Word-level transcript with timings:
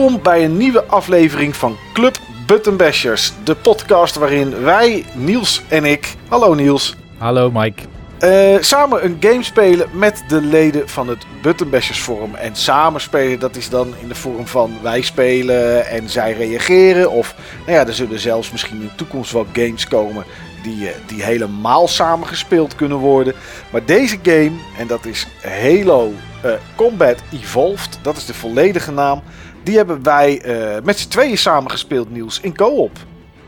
Welkom 0.00 0.22
bij 0.22 0.44
een 0.44 0.56
nieuwe 0.56 0.84
aflevering 0.84 1.56
van 1.56 1.76
Club 1.92 2.18
Buttonbashers, 2.46 3.32
de 3.44 3.54
podcast 3.54 4.16
waarin 4.16 4.62
wij, 4.62 5.04
Niels 5.14 5.62
en 5.68 5.84
ik, 5.84 6.14
hallo 6.28 6.54
Niels, 6.54 6.96
Hallo 7.18 7.50
Mike. 7.50 7.82
eh, 8.18 8.62
samen 8.62 9.04
een 9.04 9.16
game 9.20 9.42
spelen 9.42 9.88
met 9.92 10.24
de 10.28 10.40
leden 10.40 10.88
van 10.88 11.08
het 11.08 11.26
Buttonbashers 11.42 11.98
Forum. 11.98 12.34
En 12.34 12.56
samen 12.56 13.00
spelen, 13.00 13.38
dat 13.38 13.56
is 13.56 13.68
dan 13.68 13.94
in 14.00 14.08
de 14.08 14.14
vorm 14.14 14.46
van 14.46 14.72
wij 14.82 15.02
spelen 15.02 15.86
en 15.86 16.08
zij 16.08 16.32
reageren. 16.32 17.10
Of 17.10 17.34
nou 17.66 17.72
ja, 17.72 17.86
er 17.86 17.94
zullen 17.94 18.18
zelfs 18.18 18.50
misschien 18.50 18.80
in 18.80 18.86
de 18.86 18.94
toekomst 18.94 19.32
wel 19.32 19.46
games 19.52 19.88
komen 19.88 20.24
die, 20.62 20.88
eh, 20.88 20.94
die 21.06 21.22
helemaal 21.22 21.88
samen 21.88 22.28
gespeeld 22.28 22.74
kunnen 22.74 22.98
worden. 22.98 23.34
Maar 23.70 23.84
deze 23.84 24.18
game, 24.22 24.52
en 24.78 24.86
dat 24.86 25.04
is 25.04 25.26
Halo 25.42 26.12
eh, 26.42 26.52
Combat 26.76 27.16
Evolved, 27.32 27.89
dat 28.02 28.16
is 28.16 28.26
de 28.26 28.34
volledige 28.34 28.92
naam. 28.92 29.22
Die 29.62 29.76
hebben 29.76 30.02
wij 30.02 30.40
eh, 30.40 30.82
met 30.82 30.98
z'n 30.98 31.08
tweeën 31.08 31.38
samen 31.38 31.70
gespeeld, 31.70 32.10
Niels, 32.10 32.40
in 32.40 32.56
co-op. 32.56 32.98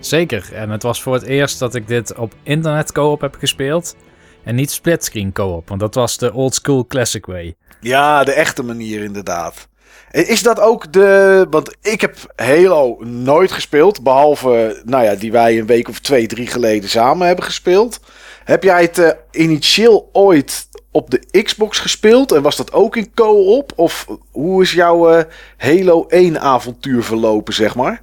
Zeker. 0.00 0.50
En 0.52 0.70
het 0.70 0.82
was 0.82 1.02
voor 1.02 1.14
het 1.14 1.22
eerst 1.22 1.58
dat 1.58 1.74
ik 1.74 1.88
dit 1.88 2.14
op 2.14 2.34
internet 2.42 2.92
co-op 2.92 3.20
heb 3.20 3.36
gespeeld. 3.38 3.96
En 4.44 4.54
niet 4.54 4.70
splitscreen 4.70 5.32
co-op, 5.32 5.68
want 5.68 5.80
dat 5.80 5.94
was 5.94 6.18
de 6.18 6.32
old 6.32 6.54
school 6.54 6.86
classic 6.86 7.26
way. 7.26 7.54
Ja, 7.80 8.24
de 8.24 8.32
echte 8.32 8.62
manier 8.62 9.02
inderdaad. 9.02 9.68
Is 10.10 10.42
dat 10.42 10.60
ook 10.60 10.92
de. 10.92 11.46
Want 11.50 11.76
ik 11.80 12.00
heb 12.00 12.16
Halo 12.36 12.96
nooit 13.04 13.52
gespeeld. 13.52 14.02
Behalve, 14.02 14.82
nou 14.84 15.04
ja, 15.04 15.14
die 15.14 15.32
wij 15.32 15.58
een 15.58 15.66
week 15.66 15.88
of 15.88 15.98
twee, 15.98 16.26
drie 16.26 16.46
geleden 16.46 16.88
samen 16.88 17.26
hebben 17.26 17.44
gespeeld. 17.44 18.00
Heb 18.44 18.62
jij 18.62 18.82
het 18.82 18.98
eh, 18.98 19.10
initieel 19.30 20.08
ooit 20.12 20.68
op 20.90 21.10
de 21.10 21.42
Xbox 21.42 21.78
gespeeld? 21.78 22.32
En 22.32 22.42
was 22.42 22.56
dat 22.56 22.72
ook 22.72 22.96
in 22.96 23.14
co-op? 23.14 23.72
Of 23.76 24.06
hoe 24.30 24.62
is 24.62 24.72
jouw 24.72 25.10
eh, 25.10 25.24
Halo 25.56 26.06
1 26.06 26.40
avontuur 26.40 27.02
verlopen, 27.02 27.54
zeg 27.54 27.74
maar? 27.74 28.02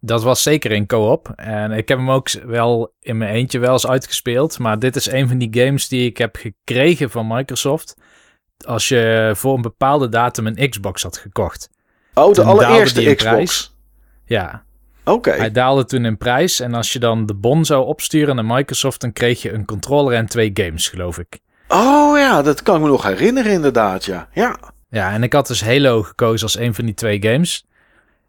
Dat 0.00 0.22
was 0.22 0.42
zeker 0.42 0.72
in 0.72 0.86
co-op. 0.86 1.32
En 1.36 1.72
ik 1.72 1.88
heb 1.88 1.98
hem 1.98 2.10
ook 2.10 2.30
wel 2.30 2.92
in 3.00 3.16
mijn 3.16 3.34
eentje 3.34 3.58
wel 3.58 3.72
eens 3.72 3.86
uitgespeeld. 3.86 4.58
Maar 4.58 4.78
dit 4.78 4.96
is 4.96 5.10
een 5.10 5.28
van 5.28 5.38
die 5.38 5.64
games 5.64 5.88
die 5.88 6.06
ik 6.06 6.16
heb 6.16 6.36
gekregen 6.36 7.10
van 7.10 7.26
Microsoft. 7.26 7.96
Als 8.66 8.88
je 8.88 9.32
voor 9.34 9.54
een 9.54 9.62
bepaalde 9.62 10.08
datum 10.08 10.46
een 10.46 10.70
Xbox 10.70 11.02
had 11.02 11.16
gekocht. 11.16 11.70
Oh, 12.14 12.34
de 12.34 12.42
allereerste 12.42 13.00
Xbox. 13.00 13.22
prijs. 13.22 13.76
Ja, 14.24 14.64
Hij 15.38 15.50
daalde 15.50 15.84
toen 15.84 16.04
in 16.04 16.16
prijs. 16.16 16.60
En 16.60 16.74
als 16.74 16.92
je 16.92 16.98
dan 16.98 17.26
de 17.26 17.34
bon 17.34 17.64
zou 17.64 17.86
opsturen 17.86 18.34
naar 18.34 18.44
Microsoft, 18.44 19.00
dan 19.00 19.12
kreeg 19.12 19.42
je 19.42 19.52
een 19.52 19.64
controller 19.64 20.16
en 20.16 20.26
twee 20.26 20.50
games, 20.54 20.88
geloof 20.88 21.18
ik. 21.18 21.38
Oh 21.68 22.18
ja, 22.18 22.42
dat 22.42 22.62
kan 22.62 22.76
ik 22.76 22.82
me 22.82 22.88
nog 22.88 23.02
herinneren, 23.02 23.52
inderdaad. 23.52 24.04
Ja. 24.04 24.28
ja. 24.32 24.56
Ja, 24.90 25.12
en 25.12 25.22
ik 25.22 25.32
had 25.32 25.46
dus 25.46 25.64
Halo 25.64 26.02
gekozen 26.02 26.42
als 26.42 26.58
een 26.58 26.74
van 26.74 26.84
die 26.84 26.94
twee 26.94 27.22
games. 27.22 27.66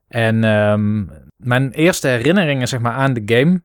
En 0.07 0.43
ehm, 0.43 1.05
mijn 1.37 1.71
eerste 1.71 2.07
herinneringen 2.07 2.67
zeg 2.67 2.79
maar, 2.79 2.93
aan 2.93 3.13
de 3.13 3.21
game... 3.25 3.61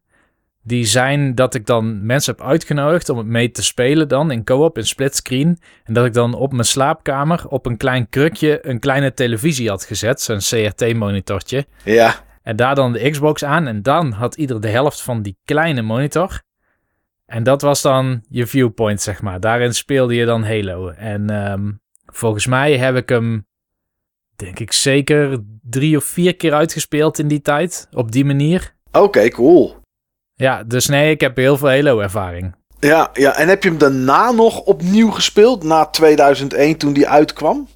die 0.63 0.85
zijn 0.85 1.35
dat 1.35 1.55
ik 1.55 1.67
dan 1.67 2.07
mensen 2.07 2.35
heb 2.37 2.47
uitgenodigd 2.47 3.09
om 3.09 3.19
het 3.19 3.27
mee 3.27 3.51
te 3.51 3.63
spelen 3.63 4.09
dan... 4.09 4.31
in 4.31 4.45
co-op, 4.45 4.79
in 4.79 4.87
splitscreen. 4.87 5.59
En 5.85 5.95
dat 5.95 6.07
ik 6.07 6.13
dan 6.13 6.35
op 6.35 6.53
mijn 6.53 6.65
slaapkamer 6.65 7.49
op 7.49 7.67
een 7.67 7.77
klein 7.77 8.09
krukje... 8.09 8.67
een 8.69 8.79
kleine 8.79 9.15
televisie 9.15 9.69
had 9.69 9.85
gezet, 9.85 10.21
zo'n 10.21 10.39
CRT-monitortje. 10.39 11.67
Ja. 11.85 12.24
En 12.45 12.57
daar 12.57 12.75
dan 12.75 12.93
de 12.93 13.11
Xbox 13.11 13.45
aan. 13.45 13.67
En 13.67 13.83
dan 13.83 14.13
had 14.13 14.35
ieder 14.35 14.61
de 14.61 14.69
helft 14.69 15.03
van 15.03 15.23
die 15.23 15.39
kleine 15.45 15.83
monitor. 15.83 16.43
En 17.27 17.43
dat 17.43 17.63
was 17.63 17.83
dan 17.83 18.23
je 18.29 18.47
viewpoint, 18.47 19.01
zeg 19.01 19.23
maar. 19.23 19.41
Daarin 19.41 19.75
speelde 19.75 20.15
je 20.15 20.25
dan 20.25 20.45
Halo. 20.45 20.89
En 20.89 21.31
ehm, 21.31 21.73
volgens 22.07 22.47
mij 22.47 22.77
heb 22.77 22.97
ik 22.97 23.09
hem, 23.09 23.47
denk 24.37 24.59
ik, 24.59 24.73
zeker 24.73 25.43
drie 25.63 25.97
of 25.97 26.05
vier 26.05 26.37
keer 26.37 26.55
uitgespeeld 26.55 27.19
in 27.19 27.29
die 27.29 27.43
tijd. 27.43 27.89
Op 27.91 28.13
die 28.13 28.25
manier. 28.25 28.75
Oké, 28.93 29.29
cool. 29.29 29.77
Ja, 30.35 30.65
dus 30.65 30.87
nee, 30.87 31.11
ik 31.11 31.21
heb 31.21 31.37
heel 31.37 31.57
veel 31.57 31.69
Halo-ervaring. 31.69 32.55
Ja, 32.81 33.11
ja, 33.13 33.37
en 33.37 33.49
heb 33.49 33.63
je 33.63 33.69
hem 33.69 33.79
daarna 33.79 34.31
nog 34.31 34.61
opnieuw 34.61 35.11
gespeeld, 35.11 35.63
na 35.63 35.87
2001 35.87 36.77
toen 36.77 36.93
die 36.93 37.09
uitkwam? 37.09 37.69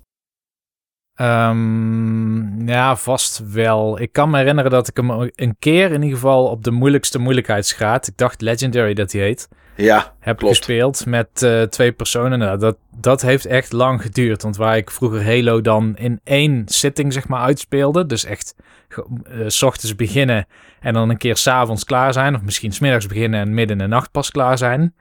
Ehm, 1.19 2.69
ja, 2.69 2.97
vast 2.97 3.43
wel. 3.53 4.01
Ik 4.01 4.13
kan 4.13 4.31
me 4.31 4.37
herinneren 4.39 4.71
dat 4.71 4.89
ik 4.89 4.97
hem 4.97 5.11
een 5.35 5.57
keer 5.59 5.85
in 5.93 6.03
ieder 6.03 6.19
geval 6.19 6.47
op 6.47 6.65
de 6.65 6.71
moeilijkste 6.71 7.19
moeilijkheidsgraad, 7.19 8.07
ik 8.07 8.17
dacht 8.17 8.41
Legendary 8.41 8.95
dat 8.95 9.13
hij 9.13 9.21
heet, 9.21 9.49
Ja, 9.77 10.15
heb 10.21 10.37
Klopt. 10.37 10.57
gespeeld 10.57 11.07
met 11.07 11.43
eh, 11.43 11.63
twee 11.63 11.93
personen. 11.93 12.39
Nou, 12.39 12.59
dat, 12.59 12.77
dat 12.97 13.23
heeft 13.23 13.47
echt 13.47 13.73
lang 13.73 14.03
geduurd. 14.03 14.43
Want 14.43 14.57
waar 14.57 14.77
ik 14.77 14.91
vroeger 14.91 15.25
Halo 15.25 15.61
dan 15.61 15.97
in 15.97 16.21
één 16.25 16.63
sitting 16.67 17.13
zeg 17.13 17.29
maar 17.29 17.41
uitspeelde. 17.41 18.07
Dus 18.07 18.25
echt 18.25 18.55
eh, 18.89 19.03
s 19.47 19.63
ochtends 19.63 19.95
beginnen 19.95 20.47
en 20.81 20.95
dan 20.95 21.09
een 21.09 21.17
keer 21.17 21.37
s'avonds 21.37 21.85
klaar 21.85 22.13
zijn. 22.13 22.35
Of 22.35 22.43
misschien 22.43 22.73
smiddags 22.73 23.07
beginnen 23.07 23.41
en 23.41 23.55
midden 23.55 23.77
in 23.79 23.83
de 23.83 23.95
nacht 23.95 24.11
pas 24.11 24.31
klaar 24.31 24.59
zijn. 24.59 24.95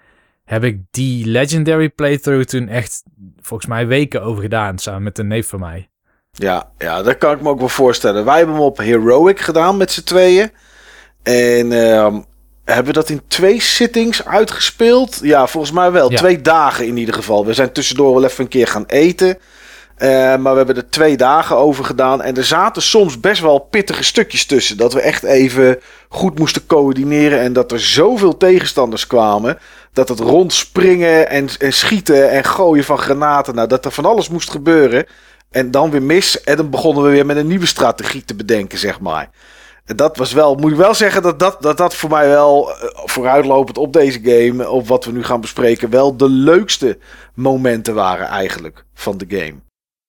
Heb 0.46 0.64
ik 0.64 0.82
die 0.92 1.26
Legendary 1.26 1.90
playthrough 1.90 2.46
toen 2.46 2.68
echt 2.68 3.04
volgens 3.42 3.70
mij 3.70 3.88
weken 3.88 4.22
over 4.24 4.42
gedaan. 4.42 4.78
Samen 4.78 5.04
met 5.04 5.18
een 5.18 5.28
neef 5.28 5.48
van 5.48 5.60
mij. 5.60 5.90
Ja, 6.32 6.70
ja, 6.78 7.02
dat 7.02 7.18
kan 7.18 7.34
ik 7.34 7.42
me 7.42 7.50
ook 7.50 7.60
wel 7.60 7.70
voorstellen. 7.70 8.26
Wij 8.26 8.38
hebben 8.38 8.56
hem 8.56 8.64
op 8.64 8.78
Heroic 8.78 9.40
gedaan 9.40 9.78
met 9.78 9.92
z'n 9.92 10.04
tweeën. 10.04 10.52
En 11.24 11.72
ehm, 11.72 12.20
hebben 12.66 12.86
we 12.86 13.00
dat 13.00 13.10
in 13.10 13.22
twee 13.28 13.62
sittings 13.62 14.26
uitgespeeld? 14.26 15.20
Ja, 15.22 15.48
volgens 15.48 15.74
mij 15.74 15.92
wel. 15.92 16.12
Ja. 16.12 16.18
Twee 16.18 16.42
dagen 16.42 16.86
in 16.86 16.98
ieder 16.98 17.14
geval. 17.14 17.46
We 17.46 17.54
zijn 17.54 17.72
tussendoor 17.72 18.14
wel 18.14 18.24
even 18.24 18.44
een 18.44 18.50
keer 18.50 18.68
gaan 18.68 18.86
eten. 18.88 19.38
Eh, 19.98 20.10
maar 20.36 20.52
we 20.52 20.58
hebben 20.58 20.76
er 20.76 20.90
twee 20.90 21.18
dagen 21.18 21.56
over 21.56 21.86
gedaan. 21.86 22.22
En 22.22 22.38
er 22.38 22.44
zaten 22.44 22.82
soms 22.82 23.20
best 23.20 23.42
wel 23.42 23.60
pittige 23.60 24.04
stukjes 24.04 24.46
tussen. 24.46 24.78
Dat 24.78 24.94
we 24.94 25.02
echt 25.02 25.24
even 25.24 25.80
goed 26.10 26.40
moesten 26.40 26.66
coördineren. 26.66 27.40
En 27.40 27.54
dat 27.54 27.72
er 27.72 27.80
zoveel 27.80 28.38
tegenstanders 28.38 29.08
kwamen. 29.08 29.58
Dat 29.94 30.10
het 30.10 30.20
rondspringen 30.20 31.30
en, 31.30 31.50
en 31.60 31.74
schieten 31.74 32.30
en 32.30 32.44
gooien 32.44 32.84
van 32.84 32.98
granaten. 32.98 33.56
Nou, 33.56 33.68
dat 33.68 33.86
er 33.86 33.92
van 33.92 34.06
alles 34.06 34.30
moest 34.30 34.50
gebeuren. 34.50 35.06
En 35.50 35.72
dan 35.72 35.90
weer 35.90 36.04
mis. 36.04 36.44
En 36.44 36.58
dan 36.58 36.70
begonnen 36.70 37.04
we 37.04 37.10
weer 37.10 37.26
met 37.26 37.38
een 37.38 37.48
nieuwe 37.48 37.66
strategie 37.66 38.24
te 38.24 38.36
bedenken, 38.36 38.78
zeg 38.78 39.00
maar. 39.00 39.30
En 39.86 39.96
dat 39.96 40.18
was 40.18 40.34
wel, 40.34 40.56
moet 40.56 40.72
ik 40.72 40.78
wel 40.78 40.94
zeggen, 40.94 41.22
dat 41.22 41.40
dat, 41.40 41.62
dat, 41.62 41.78
dat 41.78 41.96
voor 41.96 42.10
mij 42.10 42.28
wel 42.28 42.72
eh, 42.72 42.90
vooruitlopend 42.94 43.78
op 43.78 43.94
deze 43.94 44.20
game. 44.24 44.70
Op 44.70 44.88
wat 44.88 45.06
we 45.06 45.12
nu 45.12 45.24
gaan 45.24 45.42
bespreken. 45.42 45.90
Wel 45.90 46.18
de 46.18 46.30
leukste 46.30 46.98
momenten 47.34 47.94
waren 47.94 48.28
eigenlijk 48.28 48.86
van 48.94 49.18
de 49.18 49.26
game. 49.28 49.56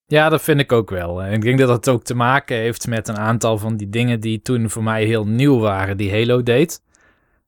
Ja, 0.07 0.29
dat 0.29 0.43
vind 0.43 0.61
ik 0.61 0.73
ook 0.73 0.91
wel. 0.91 1.23
En 1.23 1.33
ik 1.33 1.43
denk 1.43 1.59
dat 1.59 1.69
dat 1.69 1.89
ook 1.89 2.03
te 2.03 2.15
maken 2.15 2.57
heeft 2.57 2.87
met 2.87 3.09
een 3.09 3.19
aantal 3.19 3.59
van 3.59 3.77
die 3.77 3.89
dingen 3.89 4.21
die 4.21 4.43
toen 4.43 4.71
voor 4.71 4.83
mij 4.83 5.05
heel 5.05 5.27
nieuw 5.27 5.59
waren, 5.59 5.97
die 5.97 6.11
Halo 6.11 6.43
deed. 6.43 6.81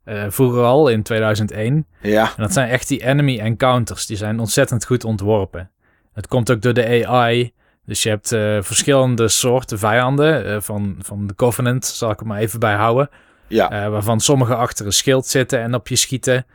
Eh, 0.05 0.25
vroeger 0.29 0.63
al, 0.63 0.89
in 0.89 1.03
2001. 1.03 1.87
Ja, 2.01 2.25
En 2.25 2.43
dat 2.43 2.53
zijn 2.53 2.69
echt 2.69 2.89
die 2.89 3.05
enemy 3.05 3.39
encounters. 3.39 4.07
Die 4.07 4.17
zijn 4.17 4.41
ontzettend 4.41 4.87
goed 4.87 5.05
ontworpen. 5.05 5.71
Het 6.13 6.29
komt 6.29 6.51
ook 6.51 6.63
door 6.63 6.75
de 6.75 7.07
AI. 7.07 7.53
Dus 7.91 8.03
je 8.03 8.09
hebt 8.09 8.33
eh, 8.33 8.59
verschillende 8.61 9.29
soorten 9.29 9.79
vijanden. 9.79 10.47
eh, 10.47 10.61
van, 10.61 10.97
van 10.99 11.27
de 11.27 11.35
Covenant, 11.35 11.85
zal 11.85 12.11
ik 12.11 12.21
er 12.21 12.27
maar 12.27 12.39
even 12.39 12.61
bij 12.61 12.75
houden. 12.75 13.11
ja, 13.47 13.71
Eh, 13.71 13.91
waarvan 13.91 14.21
sommige 14.21 14.55
achter 14.55 14.87
een 14.87 14.93
schild 14.93 15.27
zitten 15.27 15.61
en 15.61 15.75
op 15.75 15.89
je 15.89 15.97
schieten. 15.97 16.47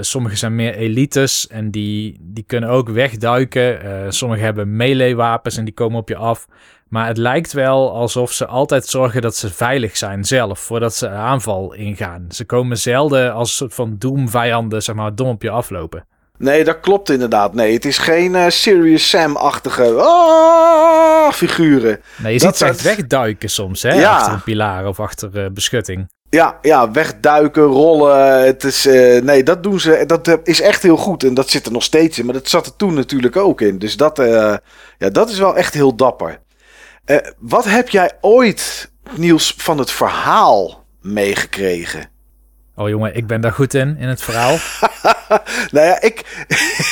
Sommige 0.00 0.36
zijn 0.36 0.54
meer 0.54 0.74
elites 0.74 1.46
en 1.46 1.70
die, 1.70 2.18
die 2.20 2.44
kunnen 2.46 2.68
ook 2.68 2.88
wegduiken. 2.88 4.12
Sommige 4.12 4.42
hebben 4.42 4.76
melee 4.76 5.16
wapens 5.16 5.56
en 5.56 5.64
die 5.64 5.74
komen 5.74 5.98
op 5.98 6.08
je 6.08 6.16
af. 6.16 6.46
Maar 6.88 7.06
het 7.06 7.16
lijkt 7.16 7.52
wel 7.52 7.92
alsof 7.92 8.32
ze 8.32 8.46
altijd 8.46 8.86
zorgen 8.86 9.22
dat 9.22 9.36
ze 9.36 9.50
veilig 9.50 9.96
zijn 9.96 10.24
zelf, 10.24 10.58
voordat 10.58 10.94
ze 10.94 11.06
een 11.06 11.12
aanval 11.12 11.72
ingaan. 11.72 12.26
Ze 12.28 12.44
komen 12.44 12.78
zelden 12.78 13.32
als 13.32 13.48
een 13.48 13.56
soort 13.56 13.74
van 13.74 13.96
doemvijanden, 13.98 14.82
zeg 14.82 14.94
maar, 14.94 15.14
dom 15.14 15.28
op 15.28 15.42
je 15.42 15.50
aflopen. 15.50 16.04
Nee, 16.40 16.64
dat 16.64 16.80
klopt 16.80 17.10
inderdaad. 17.10 17.54
Nee, 17.54 17.72
het 17.72 17.84
is 17.84 17.98
geen 17.98 18.34
eh, 18.34 18.48
Serious 18.48 19.08
Sam-achtige 19.08 19.92
ah, 19.92 21.32
figuren. 21.32 22.00
Nee, 22.16 22.32
je 22.32 22.38
Dat 22.38 22.56
ziet 22.56 22.66
ze 22.66 22.72
echt 22.72 22.82
wegduiken 22.82 23.50
soms, 23.50 23.82
hè? 23.82 23.94
Ja. 23.94 24.16
Achter 24.16 24.32
een 24.32 24.42
pilaar 24.42 24.86
of 24.86 25.00
achter 25.00 25.44
eh, 25.44 25.50
beschutting. 25.50 26.10
Ja, 26.30 26.58
ja, 26.62 26.90
wegduiken, 26.90 27.62
rollen. 27.62 28.44
Het 28.44 28.64
is, 28.64 28.86
eh, 28.86 29.22
nee, 29.22 29.42
dat 29.42 29.62
doen 29.62 29.80
ze. 29.80 30.04
Dat 30.06 30.38
is 30.44 30.60
echt 30.60 30.82
heel 30.82 30.96
goed. 30.96 31.24
En 31.24 31.34
dat 31.34 31.50
zit 31.50 31.66
er 31.66 31.72
nog 31.72 31.82
steeds 31.82 32.18
in. 32.18 32.24
Maar 32.24 32.34
dat 32.34 32.48
zat 32.48 32.66
er 32.66 32.76
toen 32.76 32.94
natuurlijk 32.94 33.36
ook 33.36 33.60
in. 33.60 33.78
Dus 33.78 33.96
dat, 33.96 34.16
ja, 34.98 35.10
dat 35.10 35.30
is 35.30 35.38
wel 35.38 35.56
echt 35.56 35.74
heel 35.74 35.94
dapper. 35.94 36.40
Wat 37.38 37.64
heb 37.64 37.88
jij 37.88 38.10
ooit, 38.20 38.90
Niels, 39.16 39.54
van 39.56 39.78
het 39.78 39.90
verhaal 39.90 40.84
meegekregen? 41.00 42.09
Oh 42.80 42.88
jongen, 42.88 43.16
ik 43.16 43.26
ben 43.26 43.40
daar 43.40 43.52
goed 43.52 43.74
in, 43.74 43.96
in 43.98 44.08
het 44.08 44.22
verhaal. 44.22 44.56
nou 45.72 45.86
ja, 45.86 46.00
ik, 46.00 46.46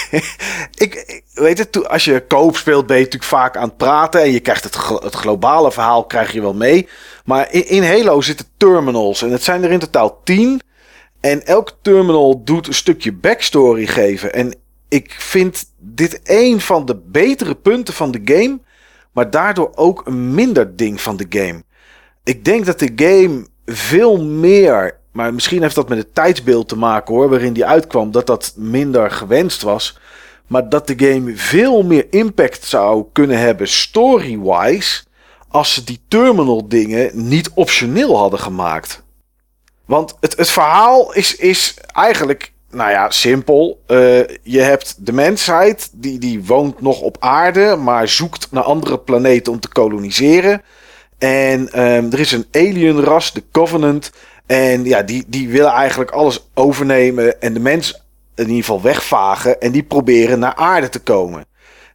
ik, 0.85 1.23
weet 1.35 1.59
het, 1.59 1.89
als 1.89 2.05
je 2.05 2.27
koop 2.27 2.57
speelt 2.57 2.87
ben 2.87 2.97
je 2.97 3.03
natuurlijk 3.03 3.31
vaak 3.31 3.57
aan 3.57 3.69
het 3.69 3.77
praten 3.77 4.21
en 4.23 4.31
je 4.31 4.41
krijgt 4.41 4.65
het, 4.65 4.77
het 5.03 5.15
globale 5.15 5.73
verhaal 5.73 6.05
krijg 6.05 6.33
je 6.33 6.41
wel 6.41 6.55
mee. 6.55 6.89
Maar 7.25 7.53
in, 7.53 7.69
in 7.69 7.83
Halo 7.85 8.21
zitten 8.21 8.47
terminals 8.57 9.23
en 9.23 9.31
het 9.31 9.43
zijn 9.43 9.65
er 9.65 9.71
in 9.71 9.79
totaal 9.79 10.21
tien. 10.25 10.61
En 11.21 11.47
elk 11.47 11.73
terminal 11.83 12.45
doet 12.45 12.67
een 12.67 12.75
stukje 12.75 13.13
backstory 13.13 13.87
geven. 13.87 14.33
En 14.33 14.55
ik 14.89 15.17
vind 15.19 15.65
dit 15.79 16.21
een 16.25 16.61
van 16.61 16.87
de 16.87 16.97
betere 16.97 17.55
punten 17.55 17.95
van 17.95 18.11
de 18.11 18.21
game. 18.25 18.61
maar 19.13 19.31
daardoor 19.31 19.73
ook 19.75 20.07
een 20.07 20.35
minder 20.35 20.77
ding 20.77 21.01
van 21.01 21.17
de 21.17 21.27
game. 21.29 21.63
Ik 22.25 22.45
denk 22.45 22.67
dat 22.67 22.79
de 22.79 22.93
game 22.97 23.47
veel 23.67 24.25
meer, 24.25 24.99
maar 25.19 25.35
misschien 25.35 25.63
heeft 25.63 25.75
dat 25.75 25.89
met 25.89 25.99
het 25.99 26.15
tijdsbeeld 26.15 26.69
te 26.69 26.77
maken 26.77 27.15
hoor, 27.15 27.29
waarin 27.29 27.53
die 27.53 27.67
uitkwam, 27.67 28.11
dat 28.11 28.27
dat 28.27 28.53
minder 28.57 29.11
gewenst 29.11 29.63
was. 29.63 29.99
Maar 30.47 30.69
dat 30.69 30.87
de 30.87 30.95
game 30.97 31.37
veel 31.37 31.83
meer 31.83 32.07
impact 32.11 32.65
zou 32.65 33.05
kunnen 33.13 33.39
hebben 33.39 33.69
story-wise. 33.69 35.03
als 35.49 35.75
ze 35.75 35.85
die 35.85 36.01
terminal 36.09 36.69
dingen 36.69 37.11
niet 37.29 37.51
optioneel 37.55 38.17
hadden 38.19 38.39
gemaakt. 38.39 39.03
Want 39.85 40.17
het, 40.21 40.37
het 40.37 40.51
verhaal 40.51 41.13
is, 41.15 41.37
is 41.37 41.77
eigenlijk, 41.87 42.53
nou 42.71 42.91
ja, 42.91 43.11
simpel. 43.11 43.83
Uh, 43.87 43.99
je 44.43 44.61
hebt 44.61 45.07
de 45.07 45.13
mensheid, 45.13 45.91
die, 45.93 46.19
die 46.19 46.45
woont 46.45 46.81
nog 46.81 47.01
op 47.01 47.17
aarde, 47.21 47.77
maar 47.77 48.09
zoekt 48.09 48.49
naar 48.51 48.63
andere 48.63 48.99
planeten 48.99 49.53
om 49.53 49.61
te 49.61 49.69
koloniseren. 49.69 50.63
En 51.19 51.61
um, 51.61 52.13
er 52.13 52.21
is 52.21 52.33
een 52.33 52.47
alienras, 52.53 53.33
de 53.33 53.43
Covenant. 53.53 54.11
En 54.49 54.85
ja, 54.85 55.03
die, 55.03 55.25
die 55.27 55.49
willen 55.49 55.73
eigenlijk 55.73 56.11
alles 56.11 56.49
overnemen 56.55 57.41
en 57.41 57.55
de 57.55 57.61
mens 57.61 58.03
in 58.35 58.45
ieder 58.45 58.57
geval 58.57 58.83
wegvagen. 58.83 59.61
En 59.61 59.73
die 59.73 59.83
proberen 59.83 60.39
naar 60.39 60.55
aarde 60.55 60.89
te 60.89 60.99
komen. 60.99 61.45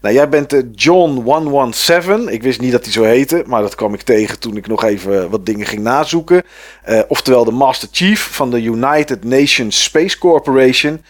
Nou, 0.02 0.16
jij 0.16 0.30
bent 0.30 0.50
de 0.50 0.70
John 0.72 1.22
117. 1.22 2.28
Ik 2.28 2.44
wist 2.44 2.62
niet 2.62 2.72
dat 2.72 2.84
hij 2.84 2.92
zo 2.92 3.04
heette, 3.04 3.44
maar 3.46 3.62
dat 3.62 3.76
kwam 3.76 3.94
ik 3.94 4.02
tegen 4.02 4.40
toen 4.40 4.58
ik 4.58 4.68
nog 4.68 4.84
even 4.84 5.30
wat 5.30 5.46
dingen 5.46 5.66
ging 5.66 5.82
nazoeken. 5.82 6.44
Uh, 6.90 7.00
oftewel 7.08 7.46
de 7.46 7.52
Master 7.52 7.88
Chief 7.92 8.22
van 8.32 8.52
de 8.52 8.62
United 8.62 9.24
Nations 9.24 9.84
Space 9.84 10.18
Corporation. 10.18 11.02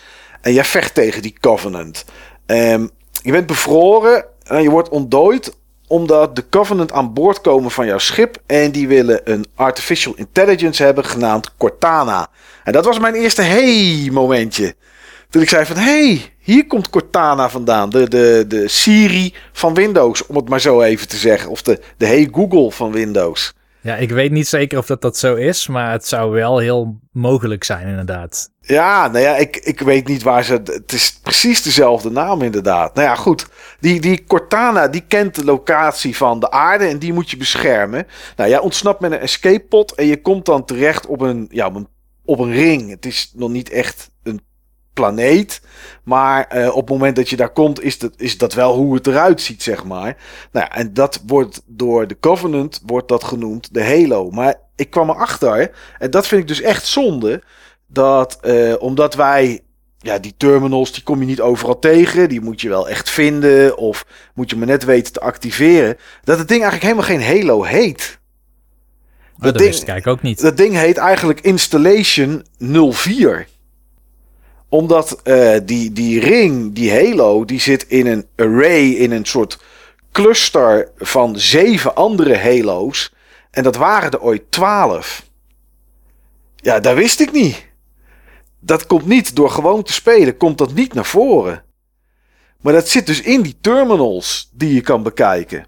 En 0.42 0.54
jij 0.54 0.66
vecht 0.66 0.94
tegen 0.94 1.22
die 1.22 1.36
Covenant. 1.40 2.06
Um, 2.46 2.90
je 3.22 3.32
bent 3.32 3.48
bevroren 3.48 4.26
en 4.44 4.62
je 4.62 4.70
wordt 4.70 4.90
ontdooid 4.90 5.54
omdat 5.94 6.36
de 6.36 6.44
Covenant 6.50 6.92
aan 6.92 7.14
boord 7.14 7.42
komen 7.42 7.72
van 7.72 7.86
jouw 7.86 7.98
schip. 7.98 8.38
En 8.46 8.72
die 8.72 8.88
willen 8.88 9.22
een 9.24 9.46
artificial 9.56 10.14
intelligence 10.16 10.84
hebben 10.84 11.06
genaamd 11.06 11.52
Cortana. 11.58 12.28
En 12.64 12.74
dat 12.74 12.86
was 12.86 13.00
mijn 13.00 13.14
eerste 13.14 13.42
hey 13.42 14.10
momentje. 14.12 14.76
Toen 15.30 15.42
ik 15.42 15.50
zei 15.50 15.66
van 15.66 15.76
hey, 15.76 16.34
hier 16.40 16.68
komt 16.68 16.90
Cortana 16.90 17.50
vandaan. 17.50 17.90
De, 17.90 18.10
de, 18.10 18.46
de 18.48 18.68
Siri 18.68 19.34
van 19.52 19.74
Windows, 19.74 20.26
om 20.26 20.36
het 20.36 20.50
maar 20.50 20.62
zo 20.62 20.82
even 20.82 21.08
te 21.08 21.18
zeggen. 21.18 21.50
Of 21.50 21.62
de, 21.62 21.80
de 21.98 22.06
Hey 22.06 22.30
Google 22.32 22.72
van 22.72 22.92
Windows. 22.92 23.54
Ja, 23.84 23.96
ik 23.96 24.10
weet 24.10 24.32
niet 24.32 24.48
zeker 24.48 24.78
of 24.78 24.86
dat, 24.86 25.02
dat 25.02 25.18
zo 25.18 25.36
is, 25.36 25.68
maar 25.68 25.92
het 25.92 26.08
zou 26.08 26.32
wel 26.32 26.58
heel 26.58 27.00
mogelijk 27.12 27.64
zijn, 27.64 27.88
inderdaad. 27.88 28.52
Ja, 28.62 29.08
nou 29.08 29.24
ja, 29.24 29.36
ik, 29.36 29.56
ik 29.56 29.80
weet 29.80 30.08
niet 30.08 30.24
waar 30.24 30.44
ze. 30.44 30.54
Het 30.54 30.92
is 30.92 31.20
precies 31.24 31.62
dezelfde 31.62 32.12
naam, 32.12 32.42
inderdaad. 32.42 32.96
Nou 32.96 33.08
ja, 33.08 33.16
goed. 33.16 33.48
Die, 33.80 34.02
die 34.02 34.24
Cortana, 34.24 34.88
die 34.88 35.04
kent 35.08 35.36
de 35.36 35.44
locatie 35.44 36.18
van 36.18 36.40
de 36.40 36.52
aarde 36.52 36.86
en 36.86 37.00
die 37.00 37.14
moet 37.14 37.30
je 37.30 37.38
beschermen. 37.38 38.08
Nou, 38.36 38.50
jij 38.50 38.60
ontsnapt 38.60 39.00
met 39.00 39.12
een 39.12 39.20
escape 39.20 39.66
pod 39.66 39.92
en 39.92 40.06
je 40.06 40.22
komt 40.22 40.46
dan 40.46 40.66
terecht 40.66 41.06
op 41.06 41.22
een, 41.22 41.48
ja, 41.50 41.66
op 41.66 41.76
een, 41.76 41.88
op 42.26 42.40
een 42.40 42.52
ring. 42.52 42.90
Het 42.90 43.06
is 43.06 43.32
nog 43.36 43.50
niet 43.50 43.70
echt 43.70 44.10
een 44.24 44.42
planeet. 44.94 45.62
Maar 46.04 46.58
uh, 46.58 46.68
op 46.68 46.82
het 46.82 46.90
moment 46.90 47.16
dat 47.16 47.30
je 47.30 47.36
daar 47.36 47.54
komt, 47.54 47.82
is 47.82 48.00
dat, 48.00 48.14
is 48.18 48.38
dat 48.38 48.54
wel 48.54 48.76
hoe 48.76 48.96
het 48.96 49.08
eruit 49.08 49.42
ziet, 49.42 49.64
zeg 49.64 49.84
maar. 49.84 50.18
Nou 50.52 50.66
ja, 50.66 50.72
en 50.72 50.94
dat 50.94 51.22
wordt 51.26 51.62
door 51.66 52.08
de 52.08 52.20
Covenant 52.20 52.82
wordt 52.86 53.08
dat 53.08 53.24
genoemd 53.24 53.74
de 53.74 53.84
Halo. 53.84 54.30
Maar 54.30 54.56
ik 54.76 54.90
kwam 54.90 55.10
erachter, 55.10 55.72
en 56.00 56.12
dat 56.12 56.28
vind 56.28 56.42
ik 56.42 56.48
dus 56.48 56.62
echt 56.62 56.86
zonde, 56.86 57.44
dat 57.88 58.40
uh, 58.42 58.74
omdat 58.80 59.14
wij 59.14 59.64
ja, 60.04 60.20
die 60.20 60.34
terminals, 60.38 60.92
die 60.92 61.04
kom 61.04 61.20
je 61.20 61.26
niet 61.26 61.42
overal 61.42 61.80
tegen. 61.80 62.30
Die 62.30 62.42
moet 62.42 62.62
je 62.62 62.70
wel 62.70 62.90
echt 62.90 63.10
vinden. 63.10 63.78
Of 63.78 64.06
moet 64.34 64.50
je 64.50 64.56
maar 64.56 64.68
net 64.68 64.84
weten 64.84 65.14
te 65.14 65.20
activeren. 65.20 65.98
Dat 66.24 66.38
het 66.38 66.48
ding 66.48 66.62
eigenlijk 66.62 66.94
helemaal 66.94 67.26
geen 67.26 67.42
Halo 67.42 67.64
heet. 67.64 68.20
Oh, 69.36 69.44
dat, 69.44 69.54
dat 69.54 69.64
wist 69.64 69.88
ik 69.88 70.08
ook 70.08 70.22
niet. 70.22 70.42
Dat 70.42 70.58
ding 70.58 70.76
heet 70.76 70.98
eigenlijk 70.98 71.42
Installation 71.42 72.46
04 72.92 73.48
omdat 74.74 75.22
uh, 75.24 75.58
die, 75.64 75.92
die 75.92 76.20
ring, 76.20 76.74
die 76.74 76.92
halo, 76.92 77.46
die 77.46 77.60
zit 77.60 77.88
in 77.88 78.08
een 78.08 78.28
array, 78.36 78.90
in 78.90 79.12
een 79.12 79.26
soort 79.26 79.60
cluster 80.12 80.92
van 80.98 81.40
zeven 81.40 81.96
andere 81.96 82.38
halo's. 82.38 83.14
En 83.52 83.64
dat 83.64 83.76
waren 83.76 84.12
er 84.12 84.22
ooit 84.22 84.52
twaalf. 84.52 85.26
Ja, 86.56 86.80
dat 86.80 86.96
wist 86.96 87.20
ik 87.20 87.32
niet. 87.32 87.66
Dat 88.60 88.86
komt 88.86 89.06
niet 89.06 89.36
door 89.36 89.50
gewoon 89.50 89.84
te 89.84 89.94
spelen, 89.94 90.38
komt 90.38 90.58
dat 90.58 90.74
niet 90.74 90.94
naar 90.94 91.06
voren. 91.06 91.64
Maar 92.62 92.74
dat 92.74 92.90
zit 92.90 93.06
dus 93.06 93.22
in 93.22 93.42
die 93.42 93.58
terminals 93.62 94.50
die 94.54 94.74
je 94.74 94.82
kan 94.82 95.04
bekijken. 95.04 95.66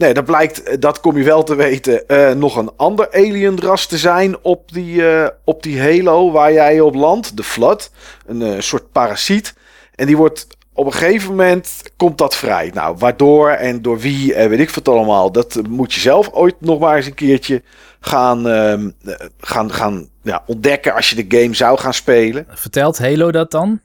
Nee, 0.00 0.14
dat 0.14 0.24
blijkt, 0.24 0.62
eh, 0.62 0.76
dat 0.78 1.00
kom 1.00 1.16
je 1.16 1.24
wel 1.24 1.42
te 1.42 1.54
weten, 1.54 2.04
uh, 2.06 2.30
nog 2.30 2.56
een 2.56 2.70
ander 2.76 3.12
alienras 3.12 3.86
te 3.86 3.98
zijn 3.98 4.36
op 4.42 4.72
die, 4.72 4.94
uh, 4.94 5.26
op 5.44 5.62
die 5.62 5.80
Halo 5.80 6.30
waar 6.30 6.52
jij 6.52 6.80
op 6.80 6.94
landt. 6.94 7.36
De 7.36 7.42
Flood. 7.42 7.90
Een 8.26 8.40
uh, 8.40 8.60
soort 8.60 8.92
parasiet. 8.92 9.54
En 9.94 10.06
die 10.06 10.16
wordt 10.16 10.46
op 10.72 10.86
een 10.86 10.92
gegeven 10.92 11.30
moment, 11.30 11.82
komt 11.96 12.18
dat 12.18 12.36
vrij. 12.36 12.70
Nou, 12.74 12.96
waardoor 12.98 13.50
en 13.50 13.82
door 13.82 13.98
wie 13.98 14.34
en 14.34 14.48
weet 14.48 14.60
ik 14.60 14.70
wat 14.70 14.88
allemaal. 14.88 15.32
Dat 15.32 15.60
moet 15.68 15.94
je 15.94 16.00
zelf 16.00 16.30
ooit 16.32 16.60
nog 16.60 16.78
maar 16.78 16.96
eens 16.96 17.06
een 17.06 17.14
keertje 17.14 17.62
gaan, 18.00 18.46
uh, 18.46 19.14
gaan, 19.40 19.72
gaan 19.72 20.08
ja, 20.22 20.42
ontdekken 20.46 20.94
als 20.94 21.10
je 21.10 21.26
de 21.26 21.38
game 21.38 21.54
zou 21.54 21.78
gaan 21.78 21.94
spelen. 21.94 22.46
Vertelt 22.48 22.98
Halo 22.98 23.30
dat 23.30 23.50
dan? 23.50 23.80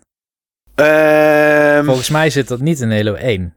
Ehm, 0.75 1.86
Volgens 1.86 2.10
mij 2.10 2.29
zit 2.29 2.48
dat 2.48 2.60
niet 2.60 2.79
in 2.79 2.91
Halo 2.91 3.13
1. 3.13 3.53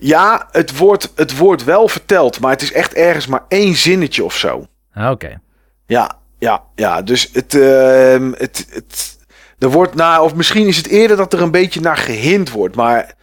Ja, 0.00 0.48
het 0.50 0.76
wordt, 0.76 1.12
het 1.14 1.36
wordt 1.36 1.64
wel 1.64 1.88
verteld, 1.88 2.40
maar 2.40 2.50
het 2.50 2.62
is 2.62 2.72
echt 2.72 2.94
ergens 2.94 3.26
maar 3.26 3.44
één 3.48 3.74
zinnetje 3.74 4.24
of 4.24 4.36
zo. 4.36 4.66
Ah, 4.92 5.10
oké. 5.10 5.40
Ja, 5.86 6.18
ja, 6.38 6.62
ja. 6.74 7.02
Dus 7.02 7.28
het, 7.32 7.54
uh, 7.54 8.32
het, 8.32 8.66
het, 8.70 9.18
er 9.58 9.70
wordt 9.70 9.94
naar, 9.94 10.22
of 10.22 10.34
misschien 10.34 10.66
is 10.66 10.76
het 10.76 10.86
eerder 10.86 11.16
dat 11.16 11.32
er 11.32 11.42
een 11.42 11.50
beetje 11.50 11.80
naar 11.80 11.96
gehind 11.96 12.50
wordt, 12.50 12.76
maar 12.76 13.14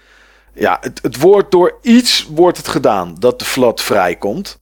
ja, 0.53 0.77
het, 0.81 0.99
het 1.01 1.19
wordt 1.19 1.51
door 1.51 1.77
iets 1.81 2.27
wordt 2.29 2.57
het 2.57 2.67
gedaan 2.67 3.15
dat 3.19 3.39
de 3.39 3.45
flood 3.45 3.81
vrijkomt. 3.81 4.59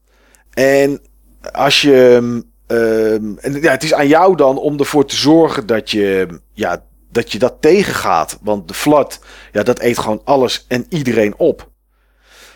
En 0.53 1.01
als 1.51 1.81
je, 1.81 2.15
um, 2.67 3.37
en 3.39 3.61
ja, 3.61 3.71
het 3.71 3.83
is 3.83 3.93
aan 3.93 4.07
jou 4.07 4.35
dan 4.35 4.57
om 4.57 4.79
ervoor 4.79 5.05
te 5.05 5.15
zorgen 5.15 5.65
dat 5.65 5.91
je, 5.91 6.39
ja, 6.53 6.83
dat 7.11 7.31
je 7.31 7.39
dat 7.39 7.55
tegengaat. 7.59 8.39
Want 8.41 8.67
de 8.67 8.73
flood, 8.73 9.19
ja, 9.51 9.63
dat 9.63 9.79
eet 9.79 9.97
gewoon 9.97 10.21
alles 10.23 10.65
en 10.67 10.85
iedereen 10.89 11.33
op. 11.37 11.71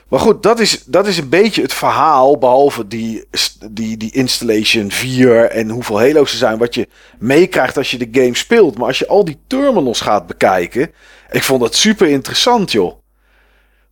Maar 0.10 0.20
goed, 0.20 0.44
dat 0.44 0.60
is, 0.60 0.84
dat 0.86 1.08
is 1.08 1.18
een 1.18 1.30
beetje 1.30 1.62
het 1.62 1.74
verhaal. 1.74 2.38
Behalve 2.38 2.88
die, 2.88 3.24
die, 3.72 3.98
die 3.98 4.12
installation 4.12 4.92
4 4.92 5.50
en 5.50 5.70
hoeveel 5.70 6.00
Halo's 6.00 6.32
er 6.32 6.38
zijn. 6.38 6.58
Wat 6.58 6.76
je 6.76 6.88
meekrijgt 7.20 7.78
als 7.78 7.92
je 7.92 7.98
de 7.98 8.22
game 8.22 8.36
speelt. 8.36 8.78
Maar 8.78 8.88
als 8.88 9.00
je 9.00 9.08
al 9.08 9.26
die 9.26 9.40
terminals 9.48 10.02
gaat 10.02 10.28
bekijken. 10.28 10.92
Ik 11.32 11.44
vond 11.44 11.62
dat 11.62 11.76
super 11.76 12.08
interessant, 12.08 12.72
joh. 12.72 12.96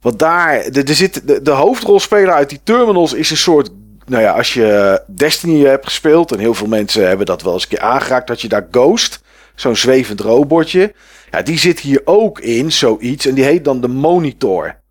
Want 0.02 0.20
daar, 0.20 0.72
de, 0.72 0.84
de, 0.84 0.94
zit, 0.94 1.28
de, 1.28 1.42
de 1.42 1.52
hoofdrolspeler 1.52 2.34
uit 2.34 2.50
die 2.50 2.60
terminals 2.64 3.14
is 3.14 3.32
een 3.32 3.38
soort. 3.38 3.70
Nou 4.06 4.24
ja, 4.24 4.32
als 4.32 4.54
je 4.54 5.02
Destiny 5.08 5.66
hebt 5.66 5.86
gespeeld. 5.86 6.32
En 6.32 6.40
heel 6.40 6.54
veel 6.54 6.68
mensen 6.68 7.08
hebben 7.08 7.26
dat 7.26 7.42
wel 7.42 7.54
eens 7.54 7.64
een 7.64 7.70
keer 7.70 7.80
aangeraakt. 7.80 8.28
Dat 8.28 8.42
je 8.42 8.48
daar 8.48 8.68
Ghost, 8.72 9.22
zo'n 9.56 9.76
zwevend 9.76 10.20
robotje. 10.20 10.94
Ja, 11.32 11.42
die 11.42 11.60
zit 11.60 11.80
hier 11.80 12.02
ook 12.04 12.40
in, 12.40 12.72
zoiets. 12.72 13.26
En 13.26 13.34
die 13.34 13.44
heet 13.44 13.64
dan 13.64 13.82
de 13.82 13.88
Monitor. 13.88 14.84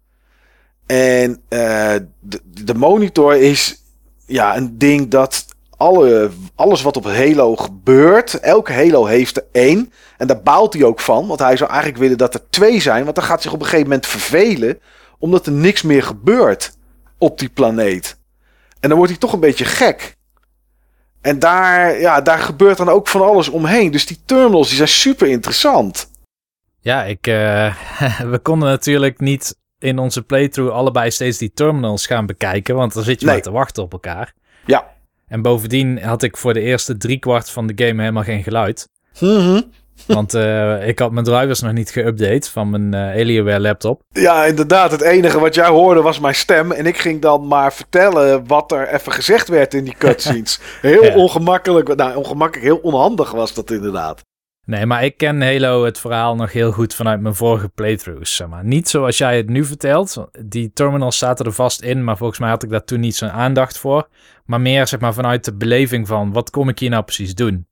En 0.86 1.42
uh, 1.48 1.94
de, 2.64 2.74
monitor 2.74 3.36
is 3.36 3.82
ja, 4.26 4.56
een 4.56 4.78
ding 4.78 5.08
dat 5.10 5.44
alle, 5.76 6.30
alles 6.54 6.82
wat 6.82 6.96
op 6.96 7.04
Halo 7.04 7.56
gebeurt, 7.56 8.40
elke 8.40 8.72
Halo 8.72 9.04
heeft 9.04 9.36
er 9.36 9.44
één. 9.52 9.92
En 10.16 10.26
daar 10.26 10.42
baalt 10.42 10.72
hij 10.72 10.84
ook 10.84 11.00
van, 11.00 11.26
want 11.26 11.40
hij 11.40 11.56
zou 11.56 11.70
eigenlijk 11.70 12.00
willen 12.00 12.18
dat 12.18 12.34
er 12.34 12.50
twee 12.50 12.80
zijn. 12.80 13.04
Want 13.04 13.16
dan 13.16 13.24
gaat 13.24 13.42
zich 13.42 13.52
op 13.52 13.60
een 13.60 13.66
gegeven 13.66 13.88
moment 13.88 14.06
vervelen, 14.06 14.80
omdat 15.18 15.46
er 15.46 15.52
niks 15.52 15.82
meer 15.82 16.02
gebeurt 16.02 16.76
op 17.18 17.38
die 17.38 17.48
planeet. 17.48 18.16
En 18.80 18.88
dan 18.88 18.98
wordt 18.98 19.12
hij 19.12 19.20
toch 19.20 19.32
een 19.32 19.40
beetje 19.40 19.64
gek. 19.64 20.16
En 21.20 21.38
daar, 21.38 22.00
ja, 22.00 22.20
daar 22.20 22.38
gebeurt 22.38 22.76
dan 22.76 22.88
ook 22.88 23.08
van 23.08 23.22
alles 23.22 23.48
omheen. 23.48 23.90
Dus 23.90 24.06
die 24.06 24.18
terminals 24.24 24.68
die 24.68 24.76
zijn 24.76 24.88
super 24.88 25.28
interessant. 25.28 26.10
Ja, 26.80 27.04
ik, 27.04 27.26
uh, 27.26 27.74
we 28.32 28.38
konden 28.42 28.68
natuurlijk 28.68 29.20
niet 29.20 29.56
in 29.84 29.98
onze 29.98 30.22
playthrough 30.22 30.74
allebei 30.74 31.10
steeds 31.10 31.38
die 31.38 31.52
terminals 31.54 32.06
gaan 32.06 32.26
bekijken. 32.26 32.74
Want 32.74 32.94
dan 32.94 33.02
zit 33.02 33.20
je 33.20 33.26
nee. 33.26 33.34
maar 33.34 33.44
te 33.44 33.50
wachten 33.50 33.82
op 33.82 33.92
elkaar. 33.92 34.34
Ja. 34.66 34.92
En 35.26 35.42
bovendien 35.42 36.02
had 36.02 36.22
ik 36.22 36.36
voor 36.36 36.54
de 36.54 36.60
eerste 36.60 36.96
driekwart 36.96 37.50
van 37.50 37.66
de 37.66 37.84
game 37.84 38.00
helemaal 38.00 38.22
geen 38.22 38.42
geluid. 38.42 38.88
Mm 39.20 39.64
Want 40.06 40.34
uh, 40.34 40.88
ik 40.88 40.98
had 40.98 41.12
mijn 41.12 41.24
drivers 41.24 41.60
nog 41.60 41.72
niet 41.72 41.98
geüpdate 41.98 42.50
van 42.50 42.70
mijn 42.70 42.94
uh, 42.94 43.20
Alienware 43.20 43.60
laptop. 43.60 44.02
Ja, 44.08 44.44
inderdaad. 44.44 44.90
Het 44.90 45.00
enige 45.00 45.40
wat 45.40 45.54
jij 45.54 45.66
hoorde 45.66 46.02
was 46.02 46.20
mijn 46.20 46.34
stem. 46.34 46.72
En 46.72 46.86
ik 46.86 46.98
ging 46.98 47.20
dan 47.20 47.46
maar 47.46 47.72
vertellen 47.72 48.46
wat 48.46 48.72
er 48.72 48.88
even 48.88 49.12
gezegd 49.12 49.48
werd 49.48 49.74
in 49.74 49.84
die 49.84 49.94
cutscenes. 49.98 50.60
Heel 50.80 51.04
ja. 51.04 51.14
ongemakkelijk. 51.14 51.96
Nou, 51.96 52.16
ongemakkelijk. 52.16 52.66
Heel 52.66 52.80
onhandig 52.82 53.30
was 53.30 53.54
dat 53.54 53.70
inderdaad. 53.70 54.22
Nee, 54.66 54.86
maar 54.86 55.04
ik 55.04 55.16
ken 55.16 55.42
Halo 55.42 55.84
het 55.84 55.98
verhaal 55.98 56.36
nog 56.36 56.52
heel 56.52 56.72
goed 56.72 56.94
vanuit 56.94 57.20
mijn 57.20 57.34
vorige 57.34 57.68
playthroughs. 57.68 58.36
Zeg 58.36 58.48
maar. 58.48 58.64
Niet 58.64 58.88
zoals 58.88 59.18
jij 59.18 59.36
het 59.36 59.48
nu 59.48 59.64
vertelt. 59.64 60.26
Die 60.44 60.72
terminals 60.72 61.18
zaten 61.18 61.46
er 61.46 61.52
vast 61.52 61.82
in, 61.82 62.04
maar 62.04 62.16
volgens 62.16 62.38
mij 62.38 62.48
had 62.48 62.62
ik 62.62 62.70
daar 62.70 62.84
toen 62.84 63.00
niet 63.00 63.16
zo'n 63.16 63.30
aandacht 63.30 63.78
voor. 63.78 64.08
Maar 64.44 64.60
meer 64.60 64.86
zeg 64.86 65.00
maar, 65.00 65.14
vanuit 65.14 65.44
de 65.44 65.54
beleving 65.54 66.06
van 66.06 66.32
wat 66.32 66.50
kom 66.50 66.68
ik 66.68 66.78
hier 66.78 66.90
nou 66.90 67.02
precies 67.02 67.34
doen? 67.34 67.66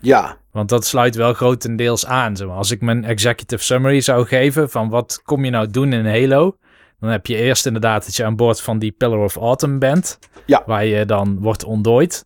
Ja. 0.00 0.36
Want 0.52 0.68
dat 0.68 0.86
sluit 0.86 1.14
wel 1.14 1.32
grotendeels 1.34 2.06
aan. 2.06 2.36
Zeg 2.36 2.46
maar. 2.46 2.56
Als 2.56 2.70
ik 2.70 2.80
mijn 2.80 3.04
executive 3.04 3.62
summary 3.62 4.00
zou 4.00 4.26
geven 4.26 4.70
van 4.70 4.88
wat 4.88 5.20
kom 5.24 5.44
je 5.44 5.50
nou 5.50 5.70
doen 5.70 5.92
in 5.92 6.06
Halo, 6.06 6.56
dan 7.00 7.10
heb 7.10 7.26
je 7.26 7.36
eerst 7.36 7.66
inderdaad 7.66 8.04
dat 8.04 8.16
je 8.16 8.24
aan 8.24 8.36
boord 8.36 8.60
van 8.60 8.78
die 8.78 8.92
Pillar 8.92 9.18
of 9.18 9.36
Autumn 9.36 9.78
bent, 9.78 10.18
Ja. 10.46 10.62
waar 10.66 10.84
je 10.84 11.06
dan 11.06 11.38
wordt 11.40 11.64
ontdooid. 11.64 12.24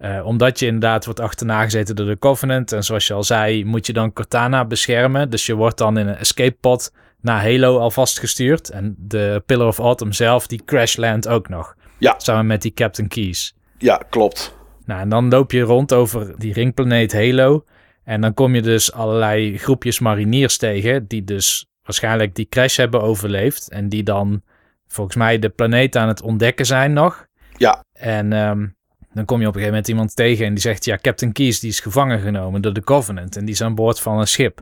Eh, 0.00 0.26
omdat 0.26 0.58
je 0.58 0.66
inderdaad 0.66 1.04
wordt 1.04 1.20
achterna 1.20 1.62
gezeten 1.62 1.96
door 1.96 2.06
de 2.06 2.18
Covenant. 2.18 2.72
En 2.72 2.84
zoals 2.84 3.06
je 3.06 3.14
al 3.14 3.22
zei, 3.22 3.64
moet 3.64 3.86
je 3.86 3.92
dan 3.92 4.12
Cortana 4.12 4.64
beschermen. 4.64 5.30
Dus 5.30 5.46
je 5.46 5.54
wordt 5.54 5.78
dan 5.78 5.98
in 5.98 6.06
een 6.06 6.16
escape 6.16 6.56
pod 6.60 6.92
naar 7.20 7.42
Halo 7.42 7.78
alvast 7.78 8.18
gestuurd. 8.18 8.70
En 8.70 8.94
de 8.98 9.42
Pillar 9.46 9.66
of 9.66 9.78
Autumn 9.78 10.14
zelf, 10.14 10.46
die 10.46 10.62
crashland 10.64 11.28
ook 11.28 11.48
nog. 11.48 11.74
Ja. 11.98 12.14
Samen 12.18 12.46
met 12.46 12.62
die 12.62 12.72
Captain 12.72 13.08
Keys. 13.08 13.54
Ja, 13.78 14.02
klopt. 14.10 14.56
Nou, 14.84 15.00
en 15.00 15.08
dan 15.08 15.28
loop 15.28 15.52
je 15.52 15.60
rond 15.60 15.92
over 15.92 16.34
die 16.38 16.52
ringplaneet 16.52 17.12
Halo. 17.12 17.64
En 18.04 18.20
dan 18.20 18.34
kom 18.34 18.54
je 18.54 18.62
dus 18.62 18.92
allerlei 18.92 19.58
groepjes 19.58 19.98
mariniers 19.98 20.56
tegen. 20.56 21.06
Die 21.06 21.24
dus 21.24 21.66
waarschijnlijk 21.82 22.34
die 22.34 22.46
crash 22.48 22.76
hebben 22.76 23.02
overleefd. 23.02 23.70
En 23.70 23.88
die 23.88 24.02
dan 24.02 24.42
volgens 24.86 25.16
mij 25.16 25.38
de 25.38 25.48
planeet 25.48 25.96
aan 25.96 26.08
het 26.08 26.22
ontdekken 26.22 26.66
zijn 26.66 26.92
nog. 26.92 27.26
Ja. 27.56 27.84
En 27.92 28.32
ehm, 28.32 28.66
dan 29.12 29.24
kom 29.24 29.40
je 29.40 29.46
op 29.46 29.54
een 29.54 29.60
gegeven 29.60 29.68
moment 29.72 29.88
iemand 29.88 30.16
tegen 30.16 30.46
en 30.46 30.52
die 30.54 30.62
zegt... 30.62 30.84
Ja, 30.84 30.98
Captain 31.00 31.32
Keys 31.32 31.60
die 31.60 31.70
is 31.70 31.80
gevangen 31.80 32.20
genomen 32.20 32.62
door 32.62 32.72
de 32.72 32.82
Covenant. 32.84 33.36
En 33.36 33.44
die 33.44 33.54
is 33.54 33.62
aan 33.62 33.74
boord 33.74 34.00
van 34.00 34.18
een 34.18 34.26
schip. 34.26 34.58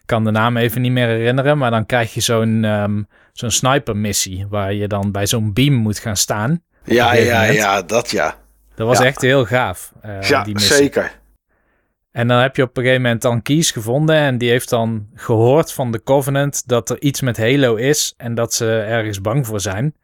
Ik 0.00 0.06
kan 0.06 0.24
de 0.24 0.30
naam 0.30 0.56
even 0.56 0.80
niet 0.80 0.92
meer 0.92 1.06
herinneren. 1.06 1.58
Maar 1.58 1.70
dan 1.70 1.86
krijg 1.86 2.14
je 2.14 2.20
zo'n 2.20 2.64
ehm 2.64 3.02
zo'n 3.32 3.50
sniper 3.50 3.96
missie. 3.96 4.46
Waar 4.48 4.72
je 4.74 4.88
dan 4.88 5.10
bij 5.12 5.26
zo'n 5.26 5.52
beam 5.52 5.74
moet 5.74 5.98
gaan 5.98 6.16
staan. 6.16 6.62
Ja, 6.84 7.14
ja, 7.14 7.42
ja, 7.42 7.82
dat 7.82 8.10
ja. 8.10 8.38
Dat 8.74 8.86
was 8.86 8.98
Ja. 8.98 9.04
echt 9.04 9.20
heel 9.20 9.44
gaaf. 9.44 9.92
eh, 10.02 10.20
ja, 10.22 10.44
die 10.44 10.54
missie. 10.54 10.74
zeker. 10.76 11.18
En 12.10 12.28
dan 12.28 12.38
heb 12.40 12.56
je 12.56 12.62
op 12.62 12.76
een 12.76 12.82
gegeven 12.82 13.02
moment 13.02 13.22
dan 13.22 13.42
Keys 13.42 13.70
gevonden. 13.70 14.16
En 14.16 14.38
die 14.38 14.50
heeft 14.50 14.68
dan 14.68 15.06
gehoord 15.14 15.72
van 15.72 15.92
de 15.92 16.02
Covenant 16.02 16.68
dat 16.68 16.90
er 16.90 17.00
iets 17.02 17.20
met 17.20 17.36
Halo 17.36 17.74
is. 17.74 18.14
En 18.16 18.34
dat 18.34 18.54
ze 18.54 18.80
ergens 18.80 19.20
bang 19.20 19.46
voor 19.46 19.60
zijn. 19.60 19.94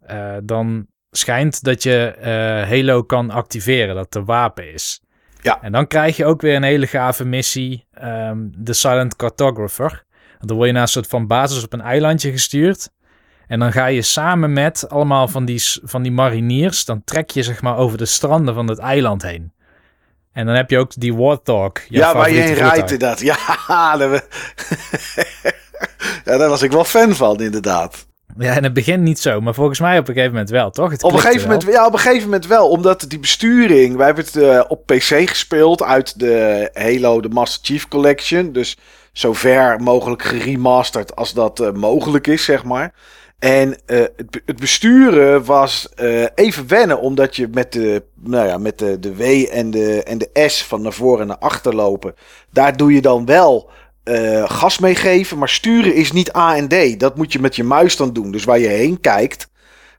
Eh, 0.00 0.34
dan 0.42 0.86
schijnt 1.16 1.62
dat 1.64 1.82
je 1.82 2.04
eh, 2.06 2.30
Halo 2.68 3.02
kan 3.02 3.30
activeren. 3.30 3.94
Dat 3.94 4.14
er 4.14 4.24
wapen 4.24 4.72
is. 4.72 5.00
Ja. 5.40 5.58
En 5.62 5.72
dan 5.72 5.86
krijg 5.86 6.16
je 6.16 6.24
ook 6.26 6.40
weer 6.40 6.56
een 6.56 6.62
hele 6.62 6.86
gave 6.86 7.24
missie. 7.24 7.86
ehm, 7.94 8.38
de 8.56 8.72
Silent 8.72 9.16
Cartographer. 9.16 10.04
Dan 10.40 10.56
word 10.56 10.66
je 10.68 10.72
naar 10.72 10.82
een 10.82 10.88
soort 10.88 11.06
van 11.06 11.26
basis 11.26 11.64
op 11.64 11.72
een 11.72 11.80
eilandje 11.80 12.30
gestuurd. 12.30 12.88
En 13.46 13.58
dan 13.58 13.72
ga 13.72 13.86
je 13.86 14.02
samen 14.02 14.52
met 14.52 14.88
allemaal 14.88 15.28
van 15.28 15.44
die, 15.44 15.62
van 15.82 16.02
die 16.02 16.12
mariniers. 16.12 16.84
Dan 16.84 17.04
trek 17.04 17.30
je 17.30 17.42
zeg 17.42 17.62
maar 17.62 17.76
over 17.76 17.98
de 17.98 18.04
stranden 18.04 18.54
van 18.54 18.68
het 18.68 18.78
eiland 18.78 19.22
heen. 19.22 19.52
En 20.32 20.46
dan 20.46 20.54
heb 20.54 20.70
je 20.70 20.78
ook 20.78 20.92
die 20.94 21.14
Warthog. 21.14 21.72
Ja, 21.88 22.14
waar 22.14 22.30
je 22.30 22.36
in 22.44 22.54
rijdt 22.54 22.78
inderdaad. 22.90 23.20
Ja, 23.68 23.96
daar, 23.96 24.10
we- 24.10 24.24
ja, 26.24 26.36
daar 26.36 26.48
was 26.48 26.62
ik 26.62 26.70
wel 26.72 26.84
fan 26.84 27.14
van, 27.14 27.40
inderdaad. 27.40 28.06
Ja, 28.38 28.56
in 28.56 28.64
het 28.64 28.72
begin 28.72 29.02
niet 29.02 29.18
zo, 29.18 29.40
maar 29.40 29.54
volgens 29.54 29.80
mij 29.80 29.98
op 29.98 30.08
een 30.08 30.14
gegeven 30.14 30.32
moment 30.32 30.50
wel, 30.50 30.70
toch? 30.70 30.90
Het 30.90 31.02
Op 31.02 31.12
een, 31.12 31.18
gegeven 31.18 31.48
moment, 31.48 31.62
ja, 31.62 31.86
op 31.86 31.92
een 31.92 31.98
gegeven 31.98 32.24
moment 32.24 32.46
wel, 32.46 32.68
omdat 32.68 33.04
die 33.08 33.18
besturing... 33.18 33.96
Wij 33.96 34.06
hebben 34.06 34.24
het 34.24 34.36
eh, 34.36 34.64
op 34.68 34.86
PC 34.86 35.28
gespeeld 35.28 35.82
uit 35.82 36.18
de 36.18 36.70
Halo, 36.72 37.20
de 37.20 37.28
Master 37.28 37.60
Chief 37.64 37.88
Collection. 37.88 38.52
Dus 38.52 38.76
zover 39.12 39.80
mogelijk 39.80 40.22
geremasterd 40.22 41.16
als 41.16 41.32
dat 41.32 41.60
eh, 41.60 41.72
mogelijk 41.72 42.26
is, 42.26 42.44
zeg 42.44 42.64
maar. 42.64 42.92
En 43.38 43.76
eh, 43.86 43.98
het, 43.98 44.40
het 44.46 44.60
besturen 44.60 45.44
was 45.44 45.88
even 46.34 46.68
wennen, 46.68 47.00
omdat 47.00 47.36
je 47.36 47.48
met 47.50 47.72
de, 47.72 48.02
nou 48.20 48.46
ja, 48.46 48.58
met 48.58 48.78
de, 48.78 48.98
de 48.98 49.16
W 49.16 49.20
en 49.50 49.70
de, 49.70 50.02
en 50.02 50.18
de 50.18 50.30
S 50.48 50.64
van 50.64 50.82
naar 50.82 50.92
voren 50.92 51.20
en 51.20 51.26
naar 51.26 51.38
achter 51.38 51.74
lopen. 51.74 52.14
Daar 52.50 52.76
doe 52.76 52.92
je 52.92 53.00
dan 53.00 53.26
wel 53.26 53.70
eh, 54.04 54.50
gas 54.50 54.78
mee 54.78 54.94
geven, 54.94 55.38
maar 55.38 55.48
sturen 55.48 55.94
is 55.94 56.12
niet 56.12 56.36
A 56.36 56.56
en 56.56 56.68
D. 56.68 57.00
Dat 57.00 57.16
moet 57.16 57.32
je 57.32 57.40
met 57.40 57.56
je 57.56 57.64
muis 57.64 57.96
dan 57.96 58.12
doen. 58.12 58.30
Dus 58.30 58.44
waar 58.44 58.58
je 58.58 58.68
heen 58.68 59.00
kijkt, 59.00 59.50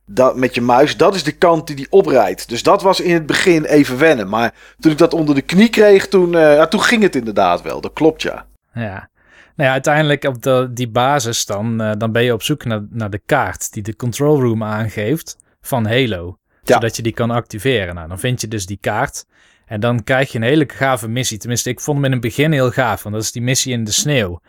dat, 0.06 0.36
met 0.36 0.56
je 0.56 0.62
muis, 0.62 0.98
dat 0.98 1.16
is 1.16 1.24
de 1.24 1.32
kant 1.32 1.68
die 1.68 1.76
die 1.76 1.88
oprijdt. 1.90 2.50
Dus 2.50 2.64
dat 2.64 2.82
was 2.82 3.00
in 3.00 3.14
het 3.14 3.26
begin 3.26 3.66
even 3.66 3.98
wennen. 3.98 4.30
Maar 4.30 4.54
toen 4.80 4.92
ik 4.92 4.98
dat 4.98 5.14
onder 5.14 5.36
de 5.36 5.42
knie 5.42 5.70
kreeg, 5.70 6.08
toen, 6.08 6.36
eh, 6.36 6.56
ja, 6.56 6.68
toen 6.68 6.82
ging 6.82 7.02
het 7.02 7.16
inderdaad 7.16 7.62
wel. 7.62 7.82
Dat 7.82 7.94
klopt, 7.94 8.22
ja. 8.22 8.46
Ja. 8.74 9.10
Nou 9.56 9.68
ja, 9.70 9.72
uiteindelijk 9.72 10.24
op 10.24 10.42
de, 10.42 10.70
die 10.72 10.90
basis 10.90 11.46
dan, 11.46 11.82
eh, 11.82 11.92
dan 11.98 12.12
ben 12.12 12.24
je 12.24 12.34
op 12.34 12.44
zoek 12.44 12.66
naar, 12.66 12.82
naar 12.90 13.10
de 13.10 13.22
kaart 13.26 13.74
die 13.74 13.84
de 13.84 13.96
control 13.96 14.42
room 14.42 14.64
aangeeft 14.64 15.38
van 15.62 15.86
Halo. 15.86 16.38
Ja. 16.64 16.74
Zodat 16.74 16.96
je 16.96 17.02
die 17.02 17.14
kan 17.14 17.32
activeren. 17.32 17.96
Nou, 17.96 18.08
dan 18.08 18.20
vind 18.20 18.42
je 18.42 18.48
dus 18.48 18.66
die 18.66 18.78
kaart. 18.82 19.26
En 19.66 19.80
dan 19.80 20.04
krijg 20.04 20.32
je 20.32 20.38
een 20.38 20.44
hele 20.44 20.70
gave 20.74 21.08
missie. 21.08 21.38
Tenminste, 21.38 21.70
ik 21.70 21.80
vond 21.80 21.98
hem 21.98 22.06
in 22.06 22.12
het 22.12 22.22
begin 22.22 22.52
heel 22.52 22.72
gaaf. 22.72 23.04
Want 23.04 23.16
dat 23.16 23.24
is 23.24 23.32
die 23.32 23.42
missie 23.42 23.74
in 23.74 23.84
de 23.84 23.92
sneeuw. 23.92 24.40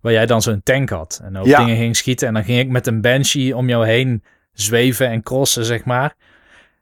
Waar 0.00 0.12
jij 0.12 0.26
dan 0.26 0.42
zo'n 0.42 0.60
tank 0.62 0.88
had. 0.90 1.20
En 1.24 1.36
ook 1.38 1.46
Ja. 1.46 1.58
dingen 1.58 1.76
ging 1.76 1.96
schieten. 1.96 2.28
En 2.28 2.34
dan 2.34 2.44
ging 2.44 2.58
ik 2.60 2.68
met 2.68 2.86
een 2.86 3.00
banshee 3.00 3.56
om 3.56 3.68
jou 3.68 3.86
heen 3.86 4.22
zweven 4.52 5.08
en 5.08 5.22
crossen, 5.22 5.64
zeg 5.64 5.84
maar. 5.84 6.14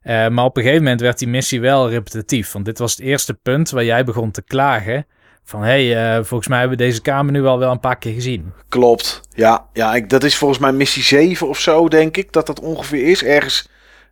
Eh, 0.03 0.29
maar 0.29 0.45
op 0.45 0.57
een 0.57 0.63
gegeven 0.63 0.83
moment 0.83 1.01
werd 1.01 1.19
die 1.19 1.29
missie 1.29 1.61
wel 1.61 1.91
repetitief. 1.91 2.53
Want 2.53 2.65
dit 2.65 2.79
was 2.79 2.91
het 2.91 3.01
eerste 3.01 3.35
punt 3.35 3.71
waar 3.71 3.85
jij 3.85 4.05
begon 4.05 4.31
te 4.31 4.43
klagen. 4.43 5.07
Van, 5.45 5.63
hé, 5.63 5.89
hey, 5.91 6.17
eh, 6.17 6.25
volgens 6.25 6.49
mij 6.49 6.59
hebben 6.59 6.79
we 6.79 6.85
deze 6.85 7.01
kamer 7.03 7.33
nu 7.33 7.45
al 7.45 7.59
wel 7.59 7.71
een 7.71 7.81
paar 7.81 7.99
keer 7.99 8.13
gezien. 8.15 8.53
Klopt. 8.69 9.21
Ja, 9.35 9.67
ja 9.73 9.95
ik, 9.95 10.09
dat 10.11 10.25
is 10.25 10.37
volgens 10.37 10.61
mij 10.61 10.73
missie 10.73 11.03
7 11.03 11.49
of 11.49 11.59
zo, 11.61 11.89
denk 11.89 12.17
ik. 12.17 12.33
Dat 12.33 12.47
dat 12.47 12.61
ongeveer 12.61 13.09
is. 13.11 13.25
Ergens 13.25 13.69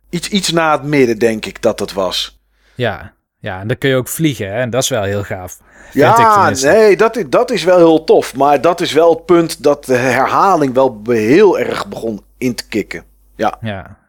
iets, 0.09 0.29
iets 0.29 0.51
na 0.51 0.71
het 0.71 0.83
midden, 0.83 1.19
denk 1.19 1.45
ik 1.45 1.61
dat 1.61 1.77
dat 1.77 1.93
was. 1.93 2.39
Ja, 2.75 3.13
ja 3.41 3.59
en 3.59 3.67
dan 3.67 3.77
kun 3.77 3.89
je 3.89 3.95
ook 3.95 4.07
vliegen, 4.07 4.47
hè? 4.47 4.59
En 4.59 4.69
dat 4.69 4.83
is 4.83 4.89
wel 4.89 5.03
heel 5.03 5.23
gaaf. 5.23 5.57
Ja, 5.93 6.49
nee, 6.49 6.97
dat 6.97 7.15
is, 7.15 7.23
dat 7.29 7.51
is 7.51 7.63
wel 7.63 7.77
heel 7.77 8.03
tof. 8.03 8.35
Maar 8.35 8.61
dat 8.61 8.81
is 8.81 8.93
wel 8.93 9.09
het 9.09 9.25
punt 9.25 9.63
dat 9.63 9.85
de 9.85 9.95
herhaling 9.95 10.73
wel 10.73 11.01
heel 11.07 11.59
erg 11.59 11.87
begon 11.87 12.21
in 12.37 12.55
te 12.55 12.67
kicken. 12.67 13.03
Ja, 13.35 13.57
Ja. 13.61 13.99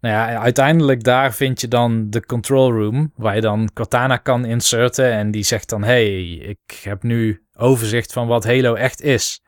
Nou 0.00 0.14
ja, 0.14 0.38
uiteindelijk 0.38 1.04
daar 1.04 1.34
vind 1.34 1.60
je 1.60 1.68
dan 1.68 2.10
de 2.10 2.26
control 2.26 2.72
room, 2.72 3.12
waar 3.16 3.34
je 3.34 3.40
dan 3.40 3.70
Cortana 3.74 4.16
kan 4.16 4.44
inserten. 4.44 5.12
En 5.12 5.30
die 5.30 5.42
zegt 5.42 5.68
dan, 5.68 5.84
hey, 5.84 6.22
ik 6.30 6.80
heb 6.82 7.02
nu 7.02 7.42
overzicht 7.56 8.12
van 8.12 8.26
wat 8.26 8.44
Halo 8.44 8.74
echt 8.74 9.00
is. 9.00 9.42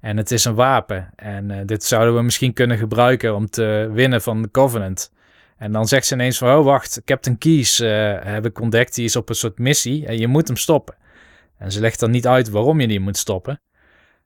En 0.00 0.16
het 0.16 0.30
is 0.30 0.44
een 0.44 0.54
wapen. 0.54 1.10
En 1.16 1.50
eh, 1.50 1.58
dit 1.66 1.84
zouden 1.84 2.14
we 2.14 2.22
misschien 2.22 2.52
kunnen 2.52 2.78
gebruiken 2.78 3.34
om 3.34 3.50
te 3.50 3.90
winnen 3.92 4.22
van 4.22 4.42
de 4.42 4.50
Covenant. 4.50 5.12
En 5.64 5.72
dan 5.72 5.88
zegt 5.88 6.06
ze 6.06 6.14
ineens 6.14 6.38
van, 6.38 6.58
oh 6.58 6.64
wacht, 6.64 7.02
Captain 7.04 7.38
Keys 7.38 7.80
eh, 7.80 8.14
heb 8.20 8.46
ik 8.46 8.60
ontdekt. 8.60 8.94
Die 8.94 9.04
is 9.04 9.16
op 9.16 9.28
een 9.28 9.34
soort 9.34 9.58
missie 9.58 10.06
en 10.06 10.18
je 10.18 10.26
moet 10.26 10.46
hem 10.46 10.56
stoppen. 10.56 10.94
En 11.58 11.72
ze 11.72 11.80
legt 11.80 12.00
dan 12.00 12.10
niet 12.10 12.26
uit 12.26 12.50
waarom 12.50 12.80
je 12.80 12.86
die 12.86 13.00
moet 13.00 13.16
stoppen. 13.16 13.60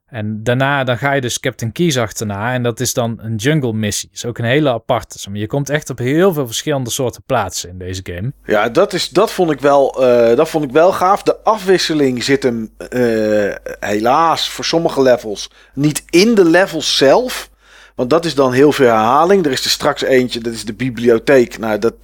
En 0.07 0.43
daarna 0.43 0.85
dan 0.85 0.99
ga 0.99 1.13
je 1.13 1.21
dus 1.21 1.41
Captain 1.41 1.73
Keys 1.73 1.99
achterna. 1.99 2.53
En 2.53 2.63
dat 2.63 2.81
is 2.81 2.95
dan 2.95 3.19
een 3.23 3.37
jungle 3.37 3.73
missie. 3.73 4.09
is 4.13 4.25
ook 4.25 4.39
een 4.39 4.45
hele 4.45 4.73
aparte. 4.73 5.29
Je 5.33 5.47
komt 5.47 5.71
echt 5.71 5.91
op 5.91 5.99
heel 5.99 6.33
veel 6.33 6.47
verschillende 6.47 6.91
soorten 6.91 7.23
plaatsen 7.27 7.69
in 7.69 7.79
deze 7.79 8.01
game. 8.05 8.33
ja 8.45 8.69
dat, 8.69 8.93
is, 8.93 9.09
dat, 9.09 9.33
vond 9.33 9.51
ik 9.51 9.61
wel, 9.61 10.07
eh, 10.07 10.37
dat 10.37 10.49
vond 10.49 10.65
ik 10.65 10.71
wel 10.71 10.93
gaaf. 10.93 11.23
De 11.23 11.37
afwisseling 11.43 12.25
zit 12.25 12.43
hem 12.43 12.71
eh, 12.77 13.55
helaas 13.81 14.51
voor 14.51 14.65
sommige 14.65 15.03
levels 15.03 15.51
niet 15.75 16.03
in 16.11 16.35
de 16.35 16.45
levels 16.45 16.97
zelf. 16.97 17.51
Want 17.99 18.11
dat 18.11 18.25
is 18.25 18.35
dan 18.35 18.53
heel 18.53 18.73
veel 18.73 18.87
herhaling. 18.87 19.45
Er 19.45 19.53
is 19.53 19.65
er 19.65 19.71
straks 19.71 20.03
eentje, 20.03 20.41
dat 20.41 20.53
is 20.53 20.65
de 20.65 20.75
bibliotheek. 20.75 21.59
Nou, 21.59 21.79
dat, 21.79 21.95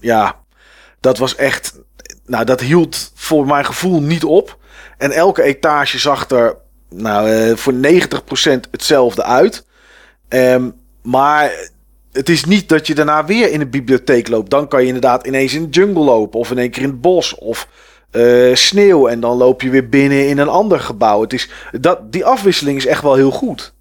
ja, 0.00 0.36
dat 1.00 1.18
was 1.18 1.36
echt. 1.36 1.80
Nou, 2.26 2.44
dat 2.44 2.60
hield 2.60 3.12
voor 3.14 3.46
mijn 3.46 3.64
gevoel 3.64 4.00
niet 4.00 4.24
op. 4.24 4.58
En 4.96 5.10
elke 5.10 5.42
etage 5.42 5.98
zag 5.98 6.30
er 6.30 6.56
nou, 6.88 7.30
eh, 7.30 7.56
voor 7.56 7.72
90% 7.72 8.68
hetzelfde 8.70 9.22
uit. 9.22 9.66
Ehm, 10.28 10.70
maar 11.02 11.52
het 12.12 12.28
is 12.28 12.44
niet 12.44 12.68
dat 12.68 12.86
je 12.86 12.94
daarna 12.94 13.24
weer 13.24 13.50
in 13.50 13.60
een 13.60 13.70
bibliotheek 13.70 14.28
loopt. 14.28 14.50
Dan 14.50 14.68
kan 14.68 14.80
je 14.80 14.86
inderdaad 14.86 15.26
ineens 15.26 15.54
in 15.54 15.62
de 15.62 15.80
jungle 15.80 16.04
lopen. 16.04 16.38
Of 16.38 16.50
in 16.50 16.58
één 16.58 16.70
keer 16.70 16.82
in 16.82 16.88
het 16.88 17.00
bos. 17.00 17.34
Of 17.34 17.68
eh, 18.10 18.54
sneeuw. 18.54 19.08
En 19.08 19.20
dan 19.20 19.36
loop 19.36 19.62
je 19.62 19.70
weer 19.70 19.88
binnen 19.88 20.28
in 20.28 20.38
een 20.38 20.48
ander 20.48 20.80
gebouw. 20.80 21.20
Het 21.20 21.32
is, 21.32 21.50
dat, 21.80 22.12
die 22.12 22.24
afwisseling 22.24 22.76
is 22.76 22.86
echt 22.86 23.02
wel 23.02 23.14
heel 23.14 23.30
goed. 23.30 23.76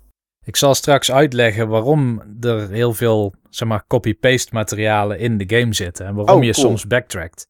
Ik 0.48 0.56
zal 0.56 0.76
straks 0.76 1.12
uitleggen 1.12 1.68
waarom 1.68 2.22
er 2.42 2.70
heel 2.70 2.94
veel 2.94 3.34
zeg 3.50 3.68
maar, 3.68 3.84
copy-paste 3.88 4.54
materialen 4.54 5.20
in 5.20 5.38
de 5.38 5.58
game 5.58 5.74
zitten. 5.74 6.06
En 6.06 6.16
waarom 6.16 6.38
Oh, 6.38 6.44
je 6.44 6.52
cool. 6.52 6.68
soms 6.68 6.88
backtrackt. 6.88 7.50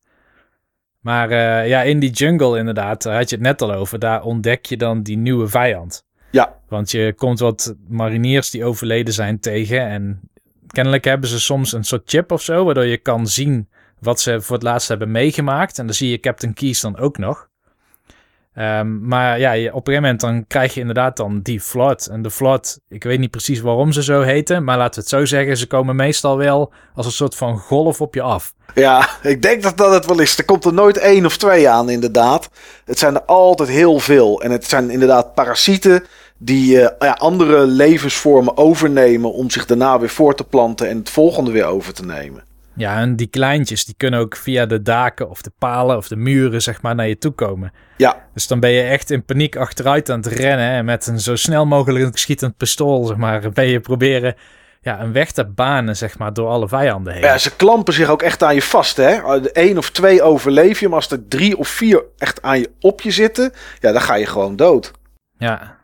Maar 1.00 1.30
eh, 1.30 1.68
ja, 1.68 1.82
in 1.82 2.00
die 2.00 2.10
jungle 2.10 2.58
inderdaad, 2.58 3.04
daar 3.04 3.16
had 3.16 3.30
je 3.30 3.36
het 3.36 3.44
net 3.44 3.62
al 3.62 3.74
over. 3.74 4.00
Daar 4.00 4.24
ontdek 4.24 4.66
je 4.66 4.78
dan 4.78 5.04
die 5.04 5.18
nieuwe 5.18 5.48
vijand. 5.48 6.06
Ja. 6.32 6.56
Want 6.68 6.92
je 6.92 7.14
komt 7.16 7.40
wat 7.40 7.76
mariniers 7.88 8.50
die 8.50 8.66
overleden 8.66 9.14
zijn 9.14 9.40
tegen. 9.40 9.82
En 9.88 10.20
kennelijk 10.68 11.04
hebben 11.04 11.30
ze 11.30 11.40
soms 11.40 11.72
een 11.74 11.84
soort 11.84 12.10
chip 12.10 12.32
of 12.32 12.42
zo. 12.42 12.66
Waardoor 12.66 12.86
je 12.86 12.98
kan 12.98 13.28
zien 13.28 13.70
wat 14.00 14.20
ze 14.20 14.42
voor 14.42 14.56
het 14.56 14.66
laatst 14.66 14.88
hebben 14.88 15.12
meegemaakt. 15.12 15.80
En 15.80 15.86
dan 15.86 15.96
zie 15.96 16.10
je 16.10 16.20
Captain 16.20 16.54
Keys 16.54 16.82
dan 16.82 16.98
ook 16.98 17.18
nog. 17.18 17.50
Ehm, 18.58 19.08
maar 19.08 19.40
ja, 19.40 19.52
op 19.52 19.58
een 19.58 19.62
gegeven 19.64 19.94
moment 19.94 20.20
dan 20.20 20.48
krijg 20.48 20.74
je 20.74 20.80
inderdaad 20.80 21.18
dan 21.18 21.40
die 21.42 21.62
flood. 21.62 22.06
En 22.06 22.22
de 22.22 22.32
flood, 22.32 22.80
ik 22.90 23.04
weet 23.04 23.20
niet 23.20 23.32
precies 23.32 23.60
waarom 23.60 23.92
ze 23.92 24.04
zo 24.04 24.22
heten, 24.22 24.64
maar 24.64 24.78
laten 24.78 24.94
we 24.94 25.00
het 25.00 25.10
zo 25.10 25.26
zeggen, 25.26 25.58
ze 25.58 25.68
komen 25.68 25.96
meestal 25.96 26.38
wel 26.38 26.74
als 26.96 27.06
een 27.06 27.12
soort 27.12 27.36
van 27.36 27.58
golf 27.58 28.02
op 28.02 28.14
je 28.14 28.22
af. 28.22 28.54
Ja, 28.74 29.10
ik 29.22 29.42
denk 29.42 29.64
dat 29.64 29.78
dat 29.78 29.94
het 29.94 30.06
wel 30.06 30.20
is. 30.20 30.38
Er 30.38 30.46
komt 30.46 30.66
er 30.66 30.74
nooit 30.74 30.98
één 30.98 31.26
of 31.26 31.38
twee 31.38 31.70
aan, 31.70 31.90
inderdaad. 31.90 32.50
Het 32.86 33.00
zijn 33.00 33.16
er 33.16 33.24
altijd 33.24 33.70
heel 33.70 34.00
veel. 34.00 34.42
En 34.42 34.52
het 34.52 34.66
zijn 34.66 34.90
inderdaad 34.90 35.34
parasieten 35.34 36.06
die 36.38 36.76
uh, 36.76 36.88
ja, 37.00 37.12
andere 37.12 37.66
levensvormen 37.66 38.58
overnemen 38.58 39.34
om 39.34 39.50
zich 39.50 39.66
daarna 39.66 40.00
weer 40.00 40.10
voor 40.10 40.36
te 40.36 40.44
planten 40.44 40.90
en 40.90 40.98
het 40.98 41.10
volgende 41.10 41.52
weer 41.52 41.66
over 41.66 41.94
te 41.94 42.06
nemen. 42.06 42.47
Ja, 42.78 43.00
en 43.00 43.16
die 43.16 43.28
kleintjes 43.28 43.86
die 43.86 43.96
kunnen 43.98 44.20
ook 44.20 44.36
via 44.36 44.66
de 44.66 44.82
daken 44.82 45.30
of 45.30 45.42
de 45.42 45.52
palen 45.58 45.98
of 45.98 46.08
de 46.08 46.16
muren 46.16 46.62
zeg 46.62 46.82
maar 46.82 46.96
naar 46.96 47.08
je 47.08 47.18
toe 47.18 47.32
komen. 47.32 47.72
Ja. 47.98 48.26
Dus 48.34 48.48
dan 48.48 48.60
ben 48.60 48.70
je 48.70 48.82
echt 48.82 49.12
in 49.12 49.26
paniek 49.26 49.56
achteruit 49.56 50.10
aan 50.10 50.20
het 50.20 50.28
rennen 50.28 50.70
en 50.70 50.86
met 50.86 51.08
een 51.08 51.20
zo 51.20 51.36
snel 51.36 51.66
mogelijk 51.66 52.18
schietend 52.18 52.58
pistool 52.58 53.06
zeg 53.06 53.18
maar 53.18 53.50
ben 53.54 53.68
je 53.68 53.80
proberen 53.80 54.36
ja, 54.82 55.02
een 55.02 55.12
weg 55.12 55.32
te 55.32 55.46
banen 55.46 55.96
zeg 55.96 56.18
maar 56.18 56.34
door 56.34 56.50
alle 56.50 56.68
vijanden 56.68 57.14
heen. 57.14 57.22
Ja, 57.22 57.38
ze 57.38 57.56
klampen 57.56 57.94
zich 57.94 58.10
ook 58.10 58.22
echt 58.22 58.44
aan 58.44 58.56
je 58.56 58.62
vast 58.62 58.98
hè. 58.98 59.20
Eén 59.54 59.78
of 59.78 59.90
twee 59.90 60.22
overleef 60.22 60.80
je, 60.80 60.88
maar 60.88 60.98
als 60.98 61.12
er 61.12 61.28
drie 61.28 61.58
of 61.58 61.68
vier 61.68 62.04
echt 62.18 62.42
aan 62.42 62.60
je 62.60 62.72
op 62.80 63.02
je 63.02 63.12
zitten, 63.12 63.54
ja, 63.80 63.92
dan 63.92 64.02
ga 64.02 64.16
je 64.16 64.26
gewoon 64.26 64.56
dood. 64.56 64.92
Ja. 65.38 65.78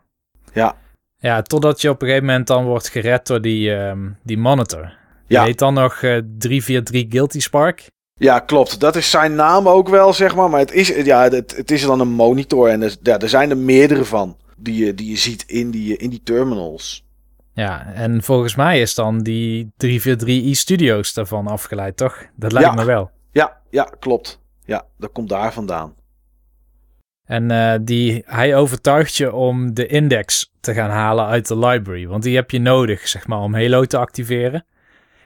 Ja. 0.52 0.76
Ja, 1.18 1.42
totdat 1.42 1.80
je 1.80 1.90
op 1.90 2.02
een 2.02 2.06
gegeven 2.08 2.26
moment 2.26 2.46
dan 2.46 2.64
wordt 2.64 2.88
gered 2.88 3.26
door 3.26 3.40
die, 3.40 3.70
um, 3.70 4.18
die 4.22 4.38
monitor. 4.38 4.92
Je 5.26 5.40
heet 5.40 5.58
dan 5.58 5.74
nog 5.74 6.02
uh, 6.02 6.16
eh, 6.16 6.24
343 6.38 7.04
Guilty 7.08 7.40
Spark. 7.40 7.90
Ja, 8.14 8.38
klopt. 8.38 8.80
Dat 8.80 8.96
is 8.96 9.10
zijn 9.10 9.34
naam 9.34 9.68
ook 9.68 9.88
wel, 9.88 10.12
zeg 10.12 10.34
maar. 10.34 10.50
Maar 10.50 10.60
het 10.60 10.72
is, 10.72 10.88
ja, 10.88 11.22
het, 11.28 11.56
het 11.56 11.70
is 11.70 11.82
dan 11.82 12.00
een 12.00 12.12
monitor. 12.12 12.68
En 12.68 12.82
er, 12.82 12.96
ja, 13.02 13.18
er 13.18 13.28
zijn 13.28 13.50
er 13.50 13.56
meerdere 13.56 14.04
van 14.04 14.36
die 14.56 14.84
je, 14.84 14.94
die 14.94 15.10
je 15.10 15.16
ziet 15.16 15.44
in 15.46 15.70
die, 15.70 15.96
in 15.96 16.10
die 16.10 16.22
terminals. 16.24 17.04
Ja, 17.52 17.92
en 17.94 18.22
volgens 18.22 18.54
mij 18.54 18.80
is 18.80 18.94
dan 18.94 19.18
die 19.18 19.72
343 19.76 20.50
e-studios 20.50 21.14
daarvan 21.14 21.46
afgeleid, 21.46 21.96
toch? 21.96 22.24
Dat 22.36 22.52
lijkt 22.52 22.74
me 22.74 22.84
wel. 22.84 23.10
Ja, 23.32 23.60
ja, 23.70 23.88
klopt. 23.98 24.40
Ja, 24.64 24.84
dat 24.98 25.12
komt 25.12 25.28
daar 25.28 25.52
vandaan. 25.52 25.94
En 27.24 27.50
uh, 27.50 27.74
die, 27.80 28.22
hij 28.26 28.56
overtuigt 28.56 29.16
je 29.16 29.32
om 29.32 29.74
de 29.74 29.86
index 29.86 30.52
te 30.60 30.74
gaan 30.74 30.90
halen 30.90 31.26
uit 31.26 31.48
de 31.48 31.58
library. 31.58 32.06
Want 32.06 32.22
die 32.22 32.36
heb 32.36 32.50
je 32.50 32.58
nodig, 32.58 33.08
zeg 33.08 33.26
maar, 33.26 33.38
om 33.38 33.54
Halo 33.54 33.84
te 33.84 33.98
activeren. 33.98 34.66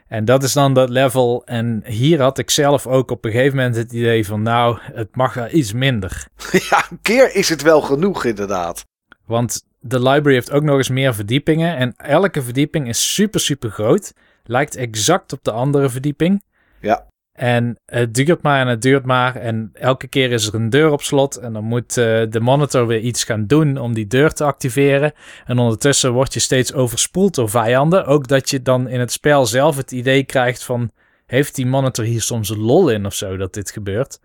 En 0.09 0.25
dat 0.25 0.42
is 0.42 0.53
dan 0.53 0.75
dat 0.75 0.88
level. 0.88 1.42
En 1.44 1.83
hier 1.87 2.21
had 2.21 2.38
ik 2.38 2.51
zelf 2.51 2.87
ook 2.87 3.11
op 3.11 3.25
een 3.25 3.31
gegeven 3.31 3.57
moment 3.57 3.77
het 3.77 3.92
idee 3.92 4.27
van, 4.27 4.42
nou, 4.42 4.79
het 4.81 5.16
mag 5.16 5.35
wel 5.35 5.49
iets 5.51 5.73
minder. 5.73 6.27
Ja, 6.71 6.87
een 6.90 6.99
keer 7.03 7.35
is 7.35 7.49
het 7.49 7.62
wel 7.62 7.81
genoeg, 7.81 8.25
inderdaad. 8.25 8.85
Want 9.27 9.62
de 9.81 10.03
library 10.03 10.35
heeft 10.35 10.51
ook 10.51 10.62
nog 10.62 10.77
eens 10.77 10.88
meer 10.88 11.14
verdiepingen. 11.14 11.77
En 11.77 11.94
elke 11.97 12.42
verdieping 12.42 12.88
is 12.88 13.14
super, 13.14 13.40
super 13.40 13.71
groot. 13.71 14.12
Lijkt 14.44 14.77
exact 14.77 15.33
op 15.33 15.44
de 15.44 15.51
andere 15.51 15.88
verdieping. 15.88 16.42
Ja. 16.81 17.07
En 17.38 17.79
het 17.87 18.14
duurt 18.14 18.42
maar 18.42 18.61
en 18.61 18.66
het 18.66 18.83
duurt 18.83 19.05
maar. 19.05 19.37
En 19.37 19.70
elke 19.72 20.09
keer 20.09 20.33
is 20.33 20.46
er 20.46 20.55
een 20.55 20.70
deur 20.70 20.90
op 20.90 21.03
slot. 21.03 21.37
En 21.37 21.53
dan 21.53 21.64
moet 21.64 21.96
uh, 21.96 22.22
de 22.31 22.40
monitor 22.40 22.87
weer 22.87 23.01
iets 23.01 23.24
gaan 23.24 23.46
doen 23.46 23.77
om 23.77 23.94
die 23.94 24.07
deur 24.07 24.33
te 24.33 24.44
activeren. 24.44 25.12
En 25.46 25.59
ondertussen 25.59 26.12
word 26.12 26.35
je 26.35 26.40
steeds 26.40 26.72
overspoeld 26.72 27.35
door 27.35 27.51
vijanden. 27.51 28.07
Ook 28.07 28.29
dat 28.29 28.51
je 28.51 28.62
dan 28.62 28.88
in 28.88 29.01
het 29.01 29.12
spel 29.12 29.46
zelf 29.46 29.77
het 29.77 29.92
idee 29.92 30.24
krijgt 30.24 30.64
van... 30.64 30.90
Heeft 31.27 31.55
die 31.55 31.66
monitor 31.66 32.05
hier 32.05 32.22
soms 32.22 32.51
een 32.51 32.61
lol 32.61 32.88
in 32.88 33.07
of 33.07 33.14
zo 33.14 33.37
dat 33.37 33.55
dit 33.55 33.70
gebeurt? 33.70 34.20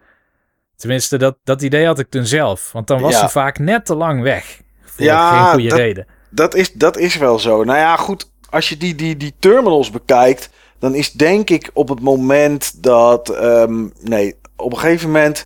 Tenminste, 0.75 1.17
dat, 1.17 1.37
dat 1.43 1.61
idee 1.61 1.85
had 1.85 1.99
ik 1.99 2.09
toen 2.09 2.25
zelf. 2.25 2.71
Want 2.71 2.87
dan 2.87 3.01
was 3.01 3.13
ja. 3.13 3.19
ze 3.19 3.29
vaak 3.29 3.59
net 3.59 3.85
te 3.85 3.95
lang 3.95 4.21
weg. 4.21 4.61
Voor 4.83 5.05
ja, 5.05 5.43
geen 5.43 5.53
goede 5.53 5.69
dat, 5.69 5.77
reden. 5.77 6.05
Dat 6.29 6.55
is, 6.55 6.71
dat 6.71 6.97
is 6.97 7.17
wel 7.17 7.39
zo. 7.39 7.63
Nou 7.63 7.79
ja, 7.79 7.95
goed. 7.95 8.31
Als 8.49 8.69
je 8.69 8.77
die, 8.77 8.95
die, 8.95 9.17
die 9.17 9.33
terminals 9.39 9.91
bekijkt 9.91 10.49
dan 10.83 10.95
is 10.95 11.11
denk 11.11 11.49
ik 11.49 11.69
op 11.73 11.89
het 11.89 11.99
moment 11.99 12.83
dat. 12.83 13.43
Um, 13.43 13.93
nee, 14.01 14.35
op 14.55 14.71
een 14.71 14.79
gegeven 14.79 15.07
moment 15.11 15.45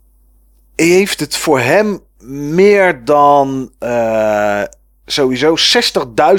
heeft 0.76 1.19
het 1.19 1.36
voor 1.36 1.60
hem 1.60 2.00
meer 2.23 3.06
dan 3.06 3.71
uh, 3.80 4.63
sowieso 5.06 5.56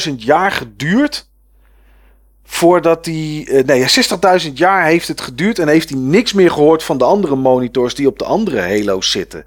60.000 0.08 0.14
jaar 0.16 0.52
geduurd. 0.52 1.28
Voordat 2.44 3.04
hij. 3.04 3.46
Uh, 3.48 3.64
nee, 3.64 3.86
60.000 4.46 4.52
jaar 4.54 4.84
heeft 4.84 5.08
het 5.08 5.20
geduurd 5.20 5.58
en 5.58 5.68
heeft 5.68 5.88
hij 5.88 5.98
niks 5.98 6.32
meer 6.32 6.50
gehoord 6.50 6.82
van 6.82 6.98
de 6.98 7.04
andere 7.04 7.36
monitors 7.36 7.94
die 7.94 8.06
op 8.06 8.18
de 8.18 8.24
andere 8.24 8.60
Halo's 8.60 9.10
zitten. 9.10 9.44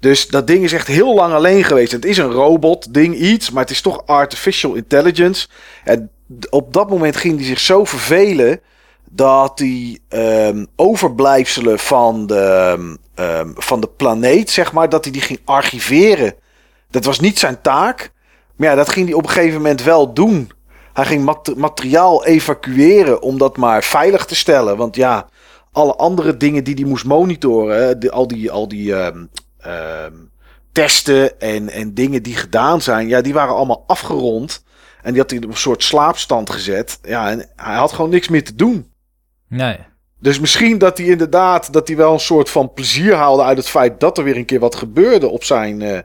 Dus 0.00 0.26
dat 0.26 0.46
ding 0.46 0.64
is 0.64 0.72
echt 0.72 0.86
heel 0.86 1.14
lang 1.14 1.32
alleen 1.32 1.64
geweest. 1.64 1.92
Het 1.92 2.04
is 2.04 2.18
een 2.18 2.30
robot, 2.30 2.94
ding 2.94 3.16
iets, 3.16 3.50
maar 3.50 3.62
het 3.62 3.72
is 3.72 3.80
toch 3.80 4.06
artificial 4.06 4.74
intelligence. 4.74 5.48
En 5.84 6.10
op 6.50 6.72
dat 6.72 6.90
moment 6.90 7.16
ging 7.16 7.36
hij 7.36 7.46
zich 7.46 7.60
zo 7.60 7.84
vervelen 7.84 8.60
dat 9.04 9.58
die 9.58 10.02
um, 10.08 10.66
overblijfselen 10.76 11.78
van 11.78 12.26
de, 12.26 12.74
um, 13.14 13.54
van 13.56 13.80
de 13.80 13.88
planeet, 13.96 14.50
zeg 14.50 14.72
maar, 14.72 14.88
dat 14.88 15.04
hij 15.04 15.12
die 15.12 15.22
ging 15.22 15.40
archiveren. 15.44 16.34
Dat 16.90 17.04
was 17.04 17.20
niet 17.20 17.38
zijn 17.38 17.60
taak. 17.60 18.12
Maar 18.56 18.68
ja, 18.68 18.74
dat 18.74 18.88
ging 18.88 19.06
hij 19.06 19.14
op 19.14 19.22
een 19.22 19.30
gegeven 19.30 19.56
moment 19.56 19.82
wel 19.82 20.14
doen. 20.14 20.50
Hij 20.92 21.04
ging 21.04 21.24
mat 21.24 21.56
materiaal 21.56 22.24
evacueren 22.24 23.22
om 23.22 23.38
dat 23.38 23.56
maar 23.56 23.84
veilig 23.84 24.24
te 24.24 24.34
stellen. 24.34 24.76
Want 24.76 24.96
ja, 24.96 25.28
alle 25.72 25.94
andere 25.94 26.36
dingen 26.36 26.64
die 26.64 26.74
hij 26.74 26.84
moest 26.84 27.04
monitoren, 27.04 28.00
de, 28.00 28.10
al 28.10 28.26
die, 28.26 28.50
al 28.50 28.68
die 28.68 28.94
testen 30.72 31.40
en, 31.40 31.68
en 31.68 31.94
dingen 31.94 32.22
die 32.22 32.36
gedaan 32.36 32.80
zijn, 32.82 33.08
ja, 33.08 33.20
die 33.20 33.32
waren 33.32 33.54
allemaal 33.54 33.84
afgerond. 33.86 34.64
En 35.06 35.12
die 35.12 35.20
had 35.20 35.30
hij 35.30 35.38
op 35.38 35.48
een 35.48 35.56
soort 35.56 35.82
slaapstand 35.82 36.50
gezet. 36.50 36.98
Ja, 37.02 37.30
en 37.30 37.48
hij 37.56 37.74
had 37.74 37.92
gewoon 37.92 38.10
niks 38.10 38.28
meer 38.28 38.44
te 38.44 38.54
doen. 38.54 38.92
Nee. 39.48 39.78
Dus 40.18 40.40
misschien 40.40 40.78
dat 40.78 40.98
hij 40.98 41.06
inderdaad 41.06 41.72
dat 41.72 41.88
hij 41.88 41.96
wel 41.96 42.12
een 42.12 42.20
soort 42.20 42.50
van 42.50 42.72
plezier 42.72 43.14
haalde 43.14 43.42
uit 43.42 43.56
het 43.56 43.68
feit 43.68 44.00
dat 44.00 44.18
er 44.18 44.24
weer 44.24 44.36
een 44.36 44.44
keer 44.44 44.60
wat 44.60 44.74
gebeurde 44.74 45.28
op 45.28 45.44
zijn, 45.44 45.80
uh, 45.80 45.98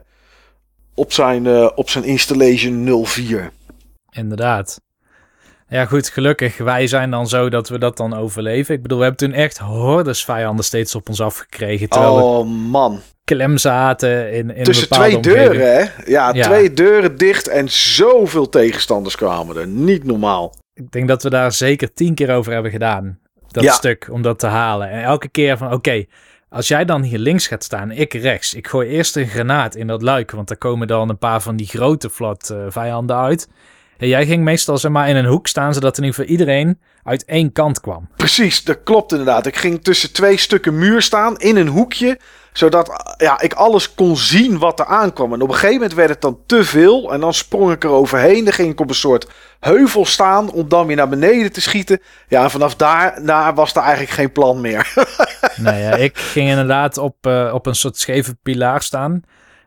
op 0.94 1.12
zijn, 1.12 1.44
uh, 1.44 1.70
op 1.74 1.90
zijn 1.90 2.04
installation 2.04 3.06
04. 3.06 3.50
Inderdaad. 4.10 4.80
Ja, 5.68 5.86
goed, 5.86 6.08
gelukkig. 6.08 6.56
Wij 6.56 6.86
zijn 6.86 7.10
dan 7.10 7.28
zo 7.28 7.48
dat 7.48 7.68
we 7.68 7.78
dat 7.78 7.96
dan 7.96 8.14
overleven. 8.14 8.74
Ik 8.74 8.82
bedoel, 8.82 8.98
we 8.98 9.04
hebben 9.04 9.28
toen 9.28 9.38
echt 9.38 9.58
hordes 9.58 10.24
vijanden 10.24 10.64
steeds 10.64 10.94
op 10.94 11.08
ons 11.08 11.20
afgekregen. 11.20 11.92
Oh, 11.92 12.38
we 12.38 12.44
man. 12.44 13.00
Klem 13.24 13.58
zaten 13.58 14.32
in, 14.32 14.54
in 14.54 14.64
Tussen 14.64 14.88
twee 14.88 15.20
deuren, 15.20 15.74
hè? 15.76 15.84
Ja, 16.04 16.32
twee 16.32 16.72
deuren 16.72 17.16
dicht 17.16 17.48
en 17.48 17.70
zoveel 17.70 18.48
tegenstanders 18.48 19.16
kwamen 19.16 19.56
er. 19.56 19.66
Niet 19.66 20.04
normaal. 20.04 20.54
Ik 20.74 20.90
denk 20.90 21.08
dat 21.08 21.22
we 21.22 21.30
daar 21.30 21.52
zeker 21.52 21.92
tien 21.92 22.14
keer 22.14 22.34
over 22.34 22.52
hebben 22.52 22.70
gedaan. 22.70 23.18
Dat 23.48 23.74
stuk, 23.74 24.08
om 24.10 24.22
dat 24.22 24.38
te 24.38 24.46
halen. 24.46 24.90
En 24.90 25.02
elke 25.02 25.28
keer 25.28 25.56
van, 25.56 25.72
oké, 25.72 26.04
als 26.48 26.68
jij 26.68 26.84
dan 26.84 27.02
hier 27.02 27.18
links 27.18 27.46
gaat 27.46 27.64
staan, 27.64 27.90
ik 27.90 28.12
rechts. 28.12 28.54
Ik 28.54 28.66
gooi 28.66 28.88
eerst 28.88 29.16
een 29.16 29.28
granaat 29.28 29.74
in 29.74 29.86
dat 29.86 30.02
luik, 30.02 30.30
want 30.30 30.48
daar 30.48 30.56
komen 30.56 30.86
dan 30.86 31.08
een 31.08 31.18
paar 31.18 31.42
van 31.42 31.56
die 31.56 31.66
grote 31.66 32.10
flat 32.10 32.50
uh, 32.52 32.64
vijanden 32.68 33.16
uit. 33.16 33.48
En 33.98 34.08
jij 34.08 34.26
ging 34.26 34.44
meestal 34.44 34.78
zeg 34.78 34.90
maar 34.90 35.08
in 35.08 35.16
een 35.16 35.24
hoek 35.24 35.46
staan, 35.46 35.74
zodat 35.74 35.98
in 35.98 36.04
ieder 36.04 36.18
geval 36.18 36.32
iedereen 36.32 36.80
uit 37.02 37.24
één 37.24 37.52
kant 37.52 37.80
kwam. 37.80 38.08
Precies, 38.16 38.64
dat 38.64 38.82
klopt 38.84 39.10
inderdaad. 39.10 39.46
Ik 39.46 39.56
ging 39.56 39.82
tussen 39.82 40.12
twee 40.12 40.36
stukken 40.36 40.78
muur 40.78 41.02
staan 41.02 41.36
in 41.38 41.56
een 41.56 41.68
hoekje 41.68 42.18
zodat 42.52 43.14
ja, 43.16 43.40
ik 43.40 43.52
alles 43.52 43.94
kon 43.94 44.16
zien 44.16 44.58
wat 44.58 44.78
er 44.78 44.86
aankwam. 44.86 45.32
En 45.32 45.42
op 45.42 45.48
een 45.48 45.54
gegeven 45.54 45.74
moment 45.74 45.94
werd 45.94 46.08
het 46.08 46.20
dan 46.20 46.38
te 46.46 46.64
veel. 46.64 47.12
En 47.12 47.20
dan 47.20 47.34
sprong 47.34 47.72
ik 47.72 47.84
er 47.84 47.90
overheen. 47.90 48.44
Dan 48.44 48.52
ging 48.52 48.70
ik 48.70 48.80
op 48.80 48.88
een 48.88 48.94
soort 48.94 49.28
heuvel 49.60 50.06
staan 50.06 50.50
om 50.50 50.68
dan 50.68 50.86
weer 50.86 50.96
naar 50.96 51.08
beneden 51.08 51.52
te 51.52 51.60
schieten. 51.60 52.00
Ja, 52.28 52.42
en 52.42 52.50
vanaf 52.50 52.76
daar 52.76 53.24
daar 53.24 53.54
was 53.54 53.74
er 53.74 53.82
eigenlijk 53.82 54.10
geen 54.10 54.32
plan 54.32 54.60
meer. 54.60 54.92
nee, 55.56 55.82
ja, 55.82 55.94
ik 55.94 56.18
ging 56.18 56.48
inderdaad 56.48 56.98
op, 56.98 57.26
uh, 57.26 57.50
op 57.54 57.66
een 57.66 57.74
soort 57.74 57.98
scheve 57.98 58.36
pilaar 58.42 58.82
staan. 58.82 59.22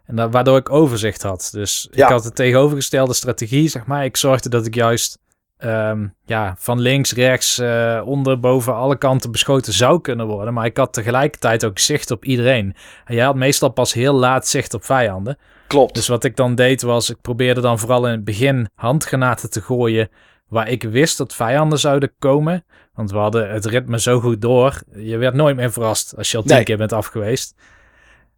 En 0.06 0.15
dat, 0.15 0.32
waardoor 0.32 0.58
ik 0.58 0.71
overzicht 0.71 1.21
had. 1.21 1.50
Dus 1.52 1.88
ik 1.91 2.04
had 2.04 2.24
de 2.24 2.32
tegenovergestelde 2.32 3.13
strategie, 3.13 3.69
zeg 3.69 3.86
maar. 3.86 4.06
Ik 4.06 4.17
zorgde 4.17 4.50
dat 4.50 4.65
ik 4.65 4.76
juist 4.76 5.17
um, 5.59 6.15
ja, 6.25 6.55
van 6.57 6.79
links, 6.79 7.13
rechts, 7.13 7.59
uh, 7.59 8.01
onder, 8.05 8.39
boven, 8.39 8.75
alle 8.75 8.97
kanten 8.97 9.31
beschoten 9.31 9.73
zou 9.73 10.01
kunnen 10.01 10.27
worden. 10.27 10.53
Maar 10.53 10.65
ik 10.65 10.77
had 10.77 10.93
tegelijkertijd 10.93 11.65
ook 11.65 11.79
zicht 11.79 12.11
op 12.11 12.25
iedereen. 12.25 12.75
En 13.05 13.15
jij 13.15 13.25
had 13.25 13.35
meestal 13.35 13.69
pas 13.69 13.93
heel 13.93 14.13
laat 14.13 14.47
zicht 14.47 14.73
op 14.73 14.83
vijanden. 14.83 15.37
Klopt. 15.67 15.95
Dus 15.95 16.07
wat 16.07 16.23
ik 16.23 16.35
dan 16.35 16.55
deed 16.55 16.81
was, 16.81 17.09
ik 17.09 17.21
probeerde 17.21 17.61
dan 17.61 17.79
vooral 17.79 18.05
in 18.05 18.11
het 18.11 18.23
begin 18.23 18.69
handgranaten 18.75 19.49
te 19.49 19.61
gooien 19.61 20.09
waar 20.47 20.69
ik 20.69 20.83
wist 20.83 21.17
dat 21.17 21.35
vijanden 21.35 21.79
zouden 21.79 22.11
komen. 22.19 22.65
Want 22.93 23.11
we 23.11 23.17
hadden 23.17 23.51
het 23.51 23.65
ritme 23.65 23.99
zo 23.99 24.19
goed 24.19 24.41
door. 24.41 24.81
Je 24.95 25.17
werd 25.17 25.33
nooit 25.33 25.55
meer 25.55 25.71
verrast 25.71 26.13
als 26.17 26.31
je 26.31 26.37
al 26.37 26.43
tien 26.43 26.63
keer 26.63 26.77
bent 26.77 26.93
afgeweest. 26.93 27.55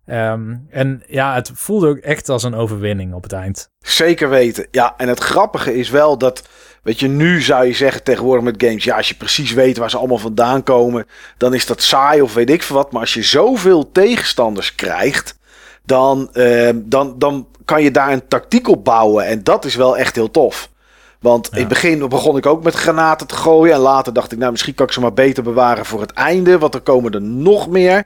Um, 0.09 0.67
en 0.69 1.03
ja, 1.07 1.33
het 1.33 1.51
voelde 1.53 1.87
ook 1.87 1.97
echt 1.97 2.29
als 2.29 2.43
een 2.43 2.55
overwinning 2.55 3.13
op 3.13 3.23
het 3.23 3.33
eind. 3.33 3.69
Zeker 3.79 4.29
weten. 4.29 4.67
Ja, 4.71 4.93
en 4.97 5.07
het 5.07 5.19
grappige 5.19 5.75
is 5.75 5.89
wel 5.89 6.17
dat, 6.17 6.47
weet 6.83 6.99
je, 6.99 7.07
nu 7.07 7.41
zou 7.41 7.65
je 7.65 7.73
zeggen 7.73 8.03
tegenwoordig 8.03 8.43
met 8.43 8.63
games, 8.63 8.83
ja, 8.83 8.95
als 8.95 9.09
je 9.09 9.15
precies 9.15 9.53
weet 9.53 9.77
waar 9.77 9.89
ze 9.89 9.97
allemaal 9.97 10.17
vandaan 10.17 10.63
komen, 10.63 11.05
dan 11.37 11.53
is 11.53 11.65
dat 11.65 11.81
saai 11.81 12.21
of 12.21 12.33
weet 12.33 12.49
ik 12.49 12.63
veel 12.63 12.75
wat. 12.75 12.91
Maar 12.91 13.01
als 13.01 13.13
je 13.13 13.23
zoveel 13.23 13.91
tegenstanders 13.91 14.75
krijgt, 14.75 15.37
dan, 15.83 16.29
uh, 16.33 16.69
dan, 16.75 17.15
dan 17.17 17.47
kan 17.65 17.83
je 17.83 17.91
daar 17.91 18.11
een 18.11 18.27
tactiek 18.27 18.67
op 18.67 18.83
bouwen. 18.83 19.25
En 19.25 19.43
dat 19.43 19.65
is 19.65 19.75
wel 19.75 19.97
echt 19.97 20.15
heel 20.15 20.31
tof. 20.31 20.69
Want 21.19 21.49
in 21.51 21.59
het 21.59 21.67
begin 21.67 22.09
begon 22.09 22.37
ik 22.37 22.45
ook 22.45 22.63
met 22.63 22.73
granaten 22.73 23.27
te 23.27 23.35
gooien. 23.35 23.73
En 23.73 23.79
later 23.79 24.13
dacht 24.13 24.31
ik, 24.31 24.37
nou, 24.37 24.51
misschien 24.51 24.73
kan 24.73 24.85
ik 24.85 24.91
ze 24.91 24.99
maar 24.99 25.13
beter 25.13 25.43
bewaren 25.43 25.85
voor 25.85 26.01
het 26.01 26.11
einde. 26.11 26.57
Want 26.57 26.73
er 26.73 26.81
komen 26.81 27.11
er 27.11 27.21
nog 27.21 27.67
meer. 27.69 28.03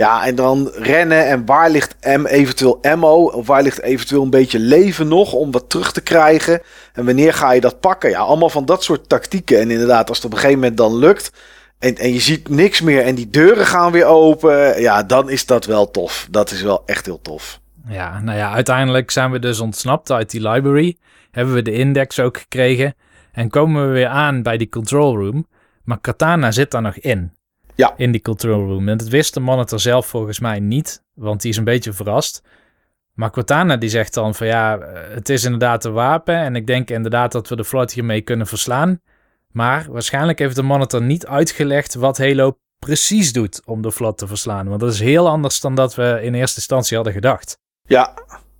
Ja, 0.00 0.26
en 0.26 0.34
dan 0.34 0.70
rennen. 0.74 1.26
En 1.26 1.46
waar 1.46 1.70
ligt 1.70 1.96
M 2.00 2.26
eventueel 2.26 2.78
ammo? 2.82 3.24
Of 3.24 3.46
waar 3.46 3.62
ligt 3.62 3.82
eventueel 3.82 4.22
een 4.22 4.30
beetje 4.30 4.58
leven 4.58 5.08
nog 5.08 5.32
om 5.32 5.50
wat 5.50 5.70
terug 5.70 5.92
te 5.92 6.00
krijgen? 6.00 6.60
En 6.92 7.04
wanneer 7.04 7.34
ga 7.34 7.52
je 7.52 7.60
dat 7.60 7.80
pakken? 7.80 8.10
Ja, 8.10 8.18
allemaal 8.18 8.50
van 8.50 8.64
dat 8.64 8.84
soort 8.84 9.08
tactieken. 9.08 9.60
En 9.60 9.70
inderdaad, 9.70 10.08
als 10.08 10.16
het 10.16 10.26
op 10.26 10.32
een 10.32 10.38
gegeven 10.38 10.60
moment 10.60 10.76
dan 10.76 10.96
lukt. 10.96 11.32
En, 11.78 11.96
en 11.96 12.12
je 12.12 12.20
ziet 12.20 12.48
niks 12.48 12.80
meer 12.80 13.02
en 13.02 13.14
die 13.14 13.30
deuren 13.30 13.66
gaan 13.66 13.92
weer 13.92 14.04
open. 14.04 14.80
Ja, 14.80 15.02
dan 15.02 15.30
is 15.30 15.46
dat 15.46 15.64
wel 15.64 15.90
tof. 15.90 16.26
Dat 16.30 16.50
is 16.50 16.62
wel 16.62 16.82
echt 16.86 17.06
heel 17.06 17.20
tof. 17.22 17.60
Ja, 17.88 18.20
nou 18.20 18.38
ja, 18.38 18.52
uiteindelijk 18.52 19.10
zijn 19.10 19.30
we 19.30 19.38
dus 19.38 19.60
ontsnapt 19.60 20.10
uit 20.10 20.30
die 20.30 20.48
library. 20.48 20.96
Hebben 21.30 21.54
we 21.54 21.62
de 21.62 21.72
index 21.72 22.20
ook 22.20 22.38
gekregen. 22.38 22.94
En 23.32 23.50
komen 23.50 23.86
we 23.86 23.92
weer 23.92 24.08
aan 24.08 24.42
bij 24.42 24.56
die 24.56 24.68
control 24.68 25.16
room. 25.16 25.46
Maar 25.84 26.00
Katana 26.00 26.50
zit 26.50 26.70
daar 26.70 26.82
nog 26.82 26.96
in. 26.96 27.32
Ja. 27.80 27.94
In 27.96 28.12
die 28.12 28.22
control 28.22 28.66
room. 28.66 28.88
En 28.88 28.96
dat 28.96 29.08
wist 29.08 29.34
de 29.34 29.40
monitor 29.40 29.80
zelf 29.80 30.06
volgens 30.06 30.40
mij 30.40 30.60
niet. 30.60 31.02
Want 31.14 31.40
die 31.40 31.50
is 31.50 31.56
een 31.56 31.64
beetje 31.64 31.92
verrast. 31.92 32.42
Maar 33.14 33.30
Cortana 33.30 33.76
die 33.76 33.88
zegt 33.88 34.14
dan 34.14 34.34
van 34.34 34.46
ja, 34.46 34.78
het 35.12 35.28
is 35.28 35.44
inderdaad 35.44 35.84
een 35.84 35.92
wapen. 35.92 36.34
En 36.34 36.56
ik 36.56 36.66
denk 36.66 36.90
inderdaad 36.90 37.32
dat 37.32 37.48
we 37.48 37.56
de 37.56 37.64
Flood 37.64 37.92
hiermee 37.92 38.20
kunnen 38.20 38.46
verslaan. 38.46 39.00
Maar 39.50 39.86
waarschijnlijk 39.90 40.38
heeft 40.38 40.56
de 40.56 40.62
monitor 40.62 41.02
niet 41.02 41.26
uitgelegd 41.26 41.94
wat 41.94 42.18
Halo 42.18 42.58
precies 42.78 43.32
doet 43.32 43.62
om 43.64 43.82
de 43.82 43.92
Flood 43.92 44.18
te 44.18 44.26
verslaan. 44.26 44.68
Want 44.68 44.80
dat 44.80 44.92
is 44.92 45.00
heel 45.00 45.28
anders 45.28 45.60
dan 45.60 45.74
dat 45.74 45.94
we 45.94 46.20
in 46.22 46.34
eerste 46.34 46.56
instantie 46.56 46.96
hadden 46.96 47.14
gedacht. 47.14 47.58
Ja, 47.82 48.14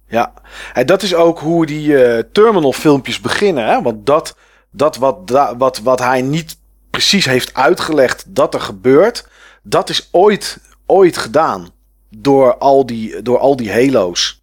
ja. 0.07 0.33
En 0.73 0.87
dat 0.87 1.03
is 1.03 1.15
ook 1.15 1.39
hoe 1.39 1.67
die 1.67 1.87
uh, 1.87 2.19
terminal 2.33 2.73
filmpjes 2.73 3.21
beginnen. 3.21 3.67
Hè? 3.67 3.83
Want 3.83 4.07
dat, 4.07 4.37
dat 4.71 4.97
wat, 4.97 5.31
wat, 5.57 5.79
wat 5.79 5.99
hij 5.99 6.23
niet 6.23 6.60
precies 6.91 7.25
heeft 7.25 7.55
uitgelegd 7.55 8.25
dat 8.29 8.55
er 8.55 8.61
gebeurt, 8.61 9.29
dat 9.63 9.89
is 9.91 10.09
ooit, 10.11 10.59
ooit 10.87 11.17
gedaan 11.17 11.71
door 12.09 12.59
al 12.59 12.87
die, 12.87 13.23
door 13.23 13.39
al 13.39 13.57
die 13.57 13.73
Halo's. 13.73 14.43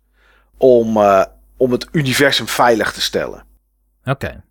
Om, 0.58 0.98
uh, 0.98 1.24
om 1.58 1.72
het 1.72 1.88
universum 1.92 2.48
veilig 2.48 2.94
te 2.94 3.02
stellen. 3.02 3.44
Oké. 4.06 4.44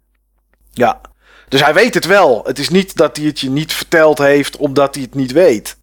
Ja. 0.73 1.01
Dus 1.49 1.65
hij 1.65 1.75
weet 1.75 1.95
het 1.95 2.07
wel. 2.07 2.45
Het 2.45 2.59
is 2.59 2.69
niet 2.69 2.97
dat 2.97 3.17
hij 3.17 3.27
het 3.27 3.41
je 3.41 3.51
niet 3.51 3.73
verteld 3.73 4.19
heeft 4.19 4.57
omdat 4.57 4.95
hij 4.95 5.05
het 5.05 5.15
niet 5.15 5.33
weet. 5.33 5.77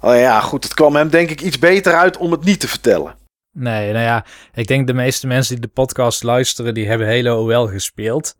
Oh 0.00 0.16
ja, 0.16 0.40
goed, 0.40 0.64
het 0.64 0.74
kwam 0.74 0.96
hem 0.96 1.08
denk 1.08 1.30
ik 1.30 1.40
iets 1.40 1.58
beter 1.58 1.94
uit 1.94 2.16
om 2.16 2.30
het 2.30 2.44
niet 2.44 2.60
te 2.60 2.68
vertellen. 2.68 3.14
Nee, 3.52 3.92
nou 3.92 4.04
ja, 4.04 4.24
ik 4.54 4.66
denk 4.66 4.86
de 4.86 4.94
meeste 4.94 5.26
mensen 5.26 5.54
die 5.54 5.64
de 5.64 5.72
podcast 5.72 6.22
luisteren, 6.22 6.74
die 6.74 6.88
hebben 6.88 7.06
Halo 7.06 7.46
wel 7.46 7.68
gespeeld. 7.68 8.36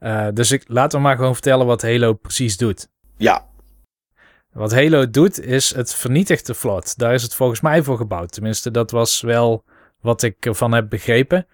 Uh, 0.00 0.26
dus 0.32 0.50
ik, 0.50 0.64
laten 0.66 0.98
we 0.98 1.04
maar 1.04 1.16
gewoon 1.16 1.32
vertellen 1.32 1.66
wat 1.66 1.82
Halo 1.82 2.12
precies 2.12 2.56
doet. 2.56 2.88
Ja. 3.16 3.46
Wat 4.52 4.72
Halo 4.72 5.10
doet, 5.10 5.40
is 5.40 5.74
het 5.74 5.94
vernietigt 5.94 6.46
de 6.46 6.54
vlot. 6.54 6.98
Daar 6.98 7.14
is 7.14 7.22
het 7.22 7.34
volgens 7.34 7.60
mij 7.60 7.82
voor 7.82 7.96
gebouwd. 7.96 8.32
Tenminste, 8.32 8.70
dat 8.70 8.90
was 8.90 9.20
wel 9.20 9.64
wat 10.00 10.22
ik 10.22 10.46
ervan 10.46 10.72
heb 10.72 10.88
begrepen. 10.88 11.46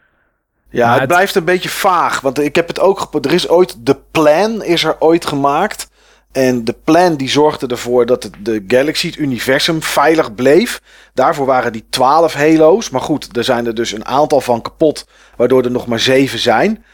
Ja, 0.71 0.91
het, 0.91 0.99
het, 0.99 1.09
blijft 1.09 1.35
een 1.35 1.45
beetje 1.45 1.69
vaag. 1.69 2.21
Want 2.21 2.39
ik 2.39 2.55
heb 2.55 2.69
het 2.69 2.81
ook... 2.81 3.15
Er 3.25 3.33
is 3.33 3.49
ooit... 3.49 3.87
De 3.87 3.97
plan 4.11 4.63
is 4.63 4.85
er 4.85 4.97
ooit 5.01 5.27
gemaakt. 5.27 5.89
En 6.33 6.65
de 6.65 6.75
plan 6.85 7.17
die 7.17 7.29
zorgde 7.29 7.67
ervoor 7.67 8.07
dat 8.07 8.23
het, 8.23 8.35
de 8.39 8.65
Galaxy, 8.67 9.07
het 9.07 9.17
universum, 9.17 9.83
veilig 9.83 10.35
bleef. 10.35 10.83
Daarvoor 11.13 11.47
waren 11.47 11.73
die 11.73 11.85
12 11.91 12.35
Halo's. 12.35 12.91
Maar 12.91 13.01
goed, 13.01 13.37
er 13.37 13.45
zijn 13.45 13.67
er 13.67 13.75
dus 13.75 13.93
een 13.93 14.05
aantal 14.05 14.41
van 14.41 14.63
kapot, 14.63 15.07
waardoor 15.37 15.65
er 15.65 15.71
nog 15.71 15.87
maar 15.87 16.01
7 16.01 16.39
zijn. 16.39 16.85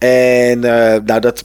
En 0.00 0.56
uh, 0.56 0.96
nou, 1.04 1.20
dat 1.20 1.44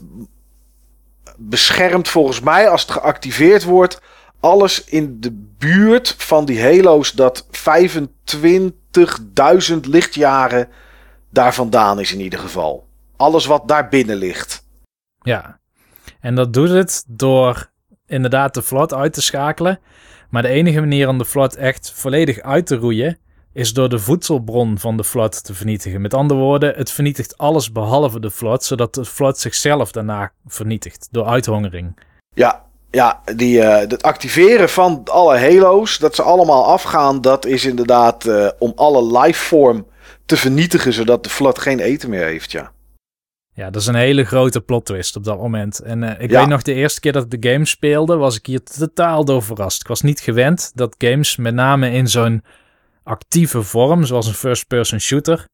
beschermt 1.37 2.07
volgens 2.07 2.39
mij, 2.39 2.69
als 2.69 2.81
het 2.81 2.91
geactiveerd 2.91 3.63
wordt, 3.63 4.01
alles 4.39 4.83
in 4.83 5.19
de 5.19 5.31
buurt 5.57 6.15
van 6.17 6.45
die 6.45 6.61
Halo's 6.61 7.11
dat 7.11 7.45
25.000 7.45 7.51
lichtjaren 9.81 10.67
daar 11.29 11.53
vandaan 11.53 11.99
is 11.99 12.13
in 12.13 12.19
ieder 12.19 12.39
geval. 12.39 12.87
Alles 13.15 13.45
wat 13.45 13.67
daar 13.67 13.89
binnen 13.89 14.15
ligt. 14.15 14.67
Ja, 15.21 15.59
en 16.19 16.35
dat 16.35 16.53
doet 16.53 16.69
het 16.69 17.03
door 17.07 17.69
inderdaad 18.07 18.53
de 18.53 18.61
vlot 18.61 18.93
uit 18.93 19.13
te 19.13 19.21
schakelen. 19.21 19.79
Maar 20.29 20.41
de 20.41 20.47
enige 20.47 20.79
manier 20.79 21.07
om 21.07 21.17
de 21.17 21.25
vlot 21.25 21.55
echt 21.55 21.91
volledig 21.95 22.39
uit 22.39 22.65
te 22.65 22.75
roeien 22.75 23.17
is 23.55 23.73
door 23.73 23.89
de 23.89 23.99
voedselbron 23.99 24.79
van 24.79 24.97
de 24.97 25.03
vlot 25.03 25.43
te 25.43 25.53
vernietigen. 25.53 26.01
Met 26.01 26.13
andere 26.13 26.39
woorden, 26.39 26.73
het 26.75 26.91
vernietigt 26.91 27.37
alles 27.37 27.71
behalve 27.71 28.19
de 28.19 28.29
vlot, 28.29 28.63
zodat 28.63 28.93
de 28.93 29.05
vlot 29.05 29.37
zichzelf 29.37 29.91
daarna 29.91 30.31
vernietigt 30.45 31.07
door 31.11 31.25
uithongering. 31.25 31.99
Ja, 32.33 32.65
ja 32.91 33.21
die, 33.35 33.57
uh, 33.57 33.77
het 33.77 34.03
activeren 34.03 34.69
van 34.69 35.01
alle 35.05 35.37
halo's, 35.37 35.97
dat 35.97 36.15
ze 36.15 36.21
allemaal 36.21 36.65
afgaan, 36.65 37.21
dat 37.21 37.45
is 37.45 37.65
inderdaad 37.65 38.25
uh, 38.25 38.49
om 38.59 38.71
alle 38.75 39.19
lifeform 39.19 39.85
te 40.25 40.37
vernietigen, 40.37 40.93
zodat 40.93 41.23
de 41.23 41.29
vlot 41.29 41.59
geen 41.59 41.79
eten 41.79 42.09
meer 42.09 42.25
heeft, 42.25 42.51
ja. 42.51 42.71
Ja, 43.53 43.69
dat 43.69 43.81
is 43.81 43.87
een 43.87 43.95
hele 43.95 44.23
grote 44.23 44.61
plot 44.61 44.85
twist 44.85 45.15
op 45.15 45.23
dat 45.23 45.37
moment. 45.37 45.79
En 45.79 46.01
uh, 46.01 46.11
ik 46.17 46.29
ja. 46.29 46.39
weet 46.39 46.49
nog, 46.49 46.61
de 46.61 46.73
eerste 46.73 46.99
keer 46.99 47.11
dat 47.11 47.23
ik 47.23 47.41
de 47.41 47.49
game 47.51 47.65
speelde, 47.65 48.15
was 48.15 48.37
ik 48.37 48.45
hier 48.45 48.63
totaal 48.63 49.25
door 49.25 49.43
verrast. 49.43 49.81
Ik 49.81 49.87
was 49.87 50.01
niet 50.01 50.19
gewend 50.19 50.71
dat 50.73 50.95
games, 50.97 51.35
met 51.35 51.53
name 51.53 51.91
in 51.91 52.07
zo'n 52.07 52.43
actieve 53.05 53.63
vorm, 53.63 54.03
zoals 54.03 54.27
een 54.27 54.33
first-person 54.33 54.99
shooter, 54.99 55.47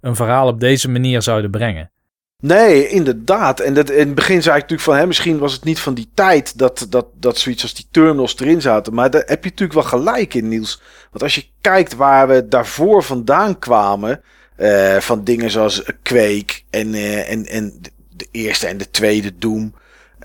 een 0.00 0.16
verhaal 0.16 0.48
op 0.48 0.60
deze 0.60 0.88
manier 0.88 1.22
zouden 1.22 1.50
brengen. 1.50 1.90
Nee, 2.38 2.88
inderdaad. 2.88 3.60
En 3.60 3.74
dat, 3.74 3.90
in 3.90 4.06
het 4.06 4.14
begin 4.14 4.42
zei 4.42 4.54
ik 4.56 4.62
natuurlijk 4.62 4.88
van, 4.88 4.96
hè, 4.96 5.06
misschien 5.06 5.38
was 5.38 5.52
het 5.52 5.64
niet 5.64 5.80
van 5.80 5.94
die 5.94 6.08
tijd 6.14 6.58
dat, 6.58 6.86
dat, 6.88 7.06
dat 7.14 7.38
zoiets 7.38 7.62
als 7.62 7.74
die 7.74 7.86
terminals 7.90 8.38
erin 8.38 8.60
zaten. 8.60 8.94
Maar 8.94 9.10
daar 9.10 9.22
heb 9.26 9.44
je 9.44 9.50
natuurlijk 9.50 9.78
wel 9.78 10.00
gelijk 10.00 10.34
in, 10.34 10.48
Niels. 10.48 10.82
Want 11.10 11.22
als 11.22 11.34
je 11.34 11.44
kijkt 11.60 11.94
waar 11.94 12.28
we 12.28 12.48
daarvoor 12.48 13.02
vandaan 13.02 13.58
kwamen, 13.58 14.22
uh, 14.58 14.96
van 14.96 15.24
dingen 15.24 15.50
zoals 15.50 15.82
Quake 16.02 16.60
en, 16.70 16.94
uh, 16.94 17.30
en, 17.30 17.46
en 17.46 17.80
de 18.16 18.28
eerste 18.30 18.66
en 18.66 18.78
de 18.78 18.90
tweede 18.90 19.38
Doom. 19.38 19.74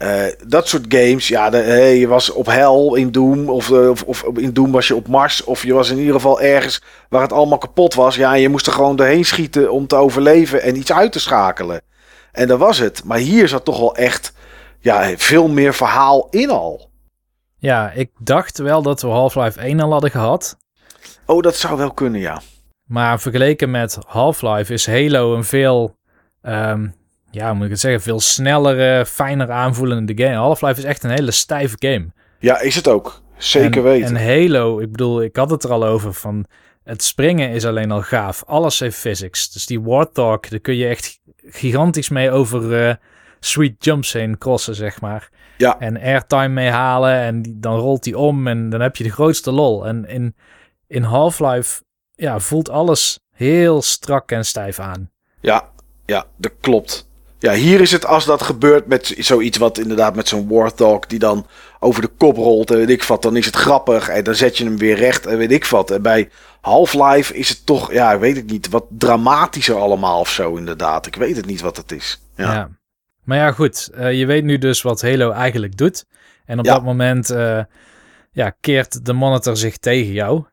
Uh, 0.02 0.24
dat 0.48 0.68
soort 0.68 0.86
games, 0.88 1.28
ja, 1.28 1.50
de, 1.50 1.58
hey, 1.58 1.98
je 1.98 2.08
was 2.08 2.30
op 2.30 2.46
hel 2.46 2.96
in 2.96 3.12
Doom, 3.12 3.50
of, 3.50 3.72
of, 3.72 4.04
of, 4.04 4.24
in 4.24 4.54
Doom 4.54 4.72
was 4.72 4.88
je 4.88 4.96
op 4.96 5.08
Mars, 5.08 5.44
of 5.44 5.64
je 5.64 5.74
was 5.74 5.90
in 5.90 5.98
ieder 5.98 6.14
geval 6.14 6.42
ergens 6.42 6.82
waar 7.10 7.22
het 7.22 7.34
allemaal 7.34 7.58
kapot 7.58 7.94
was. 7.94 8.16
Ja, 8.16 8.34
en 8.34 8.42
je 8.42 8.50
moest 8.50 8.68
er 8.68 8.74
gewoon 8.74 8.96
doorheen 8.96 9.26
schieten 9.26 9.72
om 9.72 9.88
te 9.88 9.96
overleven 9.96 10.62
en 10.62 10.78
iets 10.78 10.94
uit 10.94 11.12
te 11.12 11.20
schakelen. 11.20 11.82
En 12.32 12.48
dat 12.48 12.60
was 12.60 12.78
het. 12.78 13.04
Maar 13.04 13.18
hier 13.18 13.48
zat 13.48 13.66
toch 13.66 13.80
wel 13.80 13.96
echt 13.96 14.34
ja, 14.80 15.18
veel 15.18 15.48
meer 15.48 15.74
verhaal 15.74 16.28
in 16.30 16.50
al. 16.50 16.90
Ja, 17.58 17.92
ik 17.92 18.12
dacht 18.20 18.58
wel 18.58 18.82
dat 18.82 19.02
we 19.02 19.08
Half-Life 19.08 19.60
1 19.60 19.80
al 19.80 19.92
hadden 19.92 20.12
gehad. 20.12 20.58
Oh, 21.26 21.42
dat 21.42 21.56
zou 21.56 21.78
wel 21.78 21.92
kunnen, 21.92 22.22
ja. 22.22 22.42
Maar 22.84 23.20
vergeleken 23.20 23.72
met 23.72 23.98
Half-Life 24.08 24.74
is 24.74 24.88
Halo 24.88 25.36
een 25.36 25.44
veel, 25.44 25.96
um, 26.42 26.94
ja, 27.32 27.48
hoe 27.48 27.56
moet 27.56 27.66
ik 27.66 27.72
het 27.72 27.80
zeggen, 27.80 28.02
veel 28.02 28.20
snellere, 28.20 29.06
fijner 29.06 29.52
aanvoelende 29.52 30.24
game. 30.24 30.36
Half-Life 30.36 30.80
is 30.80 30.86
echt 30.86 31.04
een 31.04 31.10
hele 31.10 31.32
stijve 31.32 31.76
game. 31.80 32.06
Ja, 32.40 32.60
is 32.60 32.76
het 32.76 32.88
ook. 32.88 33.22
Zeker 33.38 33.78
en, 33.78 33.84
weten. 33.84 34.16
En 34.16 34.28
Halo, 34.28 34.80
ik 34.80 34.92
bedoel, 34.92 35.22
ik 35.22 35.36
had 35.36 35.50
het 35.50 35.64
er 35.64 35.72
al 35.72 35.86
over 35.86 36.14
van 36.14 36.46
het 36.84 37.04
springen 37.04 37.50
is 37.50 37.66
alleen 37.66 37.92
al 37.92 38.02
gaaf. 38.02 38.44
Alles 38.46 38.80
heeft 38.80 38.98
physics. 38.98 39.52
Dus 39.52 39.66
die 39.66 39.82
Warthog, 39.82 40.40
daar 40.40 40.60
kun 40.60 40.76
je 40.76 40.88
echt 40.88 41.20
gigantisch 41.36 42.10
mee 42.10 42.32
over 42.32 42.88
uh, 42.88 42.94
sweet 43.40 43.86
jumps 43.86 44.14
heen 44.14 44.38
crossen, 44.38 44.76
zeg 44.76 45.02
maar. 45.02 45.30
Ja. 45.58 45.80
En 45.80 46.02
airtime 46.02 46.48
mee 46.48 46.70
halen 46.70 47.14
en 47.14 47.42
die, 47.42 47.60
dan 47.60 47.78
rolt 47.78 48.06
hij 48.06 48.14
om 48.14 48.48
en 48.48 48.70
dan 48.70 48.82
heb 48.82 48.96
je 48.96 49.04
de 49.04 49.12
grootste 49.12 49.52
lol. 49.52 49.88
En 49.88 50.06
in, 50.06 50.36
in 50.88 51.04
Half-Life 51.04 51.82
ja, 52.16 52.40
voelt 52.40 52.70
alles 52.70 53.20
heel 53.32 53.82
strak 53.82 54.32
en 54.32 54.46
stijf 54.46 54.80
aan. 54.80 55.10
Ja, 55.40 55.70
ja, 56.06 56.26
dat 56.38 56.52
klopt. 56.60 57.10
Ja, 57.42 57.54
hier 57.54 57.82
is 57.82 57.92
het 57.92 58.06
als 58.06 58.26
dat 58.26 58.42
gebeurt 58.42 58.88
met 58.88 59.16
zoiets 59.18 59.58
wat 59.58 59.78
inderdaad 59.78 60.16
met 60.16 60.28
zo'n 60.28 60.48
Warthog 60.48 61.06
die 61.06 61.20
dan 61.20 61.48
over 61.80 62.02
de 62.02 62.08
kop 62.08 62.36
rolt 62.36 62.72
en 62.72 62.78
weet 62.78 62.90
ik 62.90 63.04
wat, 63.04 63.22
dan 63.22 63.36
is 63.36 63.46
het 63.46 63.56
grappig 63.56 64.08
en 64.08 64.24
dan 64.24 64.36
zet 64.36 64.58
je 64.58 64.64
hem 64.64 64.78
weer 64.78 64.96
recht 64.96 65.26
en 65.26 65.38
weet 65.38 65.52
ik 65.52 65.66
wat. 65.66 65.92
En 65.92 66.02
bij 66.02 66.30
Half-Life 66.62 67.36
is 67.36 67.50
het 67.50 67.66
toch, 67.66 67.94
ja, 67.94 68.20
weet 68.20 68.38
ik 68.38 68.46
niet, 68.46 68.70
wat 68.70 68.86
dramatischer 68.90 69.76
allemaal 69.76 70.20
of 70.20 70.30
zo 70.30 70.56
inderdaad. 70.56 71.06
Ik 71.06 71.16
weet 71.16 71.36
het 71.36 71.46
niet 71.46 71.62
wat 71.62 71.78
het 71.78 71.92
is. 71.92 72.22
Ja. 72.36 72.54
ja. 72.54 72.70
Maar 73.24 73.38
ja, 73.38 73.52
goed, 73.52 73.90
uh, 73.96 74.14
je 74.14 74.26
weet 74.26 74.44
nu 74.44 74.58
dus 74.58 74.82
wat 74.82 75.02
Halo 75.02 75.32
eigenlijk 75.32 75.78
doet. 75.78 76.06
En 76.46 76.60
op 76.60 76.66
ja. 76.66 76.74
dat 76.74 76.84
moment 76.84 77.32
uh, 77.32 77.64
ja, 78.32 78.50
keert 78.60 79.06
de 79.06 79.14
monitor 79.14 79.58
zich 79.58 79.78
tegen 79.78 80.12
jou. 80.12 80.46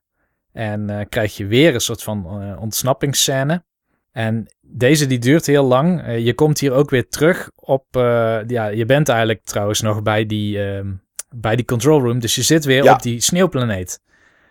En 0.53 0.90
uh, 0.90 1.01
krijg 1.09 1.37
je 1.37 1.46
weer 1.46 1.74
een 1.74 1.81
soort 1.81 2.03
van 2.03 2.27
ontsnappingsscène. 2.59 3.64
En 4.19 4.47
deze 4.61 5.07
die 5.07 5.19
duurt 5.19 5.47
heel 5.47 5.65
lang. 5.65 6.07
Uh, 6.07 6.19
je 6.19 6.35
komt 6.35 6.59
hier 6.59 6.73
ook 6.73 6.91
weer 6.91 7.09
terug 7.09 7.51
op... 7.55 7.85
ja, 8.47 8.67
je 8.67 8.85
bent 8.87 9.09
eigenlijk 9.09 9.45
trouwens 9.45 9.81
nog 9.81 10.03
bij 10.03 10.27
die, 10.27 10.63
ehm, 10.63 10.87
bij 11.35 11.57
die 11.57 11.65
control 11.65 12.01
room. 12.01 12.19
Dus 12.19 12.35
je 12.35 12.43
zit 12.43 12.65
weer 12.65 12.85
ja. 12.85 12.93
op 12.93 13.03
die 13.03 13.21
sneeuwplaneet. 13.21 14.01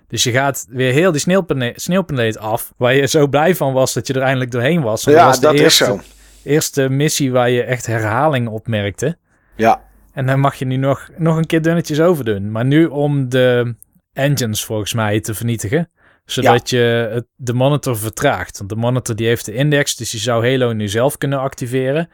Dus 0.08 0.24
je 0.24 0.32
gaat 0.32 0.66
weer 0.70 0.94
heel 0.94 1.12
die 1.12 1.22
sneeuwplaneet, 1.22 1.82
sneeuwplaneet 1.82 2.38
af, 2.38 2.74
waar 2.78 2.94
je 2.94 3.08
zo 3.08 3.28
blij 3.28 3.56
van 3.56 3.74
was 3.74 3.94
dat 3.94 4.08
je 4.08 4.14
er 4.14 4.22
eindelijk 4.22 4.52
doorheen 4.52 4.82
was. 4.82 5.04
Want 5.04 5.18
Ja, 5.18 5.26
was 5.26 5.40
de 5.40 5.46
dat 5.46 5.54
is 5.54 5.62
eerste, 5.62 5.86
zo. 5.86 6.00
eerste 6.44 6.90
missie 6.90 7.32
waar 7.32 7.50
je 7.50 7.64
echt 7.64 7.86
herhaling 7.86 8.48
opmerkte. 8.48 9.18
Ja, 9.56 9.82
En 10.14 10.26
dan 10.26 10.40
mag 10.40 10.56
je 10.56 10.66
nu 10.66 10.76
nog, 10.76 11.10
nog 11.18 11.38
een 11.38 11.46
keer 11.46 11.62
dunnetjes 11.62 12.02
overdoen. 12.02 12.52
Maar 12.52 12.66
nu 12.66 12.86
om 12.86 13.30
de 13.30 13.76
engines 14.14 14.66
volgens 14.66 14.94
mij 14.94 15.20
te 15.20 15.34
vernietigen. 15.34 15.90
Zodat 16.28 16.70
je 16.70 17.10
het, 17.12 17.26
de 17.36 17.54
monitor 17.54 17.98
vertraagt. 17.98 18.58
Want 18.58 18.70
de 18.70 18.76
monitor 18.76 19.16
die 19.16 19.28
heeft 19.28 19.46
de 19.46 19.54
index, 19.54 19.96
dus 19.96 20.10
die 20.10 20.20
zou 20.20 20.50
Halo 20.50 20.74
nu 20.74 20.88
zelf 20.88 21.18
kunnen 21.18 21.40
activeren. 21.40 22.10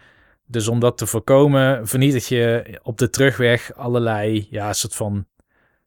Dus 0.46 0.68
om 0.68 0.80
dat 0.80 0.98
te 0.98 1.06
voorkomen, 1.06 1.88
vernietig 1.88 2.28
je 2.28 2.80
op 2.84 2.98
de 2.98 3.10
terugweg 3.10 3.72
allerlei, 3.76 4.48
ja, 4.50 4.74
soort 4.74 4.96
van, 4.96 5.26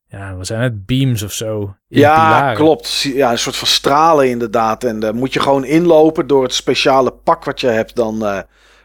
ja, 0.09 0.37
wat 0.37 0.47
zijn 0.47 0.61
het, 0.61 0.87
beams 0.87 1.23
of 1.23 1.33
zo. 1.33 1.61
in 1.89 2.01
ja 2.01 2.15
pilaren. 2.15 2.57
klopt. 2.57 3.01
Ja, 3.01 3.31
een 3.31 3.39
soort 3.39 3.57
van 3.57 3.69
stralen 3.69 4.29
inderdaad. 4.29 4.85
En 4.85 5.01
dan 5.01 5.17
moet 5.17 5.33
je 5.33 5.41
gewoon 5.41 5.65
inlopen 5.65 6.27
door 6.27 6.43
het 6.43 6.55
speciale 6.55 7.13
pak 7.13 7.45
wat 7.45 7.61
je 7.61 7.67
hebt. 7.67 7.97
Dan, 7.97 8.27
eh, 8.27 8.41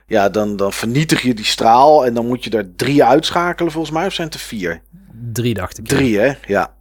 ja, 0.08 0.30
dan, 0.30 0.56
dan 0.56 0.74
vernietig 0.74 1.22
je 1.22 1.34
die 1.34 1.46
straal. 1.46 2.06
En 2.06 2.14
dan 2.14 2.28
moet 2.28 2.44
je 2.44 2.50
er 2.50 2.76
drie 2.76 3.04
uitschakelen 3.04 3.72
volgens 3.72 3.94
mij. 3.94 4.06
Of 4.06 4.14
zijn 4.14 4.28
het 4.28 4.36
er 4.36 4.44
vier? 4.44 4.82
Drie 5.32 5.54
dacht 5.54 5.78
ik. 5.78 5.88
Drie 5.88 6.20
hè? 6.20 6.34
Ja. 6.48 6.74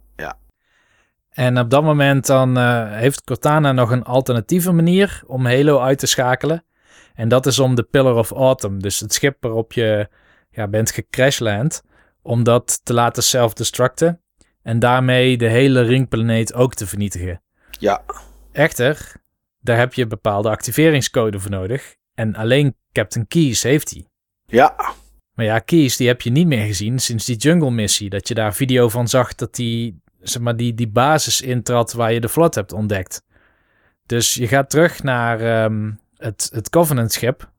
En 1.31 1.59
op 1.59 1.69
dat 1.69 1.83
moment 1.83 2.25
dan 2.25 2.57
eh, 2.57 2.91
heeft 2.91 3.23
Cortana 3.23 3.71
nog 3.71 3.91
een 3.91 4.03
alternatieve 4.03 4.71
manier 4.71 5.23
om 5.25 5.45
Halo 5.45 5.79
uit 5.79 5.99
te 5.99 6.07
schakelen. 6.07 6.63
En 7.13 7.29
dat 7.29 7.45
is 7.45 7.59
om 7.59 7.75
de 7.75 7.83
Pillar 7.83 8.15
of 8.15 8.31
Autumn, 8.31 8.79
dus 8.79 8.99
het 8.99 9.13
schip 9.13 9.37
waarop 9.39 9.73
je 9.73 10.09
ja, 10.49 10.67
bent 10.67 10.91
gecrashland, 10.91 11.83
om 12.21 12.43
dat 12.43 12.79
te 12.83 12.93
laten 12.93 13.23
self-destructen. 13.23 14.21
En 14.63 14.79
daarmee 14.79 15.37
de 15.37 15.47
hele 15.47 15.81
ringplaneet 15.81 16.53
ook 16.53 16.73
te 16.73 16.87
vernietigen. 16.87 17.41
Ja. 17.79 18.01
Echter, 18.51 19.11
daar 19.59 19.77
heb 19.77 19.93
je 19.93 20.07
bepaalde 20.07 20.49
activeringscode 20.49 21.39
voor 21.39 21.51
nodig. 21.51 21.95
En 22.13 22.35
alleen 22.35 22.75
Captain 22.91 23.27
Keys 23.27 23.63
heeft 23.63 23.89
die. 23.89 24.07
Ja. 24.45 24.75
Maar 25.33 25.45
ja, 25.45 25.59
Keys, 25.59 25.97
die 25.97 26.07
heb 26.07 26.21
je 26.21 26.31
niet 26.31 26.47
meer 26.47 26.65
gezien 26.65 26.99
sinds 26.99 27.25
die 27.25 27.35
jungle 27.35 27.71
missie. 27.71 28.09
Dat 28.09 28.27
je 28.27 28.33
daar 28.33 28.53
video 28.53 28.89
van 28.89 29.07
zag 29.07 29.35
dat 29.35 29.55
die, 29.55 30.01
zeg 30.21 30.41
maar, 30.41 30.55
die, 30.55 30.73
die 30.73 30.89
basis 30.89 31.41
intrad 31.41 31.93
waar 31.93 32.13
je 32.13 32.19
de 32.19 32.29
vlot 32.29 32.55
hebt 32.55 32.73
ontdekt. 32.73 33.23
Dus 34.05 34.33
je 34.33 34.47
gaat 34.47 34.69
terug 34.69 35.03
naar 35.03 35.39
ehm, 35.39 35.91
het, 36.17 36.49
het 36.53 36.69
Covenant 36.69 37.11
schip. 37.11 37.49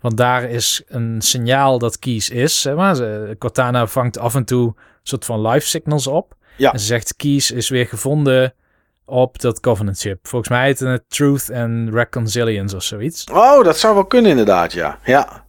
Want 0.00 0.16
daar 0.16 0.42
is 0.42 0.82
een 0.86 1.22
signaal 1.22 1.78
dat 1.78 1.98
Keys 1.98 2.30
is. 2.30 2.60
Zeg 2.60 2.74
maar. 2.74 2.96
Cortana 3.38 3.86
vangt 3.86 4.18
af 4.18 4.34
en 4.34 4.44
toe 4.44 4.66
een 4.66 4.74
soort 5.02 5.24
van 5.24 5.46
live 5.46 5.66
signals 5.66 6.06
op. 6.06 6.36
Ja. 6.56 6.72
En 6.72 6.78
ze 6.78 6.86
zegt 6.86 7.16
Keys 7.16 7.50
is 7.50 7.68
weer 7.68 7.86
gevonden 7.86 8.54
op 9.04 9.40
dat 9.40 9.60
Covenant 9.60 9.98
schip. 9.98 10.26
Volgens 10.28 10.50
mij 10.50 10.64
heet 10.64 10.78
het 10.78 11.04
Truth 11.08 11.50
and 11.50 11.94
Reconcilience 11.94 12.76
of 12.76 12.82
zoiets. 12.82 13.24
Oh, 13.24 13.64
dat 13.64 13.78
zou 13.78 13.94
wel 13.94 14.04
kunnen 14.04 14.30
inderdaad, 14.30 14.72
ja. 14.72 14.98
Ja. 15.04 15.44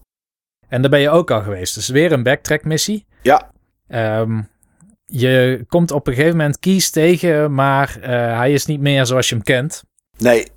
En 0.67 0.81
daar 0.81 0.91
ben 0.91 0.99
je 0.99 1.09
ook 1.09 1.31
al 1.31 1.41
geweest. 1.41 1.75
Dus 1.75 1.87
weer 1.87 2.11
een 2.11 2.23
backtrack 2.23 2.63
missie. 2.63 3.05
Ja. 3.21 3.51
Ehm, 3.87 4.41
je 5.05 5.63
komt 5.67 5.91
op 5.91 6.07
een 6.07 6.13
gegeven 6.13 6.37
moment 6.37 6.59
Kies 6.59 6.89
tegen, 6.89 7.53
maar 7.53 7.97
eh, 8.01 8.09
hij 8.37 8.53
is 8.53 8.65
niet 8.65 8.79
meer 8.79 9.05
zoals 9.05 9.29
je 9.29 9.35
hem 9.35 9.43
kent. 9.43 9.83
Nee. 10.17 10.47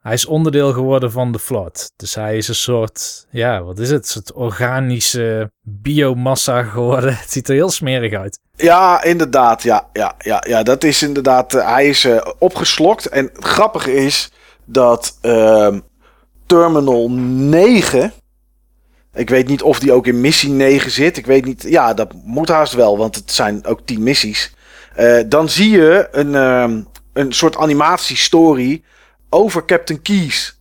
Hij 0.00 0.14
is 0.14 0.26
onderdeel 0.26 0.72
geworden 0.72 1.12
van 1.12 1.32
de 1.32 1.38
vlot. 1.38 1.90
Dus 1.96 2.14
hij 2.14 2.36
is 2.36 2.48
een 2.48 2.54
soort, 2.54 3.26
ja, 3.30 3.62
wat 3.62 3.78
is 3.78 3.90
het? 3.90 3.98
Een 4.02 4.08
soort 4.10 4.32
organische 4.32 5.50
biomassa 5.62 6.62
geworden. 6.62 7.16
Het 7.20 7.30
ziet 7.32 7.48
er 7.48 7.54
heel 7.54 7.70
smerig 7.70 8.12
uit. 8.12 8.38
Ja, 8.56 9.02
inderdaad. 9.02 9.62
Ja, 9.62 9.88
ja, 9.92 10.14
ja, 10.18 10.44
ja 10.48 10.62
dat 10.62 10.84
is 10.84 11.02
inderdaad. 11.02 11.54
eh, 11.54 11.72
hij 11.72 11.88
is 11.88 12.04
eh, 12.04 12.26
opgeslokt. 12.38 13.06
En 13.06 13.30
het 13.34 13.44
grappige 13.44 13.92
is 13.94 14.30
dat 14.64 15.18
ehm, 15.20 15.80
Terminal 16.46 17.10
9. 17.10 18.12
Ik 19.16 19.30
weet 19.30 19.48
niet 19.48 19.62
of 19.62 19.78
die 19.78 19.92
ook 19.92 20.06
in 20.06 20.20
missie 20.20 20.50
9 20.50 20.90
zit. 20.90 21.16
Ik 21.16 21.26
weet 21.26 21.44
niet. 21.44 21.62
Ja, 21.62 21.94
dat 21.94 22.12
moet 22.24 22.48
haast 22.48 22.72
wel, 22.72 22.98
want 22.98 23.14
het 23.14 23.32
zijn 23.32 23.64
ook 23.66 23.80
10 23.84 24.02
missies. 24.02 24.54
Eh, 24.94 25.20
dan 25.26 25.48
zie 25.48 25.70
je 25.70 26.08
een, 26.12 26.34
ehm, 26.34 26.82
een 27.12 27.32
soort 27.32 27.56
animatiestory 27.56 28.82
over 29.30 29.64
Captain 29.64 30.02
Keys. 30.02 30.60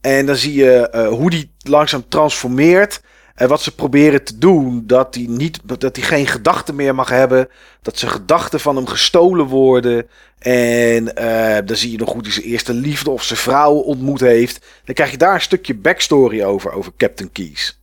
En 0.00 0.26
dan 0.26 0.36
zie 0.36 0.54
je 0.54 0.88
eh, 0.88 1.08
hoe 1.08 1.30
die 1.30 1.50
langzaam 1.58 2.08
transformeert. 2.08 3.00
En 3.34 3.48
wat 3.48 3.62
ze 3.62 3.74
proberen 3.74 4.24
te 4.24 4.38
doen, 4.38 4.82
dat 4.86 5.14
hij, 5.14 5.26
niet, 5.28 5.60
dat 5.78 5.98
geen 6.00 6.26
gedachten 6.26 6.74
meer 6.74 6.94
mag 6.94 7.08
hebben. 7.08 7.48
Dat 7.82 7.98
zijn 7.98 8.10
gedachten 8.10 8.60
van 8.60 8.76
hem 8.76 8.86
gestolen 8.86 9.46
worden. 9.46 10.08
En 10.38 11.16
eh, 11.16 11.66
dan 11.66 11.76
zie 11.76 11.90
je 11.90 11.98
nog 11.98 12.12
hoe 12.12 12.22
hij 12.22 12.30
zijn 12.30 12.46
eerste 12.46 12.74
liefde 12.74 13.10
of 13.10 13.22
zijn 13.22 13.38
vrouw 13.38 13.74
ontmoet 13.74 14.20
heeft. 14.20 14.66
Dan 14.84 14.94
krijg 14.94 15.10
je 15.10 15.16
daar 15.16 15.34
een 15.34 15.40
stukje 15.40 15.74
backstory 15.74 16.42
over, 16.42 16.72
over 16.72 16.92
Captain 16.96 17.32
Keys. 17.32 17.81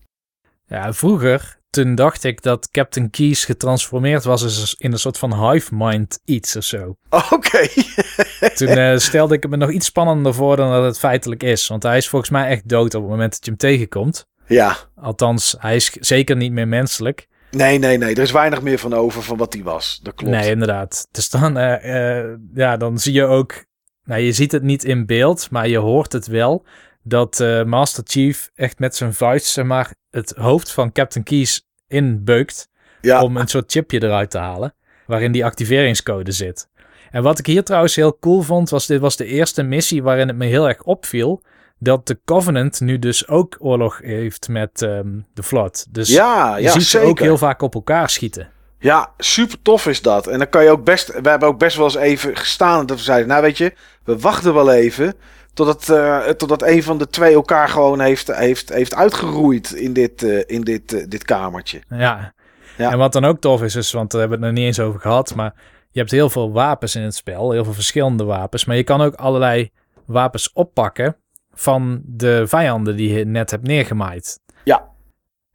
Ja, 0.70 0.94
vroeger, 0.94 1.60
toen 1.70 1.96
dacht 1.96 2.24
ik 2.24 2.42
dat 2.42 2.70
Captain 2.72 3.10
Keys 3.10 3.46
getransformeerd 3.46 4.24
was 4.24 4.76
in 4.78 4.92
een 4.92 5.00
soort 5.00 5.18
van 5.18 5.50
hive 5.50 5.76
mind 5.76 6.20
iets 6.26 6.56
of 6.56 6.64
zo. 6.64 6.96
Oké. 7.10 7.68
Toen 8.56 8.68
eh, 8.68 8.98
stelde 8.98 9.36
ik 9.36 9.42
het 9.42 9.52
me 9.52 9.58
nog 9.58 9.72
iets 9.72 9.86
spannender 9.86 10.34
voor 10.34 10.56
dan 10.56 10.72
dat 10.72 10.84
het 10.84 11.00
feitelijk 11.00 11.44
is. 11.44 11.68
Want 11.68 11.84
hij 11.84 11.98
is 11.98 12.10
volgens 12.10 12.32
mij 12.32 12.48
echt 12.48 12.70
dood 12.70 12.96
op 12.96 13.02
het 13.02 13.12
moment 13.12 13.32
dat 13.32 13.40
je 13.46 13.50
hem 13.50 13.60
tegenkomt. 13.60 14.28
ja. 14.48 14.78
Althans, 14.96 15.56
hij 15.60 15.76
is 15.76 15.92
zeker 16.00 16.36
niet 16.36 16.52
meer 16.52 16.68
menselijk. 16.68 17.28
Nee, 17.52 17.80
nee, 17.80 17.98
nee. 17.98 18.16
Er 18.16 18.22
is 18.22 18.32
weinig 18.32 18.62
meer 18.62 18.80
van 18.80 18.94
over 18.94 19.24
van 19.24 19.38
wat 19.38 19.54
hij 19.54 19.64
was. 19.64 20.00
Dat 20.04 20.14
klopt. 20.14 20.34
Nee, 20.34 20.50
inderdaad. 20.50 21.08
Dus 21.12 21.30
dan, 21.30 21.58
eh, 21.58 22.20
eh, 22.20 22.38
ja, 22.54 22.78
dan 22.78 23.00
zie 23.00 23.14
je 23.14 23.24
ook... 23.26 23.66
Nou, 24.04 24.22
je 24.22 24.32
ziet 24.32 24.52
het 24.52 24.64
niet 24.64 24.84
in 24.84 25.06
beeld, 25.06 25.48
maar 25.52 25.68
je 25.68 25.78
hoort 25.78 26.14
het 26.14 26.28
wel. 26.28 26.66
Dat 27.10 27.40
eh, 27.40 27.64
Master 27.64 28.04
Chief 28.08 28.50
echt 28.56 28.80
met 28.80 28.96
zijn 28.96 29.14
vuist, 29.14 29.46
zeg 29.46 29.66
maar, 29.66 29.94
het 30.10 30.34
hoofd 30.38 30.72
van 30.72 30.92
Captain 30.92 31.26
Keys 31.26 31.68
inbeukt. 31.88 32.70
ja. 33.02 33.22
om 33.24 33.38
een 33.38 33.48
soort 33.48 33.72
chipje 33.72 34.04
eruit 34.04 34.32
te 34.32 34.38
halen. 34.38 34.74
Waarin 35.06 35.32
die 35.32 35.46
activeringscode 35.46 36.32
zit. 36.32 36.68
En 37.12 37.24
wat 37.24 37.40
ik 37.40 37.46
hier 37.46 37.64
trouwens 37.64 37.96
heel 37.96 38.18
cool 38.20 38.42
vond, 38.42 38.70
was 38.70 38.86
dit 38.86 39.00
was 39.00 39.16
de 39.16 39.26
eerste 39.26 39.64
missie 39.64 40.04
waarin 40.04 40.28
het 40.28 40.38
me 40.38 40.46
heel 40.46 40.68
erg 40.68 40.84
opviel. 40.84 41.42
Dat 41.80 42.08
de 42.08 42.20
Covenant 42.26 42.80
nu 42.82 43.00
dus 43.00 43.28
ook 43.28 43.56
oorlog 43.60 44.00
heeft 44.02 44.48
met 44.48 44.82
ehm, 44.82 45.20
de 45.34 45.44
Flood. 45.44 45.86
Dus 45.90 46.10
ja, 46.10 46.58
je 46.58 46.64
ja, 46.64 46.72
ziet 46.72 46.84
zeker. 46.84 47.06
ze 47.06 47.12
ook 47.12 47.20
heel 47.20 47.38
vaak 47.38 47.62
op 47.62 47.74
elkaar 47.74 48.10
schieten. 48.10 48.50
Ja, 48.80 49.12
super 49.18 49.62
tof 49.62 49.88
is 49.88 50.02
dat. 50.02 50.28
En 50.28 50.38
dan 50.38 50.50
kan 50.50 50.64
je 50.64 50.70
ook 50.70 50.84
best. 50.84 51.22
We 51.22 51.30
hebben 51.30 51.48
ook 51.48 51.60
best 51.60 51.78
wel 51.78 51.86
eens 51.86 51.96
even 51.96 52.38
gestaan 52.38 52.86
dat 52.86 52.98
we 52.98 53.04
zeiden: 53.04 53.28
Nou, 53.28 53.42
weet 53.42 53.58
je, 53.58 53.74
we 54.04 54.20
wachten 54.20 54.54
wel 54.54 54.72
even. 54.72 55.14
Totdat, 55.60 55.90
eh, 55.90 56.20
totdat 56.20 56.64
een 56.64 56.84
van 56.84 56.98
de 56.98 57.08
twee 57.08 57.34
elkaar 57.34 57.70
gewoon 57.70 58.00
heeft, 58.00 58.36
heeft, 58.36 58.74
heeft 58.74 58.96
uitgeroeid 58.96 59.72
in 59.72 59.94
dit, 59.94 60.24
eh, 60.24 60.44
in 60.46 60.62
dit, 60.62 60.94
eh, 60.94 61.06
dit 61.08 61.24
kamertje. 61.24 61.82
Ja. 61.90 62.34
Ja. 62.78 62.92
En 62.92 62.98
wat 62.98 63.14
dan 63.14 63.26
ook 63.26 63.40
tof 63.40 63.64
is, 63.64 63.76
is, 63.76 63.92
want 63.92 64.12
daar 64.12 64.20
hebben 64.20 64.40
we 64.40 64.46
het 64.46 64.54
nog 64.54 64.64
niet 64.64 64.76
eens 64.76 64.88
over 64.88 65.00
gehad, 65.00 65.36
maar 65.36 65.54
je 65.92 66.00
hebt 66.00 66.12
heel 66.12 66.30
veel 66.30 66.52
wapens 66.52 66.96
in 66.96 67.02
het 67.02 67.16
spel, 67.16 67.52
heel 67.52 67.64
veel 67.64 67.74
verschillende 67.74 68.24
wapens, 68.24 68.66
maar 68.66 68.76
je 68.76 68.84
kan 68.84 69.02
ook 69.02 69.16
allerlei 69.16 69.72
wapens 70.06 70.54
oppakken 70.54 71.16
van 71.54 72.02
de 72.06 72.48
vijanden 72.48 72.96
die 72.96 73.14
je 73.14 73.26
net 73.26 73.52
hebt 73.52 73.68
neergemaaid. 73.68 74.40
Ja. 74.64 74.88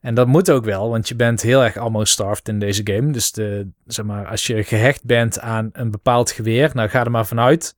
En 0.01 0.14
dat 0.14 0.27
moet 0.27 0.51
ook 0.51 0.64
wel, 0.64 0.88
want 0.90 1.09
je 1.09 1.17
bent 1.17 1.43
heel 1.43 1.64
erg 1.64 1.77
almost 1.77 2.12
starved 2.12 2.49
in 2.49 2.59
deze 2.59 2.81
game. 2.85 3.12
Dus 3.12 3.33
de, 3.33 3.69
zeg 3.87 4.05
maar, 4.05 4.27
als 4.27 4.47
je 4.47 4.64
gehecht 4.64 5.05
bent 5.05 5.40
aan 5.40 5.71
een 5.73 5.90
bepaald 5.90 6.31
geweer, 6.31 6.71
nou 6.75 6.88
ga 6.88 7.05
er 7.05 7.11
maar 7.11 7.27
vanuit 7.27 7.77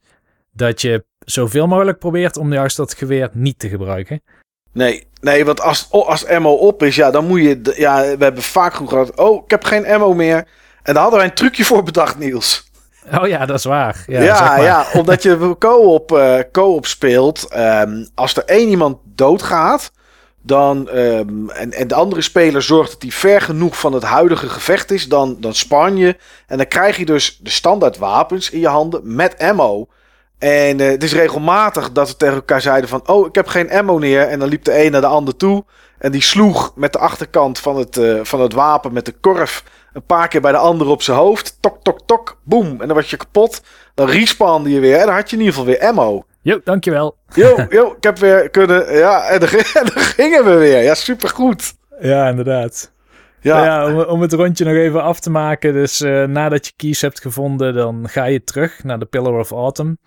dat 0.52 0.80
je 0.80 1.04
zoveel 1.26 1.66
mogelijk 1.66 1.98
probeert 1.98 2.36
om 2.36 2.52
juist 2.52 2.76
dat 2.76 2.94
geweer 2.94 3.30
niet 3.32 3.58
te 3.58 3.68
gebruiken. 3.68 4.22
Nee, 4.72 5.06
nee, 5.20 5.44
want 5.44 5.60
als, 5.60 5.86
oh, 5.90 6.08
als 6.08 6.26
ammo 6.26 6.52
op 6.52 6.82
is, 6.82 6.96
ja, 6.96 7.10
dan 7.10 7.26
moet 7.26 7.40
je. 7.40 7.74
Ja, 7.76 8.00
we 8.00 8.24
hebben 8.24 8.42
vaak 8.42 8.74
gehad. 8.74 9.16
Oh, 9.16 9.44
ik 9.44 9.50
heb 9.50 9.64
geen 9.64 9.86
ammo 9.86 10.14
meer. 10.14 10.36
En 10.82 10.94
daar 10.94 11.02
hadden 11.02 11.18
wij 11.18 11.28
een 11.28 11.34
trucje 11.34 11.64
voor 11.64 11.82
bedacht, 11.82 12.18
Niels. 12.18 12.70
Oh 13.20 13.26
ja, 13.28 13.46
dat 13.46 13.58
is 13.58 13.64
waar. 13.64 14.04
Ja, 14.06 14.22
Ja, 14.22 14.36
zeg 14.36 14.64
ja, 14.64 14.76
maar. 14.76 14.90
omdat 15.00 15.22
je 15.22 15.56
co-op, 15.58 16.12
eh, 16.12 16.38
co-op 16.52 16.86
speelt. 16.86 17.48
ehm, 17.48 18.04
als 18.14 18.36
er 18.36 18.44
één 18.44 18.68
iemand 18.68 18.98
doodgaat, 19.04 19.90
dan, 20.42 20.88
ehm, 20.88 21.48
en, 21.48 21.72
en 21.72 21.88
de 21.88 21.94
andere 21.94 22.22
speler 22.22 22.62
zorgt 22.62 22.92
dat 22.92 23.02
hij 23.02 23.10
ver 23.10 23.40
genoeg 23.40 23.78
van 23.78 23.92
het 23.92 24.02
huidige 24.02 24.48
gevecht 24.48 24.90
is, 24.90 25.08
dan, 25.08 25.36
dan 25.40 25.54
span 25.54 25.96
je. 25.96 26.16
En 26.46 26.56
dan 26.56 26.68
krijg 26.68 26.96
je 26.96 27.04
dus 27.04 27.38
de 27.42 27.50
standaard 27.50 27.98
wapens 27.98 28.50
in 28.50 28.60
je 28.60 28.68
handen 28.68 29.14
met 29.14 29.38
ammo. 29.38 29.88
En 30.38 30.80
eh, 30.80 30.88
het 30.88 31.02
is 31.02 31.12
regelmatig 31.12 31.92
dat 31.92 32.08
we 32.08 32.16
tegen 32.16 32.34
elkaar 32.34 32.60
zeiden 32.60 32.88
van... 32.88 33.08
Oh, 33.08 33.26
ik 33.26 33.34
heb 33.34 33.46
geen 33.46 33.70
ammo 33.70 33.98
neer. 33.98 34.28
En 34.28 34.38
dan 34.38 34.48
liep 34.48 34.64
de 34.64 34.84
een 34.84 34.92
naar 34.92 35.00
de 35.00 35.06
ander 35.06 35.36
toe. 35.36 35.64
En 35.98 36.12
die 36.12 36.22
sloeg 36.22 36.72
met 36.74 36.92
de 36.92 36.98
achterkant 36.98 37.58
van 37.58 37.76
het, 37.76 37.96
eh, 37.96 38.20
van 38.22 38.40
het 38.40 38.52
wapen 38.52 38.92
met 38.92 39.04
de 39.04 39.12
korf... 39.20 39.64
een 39.92 40.06
paar 40.06 40.28
keer 40.28 40.40
bij 40.40 40.52
de 40.52 40.58
ander 40.58 40.86
op 40.86 41.02
zijn 41.02 41.16
hoofd. 41.16 41.56
Tok, 41.60 41.78
tok, 41.82 42.00
tok. 42.06 42.38
Boom. 42.42 42.80
En 42.80 42.86
dan 42.86 42.96
was 42.96 43.10
je 43.10 43.16
kapot. 43.16 43.62
Dan 43.94 44.08
respawnde 44.08 44.70
je 44.70 44.80
weer. 44.80 44.98
En 44.98 45.06
dan 45.06 45.14
had 45.14 45.30
je 45.30 45.36
in 45.36 45.42
ieder 45.42 45.58
geval 45.58 45.70
weer 45.70 45.88
ammo. 45.88 46.24
Jo, 46.42 46.60
dankjewel. 46.64 47.16
Yo, 47.34 47.66
yo, 47.68 47.92
ik 47.96 48.02
heb 48.02 48.18
weer 48.18 48.50
kunnen... 48.50 48.94
Ja, 48.94 49.24
en 49.24 49.40
dan, 49.40 49.48
en 49.80 49.84
dan 49.94 50.02
gingen 50.02 50.44
we 50.44 50.54
weer. 50.54 50.82
Ja, 50.82 50.94
supergoed. 50.94 51.74
Ja, 52.00 52.28
inderdaad. 52.28 52.94
Ja, 53.46 53.64
Ja, 53.64 53.92
om, 53.94 54.00
om 54.00 54.20
het 54.20 54.32
rondje 54.32 54.64
nog 54.64 54.74
even 54.74 55.02
af 55.02 55.20
te 55.20 55.30
maken. 55.30 55.72
Dus 55.72 56.00
eh, 56.00 56.24
nadat 56.24 56.66
je 56.66 56.72
keys 56.76 57.00
hebt 57.00 57.20
gevonden, 57.20 57.74
dan 57.74 58.08
ga 58.08 58.24
je 58.24 58.44
terug 58.44 58.84
naar 58.84 58.98
de 58.98 59.04
Pillar 59.06 59.38
of 59.38 59.50
Autumn. 59.50 59.98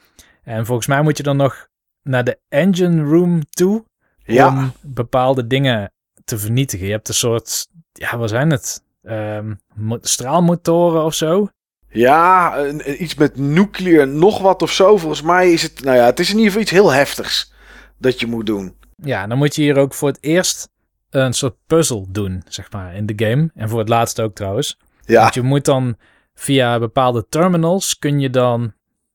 En 0.43 0.65
volgens 0.65 0.88
mij 0.88 1.02
moet 1.02 1.17
je 1.17 1.23
dan 1.23 1.38
nog 1.38 1.67
naar 2.04 2.23
de 2.23 2.39
engine 2.49 3.04
room 3.04 3.41
toe 3.49 3.84
ja. 4.23 4.47
om 4.47 4.71
bepaalde 4.82 5.47
dingen 5.47 5.91
te 6.25 6.38
vernietigen. 6.38 6.86
Je 6.86 6.91
hebt 6.91 7.08
een 7.08 7.13
soort, 7.13 7.67
ja, 7.91 8.17
wat 8.17 8.30
zijn 8.30 8.49
het? 8.52 8.84
Ehm, 9.04 9.54
mo- 9.75 9.97
straalmotoren 10.02 11.04
of 11.04 11.13
zo. 11.13 11.47
ja 11.89 12.58
een- 12.58 13.04
iets 13.04 13.15
met 13.15 13.38
nuclear 13.38 14.08
nog 14.08 14.39
wat 14.41 14.62
of 14.62 14.71
zo. 14.71 14.97
Volgens 14.97 15.21
mij 15.21 15.52
is 15.52 15.62
het, 15.63 15.84
nou 15.84 15.97
ja, 15.97 16.06
het 16.06 16.19
is 16.19 16.28
in 16.30 16.34
ieder 16.36 16.47
geval 16.47 16.62
iets 16.62 16.71
heel 16.71 16.91
heftigs 16.91 17.54
dat 17.97 18.19
je 18.19 18.28
moet 18.28 18.45
doen. 18.45 18.75
Ja, 18.95 19.28
dan 19.28 19.38
moet 19.38 19.56
je 19.56 19.62
hier 19.62 19.78
ook 19.78 19.93
voor 19.93 20.08
het 20.08 20.17
eerst 20.21 20.69
een 21.10 21.34
soort 21.34 21.56
puzzel 21.67 22.08
doen, 22.10 22.43
zeg 22.48 22.72
maar, 22.72 22.95
in 22.95 23.06
de 23.06 23.26
game. 23.26 23.50
En 23.56 23.69
voor 23.69 23.80
het 23.80 23.89
laatst 23.89 24.22
ook 24.22 24.36
trouwens. 24.36 24.78
Ja, 25.06 25.22
Want 25.22 25.34
je 25.34 25.41
moet 25.41 25.65
dan 25.65 25.98
via 26.34 26.80
bepaalde 26.80 27.26
terminals 27.30 28.00
kun 28.00 28.19
je 28.19 28.30
dan, 28.30 28.74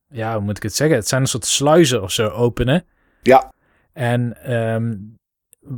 ja, 0.08 0.34
hoe 0.34 0.42
moet 0.42 0.56
ik 0.56 0.62
het 0.62 0.74
zeggen? 0.74 0.96
Het 0.96 1.08
zijn 1.08 1.20
een 1.20 1.26
soort 1.28 1.44
sluizen 1.46 2.02
of 2.02 2.10
zo 2.12 2.28
openen. 2.28 2.84
ja, 3.22 3.52
En 3.92 4.36
ehm, 4.42 4.94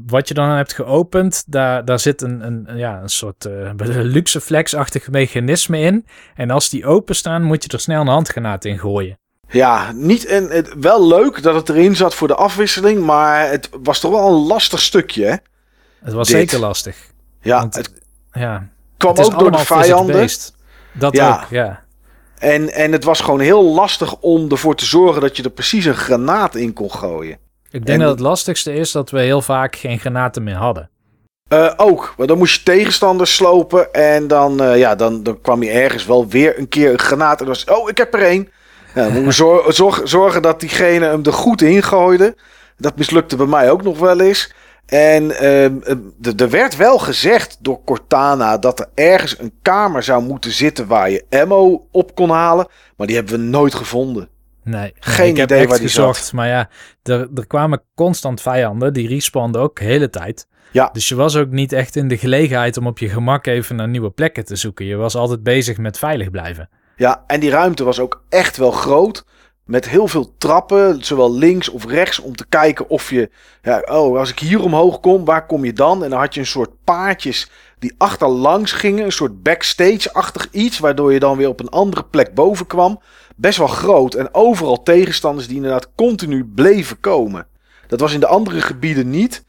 wat 0.06 0.28
je 0.28 0.34
dan 0.34 0.48
hebt 0.48 0.72
geopend, 0.72 1.44
daar, 1.46 1.84
daar 1.84 1.98
zit 1.98 2.22
een, 2.22 2.46
een, 2.46 2.76
ja, 2.76 3.02
een 3.02 3.08
soort 3.08 3.44
eh 3.44 3.70
luxe 4.16 4.40
flexachtig 4.40 5.10
mechanisme 5.10 5.78
in. 5.78 6.06
En 6.34 6.50
als 6.50 6.68
die 6.68 6.86
openstaan, 6.86 7.42
moet 7.42 7.62
je 7.64 7.68
er 7.68 7.80
snel 7.80 8.00
een 8.00 8.06
handgranaat 8.06 8.64
in 8.64 8.78
gooien. 8.78 9.18
ja. 9.48 9.92
Niet 9.92 10.26
en 10.26 10.66
wel 10.80 11.06
leuk 11.06 11.42
dat 11.42 11.54
het 11.54 11.68
erin 11.68 11.96
zat 11.96 12.14
voor 12.14 12.28
de 12.28 12.34
afwisseling, 12.34 13.04
maar 13.04 13.50
het 13.50 13.68
was 13.82 14.00
toch 14.00 14.10
wel 14.10 14.26
een 14.28 14.46
lastig 14.46 14.80
stukje, 14.80 15.24
hè? 15.24 15.36
Het 16.04 16.12
was 16.12 16.28
Dit. 16.28 16.36
zeker 16.36 16.58
lastig. 16.58 16.96
Ja, 17.40 17.58
Want- 17.60 17.74
het 17.74 17.90
Ja, 18.32 18.68
kwam 18.96 19.16
het 19.16 19.24
ook 19.26 19.38
door 19.38 19.50
de 19.50 19.58
vijanden. 19.58 20.28
Dat 20.92 21.16
Ja. 21.16 21.40
ook, 21.42 21.50
ja. 21.50 21.84
En, 22.38 22.72
en 22.72 22.92
het 22.92 23.04
was 23.04 23.20
gewoon 23.20 23.40
heel 23.40 23.64
lastig 23.74 24.16
om 24.20 24.50
ervoor 24.50 24.74
te 24.74 24.84
zorgen 24.86 25.20
dat 25.20 25.36
je 25.36 25.42
er 25.42 25.50
precies 25.50 25.84
een 25.84 25.94
granaat 25.94 26.54
in 26.54 26.72
kon 26.72 26.90
gooien. 26.90 27.38
Ik 27.70 27.86
denk 27.86 27.98
En- 27.98 28.04
dat 28.04 28.10
het 28.10 28.20
lastigste 28.20 28.72
is 28.74 28.92
dat 28.92 29.10
we 29.10 29.20
heel 29.20 29.42
vaak 29.42 29.76
geen 29.76 29.98
granaten 29.98 30.42
meer 30.42 30.54
hadden. 30.54 30.90
Eh, 31.48 31.72
ook, 31.76 32.14
maar 32.16 32.26
dan 32.26 32.38
moest 32.38 32.56
je 32.56 32.62
tegenstanders 32.62 33.34
slopen 33.34 33.92
en 33.92 34.26
dan, 34.28 34.62
eh, 34.62 34.78
ja, 34.78 34.94
dan, 34.94 35.22
dan 35.22 35.40
kwam 35.40 35.62
je 35.62 35.70
ergens 35.70 36.06
wel 36.06 36.28
weer 36.28 36.58
een 36.58 36.68
keer 36.68 36.92
een 36.92 36.98
granaat 36.98 37.40
en 37.40 37.46
dan 37.46 37.54
was 37.54 37.64
oh, 37.64 37.88
ik 37.90 37.96
heb 37.98 38.14
er 38.14 38.22
één. 38.22 38.48
Ja, 38.94 39.08
dan 39.08 39.32
zorg- 39.72 40.00
zorgen 40.08 40.42
dat 40.42 40.60
diegene 40.60 41.04
hem 41.06 41.24
er 41.24 41.32
goed 41.32 41.62
in 41.62 41.82
gooide. 41.82 42.36
Dat 42.76 42.96
mislukte 42.96 43.36
bij 43.36 43.46
mij 43.46 43.70
ook 43.70 43.82
nog 43.82 43.98
wel 43.98 44.20
eens. 44.20 44.52
En 44.86 45.30
ehm, 45.38 45.76
eh, 45.82 45.94
d- 46.34 46.40
er 46.40 46.50
werd 46.50 46.76
wel 46.76 46.98
gezegd 46.98 47.56
door 47.60 47.84
Cortana 47.84 48.58
dat 48.58 48.80
er 48.80 48.86
ergens 48.94 49.38
een 49.38 49.52
kamer 49.62 50.02
zou 50.02 50.22
moeten 50.22 50.50
zitten 50.52 50.86
waar 50.86 51.10
je 51.10 51.24
ammo 51.30 51.86
op 51.90 52.14
kon 52.14 52.30
halen. 52.30 52.66
Maar 52.96 53.06
die 53.06 53.16
hebben 53.16 53.34
we 53.34 53.40
nooit 53.40 53.74
gevonden. 53.74 54.28
Nee, 54.64 54.92
Geen 54.98 55.28
ik 55.30 55.36
heb 55.36 55.46
idee 55.46 55.58
echt 55.60 55.68
waar 55.68 55.78
die 55.78 55.88
gezocht. 55.88 56.24
zat. 56.24 56.32
Maar 56.32 56.48
ja, 56.48 56.68
er, 57.02 57.28
er 57.34 57.46
kwamen 57.46 57.82
constant 57.94 58.40
vijanden. 58.40 58.92
Die 58.92 59.08
respawnden 59.08 59.60
ook 59.60 59.78
de 59.78 59.84
hele 59.84 60.10
tijd. 60.10 60.46
Ja. 60.70 60.90
Dus 60.92 61.08
je 61.08 61.14
was 61.14 61.36
ook 61.36 61.50
niet 61.50 61.72
echt 61.72 61.96
in 61.96 62.08
de 62.08 62.16
gelegenheid 62.18 62.76
om 62.76 62.86
op 62.86 62.98
je 62.98 63.08
gemak 63.08 63.46
even 63.46 63.76
naar 63.76 63.88
nieuwe 63.88 64.10
plekken 64.10 64.44
te 64.44 64.56
zoeken. 64.56 64.86
Je 64.86 64.96
was 64.96 65.14
altijd 65.14 65.42
bezig 65.42 65.78
met 65.78 65.98
veilig 65.98 66.30
blijven. 66.30 66.68
Ja, 66.96 67.24
en 67.26 67.40
die 67.40 67.50
ruimte 67.50 67.84
was 67.84 68.00
ook 68.00 68.22
echt 68.28 68.56
wel 68.56 68.70
groot. 68.70 69.24
Met 69.66 69.88
heel 69.88 70.08
veel 70.08 70.34
trappen, 70.38 71.04
zowel 71.04 71.34
links 71.34 71.68
of 71.68 71.84
rechts, 71.84 72.18
om 72.18 72.36
te 72.36 72.46
kijken 72.48 72.88
of 72.88 73.10
je... 73.10 73.30
Ja, 73.62 73.82
oh, 73.84 74.18
als 74.18 74.30
ik 74.30 74.38
hier 74.38 74.62
omhoog 74.62 75.00
kom, 75.00 75.24
waar 75.24 75.46
kom 75.46 75.64
je 75.64 75.72
dan? 75.72 76.04
En 76.04 76.10
dan 76.10 76.18
had 76.18 76.34
je 76.34 76.40
een 76.40 76.46
soort 76.46 76.70
paadjes 76.84 77.50
die 77.78 77.94
achterlangs 77.98 78.72
gingen. 78.72 79.04
Een 79.04 79.12
soort 79.12 79.42
backstage-achtig 79.42 80.48
iets, 80.50 80.78
waardoor 80.78 81.12
je 81.12 81.18
dan 81.18 81.36
weer 81.36 81.48
op 81.48 81.60
een 81.60 81.68
andere 81.68 82.04
plek 82.04 82.34
boven 82.34 82.66
kwam. 82.66 83.00
Best 83.36 83.58
wel 83.58 83.66
groot. 83.66 84.14
En 84.14 84.34
overal 84.34 84.82
tegenstanders 84.82 85.46
die 85.46 85.56
inderdaad 85.56 85.88
continu 85.94 86.44
bleven 86.44 87.00
komen. 87.00 87.46
Dat 87.86 88.00
was 88.00 88.12
in 88.12 88.20
de 88.20 88.26
andere 88.26 88.60
gebieden 88.60 89.10
niet. 89.10 89.44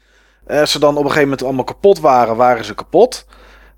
Als 0.46 0.72
ze 0.72 0.78
dan 0.78 0.90
op 0.90 0.96
een 0.96 1.02
gegeven 1.02 1.22
moment 1.22 1.42
allemaal 1.42 1.64
kapot 1.64 2.00
waren, 2.00 2.36
waren 2.36 2.64
ze 2.64 2.74
kapot. 2.74 3.26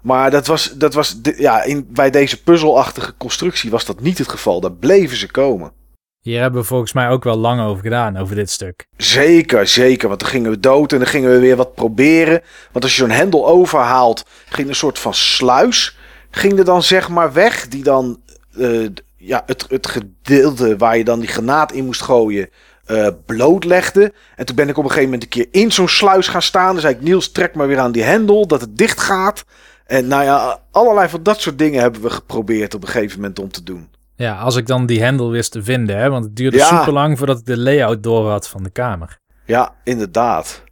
Maar 0.01 0.31
dat 0.31 0.47
was, 0.47 0.73
dat 0.73 0.95
was 0.95 1.21
ja, 1.23 1.63
in, 1.63 1.87
bij 1.91 2.11
deze 2.11 2.43
puzzelachtige 2.43 3.15
constructie 3.17 3.71
was 3.71 3.85
dat 3.85 4.01
niet 4.01 4.19
het 4.19 4.29
geval. 4.29 4.61
Daar 4.61 4.73
bleven 4.73 5.17
ze 5.17 5.31
komen. 5.31 5.73
Hier 6.21 6.41
hebben 6.41 6.61
we 6.61 6.67
volgens 6.67 6.93
mij 6.93 7.09
ook 7.09 7.25
wel 7.25 7.37
lang 7.37 7.61
over 7.61 7.83
gedaan, 7.83 8.17
over 8.17 8.35
dit 8.35 8.51
stuk. 8.51 8.87
Zeker, 8.97 9.67
zeker. 9.67 10.09
Want 10.09 10.21
dan 10.21 10.29
gingen 10.29 10.51
we 10.51 10.61
dood 10.61 10.93
en 10.93 10.99
dan 10.99 11.07
gingen 11.07 11.31
we 11.31 11.39
weer 11.39 11.57
wat 11.57 11.75
proberen. 11.75 12.43
Want 12.73 12.85
als 12.85 12.97
je 12.97 13.01
zo'n 13.03 13.11
hendel 13.11 13.47
overhaalt, 13.47 14.25
ging 14.49 14.69
een 14.69 14.75
soort 14.75 14.99
van 14.99 15.15
sluis. 15.15 15.97
Ging 16.31 16.59
er 16.59 16.65
dan 16.65 16.83
zeg 16.83 17.09
maar 17.09 17.33
weg. 17.33 17.69
Die 17.69 17.83
dan 17.83 18.21
eh, 18.59 18.89
ja, 19.17 19.43
het, 19.47 19.67
het 19.69 19.87
gedeelte 19.87 20.77
waar 20.77 20.97
je 20.97 21.05
dan 21.05 21.21
die 21.21 21.29
granaat 21.29 21.73
in 21.73 21.85
moest 21.85 22.03
gooien. 22.03 22.49
eh 22.87 23.07
blootlegde. 23.27 24.13
En 24.37 24.47
toen 24.47 24.57
ben 24.57 24.69
ik 24.69 24.77
op 24.77 24.85
een 24.85 24.91
gegeven 24.91 25.11
moment 25.11 25.23
een 25.23 25.29
keer 25.43 25.63
in 25.63 25.73
zo'n 25.73 25.89
sluis 25.89 26.29
gaan 26.29 26.43
staan. 26.43 26.73
Dan 26.73 26.81
zei 26.81 26.95
ik, 26.95 27.01
Niels, 27.01 27.33
trek 27.33 27.55
maar 27.55 27.67
weer 27.69 27.79
aan 27.79 27.93
die 27.93 28.03
hendel, 28.03 28.47
dat 28.47 28.61
het 28.61 28.77
dicht 28.77 29.01
gaat. 29.01 29.45
En 29.87 30.07
nou 30.07 30.25
ja, 30.25 30.61
allerlei 30.71 31.09
van 31.09 31.23
dat 31.23 31.41
soort 31.41 31.59
dingen 31.59 31.81
hebben 31.81 32.03
we 32.03 32.11
geprobeerd 32.11 32.75
op 32.75 32.83
een 32.83 32.89
gegeven 32.89 33.21
moment 33.21 33.39
om 33.39 33.51
te 33.51 33.63
doen. 33.63 33.89
Ja, 34.21 34.37
als 34.39 34.57
ik 34.57 34.67
dan 34.67 34.87
die 34.87 35.03
hendel 35.03 35.31
wist 35.31 35.53
te 35.53 35.63
vinden, 35.63 35.97
hè, 35.99 36.11
want 36.11 36.25
het 36.25 36.37
duurde 36.37 36.57
Ja. 36.57 36.65
super 36.79 36.93
lang 36.93 37.19
voordat 37.19 37.39
ik 37.39 37.45
de 37.45 37.59
layout 37.59 38.03
door 38.03 38.29
had 38.31 38.49
van 38.49 38.63
de 38.63 38.71
kamer. 38.71 39.19
Ja, 39.47 39.75
inderdaad. 39.85 40.65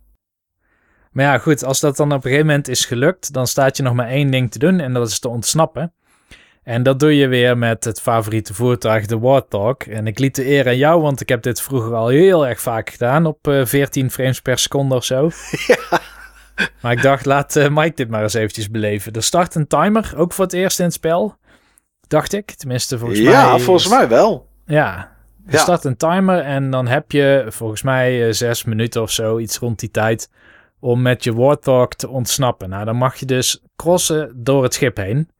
Maar 1.10 1.24
ja, 1.24 1.38
goed, 1.38 1.64
als 1.64 1.80
dat 1.80 1.96
dan 1.96 2.06
op 2.12 2.16
een 2.16 2.22
gegeven 2.22 2.46
moment 2.46 2.68
is 2.68 2.84
gelukt, 2.84 3.32
dan 3.32 3.46
staat 3.46 3.76
je 3.76 3.82
nog 3.82 3.94
maar 3.94 4.08
één 4.08 4.30
ding 4.30 4.50
te 4.50 4.58
doen 4.58 4.80
en 4.80 4.92
dat 4.92 5.08
is 5.08 5.18
te 5.18 5.28
ontsnappen. 5.28 5.92
En 6.62 6.82
dat 6.82 7.00
doe 7.00 7.16
je 7.16 7.28
weer 7.28 7.58
met 7.58 7.84
het 7.84 8.00
favoriete 8.00 8.54
voertuig, 8.54 9.06
de 9.06 9.18
Warthog. 9.18 9.76
En 9.76 10.06
ik 10.06 10.18
liet 10.18 10.34
de 10.34 10.46
eer 10.50 10.66
aan 10.66 10.76
jou, 10.76 11.00
want 11.02 11.20
ik 11.20 11.28
heb 11.28 11.42
dit 11.42 11.62
vroeger 11.62 11.94
al 11.94 12.08
heel 12.08 12.46
erg 12.46 12.60
vaak 12.60 12.90
gedaan, 12.90 13.26
op 13.26 13.48
eh, 13.48 13.64
14 13.64 14.10
frames 14.10 14.40
per 14.40 14.58
seconde 14.58 14.94
of 14.94 15.04
zo. 15.04 15.30
Maar 16.82 16.92
ik 16.92 17.02
dacht, 17.02 17.24
laat 17.26 17.56
eh, 17.56 17.68
Mike 17.70 17.94
dit 17.94 18.08
maar 18.08 18.22
eens 18.22 18.34
eventjes 18.34 18.70
beleven. 18.70 19.12
Er 19.12 19.22
start 19.22 19.54
een 19.54 19.66
timer, 19.66 20.12
ook 20.16 20.32
voor 20.32 20.44
het 20.44 20.54
eerst 20.54 20.78
in 20.78 20.84
het 20.84 20.94
spel. 20.94 21.36
Dacht 22.08 22.32
ik, 22.32 22.50
tenminste 22.50 22.98
volgens 22.98 23.20
mij. 23.20 23.32
ja, 23.32 23.58
volgens 23.58 23.88
mij 23.88 24.08
wel. 24.08 24.46
Ja, 24.66 25.10
je 25.46 25.52
Ja. 25.52 25.58
start 25.58 25.84
een 25.84 25.96
timer 25.96 26.38
en 26.40 26.70
dan 26.70 26.86
heb 26.86 27.12
je 27.12 27.44
volgens 27.48 27.82
mij 27.82 28.26
eh, 28.26 28.32
zes 28.32 28.64
minuten 28.64 29.02
of 29.02 29.10
zo, 29.10 29.38
iets 29.38 29.58
rond 29.58 29.78
die 29.78 29.90
tijd, 29.90 30.30
om 30.80 31.02
met 31.02 31.24
je 31.24 31.34
Warthog 31.34 31.88
te 31.88 32.08
ontsnappen. 32.08 32.68
Nou, 32.68 32.84
dan 32.84 32.96
mag 32.96 33.16
je 33.16 33.26
dus 33.26 33.62
crossen 33.76 34.32
door 34.36 34.62
het 34.62 34.74
schip 34.74 34.96
heen. 34.96 35.30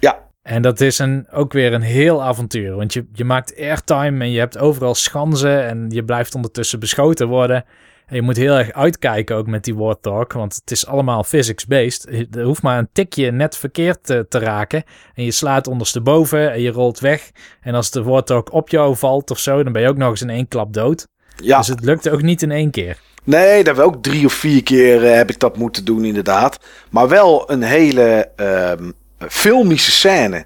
Ja. 0.00 0.18
En 0.42 0.62
dat 0.62 0.80
is 0.80 0.98
een, 0.98 1.26
ook 1.30 1.52
weer 1.52 1.72
een 1.72 1.82
heel 1.82 2.22
avontuur, 2.22 2.76
want 2.76 2.92
je, 2.92 3.06
je 3.12 3.24
maakt 3.24 3.56
airtime 3.58 4.24
en 4.24 4.30
je 4.30 4.38
hebt 4.38 4.58
overal 4.58 4.94
schansen 4.94 5.64
en 5.66 5.86
je 5.90 6.04
blijft 6.04 6.34
ondertussen 6.34 6.80
beschoten 6.80 7.28
worden. 7.28 7.64
En 8.06 8.16
je 8.16 8.22
moet 8.22 8.36
heel 8.36 8.54
erg 8.54 8.72
uitkijken 8.72 9.36
ook 9.36 9.46
met 9.46 9.64
die 9.64 9.74
Warthog, 9.74 10.32
want 10.32 10.54
het 10.54 10.70
is 10.70 10.86
allemaal 10.86 11.24
physics-based. 11.24 12.08
Er 12.36 12.44
hoeft 12.44 12.62
maar 12.62 12.78
een 12.78 12.88
tikje 12.92 13.30
net 13.30 13.56
verkeerd 13.56 13.98
te, 14.02 14.26
te 14.28 14.38
raken 14.38 14.84
en 15.14 15.24
je 15.24 15.30
slaat 15.30 15.66
ondersteboven 15.66 16.52
en 16.52 16.60
je 16.60 16.70
rolt 16.70 17.00
weg. 17.00 17.30
En 17.60 17.74
als 17.74 17.90
de 17.90 18.02
Warthog 18.02 18.44
op 18.50 18.68
jou 18.68 18.96
valt 18.96 19.30
of 19.30 19.38
zo, 19.38 19.62
dan 19.62 19.72
ben 19.72 19.82
je 19.82 19.88
ook 19.88 19.96
nog 19.96 20.10
eens 20.10 20.22
in 20.22 20.30
één 20.30 20.48
klap 20.48 20.72
dood. 20.72 21.06
Ja, 21.36 21.58
Dus 21.58 21.68
het 21.68 21.84
lukte 21.84 22.10
ook 22.10 22.22
niet 22.22 22.42
in 22.42 22.50
één 22.50 22.70
keer. 22.70 22.98
nee, 23.24 23.56
dat 23.56 23.66
hebben 23.66 23.84
we 23.84 23.90
ook 23.96 24.02
drie 24.02 24.24
of 24.26 24.32
vier 24.32 24.62
keer 24.62 25.04
eh, 25.04 25.14
heb 25.14 25.30
ik 25.30 25.38
dat 25.38 25.56
moeten 25.56 25.84
doen 25.84 26.04
inderdaad. 26.04 26.58
Maar 26.90 27.08
wel 27.08 27.50
een 27.50 27.62
hele 27.62 28.28
ehm, 28.36 28.90
filmische 29.28 29.90
scène. 29.90 30.44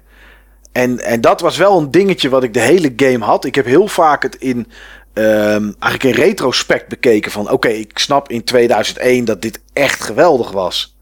En, 0.71 0.99
en 0.99 1.21
dat 1.21 1.41
was 1.41 1.57
wel 1.57 1.77
een 1.77 1.91
dingetje 1.91 2.29
wat 2.29 2.43
ik 2.43 2.53
de 2.53 2.59
hele 2.59 2.93
game 2.95 3.25
had. 3.25 3.45
Ik 3.45 3.55
heb 3.55 3.65
heel 3.65 3.87
vaak 3.87 4.23
het 4.23 4.35
in 4.35 4.67
ehm, 5.19 5.71
eigenlijk 5.79 6.03
in 6.03 6.23
retrospect 6.23 6.87
bekeken 6.87 7.31
van... 7.31 7.51
oké, 7.51 7.67
ik 7.67 7.97
snap 7.97 8.29
in 8.29 8.43
2001 8.43 9.25
dat 9.25 9.41
dit 9.41 9.61
echt 9.73 10.03
geweldig 10.03 10.51
was. 10.51 10.97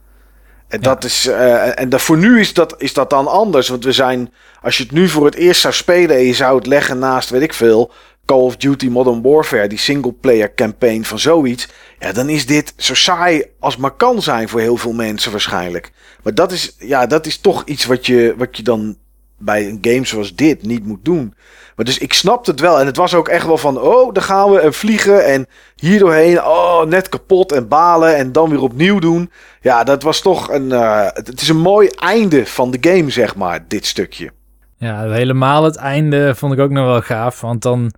En, 0.68 0.80
Ja. 0.82 0.84
dat 0.84 1.04
is, 1.04 1.28
eh, 1.28 1.80
en 1.80 1.90
dat, 1.90 2.02
voor 2.02 2.18
nu 2.18 2.40
is 2.40 2.54
dat, 2.54 2.76
is 2.78 2.94
dat 2.94 3.10
dan 3.10 3.28
anders. 3.28 3.68
Want 3.68 3.84
we 3.84 3.92
zijn, 3.92 4.34
als 4.62 4.78
je 4.78 4.84
het 4.84 4.92
nu 4.92 5.08
voor 5.08 5.26
het 5.26 5.36
eerst 5.36 5.62
zou 5.62 5.74
spelen 5.74 6.16
en 6.16 6.24
je 6.24 6.34
zou 6.34 6.58
het 6.58 6.68
leggen 6.68 7.00
naast, 7.00 7.30
weet 7.30 7.42
ik 7.42 7.54
veel, 7.54 7.92
Call 8.26 8.40
of 8.42 8.58
Duty 8.58 8.88
Modern 8.88 9.22
Warfare, 9.22 9.68
die 9.68 9.78
singleplayer 9.78 10.54
campaign 10.54 11.04
van 11.04 11.20
zoiets. 11.20 11.68
Ja, 12.00 12.12
dan 12.12 12.30
is 12.30 12.46
dit 12.46 12.74
zo 12.78 12.94
saai 12.94 13.44
als 13.60 13.78
maar 13.78 13.92
kan 13.96 14.22
zijn 14.22 14.50
voor 14.50 14.60
heel 14.60 14.78
veel 14.78 14.94
mensen 14.94 15.32
waarschijnlijk. 15.32 15.92
Maar 16.24 16.34
dat 16.34 16.52
is, 16.52 16.76
ja, 16.80 17.06
dat 17.06 17.26
is 17.26 17.38
toch 17.38 17.64
iets 17.66 17.86
wat 17.86 18.06
je, 18.06 18.34
wat 18.38 18.58
je 18.58 18.64
dan 18.64 18.98
bij 19.40 19.68
een 19.68 19.78
game 19.82 20.06
zoals 20.06 20.36
dit 20.36 20.64
niet 20.64 20.86
moet 20.86 21.06
doen. 21.06 21.34
Maar 21.76 21.86
dus 21.86 21.98
ik 21.98 22.14
snapte 22.14 22.52
het 22.52 22.60
wel. 22.60 22.80
En 22.80 22.86
het 22.86 22.98
was 22.98 23.14
ook 23.14 23.28
echt 23.28 23.46
wel 23.46 23.58
van, 23.58 23.80
oh, 23.80 24.14
daar 24.14 24.24
gaan 24.24 24.52
we 24.52 24.60
en 24.60 24.74
vliegen 24.74 25.26
en 25.26 25.48
hier 25.76 26.00
doorheen. 26.00 26.38
Oh, 26.44 26.84
net 26.84 27.10
kapot 27.10 27.52
en 27.52 27.68
balen 27.68 28.16
en 28.16 28.32
dan 28.32 28.50
weer 28.50 28.62
opnieuw 28.62 29.00
doen. 29.00 29.32
Ja, 29.62 29.84
dat 29.84 30.04
was 30.04 30.22
toch 30.22 30.52
een, 30.52 30.72
eh, 30.72 31.06
het, 31.14 31.28
het 31.28 31.42
is 31.42 31.50
een 31.50 31.60
mooi 31.60 31.88
einde 31.88 32.46
van 32.46 32.72
de 32.72 32.78
game, 32.90 33.10
zeg 33.10 33.36
maar, 33.36 33.66
dit 33.68 33.86
stukje. 33.86 34.32
Ja, 34.78 35.10
helemaal 35.12 35.64
het 35.64 35.76
einde 35.76 36.36
vond 36.36 36.54
ik 36.54 36.60
ook 36.60 36.72
nog 36.72 36.86
wel 36.86 37.02
gaaf. 37.02 37.42
Want 37.42 37.62
dan, 37.62 37.92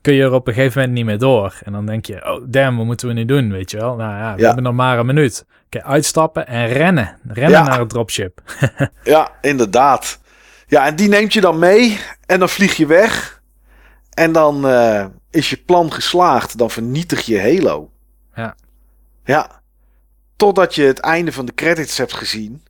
kun 0.00 0.14
je 0.14 0.22
er 0.22 0.32
op 0.32 0.46
een 0.48 0.54
gegeven 0.54 0.78
moment 0.80 0.96
niet 0.98 1.06
meer 1.06 1.18
door. 1.18 1.54
En 1.64 1.72
dan 1.72 1.86
denk 1.86 2.06
je, 2.06 2.24
oh 2.34 2.44
damn, 2.48 2.76
wat 2.76 2.86
moeten 2.86 3.08
we 3.08 3.14
nu 3.14 3.24
doen, 3.24 3.50
weet 3.52 3.70
je 3.70 3.76
wel? 3.76 3.96
Nou 3.96 4.10
ja, 4.16 4.34
we 4.34 4.40
Ja. 4.40 4.46
hebben 4.46 4.64
nog 4.64 4.74
maar 4.74 4.98
een 4.98 5.06
minuut. 5.06 5.44
Oké, 5.66 5.84
uitstappen 5.84 6.46
en 6.46 6.66
rennen. 6.68 7.16
Rennen 7.28 7.58
Ja. 7.58 7.66
naar 7.68 7.78
het 7.78 7.88
dropship. 7.88 8.40
Ja, 9.04 9.30
inderdaad. 9.40 10.20
Ja, 10.72 10.86
en 10.86 10.96
die 10.96 11.08
neemt 11.08 11.32
je 11.32 11.40
dan 11.40 11.58
mee 11.58 12.00
en 12.26 12.38
dan 12.38 12.48
vlieg 12.48 12.76
je 12.76 12.86
weg. 12.86 13.42
En 14.14 14.32
dan 14.32 14.66
eh, 14.66 15.06
is 15.30 15.50
je 15.50 15.56
plan 15.56 15.92
geslaagd. 15.92 16.58
Dan 16.58 16.70
vernietig 16.70 17.20
je 17.20 17.40
Halo. 17.40 17.90
Ja. 18.34 18.56
Ja. 19.24 19.62
Totdat 20.36 20.74
je 20.74 20.82
het 20.82 20.98
einde 20.98 21.32
van 21.32 21.46
de 21.46 21.54
credits 21.54 21.98
hebt 21.98 22.12
gezien. 22.12 22.64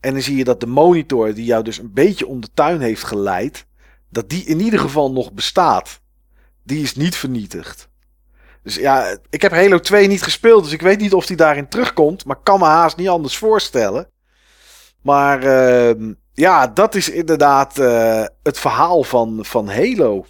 En 0.00 0.12
dan 0.12 0.22
zie 0.22 0.36
je 0.36 0.44
dat 0.44 0.60
de 0.60 0.66
monitor 0.66 1.34
die 1.34 1.44
jou 1.44 1.64
dus 1.64 1.78
een 1.78 1.92
beetje 1.92 2.26
om 2.26 2.40
de 2.40 2.48
tuin 2.54 2.80
heeft 2.80 3.04
geleid. 3.04 3.66
Dat 4.10 4.28
die 4.28 4.44
in 4.44 4.60
ieder 4.60 4.80
geval 4.80 5.12
nog 5.12 5.32
bestaat. 5.32 6.00
Die 6.62 6.82
is 6.82 6.94
niet 6.94 7.16
vernietigd. 7.16 7.88
Dus 8.62 8.74
ja, 8.74 9.18
ik 9.30 9.42
heb 9.42 9.52
Halo 9.52 9.80
2 9.80 10.06
niet 10.06 10.22
gespeeld. 10.22 10.64
Dus 10.64 10.72
ik 10.72 10.82
weet 10.82 11.00
niet 11.00 11.14
of 11.14 11.26
die 11.26 11.36
daarin 11.36 11.68
terugkomt. 11.68 12.24
Maar 12.24 12.42
kan 12.42 12.58
me 12.58 12.66
haast 12.66 12.96
niet 12.96 13.08
anders 13.08 13.36
voorstellen. 13.36 14.10
Maar 15.02 15.42
ehm, 15.42 16.12
ja, 16.36 16.66
dat 16.66 16.94
is 16.94 17.10
inderdaad 17.10 17.78
eh, 17.78 18.24
het 18.42 18.58
verhaal 18.58 19.02
van, 19.02 19.44
van 19.44 19.68
Halo. 19.68 20.26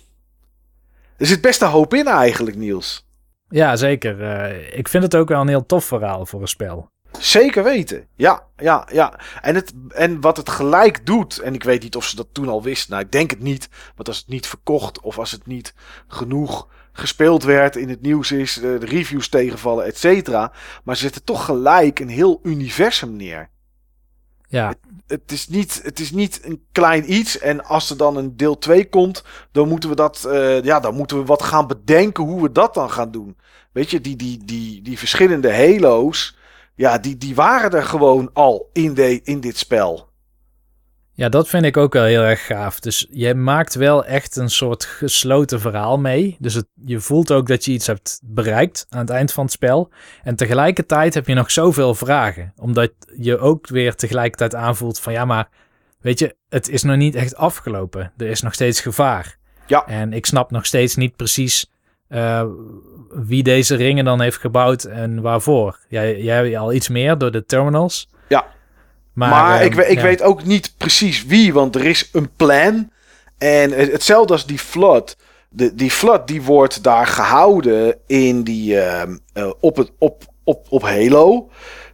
Er 1.17 1.27
zit 1.27 1.41
best 1.41 1.63
een 1.63 1.69
hoop 1.69 1.95
in 1.95 2.07
eigenlijk, 2.07 2.57
Niels. 2.57 3.07
Ja, 3.49 3.77
zeker. 3.77 4.23
Eh, 4.23 4.79
ik 4.79 4.89
vind 4.89 5.03
het 5.03 5.17
ook 5.17 5.29
wel 5.29 5.41
een 5.41 5.49
heel 5.49 5.67
tof 5.67 5.85
verhaal 5.85 6.27
voor 6.27 6.41
een 6.41 6.49
spel. 6.49 6.89
Zeker 7.19 7.65
weten. 7.65 8.07
Ja, 8.17 8.47
ja, 8.57 8.89
ja. 8.93 9.19
En, 9.43 9.55
het, 9.55 9.73
en 9.89 10.21
wat 10.21 10.37
het 10.37 10.49
gelijk 10.49 11.07
doet, 11.07 11.39
en 11.39 11.55
ik 11.55 11.63
weet 11.63 11.83
niet 11.83 11.97
of 11.97 12.05
ze 12.05 12.17
dat 12.17 12.29
toen 12.33 12.49
al 12.49 12.63
wisten, 12.63 12.91
nou 12.91 13.05
ik 13.05 13.13
denk 13.13 13.31
het 13.31 13.41
niet, 13.41 13.69
want 13.95 14.09
als 14.09 14.19
het 14.19 14.29
niet 14.29 14.47
verkocht 14.47 15.01
of 15.01 15.19
als 15.19 15.31
het 15.31 15.47
niet 15.47 15.75
genoeg 16.09 16.69
gespeeld 16.93 17.43
werd, 17.43 17.77
in 17.77 17.89
het 17.89 18.03
nieuws 18.03 18.33
is, 18.33 18.55
de, 18.55 18.79
de 18.79 18.87
reviews 18.87 19.29
tegenvallen, 19.29 19.85
et 19.85 19.99
cetera. 19.99 20.53
Maar 20.85 20.97
ze 20.97 21.03
zetten 21.03 21.25
toch 21.25 21.45
gelijk 21.45 22.01
een 22.01 22.09
heel 22.09 22.41
universum 22.43 23.17
neer. 23.17 23.49
Ja, 24.49 24.75
Het 25.07 25.33
is, 25.33 25.49
niet, 25.49 25.81
het 25.83 26.01
is 26.01 26.11
niet 26.11 26.41
een 26.45 26.65
klein 26.73 27.13
iets. 27.13 27.39
En 27.39 27.65
als 27.65 27.91
er 27.91 27.97
dan 27.97 28.17
een 28.17 28.37
deel 28.37 28.59
2 28.59 28.89
komt, 28.89 29.25
dan 29.53 29.69
moeten 29.69 29.89
we 29.89 29.95
dat. 29.95 30.25
eh, 30.25 30.63
ja, 30.63 30.81
dan 30.81 30.95
moeten 30.95 31.19
we 31.19 31.25
wat 31.25 31.43
gaan 31.43 31.67
bedenken 31.67 32.25
hoe 32.25 32.43
we 32.43 32.53
dat 32.53 32.75
dan 32.75 32.91
gaan 32.91 33.11
doen. 33.11 33.37
Weet 33.73 33.91
je, 33.91 34.01
die, 34.01 34.17
die, 34.17 34.45
die, 34.45 34.83
die 34.83 34.99
verschillende 34.99 35.55
Halo's. 35.55 36.37
Ja, 36.75 36.99
die, 36.99 37.17
die 37.19 37.35
waren 37.35 37.71
er 37.71 37.83
gewoon 37.85 38.31
al 38.33 38.71
in, 38.73 38.95
de, 38.95 39.21
in 39.23 39.41
dit 39.41 39.57
spel. 39.59 40.09
Ja, 41.17 41.29
dat 41.29 41.49
vind 41.49 41.65
ik 41.65 41.77
ook 41.77 41.93
wel 41.93 42.05
heel 42.05 42.23
erg 42.23 42.47
gaaf. 42.47 42.81
Dus 42.81 43.07
je 43.11 43.35
maakt 43.35 43.75
wel 43.75 44.05
echt 44.05 44.37
een 44.37 44.51
soort 44.51 44.85
gesloten 44.85 45.61
verhaal 45.61 45.99
mee. 45.99 46.37
Dus 46.39 46.55
het, 46.55 46.67
je 46.85 47.01
voelt 47.01 47.33
ook 47.33 47.47
dat 47.47 47.65
je 47.65 47.73
iets 47.73 47.87
hebt 47.87 48.21
bereikt 48.23 48.87
aan 48.89 49.01
het 49.01 49.11
eind 49.11 49.33
van 49.33 49.45
het 49.45 49.53
spel. 49.53 49.91
En 50.23 50.37
tegelijkertijd 50.37 51.15
heb 51.15 51.27
je 51.27 51.35
nog 51.35 51.51
zoveel 51.51 51.95
vragen. 51.95 52.53
Omdat 52.57 52.93
je 53.19 53.39
ook 53.39 53.69
weer 53.69 53.95
tegelijkertijd 53.95 54.55
aanvoelt 54.55 55.01
van 55.01 55.13
ja, 55.13 55.25
maar 55.25 55.49
weet 56.01 56.19
je, 56.19 56.37
het 56.49 56.69
is 56.69 56.83
nog 56.83 56.97
niet 56.97 57.15
echt 57.15 57.37
afgelopen. 57.37 58.13
Er 58.17 58.27
is 58.27 58.43
nog 58.43 58.55
steeds 58.55 58.81
gevaar. 58.81 59.37
Ja. 59.67 59.87
En 59.87 60.13
ik 60.13 60.27
snap 60.27 60.51
nog 60.51 60.67
steeds 60.67 60.97
niet 60.97 61.17
precies 61.17 61.71
eh, 62.09 62.45
wie 63.09 63.43
deze 63.43 63.75
ringen 63.75 64.05
dan 64.05 64.21
heeft 64.21 64.39
gebouwd 64.39 64.85
en 64.85 65.21
waarvoor. 65.21 65.79
Jij, 65.89 66.23
jij 66.23 66.37
hebt 66.37 66.57
al 66.57 66.73
iets 66.73 66.89
meer 66.89 67.19
door 67.19 67.31
de 67.31 67.45
terminals. 67.45 68.09
Ja. 68.29 68.47
Maar, 69.17 69.31
Maar, 69.31 69.65
ik, 69.65 69.75
we- 69.75 69.87
ik 69.89 69.97
ja. 69.97 70.03
weet 70.03 70.23
ook 70.23 70.45
niet 70.45 70.73
precies 70.77 71.25
wie, 71.25 71.53
want 71.53 71.75
er 71.75 71.85
is 71.87 72.09
een 72.13 72.31
plan. 72.37 72.91
En 73.39 73.71
het- 73.73 73.93
hetzelfde 73.93 74.33
als 74.33 74.47
die 74.47 74.59
flood. 74.59 75.17
De, 75.49 75.75
die 75.75 75.91
flood 75.91 76.29
die 76.29 76.43
wordt 76.43 76.83
daar 76.83 77.07
gehouden 77.07 77.97
in 78.07 78.43
die, 78.43 78.81
ehm, 78.81 79.17
eh, 79.33 79.51
op, 79.61 79.77
het, 79.77 79.91
op, 79.99 80.25
op, 80.45 80.67
op 80.69 80.83
Halo. 80.83 81.51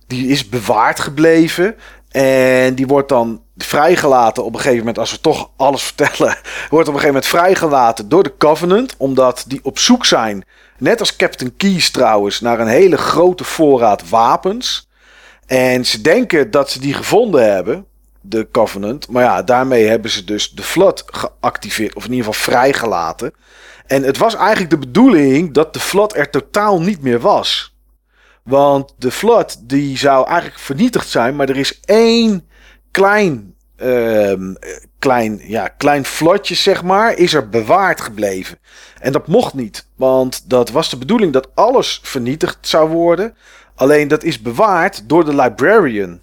Die 0.07 0.27
is 0.29 0.49
bewaard 0.49 1.01
gebleven. 1.01 1.77
En 2.11 2.75
die 2.75 2.87
wordt 2.87 3.09
dan 3.09 3.43
vrijgelaten 3.57 4.45
op 4.45 4.53
een 4.55 4.59
gegeven 4.61 4.79
moment, 4.79 4.99
als 4.99 5.11
we 5.11 5.21
toch 5.21 5.51
alles 5.57 5.83
vertellen, 5.93 6.37
wordt 6.71 6.89
op 6.89 6.95
een 6.95 7.01
gegeven 7.01 7.07
moment 7.07 7.27
vrijgelaten 7.27 8.09
door 8.09 8.23
de 8.23 8.37
Covenant. 8.39 8.95
Omdat 8.97 9.45
die 9.47 9.61
op 9.63 9.79
zoek 9.79 10.05
zijn, 10.05 10.45
net 10.79 11.01
als 11.01 11.17
Captain 11.17 11.57
Keys 11.57 11.91
trouwens, 11.91 12.41
naar 12.41 12.61
een 12.61 12.67
hele 12.67 12.97
grote 12.97 13.45
voorraad 13.45 14.09
wapens. 14.09 14.91
En 15.47 15.87
ze 15.87 16.01
denken 16.01 16.51
dat 16.51 16.71
ze 16.71 16.81
die 16.81 16.95
gevonden 16.95 17.53
hebben, 17.53 17.87
de 18.21 18.49
Covenant. 18.51 19.09
Maar 19.09 19.23
ja, 19.23 19.43
daarmee 19.43 19.87
hebben 19.87 20.11
ze 20.11 20.25
dus 20.25 20.51
de 20.51 20.63
Flood 20.63 21.05
geactiveerd, 21.07 21.95
of 21.95 22.05
in 22.05 22.13
ieder 22.13 22.27
geval 22.27 22.53
vrijgelaten. 22.53 23.33
En 23.87 24.03
het 24.03 24.19
was 24.19 24.35
eigenlijk 24.35 24.71
de 24.71 24.79
bedoeling 24.79 25.55
dat 25.55 25.75
de 25.75 25.81
Flood 25.81 26.17
er 26.17 26.31
totaal 26.31 26.81
niet 26.81 27.03
meer 27.03 27.21
was. 27.21 27.77
Want 28.43 28.95
de 28.99 29.11
Flood 29.11 29.69
die 29.69 29.99
zou 29.99 30.27
eigenlijk 30.27 30.59
vernietigd 30.59 31.09
zijn, 31.09 31.37
maar 31.37 31.49
er 31.49 31.57
is 31.57 31.81
één 31.81 32.49
klein, 32.91 33.55
eh, 33.77 34.33
klein, 34.99 35.41
ja, 35.45 35.69
klein 35.69 36.05
vlotje, 36.05 36.55
zeg 36.55 36.83
maar, 36.83 37.17
is 37.17 37.35
er 37.35 37.49
bewaard 37.49 38.01
gebleven. 38.01 38.59
En 39.01 39.13
dat 39.13 39.27
mocht 39.27 39.55
niet, 39.55 39.87
want 39.97 40.51
dat 40.51 40.71
was 40.71 40.91
de 40.91 40.99
bedoeling 40.99 41.33
dat 41.33 41.49
alles 41.55 42.01
vernietigd 42.03 42.59
zou 42.61 42.91
worden. 42.91 43.37
Alleen 43.83 44.09
dat 44.09 44.23
is 44.25 44.43
bewaard 44.43 45.09
door 45.09 45.25
de 45.25 45.35
librarian. 45.35 46.21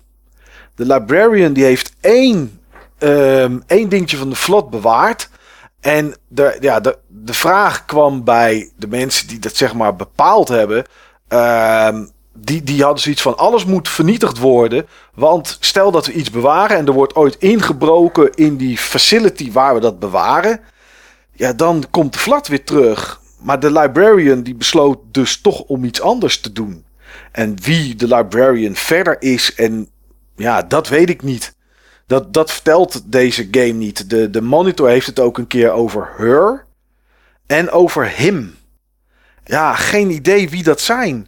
De 0.75 0.85
librarian 0.85 1.53
die 1.53 1.63
heeft 1.63 1.93
één, 2.01 2.61
ehm, 2.97 3.59
één 3.67 3.89
dingetje 3.89 4.17
van 4.17 4.29
de 4.29 4.35
vlot 4.35 4.69
bewaard. 4.69 5.29
En 5.79 6.15
de, 6.27 6.57
ja, 6.59 6.79
de, 6.79 6.97
de 7.07 7.33
vraag 7.33 7.85
kwam 7.85 8.23
bij 8.23 8.69
de 8.75 8.87
mensen 8.87 9.27
die 9.27 9.39
dat 9.39 9.55
zeg 9.55 9.73
maar 9.73 9.95
bepaald 9.95 10.47
hebben. 10.47 10.85
ehm, 11.27 12.05
die, 12.33 12.63
die 12.63 12.83
hadden 12.83 13.03
zoiets 13.03 13.21
van 13.21 13.37
alles 13.37 13.65
moet 13.65 13.89
vernietigd 13.89 14.37
worden. 14.37 14.87
Want 15.13 15.57
stel 15.59 15.91
dat 15.91 16.05
we 16.05 16.13
iets 16.13 16.31
bewaren 16.31 16.77
en 16.77 16.87
er 16.87 16.93
wordt 16.93 17.15
ooit 17.15 17.35
ingebroken 17.35 18.33
in 18.33 18.57
die 18.57 18.77
facility 18.77 19.51
waar 19.51 19.73
we 19.73 19.79
dat 19.79 19.99
bewaren. 19.99 20.59
Ja, 21.31 21.53
dan 21.53 21.83
komt 21.91 22.13
de 22.13 22.19
vlat 22.19 22.47
weer 22.47 22.63
terug. 22.63 23.21
Maar 23.39 23.59
de 23.59 23.71
librarian 23.71 24.41
die 24.41 24.55
besloot 24.55 24.99
dus 25.11 25.41
toch 25.41 25.61
om 25.61 25.83
iets 25.83 26.01
anders 26.01 26.39
te 26.41 26.51
doen. 26.51 26.87
En 27.31 27.57
wie 27.61 27.95
de 27.95 28.07
librarian 28.07 28.75
verder 28.75 29.15
is 29.19 29.55
en 29.55 29.89
ja, 30.35 30.61
dat 30.61 30.87
weet 30.87 31.09
ik 31.09 31.21
niet. 31.21 31.55
Dat, 32.07 32.33
dat 32.33 32.51
vertelt 32.51 33.11
deze 33.11 33.47
game 33.51 33.71
niet. 33.71 34.09
De, 34.09 34.29
de 34.29 34.41
monitor 34.41 34.89
heeft 34.89 35.05
het 35.05 35.19
ook 35.19 35.37
een 35.37 35.47
keer 35.47 35.71
over 35.71 36.09
her 36.17 36.65
en 37.47 37.71
over 37.71 38.09
him. 38.09 38.55
Ja, 39.43 39.73
geen 39.73 40.09
idee 40.09 40.49
wie 40.49 40.63
dat 40.63 40.81
zijn. 40.81 41.27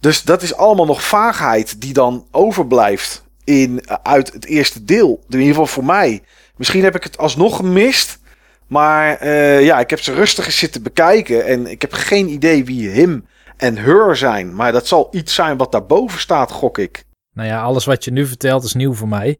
Dus 0.00 0.22
dat 0.22 0.42
is 0.42 0.54
allemaal 0.54 0.86
nog 0.86 1.02
vaagheid 1.02 1.80
die 1.80 1.92
dan 1.92 2.26
overblijft 2.30 3.24
in, 3.44 3.82
uit 4.02 4.32
het 4.32 4.44
eerste 4.44 4.84
deel. 4.84 5.24
In 5.28 5.38
ieder 5.38 5.48
geval 5.48 5.66
voor 5.66 5.84
mij. 5.84 6.22
Misschien 6.56 6.84
heb 6.84 6.94
ik 6.94 7.02
het 7.02 7.18
alsnog 7.18 7.56
gemist. 7.56 8.18
Maar 8.66 9.16
eh, 9.16 9.64
ja, 9.64 9.80
ik 9.80 9.90
heb 9.90 10.00
ze 10.00 10.14
rustig 10.14 10.46
eens 10.46 10.58
zitten 10.58 10.82
bekijken. 10.82 11.46
En 11.46 11.66
ik 11.66 11.80
heb 11.80 11.92
geen 11.92 12.28
idee 12.28 12.64
wie 12.64 12.88
him 12.88 13.26
en 13.60 13.76
her 13.76 14.16
zijn. 14.16 14.54
Maar 14.54 14.72
dat 14.72 14.86
zal 14.86 15.08
iets 15.10 15.34
zijn 15.34 15.56
wat 15.56 15.72
daarboven 15.72 16.20
staat, 16.20 16.50
gok 16.50 16.78
ik. 16.78 17.04
Nou 17.32 17.48
ja, 17.48 17.62
alles 17.62 17.84
wat 17.84 18.04
je 18.04 18.10
nu 18.10 18.26
vertelt 18.26 18.64
is 18.64 18.74
nieuw 18.74 18.94
voor 18.94 19.08
mij. 19.08 19.38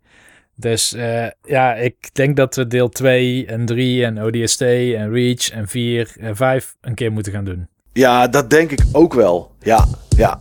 Dus 0.55 0.95
eh, 0.95 1.27
ja, 1.43 1.75
ik 1.75 2.14
denk 2.14 2.37
dat 2.37 2.55
we 2.55 2.66
deel 2.66 2.89
2 2.89 3.47
en 3.47 3.66
3 3.66 4.05
en 4.05 4.23
ODST 4.23 4.61
en 4.61 5.12
Reach 5.12 5.51
en 5.51 5.68
4 5.68 6.12
en 6.21 6.37
5 6.37 6.77
een 6.81 6.95
keer 6.95 7.12
moeten 7.12 7.33
gaan 7.33 7.45
doen. 7.45 7.68
Ja, 7.93 8.29
dat 8.29 8.51
denk 8.51 8.71
ik 8.71 8.81
ook 8.93 9.14
wel. 9.14 9.51
Ja, 9.61 9.87
ja. 10.16 10.41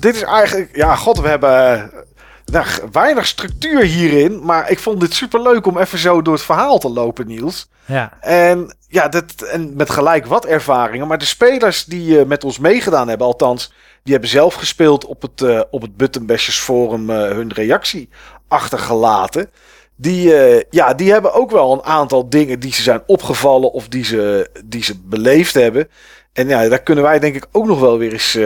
Goed. 0.00 0.12
Dit 0.12 0.14
is 0.14 0.22
eigenlijk... 0.22 0.76
Ja, 0.76 0.94
god, 0.96 1.20
we 1.20 1.28
hebben 1.28 1.90
nou, 2.44 2.66
weinig 2.92 3.26
structuur 3.26 3.82
hierin. 3.82 4.44
Maar 4.44 4.70
ik 4.70 4.78
vond 4.78 5.00
dit 5.00 5.14
super 5.14 5.42
leuk 5.42 5.66
om 5.66 5.78
even 5.78 5.98
zo 5.98 6.22
door 6.22 6.34
het 6.34 6.42
verhaal 6.42 6.78
te 6.78 6.90
lopen, 6.90 7.26
Niels. 7.26 7.68
Ja. 7.84 8.12
En 8.20 8.76
ja, 8.88 9.08
dat, 9.08 9.42
en 9.42 9.76
met 9.76 9.90
gelijk 9.90 10.26
wat 10.26 10.46
ervaringen. 10.46 11.06
Maar 11.06 11.18
de 11.18 11.24
spelers 11.24 11.84
die 11.84 12.18
uh, 12.18 12.24
met 12.24 12.44
ons 12.44 12.58
meegedaan 12.58 13.08
hebben, 13.08 13.26
althans, 13.26 13.72
die 14.02 14.12
hebben 14.12 14.30
zelf 14.30 14.54
gespeeld 14.54 15.04
op 15.04 15.22
het, 15.22 15.40
uh, 15.40 15.60
op 15.70 15.82
het 15.82 15.96
Buttonbashers 15.96 16.58
Forum 16.58 17.10
uh, 17.10 17.16
hun 17.16 17.52
reactie 17.52 18.08
achtergelaten. 18.48 19.50
Die, 19.96 20.34
ja, 20.70 20.94
die 20.94 21.12
hebben 21.12 21.32
ook 21.32 21.50
wel 21.50 21.72
een 21.72 21.82
aantal 21.82 22.28
dingen 22.28 22.60
die 22.60 22.72
ze 22.72 22.82
zijn 22.82 23.02
opgevallen 23.06 23.72
of 23.72 23.88
die 23.88 24.04
ze, 24.04 24.50
die 24.64 24.84
ze 24.84 25.00
beleefd 25.04 25.54
hebben. 25.54 25.88
En 26.32 26.48
ja, 26.48 26.68
daar 26.68 26.82
kunnen 26.82 27.04
wij 27.04 27.18
denk 27.18 27.34
ik 27.34 27.46
ook 27.52 27.66
nog 27.66 27.80
wel 27.80 27.98
weer 27.98 28.12
eens 28.12 28.38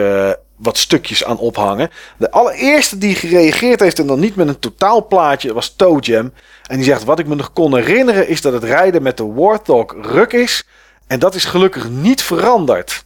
wat 0.55 0.77
stukjes 0.77 1.23
aan 1.23 1.37
ophangen. 1.37 1.89
De 2.17 2.31
allereerste 2.31 2.97
die 2.97 3.15
gereageerd 3.15 3.79
heeft 3.79 3.99
en 3.99 4.07
dan 4.07 4.19
niet 4.19 4.35
met 4.35 4.47
een 4.47 4.59
totaalplaatje 4.59 5.53
was 5.53 5.73
Toe 5.75 5.99
Jam. 5.99 6.33
En 6.67 6.75
die 6.75 6.85
zegt: 6.85 7.03
Wat 7.03 7.19
ik 7.19 7.27
me 7.27 7.35
nog 7.35 7.53
kon 7.53 7.75
herinneren 7.75 8.27
is 8.27 8.41
dat 8.41 8.53
het 8.53 8.63
rijden 8.63 9.03
met 9.03 9.17
de 9.17 9.25
Warthog 9.25 9.95
ruk 10.01 10.33
is. 10.33 10.67
En 11.07 11.19
dat 11.19 11.35
is 11.35 11.45
gelukkig 11.45 11.89
niet 11.89 12.23
veranderd. 12.23 13.05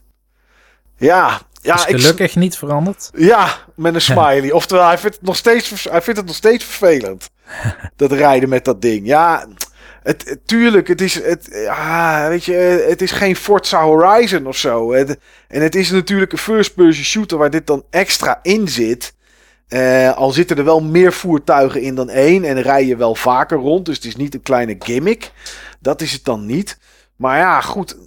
Ja, 0.97 1.41
ja, 1.61 1.75
is 1.75 1.83
gelukkig 1.83 2.35
niet 2.35 2.57
veranderd? 2.57 3.09
Ja, 3.13 3.57
met 3.75 3.95
een 3.95 4.01
smiley. 4.11 4.51
Oftewel, 4.51 4.85
hij 4.85 4.97
vindt 4.97 5.15
het 5.15 5.25
nog 5.25 5.35
steeds, 5.35 5.83
hij 5.89 6.01
vindt 6.01 6.19
het 6.19 6.27
nog 6.27 6.35
steeds 6.35 6.65
vervelend. 6.65 7.29
dat 7.95 8.11
rijden 8.11 8.49
met 8.49 8.65
dat 8.65 8.81
ding. 8.81 9.07
Ja, 9.07 9.47
het, 10.09 10.39
tuurlijk, 10.45 10.87
het 10.87 11.01
is, 11.01 11.23
het, 11.23 11.49
ja, 11.51 12.27
weet 12.29 12.45
je, 12.45 12.85
het 12.89 13.01
is 13.01 13.11
geen 13.11 13.35
Forza 13.35 13.83
Horizon 13.83 14.47
of 14.47 14.57
zo. 14.57 14.91
en 14.91 15.17
het 15.47 15.75
is 15.75 15.91
natuurlijk 15.91 16.31
een 16.31 16.37
first-person 16.37 17.03
shooter 17.03 17.37
waar 17.37 17.49
dit 17.49 17.67
dan 17.67 17.83
extra 17.89 18.39
in 18.41 18.67
zit. 18.67 19.13
Al 20.15 20.31
zitten 20.31 20.57
er 20.57 20.63
wel 20.63 20.81
meer 20.81 21.13
voertuigen 21.13 21.81
in 21.81 21.95
dan 21.95 22.09
één 22.09 22.43
en 22.43 22.61
rij 22.61 22.85
je 22.85 22.95
wel 22.95 23.15
vaker 23.15 23.57
rond. 23.57 23.85
Dus 23.85 23.95
het 23.95 24.05
is 24.05 24.15
niet 24.15 24.33
een 24.33 24.41
kleine 24.41 24.75
gimmick. 24.79 25.31
Dat 25.79 26.01
is 26.01 26.11
het 26.11 26.23
dan 26.23 26.45
niet. 26.45 26.77
Maar 27.15 27.37
ja, 27.37 27.61
goed. 27.61 27.97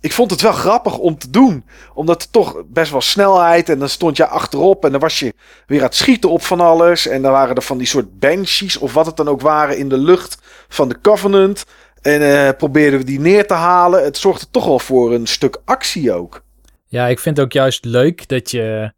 Ik 0.00 0.12
vond 0.12 0.30
het 0.30 0.40
wel 0.40 0.52
grappig 0.52 0.98
om 0.98 1.18
te 1.18 1.30
doen. 1.30 1.64
Omdat 1.94 2.22
er 2.22 2.30
toch 2.30 2.62
best 2.66 2.90
wel 2.90 3.00
snelheid. 3.00 3.68
En 3.68 3.78
dan 3.78 3.88
stond 3.88 4.16
je 4.16 4.26
achterop. 4.26 4.84
En 4.84 4.90
dan 4.90 5.00
was 5.00 5.18
je 5.18 5.34
weer 5.66 5.78
aan 5.78 5.86
het 5.86 5.94
schieten 5.94 6.30
op 6.30 6.42
van 6.42 6.60
alles. 6.60 7.06
En 7.06 7.22
dan 7.22 7.32
waren 7.32 7.56
er 7.56 7.62
van 7.62 7.78
die 7.78 7.86
soort 7.86 8.18
banshees. 8.18 8.76
Of 8.76 8.92
wat 8.92 9.06
het 9.06 9.16
dan 9.16 9.28
ook 9.28 9.40
waren 9.40 9.78
in 9.78 9.88
de 9.88 9.98
lucht 9.98 10.38
van 10.74 10.88
de 10.88 11.00
Covenant. 11.00 11.64
En 12.02 12.20
uh, 12.20 12.48
probeerden 12.56 12.98
we 12.98 13.04
die 13.04 13.20
neer 13.20 13.46
te 13.46 13.54
halen. 13.54 14.04
Het 14.04 14.16
zorgde 14.16 14.46
toch 14.50 14.64
wel 14.64 14.78
voor 14.78 15.12
een 15.12 15.26
stuk 15.26 15.60
actie 15.64 16.12
ook. 16.12 16.44
Ja, 16.86 17.06
ik 17.06 17.18
vind 17.18 17.36
het 17.36 17.46
ook 17.46 17.52
juist 17.52 17.84
leuk 17.84 18.28
dat 18.28 18.50
je 18.50 18.92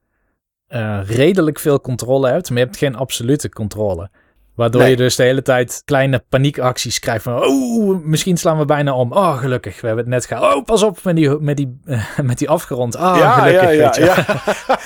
uh, 0.68 1.00
redelijk 1.04 1.58
veel 1.58 1.80
controle 1.80 2.28
hebt. 2.28 2.48
Maar 2.48 2.58
je 2.58 2.64
hebt 2.64 2.76
geen 2.76 2.96
absolute 2.96 3.48
controle. 3.48 4.10
Waardoor 4.54 4.84
je 4.84 4.96
dus 4.96 5.16
de 5.16 5.22
hele 5.22 5.42
tijd 5.42 5.82
kleine 5.84 6.24
paniekacties 6.28 6.98
krijgt 6.98 7.22
van... 7.22 7.44
Oh, 7.44 8.04
misschien 8.04 8.36
slaan 8.36 8.58
we 8.58 8.64
bijna 8.64 8.94
om. 8.94 9.12
Oh, 9.12 9.38
gelukkig. 9.38 9.80
We 9.80 9.86
hebben 9.86 10.04
het 10.04 10.14
net 10.14 10.26
gehaald. 10.26 10.54
Oh, 10.54 10.64
pas 10.64 10.82
op 10.82 11.02
met 11.02 11.16
die, 11.16 11.40
met 11.40 11.56
die, 11.56 11.80
met 12.22 12.38
die 12.38 12.48
afgerond. 12.48 12.96
Ah, 12.96 13.16
ja, 13.16 13.32
gelukkig. 13.32 13.76
Ja, 13.76 13.94
ja, 13.98 14.24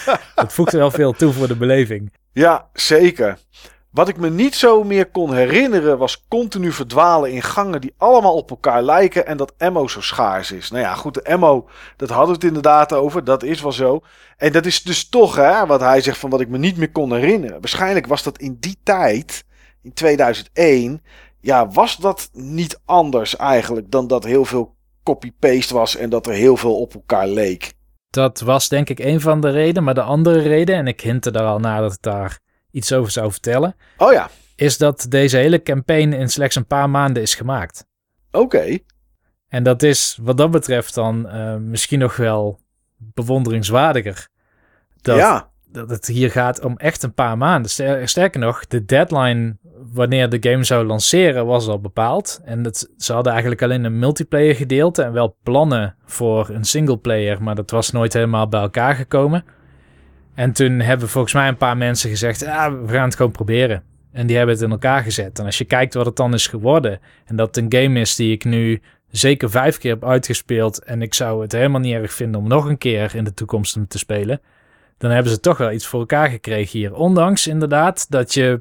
ja. 0.07 0.19
dat 0.35 0.53
voegt 0.53 0.73
wel 0.73 0.91
veel 0.91 1.13
toe 1.13 1.33
voor 1.33 1.49
de 1.49 1.57
beleving. 1.57 2.13
Ja, 2.33 2.69
zeker. 2.73 3.39
Wat 3.91 4.09
ik 4.09 4.17
me 4.17 4.31
niet 4.31 4.55
zo 4.55 4.85
meer 4.85 5.11
kon 5.11 5.35
herinneren 5.35 5.99
was 5.99 6.25
continu 6.29 6.73
verdwalen 6.73 7.33
in 7.33 7.43
gangen 7.43 7.81
die 7.81 7.95
allemaal 7.97 8.35
op 8.35 8.51
elkaar 8.51 8.83
lijken 8.83 9.27
en 9.27 9.37
dat 9.37 9.53
ammo 9.59 9.89
zo 9.89 10.01
schaars 10.01 10.53
is. 10.53 10.71
Nou 10.71 10.83
ja, 10.83 10.95
goed, 10.95 11.15
de 11.15 11.25
ammo, 11.25 11.69
dat 11.97 12.09
hadden 12.09 12.29
we 12.29 12.35
het 12.35 12.45
inderdaad 12.45 12.93
over, 12.93 13.25
dat 13.25 13.43
is 13.43 13.63
wel 13.63 13.73
zo. 13.73 14.01
En 14.37 14.53
dat 14.53 14.67
is 14.67 14.83
dus 14.83 15.09
toch, 15.09 15.37
hè, 15.37 15.67
wat 15.67 15.81
hij 15.81 16.01
zegt 16.01 16.19
van 16.19 16.31
wat 16.31 16.41
ik 16.41 16.49
me 16.49 16.59
niet 16.59 16.77
meer 16.77 16.91
kon 16.91 17.13
herinneren. 17.13 17.61
Waarschijnlijk 17.61 18.07
was 18.07 18.23
dat 18.23 18.39
in 18.39 18.57
die 18.61 18.79
tijd 18.83 19.45
in 19.83 19.93
2001, 19.93 21.03
ja, 21.41 21.69
was 21.69 21.97
dat 21.97 22.29
niet 22.33 22.81
anders 22.85 23.37
eigenlijk 23.37 23.91
dan 23.91 24.07
dat 24.07 24.25
heel 24.25 24.45
veel 24.45 24.75
copy-paste 25.03 25.75
was 25.75 25.97
en 25.97 26.11
dat 26.11 26.27
er 26.27 26.33
heel 26.33 26.57
veel 26.57 26.81
op 26.81 26.95
elkaar 26.95 27.29
leek. 27.29 27.73
Dat 28.11 28.41
was 28.41 28.69
denk 28.69 28.89
ik 28.89 28.99
een 28.99 29.21
van 29.21 29.41
de 29.41 29.51
redenen, 29.51 29.85
maar 29.85 29.95
de 29.95 30.03
andere 30.03 30.41
reden, 30.41 30.77
en 30.77 30.87
ik 30.87 31.01
hintte 31.01 31.31
er 31.31 31.45
al 31.45 31.59
naar 31.59 31.81
dat 31.81 31.93
ik 31.93 32.03
daar 32.03 32.39
iets 32.71 32.93
over 32.93 33.13
zou 33.13 33.31
vertellen. 33.31 33.77
Oh 33.97 34.13
ja. 34.13 34.31
Is 34.57 34.79
dat 34.79 35.07
deze 35.09 35.37
hele 35.37 35.63
campaign 35.63 36.13
in 36.13 36.29
slechts 36.29 36.57
een 36.57 36.67
paar 36.67 36.91
maanden 36.91 37.23
is 37.23 37.35
gemaakt. 37.35 37.87
Oké. 38.31 38.79
En 39.49 39.63
dat 39.63 39.83
is 39.83 40.19
wat 40.23 40.37
dat 40.37 40.51
betreft 40.51 40.95
dan 40.95 41.27
uh, 41.27 41.57
misschien 41.57 41.99
nog 41.99 42.17
wel 42.17 42.61
bewonderingswaardiger. 42.97 44.29
Dat, 45.01 45.17
ja 45.17 45.51
dat 45.73 45.91
het 45.91 46.07
hier 46.07 46.31
gaat 46.31 46.65
om 46.65 46.77
echt 46.77 47.03
een 47.03 47.15
paar 47.15 47.39
maanden. 47.39 47.71
Sterker 48.09 48.41
nog, 48.41 48.67
de 48.67 48.85
deadline 48.85 49.57
wanneer 49.93 50.29
de 50.29 50.51
game 50.51 50.65
zou 50.65 50.87
lanceren 50.87 51.47
was 51.47 51.67
al 51.67 51.81
bepaald. 51.81 52.41
En 52.45 52.63
dat, 52.63 52.89
ze 52.97 53.13
hadden 53.13 53.33
eigenlijk 53.33 53.63
alleen 53.63 53.85
een 53.85 53.99
multiplayer 53.99 54.55
gedeelte 54.55 55.03
en 55.03 55.13
wel 55.13 55.37
plannen 55.43 55.97
voor 56.05 56.49
een 56.49 56.65
singleplayer, 56.65 57.43
maar 57.43 57.55
dat 57.55 57.71
was 57.71 57.91
nooit 57.91 58.13
helemaal 58.13 58.49
bij 58.49 58.61
elkaar 58.61 58.95
gekomen. 58.95 59.45
En 60.41 60.53
toen 60.53 60.81
hebben 60.81 61.09
volgens 61.09 61.35
mij 61.35 61.49
een 61.49 61.57
paar 61.57 61.77
mensen 61.77 62.11
gezegd, 62.11 62.47
ah, 62.47 62.81
we 62.87 62.93
gaan 62.93 63.05
het 63.05 63.17
gewoon 63.17 63.33
proberen. 63.33 63.83
En 64.13 64.27
die 64.27 64.37
hebben 64.37 64.55
het 64.55 64.65
in 64.65 64.71
elkaar 64.71 65.03
gezet. 65.03 65.39
En 65.39 65.45
als 65.45 65.59
je 65.59 65.65
kijkt 65.65 65.95
wat 65.95 66.07
het 66.07 66.17
dan 66.17 66.35
is 66.35 66.47
geworden, 66.47 67.01
en 67.25 67.37
dat 67.37 67.57
een 67.57 67.67
game 67.69 68.01
is 68.01 68.17
die 68.17 68.33
ik 68.33 68.45
nu 68.45 68.81
zeker 69.11 69.51
vijf 69.51 69.79
keer 69.79 69.93
heb 69.93 70.05
uitgespeeld, 70.05 70.85
en 70.85 71.03
ik 71.03 71.15
zou 71.15 71.43
het 71.43 71.53
helemaal 71.53 71.81
niet 71.81 71.95
erg 71.95 72.13
vinden 72.13 72.41
om 72.41 72.49
nog 72.49 72.65
een 72.65 72.79
keer 72.79 73.15
in 73.15 73.25
de 73.25 73.35
toekomst 73.35 73.79
te 73.89 73.99
spelen 73.99 74.41
dan 75.01 75.11
hebben 75.11 75.33
ze 75.33 75.41
toch 75.41 75.59
wel 75.59 75.73
iets 75.73 75.87
voor 75.87 76.01
elkaar 76.01 76.29
gekregen 76.29 76.79
hier. 76.79 76.95
Ondanks 76.95 77.47
inderdaad 77.47 78.11
dat 78.11 78.35
je 78.35 78.61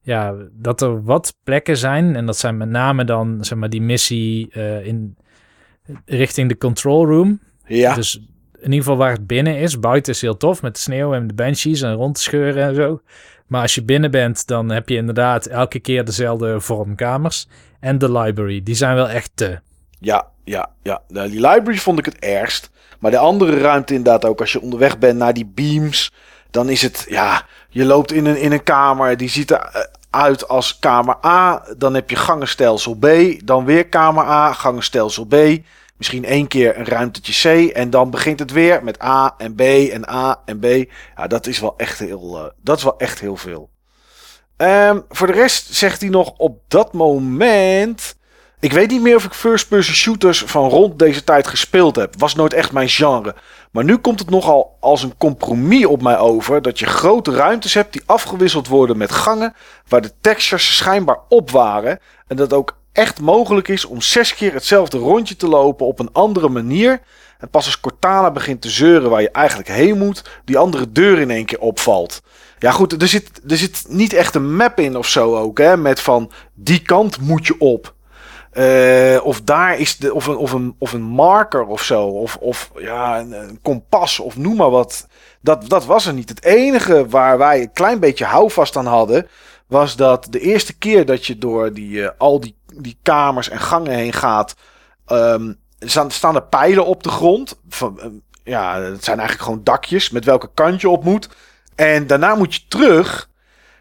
ja, 0.00 0.34
dat 0.52 0.80
er 0.80 1.02
wat 1.04 1.36
plekken 1.42 1.76
zijn. 1.76 2.16
En 2.16 2.26
dat 2.26 2.38
zijn 2.38 2.56
met 2.56 2.68
name 2.68 3.04
dan 3.04 3.44
zeg 3.44 3.58
maar 3.58 3.70
die 3.70 3.82
missie 3.82 4.48
uh, 4.56 4.86
in 4.86 5.16
richting 6.04 6.48
de 6.48 6.56
control 6.56 7.06
room. 7.06 7.40
Ja. 7.66 7.94
Dus 7.94 8.20
in 8.58 8.64
ieder 8.64 8.78
geval 8.78 8.96
waar 8.96 9.12
het 9.12 9.26
binnen 9.26 9.58
is. 9.58 9.80
Buiten 9.80 10.12
is 10.12 10.20
heel 10.20 10.36
tof 10.36 10.62
met 10.62 10.74
de 10.74 10.80
sneeuw 10.80 11.14
en 11.14 11.26
de 11.26 11.34
banshees 11.34 11.82
en 11.82 11.94
rond 11.94 12.14
te 12.14 12.22
scheuren 12.22 12.62
en 12.62 12.74
zo. 12.74 13.00
Maar 13.46 13.62
als 13.62 13.74
je 13.74 13.82
binnen 13.82 14.10
bent, 14.10 14.46
dan 14.46 14.68
heb 14.70 14.88
je 14.88 14.96
inderdaad 14.96 15.46
elke 15.46 15.78
keer 15.78 16.04
dezelfde 16.04 16.60
vormkamers. 16.60 17.48
En 17.80 17.98
de 17.98 18.12
library, 18.12 18.62
die 18.62 18.74
zijn 18.74 18.94
wel 18.94 19.08
echt 19.08 19.30
te. 19.34 19.58
Ja, 20.00 20.26
ja, 20.44 20.70
ja. 20.82 21.02
Die 21.08 21.40
library 21.40 21.78
vond 21.78 21.98
ik 21.98 22.04
het 22.04 22.18
ergst. 22.18 22.70
Maar 22.98 23.10
de 23.10 23.18
andere 23.18 23.58
ruimte 23.58 23.94
inderdaad 23.94 24.24
ook. 24.24 24.40
Als 24.40 24.52
je 24.52 24.60
onderweg 24.60 24.98
bent 24.98 25.18
naar 25.18 25.34
die 25.34 25.50
beams. 25.54 26.12
Dan 26.50 26.68
is 26.68 26.82
het, 26.82 27.06
ja, 27.08 27.46
je 27.68 27.84
loopt 27.84 28.12
in 28.12 28.26
een, 28.26 28.40
in 28.40 28.52
een 28.52 28.62
kamer. 28.62 29.16
Die 29.16 29.28
ziet 29.28 29.50
eruit 30.10 30.48
als 30.48 30.78
kamer 30.78 31.16
A. 31.24 31.64
Dan 31.76 31.94
heb 31.94 32.10
je 32.10 32.16
gangenstelsel 32.16 32.94
B. 32.94 33.06
Dan 33.44 33.64
weer 33.64 33.86
kamer 33.86 34.24
A, 34.24 34.52
gangenstelsel 34.52 35.24
B. 35.24 35.34
Misschien 35.96 36.24
één 36.24 36.48
keer 36.48 36.78
een 36.78 36.84
ruimtetje 36.84 37.66
C. 37.68 37.70
En 37.70 37.90
dan 37.90 38.10
begint 38.10 38.38
het 38.38 38.50
weer 38.50 38.84
met 38.84 39.02
A 39.02 39.34
en 39.38 39.54
B 39.54 39.60
en 39.60 40.08
A 40.08 40.42
en 40.44 40.58
B. 40.58 40.90
Ja, 41.16 41.26
dat 41.26 41.46
is 41.46 41.58
wel 41.58 41.74
echt 41.76 41.98
heel, 41.98 42.38
uh, 42.38 42.44
dat 42.62 42.76
is 42.76 42.82
wel 42.82 42.98
echt 42.98 43.20
heel 43.20 43.36
veel. 43.36 43.70
Um, 44.56 45.04
voor 45.08 45.26
de 45.26 45.32
rest 45.32 45.74
zegt 45.74 46.00
hij 46.00 46.10
nog 46.10 46.32
op 46.36 46.60
dat 46.68 46.92
moment 46.92 48.16
ik 48.60 48.72
weet 48.72 48.90
niet 48.90 49.00
meer 49.00 49.16
of 49.16 49.24
ik 49.24 49.32
first-person 49.32 49.94
shooters 49.94 50.42
van 50.42 50.68
rond 50.68 50.98
deze 50.98 51.24
tijd 51.24 51.46
gespeeld 51.46 51.96
heb. 51.96 52.14
Was 52.18 52.34
nooit 52.34 52.52
echt 52.52 52.72
mijn 52.72 52.88
genre. 52.88 53.34
Maar 53.70 53.84
nu 53.84 53.96
komt 53.96 54.18
het 54.18 54.30
nogal 54.30 54.76
als 54.80 55.02
een 55.02 55.16
compromis 55.16 55.86
op 55.86 56.02
mij 56.02 56.18
over 56.18 56.62
dat 56.62 56.78
je 56.78 56.86
grote 56.86 57.30
ruimtes 57.30 57.74
hebt 57.74 57.92
die 57.92 58.02
afgewisseld 58.06 58.68
worden 58.68 58.96
met 58.96 59.12
gangen 59.12 59.54
waar 59.88 60.00
de 60.00 60.12
textures 60.20 60.76
schijnbaar 60.76 61.18
op 61.28 61.50
waren. 61.50 61.98
En 62.26 62.36
dat 62.36 62.52
ook 62.52 62.78
echt 62.96 63.20
mogelijk 63.20 63.68
is 63.68 63.84
om 63.84 64.00
zes 64.00 64.34
keer 64.34 64.52
hetzelfde 64.52 64.98
rondje 64.98 65.36
te 65.36 65.48
lopen 65.48 65.86
op 65.86 65.98
een 65.98 66.12
andere 66.12 66.48
manier. 66.48 67.00
En 67.38 67.50
pas 67.50 67.64
als 67.64 67.80
Cortana 67.80 68.30
begint 68.30 68.60
te 68.60 68.70
zeuren 68.70 69.10
waar 69.10 69.22
je 69.22 69.30
eigenlijk 69.30 69.68
heen 69.68 69.98
moet, 69.98 70.24
die 70.44 70.58
andere 70.58 70.92
deur 70.92 71.18
in 71.18 71.30
één 71.30 71.44
keer 71.44 71.60
opvalt. 71.60 72.22
Ja 72.58 72.70
goed, 72.70 73.02
er 73.02 73.08
zit, 73.08 73.40
er 73.48 73.56
zit 73.56 73.84
niet 73.88 74.12
echt 74.12 74.34
een 74.34 74.56
map 74.56 74.80
in 74.80 74.96
of 74.96 75.08
zo 75.08 75.36
ook, 75.36 75.58
hè, 75.58 75.76
met 75.76 76.00
van 76.00 76.30
die 76.54 76.82
kant 76.82 77.20
moet 77.20 77.46
je 77.46 77.58
op. 77.58 77.94
Uh, 78.52 79.20
of 79.22 79.40
daar 79.40 79.78
is 79.78 79.96
de, 79.96 80.14
of 80.14 80.26
een, 80.26 80.36
of 80.36 80.52
een, 80.52 80.74
of 80.78 80.92
een 80.92 81.02
marker 81.02 81.66
of 81.66 81.82
zo. 81.82 82.06
Of, 82.06 82.36
of 82.36 82.70
ja, 82.76 83.20
een, 83.20 83.58
kompas 83.62 84.20
of 84.20 84.36
noem 84.36 84.56
maar 84.56 84.70
wat. 84.70 85.06
Dat, 85.40 85.68
dat 85.68 85.84
was 85.84 86.06
er 86.06 86.12
niet. 86.12 86.28
Het 86.28 86.44
enige 86.44 87.06
waar 87.08 87.38
wij 87.38 87.60
een 87.60 87.72
klein 87.72 88.00
beetje 88.00 88.24
houvast 88.24 88.76
aan 88.76 88.86
hadden. 88.86 89.28
Was 89.66 89.96
dat 89.96 90.26
de 90.30 90.40
eerste 90.40 90.78
keer 90.78 91.06
dat 91.06 91.26
je 91.26 91.38
door 91.38 91.72
die, 91.72 91.90
uh, 91.90 92.08
al 92.18 92.40
die, 92.40 92.55
die 92.78 92.98
kamers 93.02 93.48
en 93.48 93.60
gangen 93.60 93.92
heen 93.92 94.12
gaat. 94.12 94.54
Um, 95.12 95.56
staan, 95.78 96.34
er 96.34 96.42
pijlen 96.42 96.86
op 96.86 97.02
de 97.02 97.08
grond. 97.08 97.60
Van, 97.68 97.98
uh, 97.98 98.06
ja, 98.44 98.80
het 98.80 99.04
zijn 99.04 99.18
eigenlijk 99.18 99.48
gewoon 99.48 99.64
dakjes 99.64 100.10
met 100.10 100.24
welke 100.24 100.50
kant 100.54 100.80
je 100.80 100.88
op 100.88 101.04
moet. 101.04 101.28
En 101.74 102.06
daarna 102.06 102.34
moet 102.34 102.54
je 102.54 102.60
terug. 102.68 103.28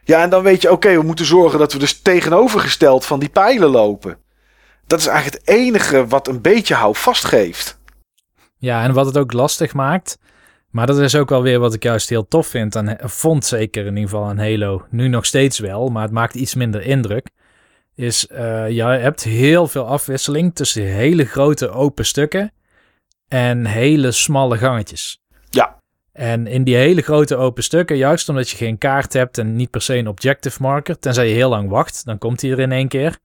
Ja, 0.03 0.21
en 0.21 0.29
dan 0.29 0.43
weet 0.43 0.61
je, 0.61 0.71
oké, 0.71 0.95
we 0.95 1.03
moeten 1.03 1.25
zorgen 1.25 1.59
dat 1.59 1.73
we 1.73 1.79
dus 1.79 2.01
tegenovergesteld 2.01 3.05
van 3.05 3.19
die 3.19 3.29
pijlen 3.29 3.69
lopen. 3.69 4.17
Dat 4.87 4.99
is 4.99 5.07
eigenlijk 5.07 5.45
het 5.45 5.55
enige 5.55 6.07
wat 6.07 6.27
een 6.27 6.41
beetje 6.41 6.73
houvast 6.73 7.25
geeft. 7.25 7.79
Ja, 8.57 8.83
en 8.83 8.93
wat 8.93 9.05
het 9.05 9.17
ook 9.17 9.33
lastig 9.33 9.73
maakt. 9.73 10.17
Maar 10.69 10.87
dat 10.87 10.99
is 10.99 11.15
ook 11.15 11.29
wel 11.29 11.41
weer 11.41 11.59
wat 11.59 11.73
ik 11.73 11.83
juist 11.83 12.09
heel 12.09 12.27
tof 12.27 12.47
vind. 12.47 12.75
Aan, 12.75 12.97
vond 12.99 13.45
zeker 13.45 13.85
in 13.85 13.95
ieder 13.95 14.09
geval 14.09 14.25
aan 14.25 14.37
Halo. 14.37 14.85
Nu 14.89 15.07
nog 15.07 15.25
steeds 15.25 15.59
wel, 15.59 15.89
maar 15.89 16.03
het 16.03 16.11
maakt 16.11 16.35
iets 16.35 16.55
minder 16.55 16.81
indruk. 16.81 17.29
Is, 17.95 18.27
uh, 18.31 18.69
je 18.69 18.83
hebt 18.83 19.23
heel 19.23 19.67
veel 19.67 19.87
afwisseling 19.87 20.55
tussen 20.55 20.83
hele 20.83 21.25
grote 21.25 21.69
open 21.69 22.05
stukken 22.05 22.51
en 23.27 23.65
hele 23.65 24.11
smalle 24.11 24.57
gangetjes. 24.57 25.21
Ja. 25.49 25.77
En 26.11 26.47
in 26.47 26.63
die 26.63 26.75
hele 26.75 27.01
grote 27.01 27.35
open 27.35 27.63
stukken, 27.63 27.97
juist 27.97 28.29
omdat 28.29 28.49
je 28.49 28.57
geen 28.57 28.77
kaart 28.77 29.13
hebt 29.13 29.37
en 29.37 29.55
niet 29.55 29.69
per 29.69 29.81
se 29.81 29.95
een 29.95 30.07
objective 30.07 30.61
marker, 30.61 30.99
tenzij 30.99 31.27
je 31.27 31.33
heel 31.33 31.49
lang 31.49 31.69
wacht, 31.69 32.05
dan 32.05 32.17
komt 32.17 32.41
hij 32.41 32.51
er 32.51 32.59
in 32.59 32.71
één 32.71 32.87
keer. 32.87 33.17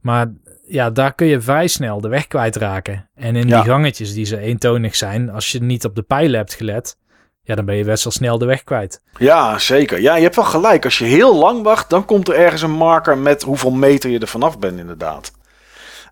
Maar 0.00 0.32
ja, 0.66 0.90
daar 0.90 1.14
kun 1.14 1.26
je 1.26 1.40
vrij 1.40 1.66
snel 1.66 2.00
de 2.00 2.08
weg 2.08 2.26
kwijtraken. 2.26 3.10
En 3.14 3.36
in 3.36 3.46
die 3.46 3.64
gangetjes 3.64 4.14
die 4.14 4.24
ze 4.24 4.38
eentonig 4.38 4.96
zijn, 4.96 5.30
als 5.30 5.52
je 5.52 5.62
niet 5.62 5.84
op 5.84 5.94
de 5.94 6.02
pijlen 6.02 6.38
hebt 6.38 6.54
gelet, 6.54 6.96
ja, 7.44 7.54
dan 7.54 7.64
ben 7.64 7.76
je 7.76 7.84
best 7.84 8.04
wel 8.04 8.12
snel 8.12 8.38
de 8.38 8.46
weg 8.46 8.64
kwijt. 8.64 9.00
Ja, 9.18 9.58
zeker. 9.58 10.00
Ja, 10.00 10.16
je 10.16 10.22
hebt 10.22 10.36
wel 10.36 10.44
gelijk. 10.44 10.84
Als 10.84 10.98
je 10.98 11.04
heel 11.04 11.36
lang 11.36 11.62
wacht, 11.62 11.90
dan 11.90 12.04
komt 12.04 12.28
er 12.28 12.34
ergens 12.34 12.62
een 12.62 12.70
marker 12.70 13.18
met 13.18 13.42
hoeveel 13.42 13.70
meter 13.70 14.10
je 14.10 14.18
er 14.18 14.28
vanaf 14.28 14.58
bent, 14.58 14.78
inderdaad. 14.78 15.32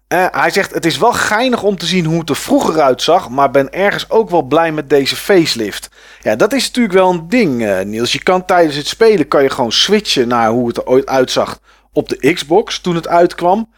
Uh, 0.09 0.27
hij 0.31 0.51
zegt: 0.51 0.75
Het 0.75 0.85
is 0.85 0.99
wel 0.99 1.13
geinig 1.13 1.63
om 1.63 1.77
te 1.77 1.87
zien 1.87 2.05
hoe 2.05 2.19
het 2.19 2.29
er 2.29 2.37
vroeger 2.37 2.81
uitzag, 2.81 3.29
maar 3.29 3.51
ben 3.51 3.73
ergens 3.73 4.11
ook 4.11 4.31
wel 4.31 4.43
blij 4.43 4.73
met 4.73 4.91
deze 4.91 5.17
facelift. 5.17 5.89
Ja, 6.21 6.37
dat 6.37 6.53
is 6.53 6.67
natuurlijk 6.67 6.95
wel 6.95 7.11
een 7.11 7.29
ding, 7.29 7.63
uh, 7.63 7.81
Niels. 7.81 8.13
Je 8.13 8.23
kan 8.23 8.45
tijdens 8.45 8.77
het 8.77 8.87
spelen 8.87 9.29
kan 9.29 9.43
je 9.43 9.51
gewoon 9.51 9.73
switchen 9.73 10.29
naar 10.29 10.51
hoe 10.51 10.69
het 10.69 10.77
er 10.77 10.87
ooit 10.87 11.07
uitzag 11.07 11.61
op 11.93 12.09
de 12.09 12.33
Xbox 12.33 12.81
toen 12.81 12.95
het 12.95 13.09
uitkwam. 13.09 13.71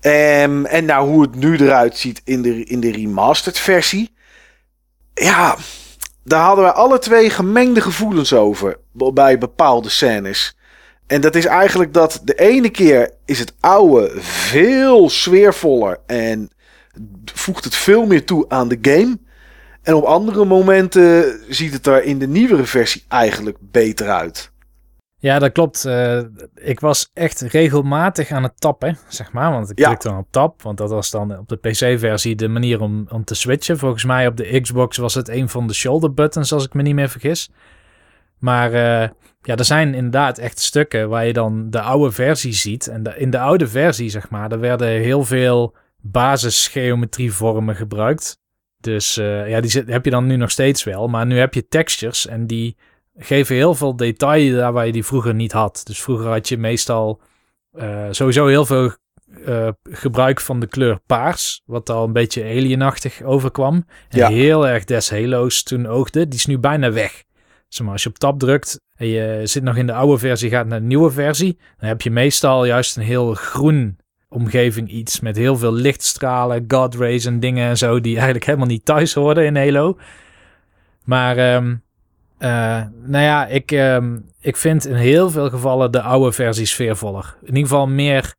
Um, 0.00 0.66
en 0.66 0.84
nou 0.84 1.08
hoe 1.08 1.22
het 1.22 1.34
nu 1.34 1.56
eruit 1.56 1.98
ziet 1.98 2.20
in 2.24 2.42
de, 2.42 2.64
in 2.64 2.80
de 2.80 2.92
remastered 2.92 3.58
versie. 3.58 4.14
Ja, 5.14 5.56
daar 6.24 6.44
hadden 6.44 6.64
wij 6.64 6.72
alle 6.72 6.98
twee 6.98 7.30
gemengde 7.30 7.80
gevoelens 7.80 8.32
over 8.32 8.76
bij 8.92 9.38
bepaalde 9.38 9.88
scènes. 9.88 10.56
En 11.06 11.20
dat 11.20 11.34
is 11.34 11.46
eigenlijk 11.46 11.92
dat 11.92 12.20
de 12.24 12.34
ene 12.34 12.70
keer 12.70 13.10
is 13.24 13.38
het 13.38 13.54
oude 13.60 14.12
veel 14.20 15.10
sfeervoller 15.10 15.98
en 16.06 16.50
voegt 17.34 17.64
het 17.64 17.74
veel 17.74 18.06
meer 18.06 18.24
toe 18.24 18.44
aan 18.48 18.68
de 18.68 18.78
game. 18.82 19.18
En 19.82 19.94
op 19.94 20.04
andere 20.04 20.44
momenten 20.44 21.40
ziet 21.48 21.72
het 21.72 21.86
er 21.86 22.04
in 22.04 22.18
de 22.18 22.28
nieuwere 22.28 22.64
versie 22.64 23.04
eigenlijk 23.08 23.56
beter 23.60 24.10
uit. 24.10 24.50
Ja, 25.24 25.38
dat 25.38 25.52
klopt. 25.52 25.84
Uh, 25.84 26.20
ik 26.54 26.80
was 26.80 27.10
echt 27.12 27.40
regelmatig 27.40 28.30
aan 28.30 28.42
het 28.42 28.60
tappen, 28.60 28.98
zeg 29.08 29.32
maar. 29.32 29.50
Want 29.50 29.70
ik 29.70 29.78
ja. 29.78 29.86
drukte 29.86 30.08
dan 30.08 30.18
op 30.18 30.26
tap, 30.30 30.62
want 30.62 30.78
dat 30.78 30.90
was 30.90 31.10
dan 31.10 31.38
op 31.38 31.48
de 31.48 31.56
PC-versie 31.56 32.34
de 32.34 32.48
manier 32.48 32.80
om, 32.80 33.06
om 33.08 33.24
te 33.24 33.34
switchen. 33.34 33.78
Volgens 33.78 34.04
mij 34.04 34.26
op 34.26 34.36
de 34.36 34.60
Xbox 34.60 34.96
was 34.96 35.14
het 35.14 35.28
een 35.28 35.48
van 35.48 35.66
de 35.66 35.74
shoulder 35.74 36.14
buttons, 36.14 36.52
als 36.52 36.64
ik 36.64 36.74
me 36.74 36.82
niet 36.82 36.94
meer 36.94 37.08
vergis. 37.08 37.50
Maar 38.38 38.72
uh, 38.72 39.08
ja, 39.42 39.56
er 39.56 39.64
zijn 39.64 39.94
inderdaad 39.94 40.38
echt 40.38 40.58
stukken 40.58 41.08
waar 41.08 41.26
je 41.26 41.32
dan 41.32 41.70
de 41.70 41.80
oude 41.80 42.12
versie 42.12 42.52
ziet. 42.52 42.86
En 42.88 43.02
de, 43.02 43.14
in 43.16 43.30
de 43.30 43.38
oude 43.38 43.68
versie, 43.68 44.08
zeg 44.08 44.30
maar, 44.30 44.52
er 44.52 44.60
werden 44.60 44.88
heel 44.88 45.24
veel 45.24 45.74
basisgeometrievormen 46.00 47.76
gebruikt. 47.76 48.38
Dus 48.80 49.18
uh, 49.18 49.48
ja, 49.48 49.60
die 49.60 49.70
zit, 49.70 49.88
heb 49.88 50.04
je 50.04 50.10
dan 50.10 50.26
nu 50.26 50.36
nog 50.36 50.50
steeds 50.50 50.84
wel. 50.84 51.08
Maar 51.08 51.26
nu 51.26 51.38
heb 51.38 51.54
je 51.54 51.68
textures 51.68 52.26
en 52.26 52.46
die 52.46 52.76
geven 53.18 53.56
heel 53.56 53.74
veel 53.74 53.96
detail 53.96 54.56
daar 54.56 54.72
waar 54.72 54.86
je 54.86 54.92
die 54.92 55.04
vroeger 55.04 55.34
niet 55.34 55.52
had. 55.52 55.80
Dus 55.84 56.02
vroeger 56.02 56.26
had 56.26 56.48
je 56.48 56.58
meestal 56.58 57.20
uh, 57.72 58.06
sowieso 58.10 58.46
heel 58.46 58.66
veel 58.66 58.92
uh, 59.46 59.68
gebruik 59.82 60.40
van 60.40 60.60
de 60.60 60.66
kleur 60.66 61.00
paars, 61.06 61.62
wat 61.64 61.90
al 61.90 62.04
een 62.04 62.12
beetje 62.12 62.42
alienachtig 62.42 63.22
overkwam. 63.22 63.74
En 64.08 64.18
ja. 64.18 64.28
heel 64.28 64.68
erg 64.68 64.84
des 64.84 65.10
Halo's 65.10 65.62
toen 65.62 65.86
oogde. 65.86 66.28
Die 66.28 66.38
is 66.38 66.46
nu 66.46 66.58
bijna 66.58 66.92
weg. 66.92 67.24
Zeg 67.68 67.84
maar, 67.84 67.92
als 67.92 68.02
je 68.02 68.08
op 68.08 68.18
tab 68.18 68.38
drukt 68.38 68.80
en 68.96 69.06
je 69.06 69.40
zit 69.44 69.62
nog 69.62 69.76
in 69.76 69.86
de 69.86 69.92
oude 69.92 70.18
versie, 70.18 70.50
gaat 70.50 70.66
naar 70.66 70.80
de 70.80 70.86
nieuwe 70.86 71.10
versie, 71.10 71.58
dan 71.78 71.88
heb 71.88 72.02
je 72.02 72.10
meestal 72.10 72.64
juist 72.64 72.96
een 72.96 73.02
heel 73.02 73.34
groen 73.34 73.98
omgeving 74.28 74.90
iets 74.90 75.20
met 75.20 75.36
heel 75.36 75.56
veel 75.56 75.72
lichtstralen, 75.72 76.64
god 76.68 76.94
rays 76.94 77.24
en 77.24 77.40
dingen 77.40 77.68
en 77.68 77.76
zo 77.76 78.00
die 78.00 78.14
eigenlijk 78.16 78.44
helemaal 78.44 78.66
niet 78.66 78.84
thuis 78.84 79.14
horen 79.14 79.44
in 79.44 79.56
Halo. 79.56 79.98
Maar 81.04 81.54
um, 81.54 81.70
uh, 81.70 81.76
nou 83.02 83.24
ja, 83.24 83.46
ik, 83.46 83.70
um, 83.70 84.24
ik 84.40 84.56
vind 84.56 84.86
in 84.86 84.94
heel 84.94 85.30
veel 85.30 85.50
gevallen 85.50 85.92
de 85.92 86.02
oude 86.02 86.32
versie 86.32 86.66
sfeervoller. 86.66 87.36
In 87.40 87.46
ieder 87.46 87.62
geval 87.62 87.86
meer, 87.86 88.34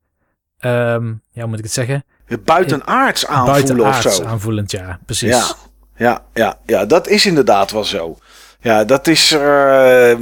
um, 0.60 1.22
ja, 1.32 1.42
hoe 1.42 1.48
moet 1.48 1.58
ik 1.58 1.64
het 1.64 1.74
zeggen? 1.74 2.04
Buitenaards 2.44 3.28
aanvoelen 3.28 3.54
Buitenaards 3.54 4.06
of 4.06 4.14
zo. 4.14 4.24
aanvoelend, 4.24 4.72
ja, 4.72 5.00
precies. 5.06 5.30
Ja, 5.30 5.56
ja, 5.96 6.24
ja, 6.34 6.60
ja, 6.66 6.86
dat 6.86 7.08
is 7.08 7.26
inderdaad 7.26 7.72
wel 7.72 7.84
zo. 7.84 8.18
Ja, 8.60 8.84
dat 8.84 9.08
is, 9.08 9.32
uh, 9.32 10.16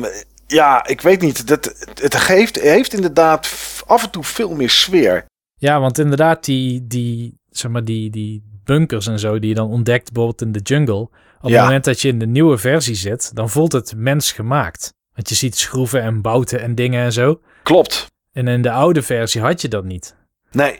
ja, 0.47 0.87
ik 0.87 1.01
weet 1.01 1.21
niet. 1.21 1.47
Dat, 1.47 1.87
het 2.01 2.15
geeft, 2.15 2.61
heeft 2.61 2.93
inderdaad 2.93 3.49
af 3.85 4.03
en 4.03 4.09
toe 4.09 4.23
veel 4.23 4.55
meer 4.55 4.69
sfeer. 4.69 5.25
Ja, 5.55 5.79
want 5.79 5.99
inderdaad, 5.99 6.45
die, 6.45 6.87
die, 6.87 7.37
zeg 7.49 7.71
maar, 7.71 7.83
die, 7.83 8.09
die 8.09 8.43
bunkers 8.63 9.07
en 9.07 9.19
zo 9.19 9.39
die 9.39 9.49
je 9.49 9.55
dan 9.55 9.69
ontdekt 9.69 10.11
bijvoorbeeld 10.11 10.41
in 10.41 10.51
de 10.51 10.59
jungle 10.59 11.09
op 11.43 11.51
het 11.51 11.61
moment 11.61 11.83
dat 11.83 12.01
je 12.01 12.07
in 12.07 12.19
de 12.19 12.27
nieuwe 12.27 12.57
versie 12.57 12.95
zit, 12.95 13.35
dan 13.35 13.49
voelt 13.49 13.71
het 13.71 13.93
mensgemaakt. 13.95 14.93
Want 15.13 15.29
je 15.29 15.35
ziet 15.35 15.57
schroeven 15.57 16.01
en 16.01 16.21
bouten 16.21 16.61
en 16.61 16.75
dingen 16.75 17.03
en 17.03 17.11
zo. 17.11 17.39
Klopt. 17.63 18.05
En 18.31 18.47
in 18.47 18.61
de 18.61 18.71
oude 18.71 19.01
versie 19.01 19.41
had 19.41 19.61
je 19.61 19.67
dat 19.67 19.83
niet. 19.83 20.15
Nee. 20.51 20.79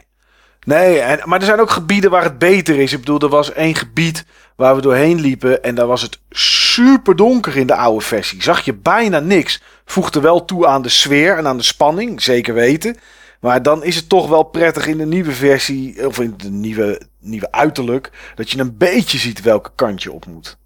Nee, 0.64 0.98
en, 0.98 1.20
maar 1.24 1.38
er 1.38 1.46
zijn 1.46 1.60
ook 1.60 1.70
gebieden 1.70 2.10
waar 2.10 2.22
het 2.22 2.38
beter 2.38 2.78
is. 2.78 2.92
Ik 2.92 2.98
bedoel, 2.98 3.18
er 3.18 3.28
was 3.28 3.52
één 3.52 3.74
gebied 3.74 4.24
waar 4.56 4.74
we 4.74 4.80
doorheen 4.80 5.20
liepen 5.20 5.62
en 5.62 5.74
daar 5.74 5.86
was 5.86 6.02
het 6.02 6.18
super 6.30 7.16
donker 7.16 7.56
in 7.56 7.66
de 7.66 7.74
oude 7.74 8.04
versie. 8.04 8.42
Zag 8.42 8.60
je 8.60 8.74
bijna 8.74 9.18
niks. 9.18 9.62
Voegde 9.84 10.20
wel 10.20 10.44
toe 10.44 10.66
aan 10.66 10.82
de 10.82 10.88
sfeer 10.88 11.36
en 11.36 11.46
aan 11.46 11.56
de 11.56 11.62
spanning, 11.62 12.22
zeker 12.22 12.54
weten. 12.54 12.96
Maar 13.44 13.62
dan 13.62 13.84
is 13.84 13.96
het 13.96 14.08
toch 14.08 14.28
wel 14.28 14.42
prettig 14.42 14.86
in 14.86 14.98
de 14.98 15.06
nieuwe 15.06 15.32
versie, 15.32 16.06
of 16.06 16.18
in 16.18 16.34
de 16.36 16.50
nieuwe, 16.50 17.00
nieuwe 17.20 17.52
uiterlijk, 17.52 18.10
dat 18.34 18.50
je 18.50 18.58
een 18.58 18.76
beetje 18.76 19.18
ziet 19.18 19.42
welke 19.42 19.70
kant 19.74 20.02
je 20.02 20.12
op 20.12 20.26
moet. 20.26 20.56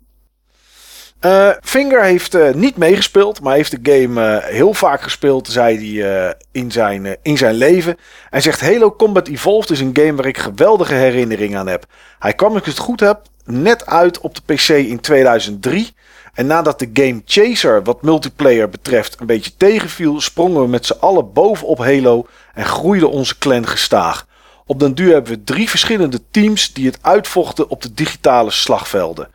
Uh, 1.20 1.50
Finger 1.60 2.02
heeft 2.02 2.34
uh, 2.34 2.52
niet 2.54 2.76
meegespeeld, 2.76 3.40
maar 3.40 3.54
heeft 3.54 3.84
de 3.84 3.92
game 3.92 4.20
uh, 4.20 4.44
heel 4.44 4.74
vaak 4.74 5.02
gespeeld, 5.02 5.48
zei 5.48 6.00
hij 6.00 6.36
in, 6.52 6.70
zijn, 6.70 7.16
in 7.22 7.36
zijn 7.36 7.54
leven. 7.54 7.96
Hij 8.30 8.40
zegt 8.40 8.60
Halo 8.60 8.96
Combat 8.96 9.28
Evolved 9.28 9.70
is 9.70 9.80
een 9.80 9.96
game 9.96 10.14
waar 10.14 10.26
ik 10.26 10.38
geweldige 10.38 10.94
herinneringen 10.94 11.58
aan 11.58 11.68
heb. 11.68 11.84
Hij 12.18 12.34
kwam, 12.34 12.50
als 12.50 12.60
ik 12.60 12.66
het 12.66 12.78
goed 12.78 13.00
heb, 13.00 13.22
net 13.44 13.86
uit 13.86 14.20
op 14.20 14.34
de 14.34 14.54
PC 14.54 14.68
in 14.68 15.00
2003. 15.00 15.94
En 16.38 16.46
nadat 16.46 16.78
de 16.78 16.90
game 16.92 17.22
Chaser, 17.24 17.82
wat 17.82 18.02
multiplayer 18.02 18.68
betreft, 18.68 19.20
een 19.20 19.26
beetje 19.26 19.56
tegenviel, 19.56 20.20
sprongen 20.20 20.62
we 20.62 20.68
met 20.68 20.86
z'n 20.86 20.96
allen 21.00 21.32
bovenop 21.32 21.78
Halo 21.78 22.26
en 22.54 22.64
groeide 22.64 23.06
onze 23.06 23.38
clan 23.38 23.66
gestaag. 23.66 24.26
Op 24.66 24.80
den 24.80 24.94
duur 24.94 25.12
hebben 25.12 25.32
we 25.32 25.44
drie 25.44 25.68
verschillende 25.68 26.20
teams 26.30 26.72
die 26.72 26.86
het 26.86 26.98
uitvochten 27.00 27.68
op 27.68 27.82
de 27.82 27.94
digitale 27.94 28.50
slagvelden. 28.50 29.28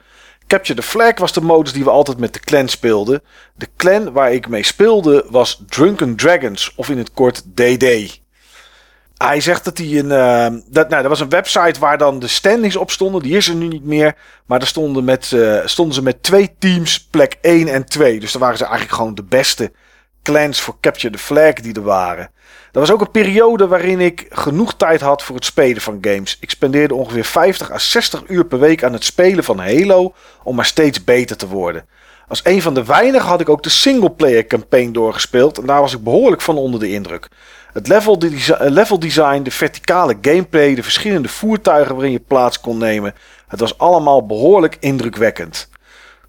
Capture 0.47 0.80
the 0.80 0.88
Flag 0.88 1.18
was 1.18 1.34
de 1.34 1.41
modus 1.41 1.74
die 1.74 1.84
we 1.84 1.89
altijd 1.89 2.18
met 2.18 2.34
de 2.34 2.39
clan 2.39 2.68
speelden. 2.68 3.22
De 3.56 3.68
clan 3.78 4.12
waar 4.12 4.34
ik 4.34 4.47
mee 4.47 4.64
speelde 4.64 5.26
was 5.30 5.64
Drunken 5.68 6.16
Dragons, 6.16 6.74
of 6.76 6.89
in 6.89 6.97
het 6.97 7.14
kort 7.14 7.43
DD. 7.56 8.22
Hij 9.26 9.41
zegt 9.41 9.63
dat 9.63 9.78
hij 9.78 9.99
een. 9.99 10.05
Uh, 10.05 10.61
dat, 10.67 10.89
nou, 10.89 11.03
er 11.03 11.09
was 11.09 11.19
een 11.19 11.30
website 11.30 11.80
waar 11.80 11.97
dan 11.97 12.19
de 12.19 12.28
standings 12.28 12.76
op 12.76 12.91
stonden. 12.91 13.21
Die 13.21 13.38
is 13.38 13.47
er 13.47 13.55
nu 13.55 13.67
niet 13.67 13.84
meer. 13.84 14.15
Maar 14.45 14.59
daar 14.59 14.67
stonden, 14.67 15.03
met, 15.03 15.32
uh, 15.32 15.59
stonden 15.65 15.95
ze 15.95 16.03
met 16.03 16.24
twee 16.24 16.55
teams, 16.59 17.07
plek 17.11 17.38
1 17.41 17.67
en 17.67 17.86
2. 17.86 18.19
Dus 18.19 18.32
daar 18.32 18.41
waren 18.41 18.57
ze 18.57 18.63
eigenlijk 18.63 18.95
gewoon 18.95 19.15
de 19.15 19.24
beste 19.24 19.71
clans 20.24 20.61
voor 20.61 20.76
Capture 20.82 21.13
the 21.13 21.19
Flag 21.19 21.53
die 21.53 21.74
er 21.74 21.82
waren. 21.82 22.32
Er 22.71 22.80
was 22.80 22.91
ook 22.91 23.01
een 23.01 23.11
periode 23.11 23.67
waarin 23.67 23.99
ik 23.99 24.26
genoeg 24.30 24.74
tijd 24.74 25.01
had 25.01 25.24
voor 25.24 25.36
het 25.36 25.45
spelen 25.45 25.82
van 25.82 25.97
games. 26.01 26.38
Ik 26.39 26.49
spendeerde 26.49 26.93
ongeveer 26.93 27.26
50 27.26 27.71
à 27.71 27.78
60 27.78 28.24
uur 28.28 28.45
per 28.45 28.59
week 28.59 28.84
aan 28.84 28.93
het 28.93 29.03
spelen 29.03 29.43
van 29.43 29.59
Halo 29.59 30.13
om 30.43 30.55
maar 30.55 30.65
steeds 30.65 31.03
beter 31.03 31.38
te 31.38 31.47
worden. 31.47 31.86
Als 32.28 32.41
een 32.43 32.61
van 32.61 32.74
de 32.74 32.86
weinigen 32.86 33.28
had 33.28 33.41
ik 33.41 33.49
ook 33.49 33.63
de 33.63 33.69
singleplayer 33.69 34.47
campaign 34.47 34.91
doorgespeeld 34.91 35.57
en 35.57 35.65
daar 35.65 35.82
was 35.82 35.93
ik 35.93 36.03
behoorlijk 36.03 36.41
van 36.41 36.57
onder 36.57 36.80
de 36.80 36.89
indruk. 36.89 37.28
Het 37.74 37.88
level, 37.88 38.17
level 38.59 38.99
design, 38.99 39.43
de 39.43 39.51
verticale 39.51 40.17
gameplay, 40.21 40.76
de 40.76 40.84
verschillende 40.84 41.28
voertuigen 41.28 41.93
waarin 41.95 42.11
je 42.11 42.19
plaats 42.19 42.59
kon 42.59 42.78
nemen, 42.78 43.13
het 43.47 43.59
was 43.59 43.78
allemaal 43.78 44.26
behoorlijk 44.26 44.78
indrukwekkend. 44.80 45.69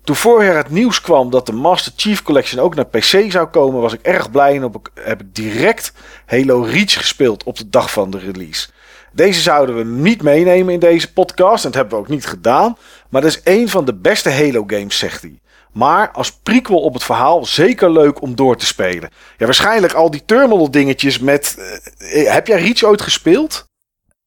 Toen 0.05 0.17
vorig 0.17 0.47
jaar 0.47 0.57
het 0.57 0.71
nieuws 0.71 1.01
kwam 1.01 1.31
dat 1.31 1.47
de 1.47 1.53
Master 1.53 1.93
Chief 1.97 2.23
Collection 2.23 2.63
ook 2.63 2.75
naar 2.75 2.87
PC 2.87 3.25
zou 3.29 3.47
komen, 3.47 3.81
was 3.81 3.93
ik 3.93 4.03
erg 4.03 4.31
blij 4.31 4.55
en 4.57 4.73
heb 4.95 5.21
ik 5.21 5.35
direct 5.35 5.93
Halo 6.27 6.61
Reach 6.61 6.93
gespeeld 6.93 7.45
op 7.45 7.57
de 7.57 7.69
dag 7.69 7.91
van 7.91 8.11
de 8.11 8.19
release. 8.19 8.69
Deze 9.13 9.41
zouden 9.41 9.77
we 9.77 9.85
niet 9.85 10.23
meenemen 10.23 10.75
in 10.75 10.81
deze 10.81 11.13
podcast 11.13 11.65
en 11.65 11.71
dat 11.71 11.81
hebben 11.81 11.99
we 11.99 12.05
ook 12.05 12.11
niet 12.11 12.27
gedaan, 12.27 12.77
maar 13.09 13.21
dat 13.21 13.31
is 13.31 13.41
een 13.45 13.69
van 13.69 13.85
de 13.85 13.95
beste 13.95 14.31
Halo 14.31 14.65
games, 14.67 14.99
zegt 14.99 15.23
hij. 15.23 15.39
Maar 15.75 16.11
als 16.11 16.33
prequel 16.33 16.81
op 16.81 16.95
het 16.95 17.05
verhaal 17.05 17.45
zeker 17.45 17.93
leuk 17.93 18.21
om 18.21 18.35
door 18.35 18.57
te 18.57 18.67
spelen. 18.67 19.11
Ja, 19.37 19.45
waarschijnlijk 19.45 19.93
al 19.93 20.11
die 20.11 20.25
terminal 20.25 20.71
dingetjes 20.71 21.19
met... 21.19 21.57
Uh, 21.99 22.33
heb 22.33 22.47
jij 22.47 22.61
Reach 22.61 22.83
ooit 22.83 23.03
gespeeld? 23.03 23.69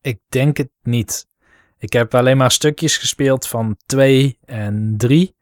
Ik 0.01 0.19
denk 0.29 0.57
het 0.57 0.69
niet. 0.83 1.25
Ik 1.79 1.93
heb 1.93 2.15
alleen 2.15 2.37
maar 2.37 2.51
stukjes 2.51 2.97
gespeeld 2.97 3.47
van 3.47 3.77
2 3.85 4.37
en 4.45 4.93
3. 4.97 5.35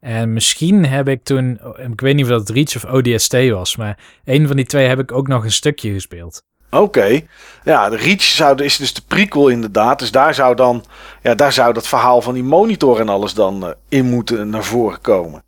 En 0.00 0.32
misschien 0.32 0.86
heb 0.86 1.08
ik 1.08 1.24
toen, 1.24 1.60
ik 1.76 2.00
weet 2.00 2.14
niet 2.14 2.24
of 2.24 2.30
dat 2.30 2.48
Reach 2.48 2.76
of 2.76 2.84
ODST 2.84 3.32
was, 3.50 3.76
maar 3.76 3.98
een 4.24 4.46
van 4.46 4.56
die 4.56 4.64
twee 4.64 4.86
heb 4.86 4.98
ik 4.98 5.12
ook 5.12 5.28
nog 5.28 5.44
een 5.44 5.52
stukje 5.52 5.92
gespeeld. 5.92 6.42
Oké. 6.70 7.20
Ja, 7.64 7.88
de 7.88 7.96
Reach 7.96 8.22
zou, 8.22 8.62
is 8.62 8.76
dus 8.76 8.94
de 8.94 9.02
prequel 9.06 9.48
inderdaad. 9.48 9.98
Dus 9.98 10.10
daar 10.10 10.34
zou 10.34 10.54
dan, 10.54 10.84
ja, 11.22 11.34
daar 11.34 11.52
zou 11.52 11.72
dat 11.72 11.88
verhaal 11.88 12.22
van 12.22 12.34
die 12.34 12.42
monitor 12.42 13.00
en 13.00 13.08
alles 13.08 13.34
dan 13.34 13.64
uh, 13.64 13.70
in 13.88 14.04
moeten 14.04 14.48
naar 14.48 14.64
voren 14.64 15.00
komen. 15.00 15.42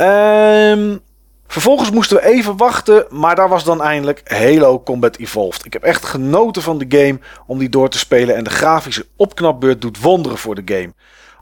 Um, 0.00 1.00
vervolgens 1.46 1.90
moesten 1.90 2.16
we 2.16 2.24
even 2.24 2.56
wachten, 2.56 3.06
maar 3.10 3.36
daar 3.36 3.48
was 3.48 3.64
dan 3.64 3.82
eindelijk 3.82 4.22
Halo 4.24 4.82
Combat 4.82 5.16
Evolved. 5.16 5.64
Ik 5.64 5.72
heb 5.72 5.82
echt 5.82 6.04
genoten 6.04 6.62
van 6.62 6.78
de 6.78 6.98
game 6.98 7.18
om 7.46 7.58
die 7.58 7.68
door 7.68 7.88
te 7.88 7.98
spelen 7.98 8.36
en 8.36 8.44
de 8.44 8.50
grafische 8.50 9.06
opknapbeurt 9.16 9.80
doet 9.80 10.00
wonderen 10.00 10.38
voor 10.38 10.54
de 10.54 10.74
game. 10.74 10.92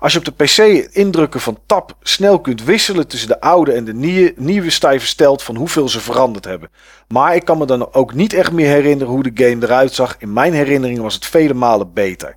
Als 0.01 0.13
je 0.13 0.19
op 0.19 0.25
de 0.25 0.45
PC 0.45 0.59
indrukken 0.93 1.41
van 1.41 1.59
tab 1.67 1.97
snel 2.01 2.41
kunt 2.41 2.65
wisselen 2.65 3.09
tussen 3.09 3.29
de 3.29 3.41
oude 3.41 3.73
en 3.73 3.85
de 3.85 3.95
nieuwe, 3.95 4.33
nieuwe 4.37 4.71
versteld 4.71 5.43
van 5.43 5.57
hoeveel 5.57 5.89
ze 5.89 6.01
veranderd 6.01 6.45
hebben. 6.45 6.71
Maar 7.09 7.35
ik 7.35 7.45
kan 7.45 7.59
me 7.59 7.67
dan 7.67 7.95
ook 7.95 8.15
niet 8.15 8.33
echt 8.33 8.53
meer 8.53 8.69
herinneren 8.69 9.13
hoe 9.13 9.33
de 9.33 9.45
game 9.45 9.67
eruit 9.67 9.95
zag. 9.95 10.17
In 10.19 10.33
mijn 10.33 10.53
herinnering 10.53 11.01
was 11.01 11.15
het 11.15 11.27
vele 11.27 11.55
malen 11.55 11.93
beter. 11.93 12.37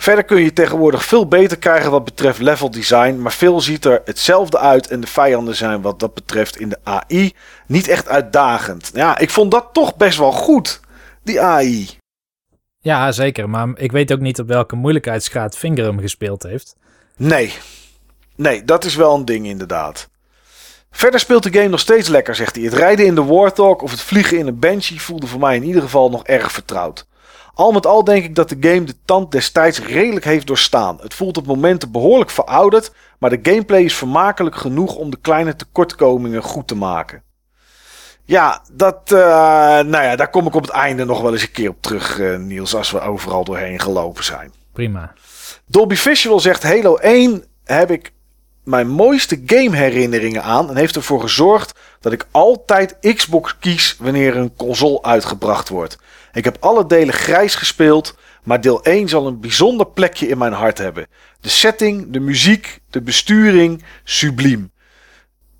Verder 0.00 0.24
kun 0.24 0.42
je 0.42 0.52
tegenwoordig 0.52 1.04
veel 1.04 1.26
beter 1.26 1.58
krijgen 1.58 1.90
wat 1.90 2.04
betreft 2.04 2.38
level 2.38 2.70
design, 2.70 3.18
maar 3.18 3.32
veel 3.32 3.60
ziet 3.60 3.84
er 3.84 4.02
hetzelfde 4.04 4.58
uit 4.58 4.88
en 4.88 5.00
de 5.00 5.06
vijanden 5.06 5.56
zijn 5.56 5.82
wat 5.82 6.00
dat 6.00 6.14
betreft 6.14 6.56
in 6.56 6.68
de 6.68 6.78
AI 6.82 7.32
niet 7.66 7.88
echt 7.88 8.08
uitdagend. 8.08 8.90
Ja, 8.94 9.18
ik 9.18 9.30
vond 9.30 9.50
dat 9.50 9.68
toch 9.72 9.96
best 9.96 10.18
wel 10.18 10.32
goed, 10.32 10.80
die 11.22 11.40
AI. 11.40 11.88
Ja, 12.78 13.12
zeker. 13.12 13.50
Maar 13.50 13.68
ik 13.74 13.92
weet 13.92 14.12
ook 14.12 14.20
niet 14.20 14.40
op 14.40 14.48
welke 14.48 14.76
moeilijkheidsgraad 14.76 15.56
Finger 15.56 15.84
hem 15.84 16.00
gespeeld 16.00 16.42
heeft. 16.42 16.76
Nee. 17.16 17.52
Nee, 18.36 18.64
dat 18.64 18.84
is 18.84 18.94
wel 18.94 19.14
een 19.14 19.24
ding 19.24 19.46
inderdaad. 19.46 20.08
Verder 20.90 21.20
speelt 21.20 21.42
de 21.42 21.52
game 21.52 21.68
nog 21.68 21.80
steeds 21.80 22.08
lekker, 22.08 22.34
zegt 22.34 22.54
hij. 22.56 22.64
Het 22.64 22.74
rijden 22.74 23.06
in 23.06 23.14
de 23.14 23.24
Warthog 23.24 23.82
of 23.82 23.90
het 23.90 24.00
vliegen 24.00 24.38
in 24.38 24.46
een 24.46 24.58
Banshee 24.58 25.00
voelde 25.00 25.26
voor 25.26 25.40
mij 25.40 25.56
in 25.56 25.64
ieder 25.64 25.82
geval 25.82 26.10
nog 26.10 26.24
erg 26.24 26.52
vertrouwd. 26.52 27.06
Al 27.60 27.72
met 27.72 27.86
al 27.86 28.04
denk 28.04 28.24
ik 28.24 28.34
dat 28.34 28.48
de 28.48 28.56
game 28.60 28.84
de 28.84 28.94
tand 29.04 29.32
destijds 29.32 29.80
redelijk 29.80 30.24
heeft 30.24 30.46
doorstaan. 30.46 30.98
Het 31.00 31.14
voelt 31.14 31.36
op 31.36 31.46
momenten 31.46 31.92
behoorlijk 31.92 32.30
verouderd, 32.30 32.92
maar 33.18 33.30
de 33.30 33.38
gameplay 33.42 33.82
is 33.82 33.94
vermakelijk 33.94 34.56
genoeg 34.56 34.94
om 34.94 35.10
de 35.10 35.18
kleine 35.20 35.56
tekortkomingen 35.56 36.42
goed 36.42 36.68
te 36.68 36.74
maken. 36.74 37.22
Ja, 38.24 38.62
dat, 38.72 39.00
uh, 39.12 39.18
nou 39.18 40.02
ja, 40.02 40.16
daar 40.16 40.30
kom 40.30 40.46
ik 40.46 40.54
op 40.54 40.62
het 40.62 40.70
einde 40.70 41.04
nog 41.04 41.20
wel 41.20 41.32
eens 41.32 41.42
een 41.42 41.50
keer 41.50 41.68
op 41.68 41.82
terug, 41.82 42.18
uh, 42.18 42.36
Niels, 42.36 42.74
als 42.74 42.90
we 42.90 43.00
overal 43.00 43.44
doorheen 43.44 43.80
gelopen 43.80 44.24
zijn. 44.24 44.52
Prima. 44.72 45.12
Dolby 45.66 45.94
Visual 45.94 46.40
zegt 46.40 46.62
Halo 46.62 46.96
1 46.96 47.44
heb 47.64 47.90
ik 47.90 48.12
mijn 48.64 48.88
mooiste 48.88 49.42
game 49.46 49.76
herinneringen 49.76 50.42
aan 50.42 50.70
en 50.70 50.76
heeft 50.76 50.96
ervoor 50.96 51.20
gezorgd 51.20 51.78
dat 52.00 52.12
ik 52.12 52.26
altijd 52.30 52.96
Xbox 53.14 53.58
kies 53.58 53.96
wanneer 53.98 54.36
een 54.36 54.56
console 54.56 55.02
uitgebracht 55.02 55.68
wordt. 55.68 55.98
Ik 56.32 56.44
heb 56.44 56.56
alle 56.60 56.86
delen 56.86 57.14
grijs 57.14 57.54
gespeeld, 57.54 58.18
maar 58.42 58.60
deel 58.60 58.82
1 58.84 59.08
zal 59.08 59.26
een 59.26 59.40
bijzonder 59.40 59.86
plekje 59.86 60.28
in 60.28 60.38
mijn 60.38 60.52
hart 60.52 60.78
hebben. 60.78 61.06
De 61.40 61.48
setting, 61.48 62.10
de 62.10 62.20
muziek, 62.20 62.80
de 62.90 63.02
besturing, 63.02 63.84
subliem. 64.04 64.70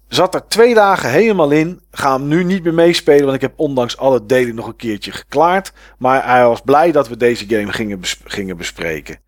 Zat 0.08 0.34
er 0.34 0.48
twee 0.48 0.74
dagen 0.74 1.10
helemaal 1.10 1.50
in. 1.50 1.80
Ga 1.90 2.12
hem 2.12 2.28
nu 2.28 2.44
niet 2.44 2.62
meer 2.62 2.74
meespelen, 2.74 3.22
want 3.22 3.34
ik 3.34 3.40
heb 3.40 3.52
ondanks 3.56 3.96
alle 3.96 4.26
delen 4.26 4.54
nog 4.54 4.66
een 4.66 4.76
keertje 4.76 5.12
geklaard. 5.12 5.72
Maar 5.98 6.26
hij 6.26 6.44
was 6.44 6.60
blij 6.60 6.92
dat 6.92 7.08
we 7.08 7.16
deze 7.16 7.44
game 7.48 7.72
gingen, 7.72 8.00
gingen 8.24 8.56
bespreken. 8.56 9.20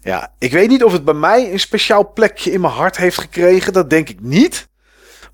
Ja, 0.00 0.32
ik 0.38 0.52
weet 0.52 0.68
niet 0.68 0.84
of 0.84 0.92
het 0.92 1.04
bij 1.04 1.14
mij 1.14 1.52
een 1.52 1.60
speciaal 1.60 2.12
plekje 2.12 2.50
in 2.50 2.60
mijn 2.60 2.72
hart 2.72 2.96
heeft 2.96 3.18
gekregen. 3.18 3.72
Dat 3.72 3.90
denk 3.90 4.08
ik 4.08 4.20
niet. 4.20 4.68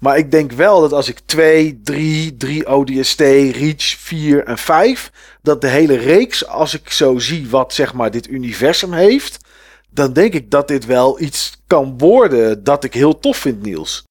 Maar 0.01 0.19
ik 0.19 0.31
denk 0.31 0.53
wel 0.53 0.81
dat 0.81 0.93
als 0.93 1.09
ik 1.09 1.19
2, 1.25 1.81
3, 1.83 2.37
3 2.37 2.69
ODST, 2.69 3.21
Reach, 3.21 3.83
4 3.83 4.45
en 4.45 4.59
5. 4.59 5.13
Dat 5.43 5.61
de 5.61 5.69
hele 5.69 5.97
reeks, 5.97 6.47
als 6.47 6.75
ik 6.75 6.91
zo 6.91 7.19
zie 7.19 7.49
wat 7.49 7.75
zeg 7.75 7.95
maar 7.95 8.11
dit 8.11 8.29
universum 8.29 8.93
heeft. 8.93 9.39
Dan 9.91 10.13
denk 10.13 10.35
ik 10.35 10.51
dat 10.51 10.69
dit 10.69 10.87
wel 10.87 11.21
iets 11.21 11.63
kan 11.67 11.99
worden 11.99 12.65
dat 12.65 12.85
ik 12.85 12.95
heel 12.95 13.19
tof 13.19 13.37
vind, 13.37 13.63
Niels. 13.63 14.05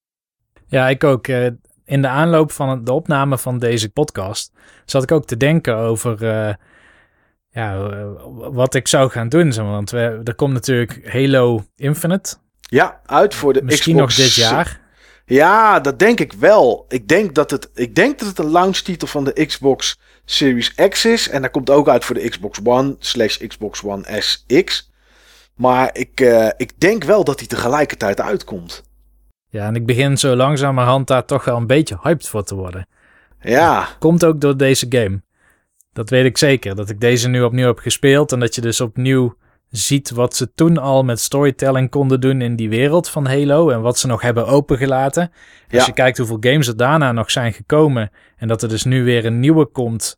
Ja, 0.68 0.90
ik 0.90 1.04
ook. 1.04 1.28
Eh, 1.28 1.48
in 1.86 2.02
de 2.02 2.08
aanloop 2.08 2.52
van 2.52 2.84
de 2.84 2.92
opname 2.92 3.38
van 3.38 3.60
deze 3.60 3.90
podcast 3.90 4.52
zat 4.86 5.04
ik 5.04 5.12
ook 5.12 5.26
te 5.26 5.38
denken 5.38 5.76
over 5.76 6.24
uh, 6.24 6.54
ja, 7.50 7.90
wat 8.52 8.76
ik 8.76 8.88
zou 8.88 9.10
gaan 9.10 9.30
doen. 9.30 9.54
Want 9.54 9.90
we, 9.90 10.22
er 10.24 10.36
komt 10.36 10.54
natuurlijk 10.54 11.12
Halo 11.12 11.64
Infinite. 11.76 12.36
Ja, 12.62 13.02
uit 13.06 13.36
voor 13.36 13.54
de 13.54 13.64
Misschien 13.64 13.96
Xbox. 13.96 14.18
nog 14.18 14.26
dit 14.26 14.36
jaar. 14.36 14.80
Ja, 15.30 15.80
dat 15.80 16.00
denk 16.00 16.20
ik 16.20 16.34
wel. 16.34 16.86
Ik 16.88 17.08
denk 17.08 17.36
dat 17.36 17.52
het, 17.52 17.70
ik 17.74 17.96
denk 17.96 18.20
dat 18.20 18.28
het 18.28 18.40
een 18.40 18.52
launchtitel 18.52 19.08
van 19.08 19.24
de 19.24 19.46
Xbox 19.46 20.00
Series 20.26 20.76
X 20.76 21.06
is. 21.06 21.30
En 21.30 21.42
dat 21.42 21.52
komt 21.52 21.70
ook 21.70 21.90
uit 21.90 22.06
voor 22.06 22.16
de 22.16 22.30
Xbox 22.30 22.60
One 22.64 22.96
slash 23.00 23.38
Xbox 23.48 23.84
One 23.84 24.22
SX. 24.22 24.92
Maar 25.56 25.90
ik, 25.94 26.22
uh, 26.22 26.50
ik 26.58 26.80
denk 26.80 27.04
wel 27.04 27.24
dat 27.24 27.40
hij 27.40 27.48
tegelijkertijd 27.48 28.22
uitkomt. 28.22 28.84
Ja, 29.50 29.68
en 29.68 29.76
ik 29.76 29.86
begin 29.86 30.18
zo 30.18 30.36
langzamerhand 30.36 31.08
daar 31.08 31.26
toch 31.26 31.46
wel 31.46 31.58
een 31.58 31.68
beetje 31.68 31.98
hyped 32.02 32.28
voor 32.28 32.44
te 32.44 32.56
worden. 32.56 32.88
Ja. 33.42 33.88
Komt 34.00 34.26
ook 34.26 34.42
door 34.42 34.58
deze 34.58 34.86
game. 34.90 35.22
Dat 35.94 36.10
weet 36.10 36.26
ik 36.26 36.38
zeker. 36.38 36.76
Dat 36.76 36.90
ik 36.90 37.00
deze 37.00 37.28
nu 37.28 37.44
opnieuw 37.44 37.68
heb 37.68 37.80
gespeeld. 37.80 38.32
En 38.32 38.40
dat 38.40 38.56
je 38.56 38.62
dus 38.62 38.82
opnieuw 38.82 39.36
ziet 39.70 40.10
wat 40.10 40.36
ze 40.36 40.54
toen 40.54 40.78
al 40.78 41.04
met 41.04 41.20
storytelling 41.20 41.90
konden 41.90 42.22
doen 42.22 42.42
in 42.42 42.56
die 42.56 42.70
wereld 42.70 43.10
van 43.10 43.26
Halo. 43.26 43.70
En 43.70 43.82
wat 43.82 43.98
ze 43.98 44.08
nog 44.08 44.22
hebben 44.22 44.48
opengelaten. 44.48 45.32
Ja. 45.68 45.78
Als 45.78 45.86
je 45.86 45.94
kijkt 45.94 46.18
hoeveel 46.18 46.38
games 46.40 46.68
er 46.68 46.78
daarna 46.78 47.12
nog 47.12 47.32
zijn 47.32 47.54
gekomen. 47.54 48.12
En 48.38 48.48
dat 48.48 48.62
er 48.62 48.70
dus 48.70 48.84
nu 48.84 49.04
weer 49.04 49.26
een 49.26 49.40
nieuwe 49.40 49.66
komt. 49.66 50.18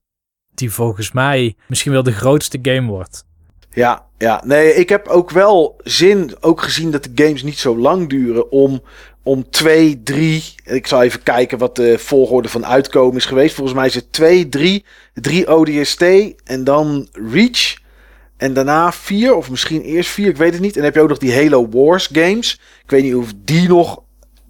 Die 0.53 0.71
volgens 0.71 1.11
mij 1.11 1.55
misschien 1.67 1.91
wel 1.91 2.03
de 2.03 2.11
grootste 2.11 2.59
game 2.61 2.87
wordt. 2.87 3.25
Ja, 3.73 4.05
ja, 4.17 4.41
nee, 4.45 4.73
ik 4.73 4.89
heb 4.89 5.07
ook 5.07 5.29
wel 5.29 5.79
zin, 5.83 6.35
ook 6.39 6.61
gezien 6.61 6.91
dat 6.91 7.03
de 7.03 7.23
games 7.23 7.43
niet 7.43 7.57
zo 7.57 7.77
lang 7.77 8.09
duren, 8.09 8.51
om, 8.51 8.81
om 9.23 9.49
twee, 9.49 10.03
drie. 10.03 10.43
Ik 10.63 10.87
zal 10.87 11.03
even 11.03 11.23
kijken 11.23 11.57
wat 11.57 11.75
de 11.75 11.97
volgorde 11.97 12.49
van 12.49 12.65
uitkomen 12.65 13.17
is 13.17 13.25
geweest. 13.25 13.55
Volgens 13.55 13.77
mij 13.77 13.85
is 13.85 13.95
het 13.95 14.13
twee, 14.13 14.49
drie, 14.49 14.85
drie 15.13 15.55
ODST 15.55 16.01
en 16.43 16.63
dan 16.63 17.07
Reach. 17.11 17.79
En 18.41 18.53
daarna 18.53 18.91
vier, 18.91 19.35
of 19.35 19.49
misschien 19.49 19.81
eerst 19.81 20.09
vier, 20.09 20.29
ik 20.29 20.37
weet 20.37 20.53
het 20.53 20.61
niet. 20.61 20.77
En 20.77 20.83
heb 20.83 20.95
je 20.95 21.01
ook 21.01 21.09
nog 21.09 21.17
die 21.17 21.35
Halo 21.35 21.69
Wars 21.69 22.09
games. 22.13 22.59
Ik 22.83 22.89
weet 22.89 23.03
niet 23.03 23.15
of 23.15 23.33
die 23.35 23.67
nog 23.67 24.01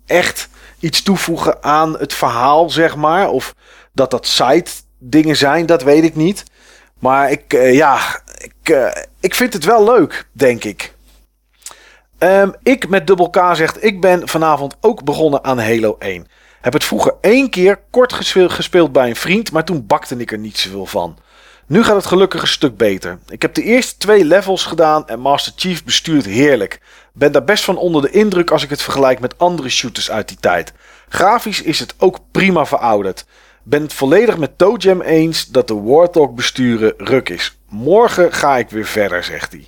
echt 0.06 0.50
iets 0.80 1.04
toevoegen 1.04 1.64
aan 1.64 1.98
het 2.00 2.14
verhaal, 2.14 2.70
zeg 2.70 2.96
maar. 2.96 3.30
Of 3.30 3.56
dat 3.94 4.12
dat 4.12 4.28
side 4.28 4.70
dingen 5.00 5.36
zijn, 5.36 5.66
dat 5.66 5.84
weet 5.84 6.04
ik 6.04 6.16
niet. 6.16 6.44
Maar 7.00 7.32
ik, 7.32 7.54
uh, 7.54 7.74
ja, 7.74 8.22
ik, 8.38 8.70
uh, 8.70 8.92
ik 9.20 9.36
vind 9.36 9.54
het 9.54 9.64
wel 9.64 9.84
leuk, 9.84 10.28
denk 10.32 10.64
ik. 10.64 10.94
Um, 12.20 12.54
ik 12.64 12.90
met 12.90 13.08
dubbel 13.08 13.30
K 13.30 13.50
zegt, 13.54 13.84
ik 13.84 14.02
ben 14.02 14.28
vanavond 14.28 14.76
ook 14.82 15.04
begonnen 15.04 15.44
aan 15.44 15.60
Halo 15.60 15.96
1. 16.00 16.28
Heb 16.62 16.74
het 16.74 16.84
vroeger 16.84 17.14
één 17.22 17.50
keer 17.50 17.80
kort 17.90 18.14
gespeeld 18.34 18.92
bij 18.92 19.10
een 19.10 19.16
vriend, 19.16 19.52
maar 19.52 19.66
toen 19.66 19.86
bakte 19.86 20.16
ik 20.16 20.32
er 20.32 20.38
niet 20.38 20.58
zoveel 20.58 20.86
van. 20.86 21.18
Nu 21.72 21.84
gaat 21.84 21.96
het 21.96 22.06
gelukkig 22.06 22.42
een 22.42 22.48
stuk 22.48 22.78
beter. 22.78 23.20
Ik 23.30 23.42
heb 23.42 23.54
de 23.54 23.64
eerste 23.64 23.98
twee 23.98 24.26
levels 24.26 24.66
gedaan 24.66 25.08
en 25.08 25.20
Master 25.20 25.54
Chief 25.56 25.84
bestuurt 25.84 26.26
heerlijk. 26.26 26.82
Ben 27.14 27.32
daar 27.32 27.44
best 27.44 27.64
van 27.64 27.78
onder 27.78 28.02
de 28.02 28.10
indruk 28.10 28.52
als 28.52 28.64
ik 28.64 28.70
het 28.70 28.82
vergelijk 28.82 29.20
met 29.20 29.38
andere 29.38 29.70
shooters 29.70 30.12
uit 30.12 30.28
die 30.28 30.38
tijd. 30.40 30.74
Grafisch 31.10 31.62
is 31.62 31.80
het 31.80 31.96
ook 31.98 32.20
prima 32.32 32.66
verouderd. 32.66 33.26
Ben 33.64 33.82
het 33.82 33.94
volledig 33.94 34.38
met 34.38 34.58
ToeJam 34.58 35.02
eens 35.02 35.48
dat 35.48 35.68
de 35.68 35.74
Warthog 35.74 36.34
besturen 36.34 36.94
ruk 36.98 37.30
is. 37.30 37.58
Morgen 37.70 38.34
ga 38.34 38.58
ik 38.58 38.70
weer 38.70 38.86
verder, 38.86 39.24
zegt 39.24 39.52
hij. 39.52 39.68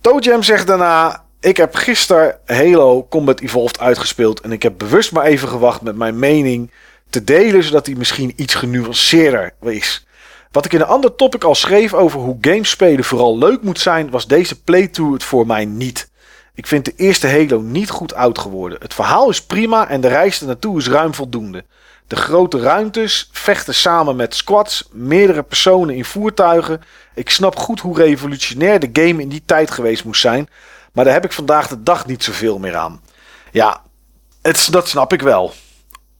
ToeJam 0.00 0.42
zegt 0.42 0.66
daarna... 0.66 1.24
Ik 1.40 1.56
heb 1.56 1.74
gisteren 1.74 2.38
Halo 2.46 3.06
Combat 3.08 3.40
Evolved 3.40 3.80
uitgespeeld... 3.80 4.40
en 4.40 4.52
ik 4.52 4.62
heb 4.62 4.78
bewust 4.78 5.12
maar 5.12 5.24
even 5.24 5.48
gewacht 5.48 5.80
met 5.80 5.96
mijn 5.96 6.18
mening 6.18 6.70
te 7.10 7.24
delen... 7.24 7.62
zodat 7.62 7.86
hij 7.86 7.94
misschien 7.94 8.32
iets 8.36 8.54
genuanceerder 8.54 9.52
is. 9.60 10.04
Wat 10.50 10.64
ik 10.64 10.72
in 10.72 10.80
een 10.80 10.86
ander 10.86 11.14
topic 11.14 11.44
al 11.44 11.54
schreef 11.54 11.94
over 11.94 12.20
hoe 12.20 12.38
games 12.40 12.70
spelen 12.70 13.04
vooral 13.04 13.38
leuk 13.38 13.62
moet 13.62 13.80
zijn... 13.80 14.10
was 14.10 14.26
deze 14.26 14.62
playthrough 14.62 15.12
het 15.12 15.24
voor 15.24 15.46
mij 15.46 15.64
niet... 15.64 16.10
Ik 16.54 16.66
vind 16.66 16.84
de 16.84 16.92
eerste 16.96 17.28
Halo 17.28 17.60
niet 17.60 17.90
goed 17.90 18.14
oud 18.14 18.38
geworden. 18.38 18.78
Het 18.80 18.94
verhaal 18.94 19.30
is 19.30 19.42
prima 19.42 19.88
en 19.88 20.00
de 20.00 20.08
reis 20.08 20.40
ernaartoe 20.40 20.78
is 20.78 20.88
ruim 20.88 21.14
voldoende. 21.14 21.64
De 22.06 22.16
grote 22.16 22.60
ruimtes, 22.60 23.28
vechten 23.32 23.74
samen 23.74 24.16
met 24.16 24.34
squads, 24.34 24.88
meerdere 24.92 25.42
personen 25.42 25.94
in 25.94 26.04
voertuigen. 26.04 26.82
Ik 27.14 27.30
snap 27.30 27.56
goed 27.56 27.80
hoe 27.80 27.96
revolutionair 27.96 28.80
de 28.80 28.90
game 28.92 29.22
in 29.22 29.28
die 29.28 29.42
tijd 29.46 29.70
geweest 29.70 30.04
moest 30.04 30.20
zijn. 30.20 30.48
Maar 30.92 31.04
daar 31.04 31.14
heb 31.14 31.24
ik 31.24 31.32
vandaag 31.32 31.68
de 31.68 31.82
dag 31.82 32.06
niet 32.06 32.24
zoveel 32.24 32.58
meer 32.58 32.76
aan. 32.76 33.00
Ja, 33.52 33.82
het, 34.42 34.68
dat 34.70 34.88
snap 34.88 35.12
ik 35.12 35.22
wel. 35.22 35.52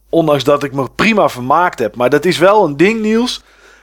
Ondanks 0.08 0.44
dat 0.44 0.62
ik 0.62 0.72
me 0.72 0.90
prima 0.90 1.28
vermaakt 1.28 1.78
heb. 1.78 1.96
Maar 1.96 2.10
dat 2.10 2.24
is 2.24 2.38
wel 2.38 2.64
een 2.64 2.76
ding, 2.76 3.00
Niels. 3.00 3.42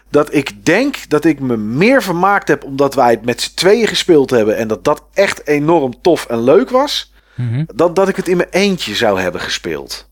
Dat 0.09 0.33
ik 0.33 0.65
denk 0.65 1.09
dat 1.09 1.25
ik 1.25 1.39
me 1.39 1.57
meer 1.57 2.03
vermaakt 2.03 2.47
heb 2.47 2.63
omdat 2.63 2.95
wij 2.95 3.11
het 3.11 3.25
met 3.25 3.41
z'n 3.41 3.55
tweeën 3.55 3.87
gespeeld 3.87 4.29
hebben. 4.29 4.57
En 4.57 4.67
dat 4.67 4.83
dat 4.83 5.03
echt 5.13 5.47
enorm 5.47 6.01
tof 6.01 6.25
en 6.25 6.43
leuk 6.43 6.69
was. 6.69 7.13
Mhm. 7.35 7.63
dan 7.75 7.93
dat 7.93 8.09
ik 8.09 8.15
het 8.15 8.27
in 8.27 8.37
mijn 8.37 8.49
eentje 8.49 8.95
zou 8.95 9.19
hebben 9.21 9.41
gespeeld. 9.41 10.09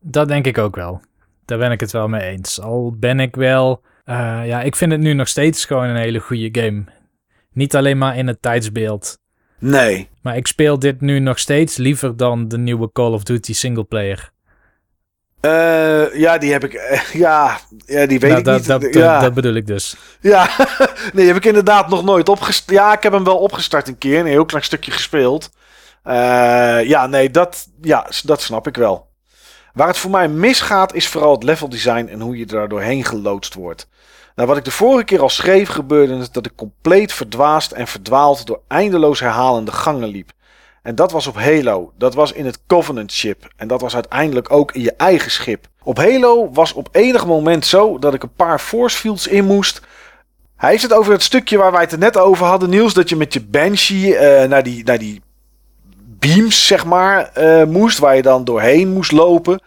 Dat 0.00 0.28
denk 0.28 0.46
ik 0.46 0.58
ook 0.58 0.76
wel. 0.76 1.00
Daar 1.44 1.58
ben 1.58 1.70
ik 1.70 1.80
het 1.80 1.90
wel 1.92 2.08
mee 2.08 2.22
eens. 2.30 2.60
Al 2.60 2.96
ben 2.98 3.20
ik 3.20 3.36
wel... 3.36 3.82
eh, 4.04 4.40
ja, 4.46 4.62
ik 4.62 4.76
vind 4.76 4.92
het 4.92 5.00
nu 5.00 5.12
nog 5.12 5.28
steeds 5.28 5.64
gewoon 5.64 5.84
een 5.88 5.96
hele 5.96 6.18
goede 6.18 6.60
game. 6.60 6.84
Niet 7.52 7.76
alleen 7.76 7.98
maar 7.98 8.16
in 8.16 8.26
het 8.26 8.42
tijdsbeeld. 8.42 9.18
Nee. 9.58 10.08
Maar 10.22 10.36
ik 10.36 10.46
speel 10.46 10.78
dit 10.78 11.00
nu 11.00 11.18
nog 11.18 11.38
steeds 11.38 11.76
liever 11.76 12.16
dan 12.16 12.48
de 12.48 12.58
nieuwe 12.58 12.92
Call 12.92 13.12
of 13.12 13.22
Duty 13.22 13.54
singleplayer. 13.54 14.31
Eh, 15.42 16.14
ja, 16.14 16.38
die 16.38 16.52
heb 16.52 16.64
ik. 16.64 16.74
eh, 16.74 17.00
ja, 17.24 17.58
ja, 17.86 18.06
die 18.06 18.20
weet 18.20 18.30
Nou, 18.30 18.38
ik 18.38 18.44
dat, 18.44 18.80
niet. 18.80 18.92
dat, 18.92 18.94
ja. 18.94 19.20
dat 19.20 19.34
bedoel 19.34 19.54
ik 19.54 19.66
dus. 19.66 19.96
ja. 20.20 20.48
nee, 21.14 21.26
heb 21.26 21.36
ik 21.36 21.44
inderdaad 21.44 21.88
nog 21.88 22.04
nooit 22.04 22.28
opgestart. 22.28 22.70
Ja, 22.78 22.92
ik 22.92 23.02
heb 23.02 23.12
hem 23.12 23.24
wel 23.24 23.38
opgestart 23.38 23.88
een 23.88 23.98
keer. 23.98 24.20
Een 24.20 24.26
heel 24.26 24.44
klein 24.44 24.64
stukje 24.64 24.90
gespeeld. 24.90 25.50
Eh, 26.02 26.84
ja, 26.84 27.06
nee, 27.06 27.30
dat, 27.30 27.66
ja, 27.80 28.06
dat 28.22 28.42
snap 28.42 28.66
ik 28.66 28.76
wel. 28.76 29.10
Waar 29.74 29.86
het 29.86 29.96
voor 29.98 30.10
mij 30.10 30.28
misgaat 30.28 30.94
is 30.94 31.08
vooral 31.08 31.32
het 31.34 31.42
level 31.42 31.68
design 31.68 32.06
en 32.10 32.20
hoe 32.20 32.36
je 32.38 32.46
er 32.46 32.68
doorheen 32.68 33.04
geloodst 33.04 33.54
wordt. 33.54 33.88
Nou, 34.34 34.48
wat 34.48 34.56
ik 34.56 34.64
de 34.64 34.70
vorige 34.70 35.04
keer 35.04 35.20
al 35.20 35.28
schreef 35.28 35.68
gebeurde 35.68 36.14
is 36.16 36.30
dat 36.30 36.46
ik 36.46 36.52
compleet 36.56 37.12
verdwaasd 37.12 37.72
en 37.72 37.86
verdwaald 37.86 38.46
door 38.46 38.60
eindeloos 38.68 39.20
herhalende 39.20 39.72
gangen 39.72 40.08
liep. 40.08 40.30
En 40.82 40.94
dat 40.94 41.12
was 41.12 41.26
op 41.26 41.34
Halo. 41.34 41.92
Dat 41.98 42.14
was 42.14 42.32
in 42.32 42.46
het 42.46 42.58
Covenant 42.66 43.12
ship. 43.12 43.48
En 43.56 43.68
dat 43.68 43.80
was 43.80 43.94
uiteindelijk 43.94 44.52
ook 44.52 44.72
in 44.72 44.82
je 44.82 44.94
eigen 44.96 45.30
schip. 45.30 45.66
Op 45.82 45.96
Halo 45.96 46.50
was 46.52 46.72
op 46.72 46.88
enig 46.92 47.26
moment 47.26 47.66
zo 47.66 47.98
dat 47.98 48.14
ik 48.14 48.22
een 48.22 48.34
paar 48.34 48.58
force 48.58 48.98
fields 48.98 49.26
in 49.26 49.44
moest. 49.44 49.80
Hij 50.56 50.70
heeft 50.70 50.82
het 50.82 50.92
over 50.92 51.12
het 51.12 51.22
stukje 51.22 51.56
waar 51.56 51.72
wij 51.72 51.80
het 51.80 51.98
net 51.98 52.16
over 52.16 52.46
hadden, 52.46 52.70
Niels. 52.70 52.94
Dat 52.94 53.08
je 53.08 53.16
met 53.16 53.32
je 53.32 53.40
Banshee 53.40 54.16
eh, 54.16 54.48
naar, 54.48 54.62
die, 54.62 54.84
naar 54.84 54.98
die 54.98 55.22
beams, 55.96 56.66
zeg 56.66 56.84
maar, 56.84 57.30
eh, 57.32 57.64
moest. 57.64 57.98
Waar 57.98 58.16
je 58.16 58.22
dan 58.22 58.44
doorheen 58.44 58.92
moest 58.92 59.12
lopen. 59.12 59.62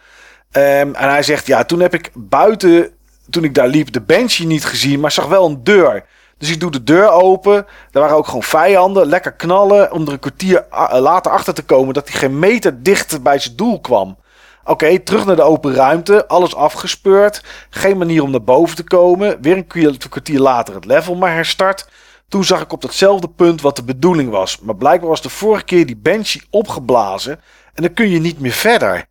Ehm, 0.50 0.94
en 0.94 1.08
hij 1.08 1.22
zegt, 1.22 1.46
ja, 1.46 1.64
toen 1.64 1.80
heb 1.80 1.94
ik 1.94 2.10
buiten, 2.14 2.90
toen 3.30 3.44
ik 3.44 3.54
daar 3.54 3.68
liep, 3.68 3.92
de 3.92 4.00
Banshee 4.00 4.46
niet 4.46 4.64
gezien. 4.64 5.00
Maar 5.00 5.12
zag 5.12 5.26
wel 5.26 5.46
een 5.46 5.64
deur. 5.64 6.04
Dus 6.38 6.50
ik 6.50 6.60
doe 6.60 6.70
de 6.70 6.82
deur 6.82 7.10
open. 7.10 7.66
Daar 7.90 8.02
waren 8.02 8.16
ook 8.16 8.26
gewoon 8.26 8.42
vijanden. 8.42 9.06
Lekker 9.06 9.32
knallen. 9.32 9.92
Om 9.92 10.06
er 10.06 10.12
een 10.12 10.18
kwartier 10.18 10.64
a- 10.72 11.00
later 11.00 11.32
achter 11.32 11.54
te 11.54 11.62
komen 11.62 11.94
dat 11.94 12.08
hij 12.08 12.18
geen 12.18 12.38
meter 12.38 12.82
dichter 12.82 13.22
bij 13.22 13.38
zijn 13.38 13.56
doel 13.56 13.80
kwam. 13.80 14.18
Oké, 14.64 14.98
terug 14.98 15.24
naar 15.26 15.36
de 15.36 15.42
open 15.42 15.74
ruimte. 15.74 16.28
Alles 16.28 16.54
afgespeurd. 16.54 17.42
Geen 17.70 17.98
manier 17.98 18.22
om 18.22 18.30
naar 18.30 18.42
boven 18.44 18.76
te 18.76 18.84
komen. 18.84 19.38
Weer 19.40 19.56
een 19.56 19.66
kwartier- 19.66 20.08
kwartier 20.08 20.40
later 20.40 20.74
het 20.74 20.84
level 20.84 21.14
maar 21.14 21.32
herstart. 21.32 21.88
Toen 22.28 22.44
zag 22.44 22.60
ik 22.60 22.72
op 22.72 22.80
datzelfde 22.82 23.28
punt 23.28 23.60
wat 23.60 23.76
de 23.76 23.84
bedoeling 23.84 24.30
was. 24.30 24.58
Maar 24.60 24.76
blijkbaar 24.76 25.08
was 25.08 25.22
de 25.22 25.28
vorige 25.28 25.64
keer 25.64 25.86
die 25.86 25.96
Banshee 25.96 26.42
opgeblazen. 26.50 27.40
En 27.74 27.82
dan 27.82 27.92
kun 27.92 28.08
je 28.08 28.18
niet 28.20 28.40
meer 28.40 28.52
verder. 28.52 29.04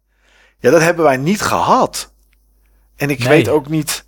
Ja, 0.60 0.72
dat 0.72 0.82
hebben 0.82 1.06
wij 1.06 1.18
niet 1.18 1.42
gehad. 1.42 2.14
En 2.96 3.10
ik 3.10 3.20
Nee. 3.20 3.28
weet 3.28 3.48
ook 3.50 3.70
niet. 3.70 4.05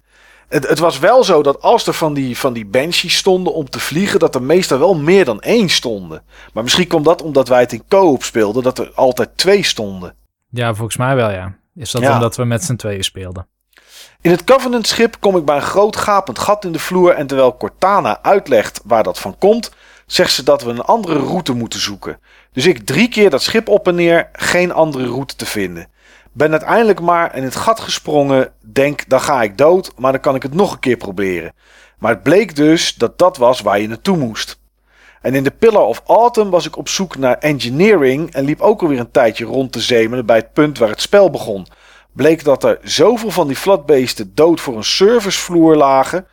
Het, 0.47 0.67
het 0.67 0.79
was 0.79 0.99
wel 0.99 1.23
zo 1.23 1.43
dat 1.43 1.61
als 1.61 1.87
er 1.87 1.93
van 1.93 2.13
die, 2.13 2.37
van 2.37 2.53
die 2.53 2.65
Banshees 2.65 3.17
stonden 3.17 3.53
om 3.53 3.69
te 3.69 3.79
vliegen, 3.79 4.19
dat 4.19 4.35
er 4.35 4.43
meestal 4.43 4.79
wel 4.79 4.95
meer 4.95 5.25
dan 5.25 5.41
één 5.41 5.69
stonden. 5.69 6.23
Maar 6.53 6.63
misschien 6.63 6.87
kwam 6.87 7.03
dat 7.03 7.21
omdat 7.21 7.47
wij 7.47 7.59
het 7.59 7.73
in 7.73 7.83
co-op 7.87 8.23
speelden, 8.23 8.63
dat 8.63 8.79
er 8.79 8.91
altijd 8.95 9.29
twee 9.35 9.63
stonden. 9.63 10.15
Ja, 10.49 10.73
volgens 10.73 10.97
mij 10.97 11.15
wel, 11.15 11.31
ja. 11.31 11.55
Is 11.75 11.91
dat 11.91 12.01
Ja. 12.01 12.13
omdat 12.13 12.35
we 12.35 12.43
met 12.45 12.63
z'n 12.63 12.75
tweeën 12.75 13.03
speelden? 13.03 13.47
In 14.21 14.31
het 14.31 14.43
Covenant 14.43 14.87
schip 14.87 15.15
kom 15.19 15.37
ik 15.37 15.45
bij 15.45 15.55
een 15.55 15.61
groot 15.61 15.95
gapend 15.95 16.39
gat 16.39 16.65
in 16.65 16.71
de 16.71 16.79
vloer 16.79 17.11
en 17.11 17.27
terwijl 17.27 17.57
Cortana 17.57 18.19
uitlegt 18.21 18.81
waar 18.83 19.03
dat 19.03 19.19
van 19.19 19.37
komt, 19.37 19.71
zegt 20.05 20.33
ze 20.33 20.43
dat 20.43 20.63
we 20.63 20.69
een 20.69 20.81
andere 20.81 21.19
route 21.19 21.53
moeten 21.53 21.79
zoeken. 21.79 22.19
Dus 22.51 22.65
ik 22.65 22.85
drie 22.85 23.09
keer 23.09 23.29
dat 23.29 23.41
schip 23.41 23.67
op 23.67 23.87
en 23.87 23.95
neer, 23.95 24.29
geen 24.33 24.71
andere 24.71 25.05
route 25.05 25.35
te 25.35 25.45
vinden. 25.45 25.87
Ben 26.37 26.51
uiteindelijk 26.51 27.01
maar 27.01 27.35
in 27.35 27.43
het 27.43 27.55
gat 27.55 27.79
gesprongen, 27.79 28.51
denk 28.61 29.09
dan 29.09 29.21
ga 29.21 29.41
ik 29.41 29.57
dood, 29.57 29.91
maar 29.95 30.11
dan 30.11 30.21
kan 30.21 30.35
ik 30.35 30.43
het 30.43 30.53
nog 30.53 30.71
een 30.71 30.79
keer 30.79 30.97
proberen. 30.97 31.53
Maar 31.99 32.11
het 32.11 32.23
bleek 32.23 32.55
dus 32.55 32.95
dat 32.95 33.17
dat 33.17 33.37
was 33.37 33.61
waar 33.61 33.79
je 33.79 33.87
naartoe 33.87 34.17
moest. 34.17 34.59
En 35.21 35.35
in 35.35 35.43
de 35.43 35.51
Pillar 35.51 35.85
of 35.85 36.01
Autumn 36.05 36.49
was 36.49 36.65
ik 36.65 36.77
op 36.77 36.89
zoek 36.89 37.17
naar 37.17 37.37
engineering 37.37 38.33
en 38.33 38.43
liep 38.43 38.61
ook 38.61 38.81
alweer 38.81 38.99
een 38.99 39.11
tijdje 39.11 39.45
rond 39.45 39.71
te 39.71 39.79
zemelen 39.79 40.25
bij 40.25 40.35
het 40.35 40.53
punt 40.53 40.77
waar 40.77 40.89
het 40.89 41.01
spel 41.01 41.29
begon. 41.29 41.67
Bleek 42.13 42.43
dat 42.43 42.63
er 42.63 42.79
zoveel 42.83 43.31
van 43.31 43.47
die 43.47 43.55
flatbeesten 43.55 44.31
dood 44.35 44.61
voor 44.61 44.75
een 44.77 44.83
servicevloer 44.83 45.75
lagen, 45.75 46.27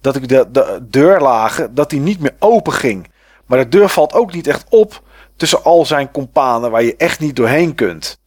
dat 0.00 0.16
ik 0.16 0.28
de, 0.28 0.48
de 0.50 0.86
deur 0.88 1.20
lagen, 1.20 1.74
dat 1.74 1.90
die 1.90 2.00
niet 2.00 2.20
meer 2.20 2.36
open 2.38 2.72
ging. 2.72 3.10
Maar 3.46 3.58
de 3.58 3.68
deur 3.68 3.88
valt 3.88 4.12
ook 4.12 4.32
niet 4.32 4.46
echt 4.46 4.64
op 4.68 5.02
tussen 5.36 5.64
al 5.64 5.86
zijn 5.86 6.10
kompanen 6.10 6.70
waar 6.70 6.82
je 6.82 6.96
echt 6.96 7.20
niet 7.20 7.36
doorheen 7.36 7.74
kunt. 7.74 8.19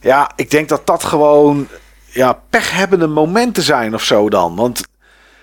Ja, 0.00 0.30
ik 0.36 0.50
denk 0.50 0.68
dat 0.68 0.86
dat 0.86 1.04
gewoon 1.04 1.68
ja, 2.06 2.32
pechhebbende 2.50 3.06
momenten 3.06 3.62
zijn 3.62 3.94
of 3.94 4.02
zo 4.02 4.28
dan. 4.28 4.56
Want 4.56 4.82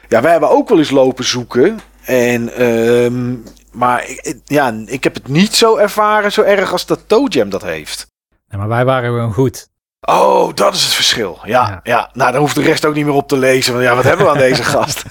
ja, 0.07 0.21
wij 0.21 0.31
hebben 0.31 0.49
ook 0.49 0.69
wel 0.69 0.77
eens 0.77 0.89
lopen 0.89 1.25
zoeken. 1.25 1.79
En, 2.03 2.53
ehm, 2.53 3.35
maar 3.71 4.09
ik, 4.09 4.39
ja, 4.45 4.73
ik 4.85 5.03
heb 5.03 5.13
het 5.13 5.27
niet 5.27 5.55
zo 5.55 5.75
ervaren 5.75 6.31
zo 6.31 6.41
erg 6.41 6.71
als 6.71 6.85
dat 6.85 6.99
Toe 7.07 7.29
Jam 7.29 7.49
dat 7.49 7.63
heeft. 7.63 8.07
Nee, 8.47 8.59
maar 8.59 8.67
wij 8.67 8.85
waren 8.85 9.09
gewoon 9.09 9.33
goed. 9.33 9.67
Oh, 10.01 10.53
dat 10.53 10.73
is 10.73 10.83
het 10.83 10.93
verschil. 10.93 11.39
Ja, 11.43 11.67
ja. 11.67 11.79
Ja. 11.83 12.09
nou, 12.13 12.31
daar 12.31 12.39
hoeft 12.39 12.55
de 12.55 12.61
rest 12.61 12.85
ook 12.85 12.95
niet 12.95 13.05
meer 13.05 13.13
op 13.13 13.27
te 13.27 13.37
lezen. 13.37 13.73
Want 13.73 13.85
ja, 13.85 13.95
wat 13.95 14.03
hebben 14.03 14.25
we 14.25 14.31
aan 14.31 14.37
deze 14.37 14.63
gast? 14.63 15.03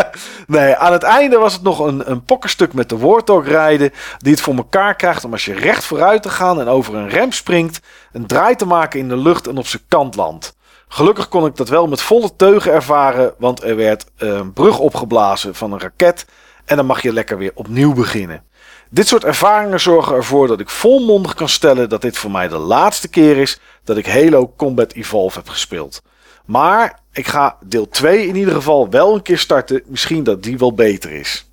nee, 0.46 0.74
aan 0.76 0.92
het 0.92 1.02
einde 1.02 1.38
was 1.38 1.52
het 1.52 1.62
nog 1.62 1.78
een, 1.78 2.10
een 2.10 2.24
pokkerstuk 2.24 2.72
met 2.72 2.88
de 2.88 2.98
Warthog 2.98 3.46
rijden. 3.46 3.92
Die 4.18 4.32
het 4.32 4.40
voor 4.40 4.54
elkaar 4.54 4.94
krijgt 4.94 5.24
om 5.24 5.32
als 5.32 5.44
je 5.44 5.54
recht 5.54 5.84
vooruit 5.84 6.22
te 6.22 6.28
gaan 6.28 6.60
en 6.60 6.68
over 6.68 6.94
een 6.94 7.08
rem 7.08 7.32
springt. 7.32 7.80
Een 8.12 8.26
draai 8.26 8.54
te 8.54 8.66
maken 8.66 9.00
in 9.00 9.08
de 9.08 9.16
lucht 9.16 9.46
en 9.46 9.58
op 9.58 9.66
zijn 9.66 9.82
kant 9.88 10.14
landt. 10.16 10.56
Gelukkig 10.88 11.28
kon 11.28 11.46
ik 11.46 11.56
dat 11.56 11.68
wel 11.68 11.86
met 11.86 12.00
volle 12.00 12.36
teugen 12.36 12.72
ervaren. 12.72 13.34
Want 13.38 13.62
er 13.62 13.76
werd 13.76 14.06
eh, 14.16 14.28
een 14.28 14.52
brug 14.52 14.78
opgeblazen 14.78 15.54
van 15.54 15.72
een 15.72 15.80
raket. 15.80 16.26
En 16.64 16.76
dan 16.76 16.86
mag 16.86 17.02
je 17.02 17.12
lekker 17.12 17.38
weer 17.38 17.52
opnieuw 17.54 17.92
beginnen. 17.92 18.42
Dit 18.90 19.06
soort 19.06 19.24
ervaringen 19.24 19.80
zorgen 19.80 20.14
ervoor 20.14 20.46
dat 20.46 20.60
ik 20.60 20.68
volmondig 20.68 21.34
kan 21.34 21.48
stellen 21.48 21.88
dat 21.88 22.02
dit 22.02 22.18
voor 22.18 22.30
mij 22.30 22.48
de 22.48 22.58
laatste 22.58 23.08
keer 23.08 23.36
is 23.36 23.60
dat 23.84 23.96
ik 23.96 24.06
Halo 24.06 24.52
Combat 24.56 24.92
Evolve 24.92 25.38
heb 25.38 25.48
gespeeld. 25.48 26.02
Maar 26.44 27.00
ik 27.12 27.26
ga 27.26 27.56
deel 27.64 27.88
2 27.88 28.26
in 28.26 28.36
ieder 28.36 28.54
geval 28.54 28.90
wel 28.90 29.14
een 29.14 29.22
keer 29.22 29.38
starten. 29.38 29.82
Misschien 29.86 30.24
dat 30.24 30.42
die 30.42 30.58
wel 30.58 30.74
beter 30.74 31.10
is. 31.10 31.50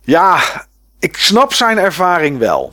Ja, 0.00 0.40
ik 0.98 1.16
snap 1.16 1.52
zijn 1.52 1.78
ervaring 1.78 2.38
wel. 2.38 2.72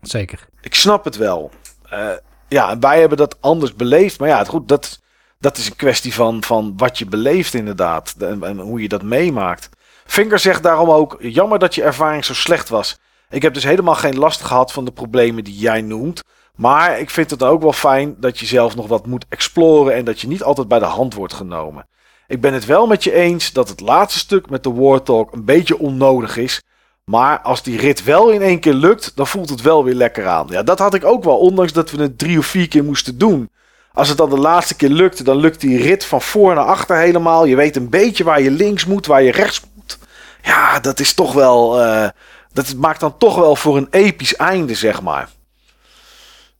Zeker. 0.00 0.48
Ik 0.60 0.74
snap 0.74 1.04
het 1.04 1.16
wel. 1.16 1.50
Eh, 1.88 2.08
ja, 2.48 2.78
wij 2.78 3.00
hebben 3.00 3.18
dat 3.18 3.36
anders 3.40 3.74
beleefd. 3.74 4.18
Maar 4.18 4.28
ja, 4.28 4.44
goed, 4.44 4.68
dat, 4.68 5.00
dat 5.38 5.56
is 5.56 5.66
een 5.66 5.76
kwestie 5.76 6.14
van, 6.14 6.42
van 6.44 6.72
wat 6.76 6.98
je 6.98 7.06
beleeft 7.06 7.54
inderdaad. 7.54 8.14
En, 8.18 8.42
en 8.42 8.58
hoe 8.58 8.82
je 8.82 8.88
dat 8.88 9.02
meemaakt. 9.02 9.68
Finger 10.06 10.38
zegt 10.38 10.62
daarom 10.62 10.90
ook, 10.90 11.16
jammer 11.18 11.58
dat 11.58 11.74
je 11.74 11.82
ervaring 11.82 12.24
zo 12.24 12.34
slecht 12.34 12.68
was. 12.68 12.98
Ik 13.28 13.42
heb 13.42 13.54
dus 13.54 13.64
helemaal 13.64 13.94
geen 13.94 14.18
last 14.18 14.40
gehad 14.40 14.72
van 14.72 14.84
de 14.84 14.92
problemen 14.92 15.44
die 15.44 15.58
jij 15.58 15.80
noemt. 15.80 16.22
Maar 16.54 16.98
ik 16.98 17.10
vind 17.10 17.30
het 17.30 17.42
ook 17.42 17.62
wel 17.62 17.72
fijn 17.72 18.16
dat 18.18 18.38
je 18.38 18.46
zelf 18.46 18.76
nog 18.76 18.86
wat 18.86 19.06
moet 19.06 19.26
exploren 19.28 19.94
en 19.94 20.04
dat 20.04 20.20
je 20.20 20.28
niet 20.28 20.42
altijd 20.42 20.68
bij 20.68 20.78
de 20.78 20.84
hand 20.84 21.14
wordt 21.14 21.32
genomen. 21.32 21.88
Ik 22.26 22.40
ben 22.40 22.52
het 22.52 22.66
wel 22.66 22.86
met 22.86 23.04
je 23.04 23.12
eens 23.12 23.52
dat 23.52 23.68
het 23.68 23.80
laatste 23.80 24.18
stuk 24.18 24.50
met 24.50 24.62
de 24.62 24.72
Warthog 24.72 25.32
een 25.32 25.44
beetje 25.44 25.78
onnodig 25.78 26.36
is. 26.36 26.62
Maar 27.10 27.40
als 27.40 27.62
die 27.62 27.78
rit 27.78 28.04
wel 28.04 28.30
in 28.30 28.42
één 28.42 28.60
keer 28.60 28.74
lukt, 28.74 29.12
dan 29.14 29.26
voelt 29.26 29.50
het 29.50 29.60
wel 29.62 29.84
weer 29.84 29.94
lekker 29.94 30.26
aan. 30.26 30.46
Ja, 30.50 30.62
dat 30.62 30.78
had 30.78 30.94
ik 30.94 31.04
ook 31.04 31.24
wel, 31.24 31.38
ondanks 31.38 31.72
dat 31.72 31.90
we 31.90 32.02
het 32.02 32.18
drie 32.18 32.38
of 32.38 32.46
vier 32.46 32.68
keer 32.68 32.84
moesten 32.84 33.18
doen. 33.18 33.50
Als 33.92 34.08
het 34.08 34.16
dan 34.18 34.30
de 34.30 34.38
laatste 34.38 34.74
keer 34.76 34.88
lukte, 34.88 35.24
dan 35.24 35.36
lukt 35.36 35.60
die 35.60 35.82
rit 35.82 36.04
van 36.04 36.22
voor 36.22 36.54
naar 36.54 36.64
achter 36.64 36.96
helemaal. 36.96 37.44
Je 37.44 37.56
weet 37.56 37.76
een 37.76 37.88
beetje 37.88 38.24
waar 38.24 38.42
je 38.42 38.50
links 38.50 38.84
moet, 38.86 39.06
waar 39.06 39.22
je 39.22 39.32
rechts 39.32 39.62
moet. 39.74 39.98
Ja, 40.42 40.80
dat 40.80 41.00
is 41.00 41.14
toch 41.14 41.32
wel. 41.32 41.80
eh, 41.80 42.08
dat 42.52 42.74
maakt 42.74 43.00
dan 43.00 43.18
toch 43.18 43.36
wel 43.36 43.56
voor 43.56 43.76
een 43.76 43.88
episch 43.90 44.36
einde, 44.36 44.74
zeg 44.74 45.02
maar. 45.02 45.28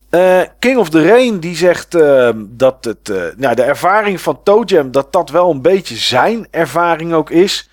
Eh, 0.08 0.40
King 0.58 0.78
of 0.78 0.90
the 0.90 1.06
Rain 1.06 1.40
die 1.40 1.56
zegt 1.56 1.94
eh, 1.94 2.30
dat 2.36 2.84
het, 2.84 3.12
nou, 3.36 3.54
de 3.54 3.62
ervaring 3.62 4.20
van 4.20 4.42
Toe 4.42 4.90
dat 4.90 5.12
dat 5.12 5.30
wel 5.30 5.50
een 5.50 5.62
beetje 5.62 5.96
zijn 5.96 6.46
ervaring 6.50 7.12
ook 7.12 7.30
is. 7.30 7.69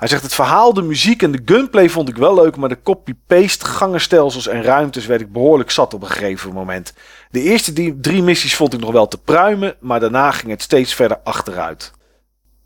Hij 0.00 0.08
zegt 0.08 0.22
het 0.22 0.34
verhaal, 0.34 0.74
de 0.74 0.82
muziek 0.82 1.22
en 1.22 1.32
de 1.32 1.42
gunplay 1.44 1.88
vond 1.88 2.08
ik 2.08 2.16
wel 2.16 2.34
leuk, 2.34 2.56
maar 2.56 2.68
de 2.68 2.82
copy-paste 2.82 3.64
gangenstelsels 3.64 4.46
en 4.46 4.62
ruimtes 4.62 5.06
werd 5.06 5.20
ik 5.20 5.32
behoorlijk 5.32 5.70
zat 5.70 5.94
op 5.94 6.02
een 6.02 6.08
gegeven 6.08 6.52
moment. 6.52 6.94
De 7.30 7.42
eerste 7.42 7.96
drie 8.00 8.22
missies 8.22 8.56
vond 8.56 8.74
ik 8.74 8.80
nog 8.80 8.92
wel 8.92 9.08
te 9.08 9.18
pruimen, 9.18 9.76
maar 9.80 10.00
daarna 10.00 10.30
ging 10.30 10.50
het 10.50 10.62
steeds 10.62 10.94
verder 10.94 11.18
achteruit. 11.24 11.92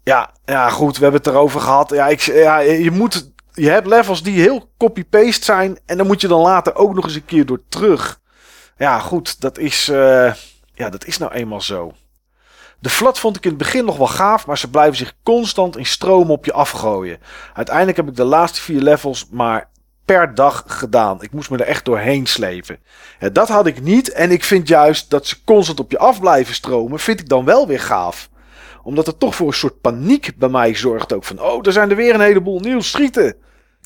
Ja, 0.02 0.30
ja 0.44 0.68
goed, 0.70 0.96
we 0.96 1.02
hebben 1.02 1.20
het 1.20 1.30
erover 1.30 1.60
gehad. 1.60 1.90
Ja, 1.90 2.08
ik, 2.08 2.20
ja, 2.20 2.58
je, 2.58 2.90
moet, 2.90 3.32
je 3.52 3.68
hebt 3.68 3.86
levels 3.86 4.22
die 4.22 4.40
heel 4.40 4.70
copy-paste 4.78 5.44
zijn 5.44 5.78
en 5.86 5.96
dan 5.96 6.06
moet 6.06 6.20
je 6.20 6.28
dan 6.28 6.40
later 6.40 6.74
ook 6.74 6.94
nog 6.94 7.04
eens 7.04 7.14
een 7.14 7.24
keer 7.24 7.46
door 7.46 7.62
terug. 7.68 8.20
Ja, 8.76 8.98
goed, 8.98 9.40
dat 9.40 9.58
is, 9.58 9.88
eh, 9.88 10.34
ja, 10.74 10.90
dat 10.90 11.06
is 11.06 11.18
nou 11.18 11.32
eenmaal 11.32 11.60
zo. 11.60 11.92
De 12.84 12.90
flat 12.90 13.18
vond 13.18 13.36
ik 13.36 13.44
in 13.44 13.48
het 13.48 13.58
begin 13.58 13.84
nog 13.84 13.96
wel 13.96 14.06
gaaf, 14.06 14.46
maar 14.46 14.58
ze 14.58 14.70
blijven 14.70 14.96
zich 14.96 15.14
constant 15.22 15.76
in 15.76 15.86
stroom 15.86 16.30
op 16.30 16.44
je 16.44 16.52
afgooien. 16.52 17.18
Uiteindelijk 17.54 17.96
heb 17.96 18.08
ik 18.08 18.16
de 18.16 18.24
laatste 18.24 18.60
vier 18.60 18.80
levels 18.80 19.28
maar 19.30 19.68
per 20.04 20.34
dag 20.34 20.64
gedaan. 20.66 21.22
Ik 21.22 21.32
moest 21.32 21.50
me 21.50 21.56
er 21.56 21.66
echt 21.66 21.84
doorheen 21.84 22.26
slepen. 22.26 22.78
Dat 23.32 23.48
had 23.48 23.66
ik 23.66 23.80
niet. 23.80 24.12
En 24.12 24.30
ik 24.30 24.44
vind 24.44 24.68
juist 24.68 25.10
dat 25.10 25.26
ze 25.26 25.44
constant 25.44 25.80
op 25.80 25.90
je 25.90 25.98
af 25.98 26.20
blijven 26.20 26.54
stromen, 26.54 26.98
vind 26.98 27.20
ik 27.20 27.28
dan 27.28 27.44
wel 27.44 27.66
weer 27.66 27.80
gaaf. 27.80 28.30
Omdat 28.82 29.06
het 29.06 29.18
toch 29.18 29.34
voor 29.34 29.46
een 29.46 29.52
soort 29.52 29.80
paniek 29.80 30.32
bij 30.36 30.48
mij 30.48 30.74
zorgt 30.74 31.12
ook. 31.12 31.24
Van, 31.24 31.40
oh, 31.40 31.66
er 31.66 31.72
zijn 31.72 31.90
er 31.90 31.96
weer 31.96 32.14
een 32.14 32.20
heleboel 32.20 32.60
nieuw 32.60 32.80
schieten. 32.80 33.36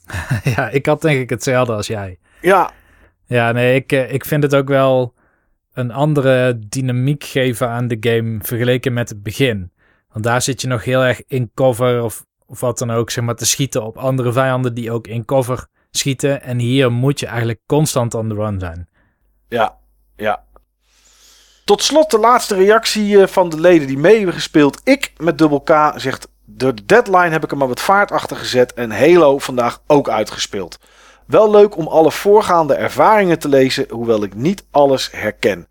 ja, 0.57 0.69
ik 0.69 0.87
had 0.87 1.03
denk 1.03 1.21
ik 1.21 1.31
hetzelfde 1.31 1.73
als 1.73 1.87
jij. 1.87 2.19
Ja. 2.41 2.71
Ja, 3.27 3.53
nee, 3.53 3.75
ik, 3.75 3.93
eh, 3.93 4.13
ik 4.13 4.25
vind 4.25 4.43
het 4.43 4.55
ook 4.55 4.69
wel 4.69 5.15
een 5.79 5.93
andere 5.93 6.59
dynamiek 6.69 7.25
geven 7.25 7.69
aan 7.69 7.89
de 7.89 7.97
game 8.01 8.39
vergeleken 8.43 8.93
met 8.93 9.09
het 9.09 9.23
begin. 9.23 9.73
Want 10.13 10.25
daar 10.25 10.43
zit 10.43 10.61
je 10.61 10.67
nog 10.67 10.85
heel 10.85 11.01
erg 11.01 11.23
in 11.27 11.51
cover 11.55 12.03
of, 12.03 12.25
of 12.47 12.61
wat 12.61 12.79
dan 12.79 12.91
ook, 12.91 13.11
zeg 13.11 13.25
maar, 13.25 13.35
te 13.35 13.47
schieten 13.47 13.85
op 13.85 13.97
andere 13.97 14.33
vijanden 14.33 14.75
die 14.75 14.93
ook 14.93 15.07
in 15.07 15.25
cover 15.25 15.67
schieten. 15.91 16.43
En 16.43 16.59
hier 16.59 16.93
moet 16.93 17.21
je 17.21 17.27
eigenlijk 17.27 17.61
constant 17.67 18.15
on 18.15 18.29
the 18.29 18.35
run 18.35 18.61
zijn. 18.61 18.89
Ja, 19.49 19.77
ja. 20.17 20.45
Tot 21.65 21.83
slot 21.83 22.11
de 22.11 22.19
laatste 22.19 22.55
reactie 22.55 23.21
eh, 23.21 23.27
van 23.27 23.49
de 23.49 23.61
leden 23.61 23.87
die 23.87 23.99
mee 23.99 24.17
hebben 24.17 24.35
gespeeld. 24.35 24.81
Ik 24.85 25.13
met 25.17 25.39
dubbel 25.39 25.61
K 25.61 25.93
zegt, 25.97 26.29
de 26.45 26.75
deadline 26.87 27.31
heb 27.31 27.45
ik 27.45 27.51
er 27.51 27.57
maar 27.57 27.69
wat 27.69 27.81
vaart 27.81 28.13
achter 28.13 28.37
gezet 28.37 28.75
en 28.75 28.91
Halo 28.91 29.39
vandaag 29.39 29.83
ook 29.87 30.09
uitgespeeld. 30.09 30.79
Wel 31.27 31.51
leuk 31.51 31.77
om 31.77 31.87
alle 31.87 32.11
voorgaande 32.11 32.75
ervaringen 32.75 33.39
te 33.39 33.49
lezen, 33.49 33.87
hoewel 33.91 34.23
ik 34.23 34.35
niet 34.35 34.65
alles 34.71 35.11
herken. 35.13 35.68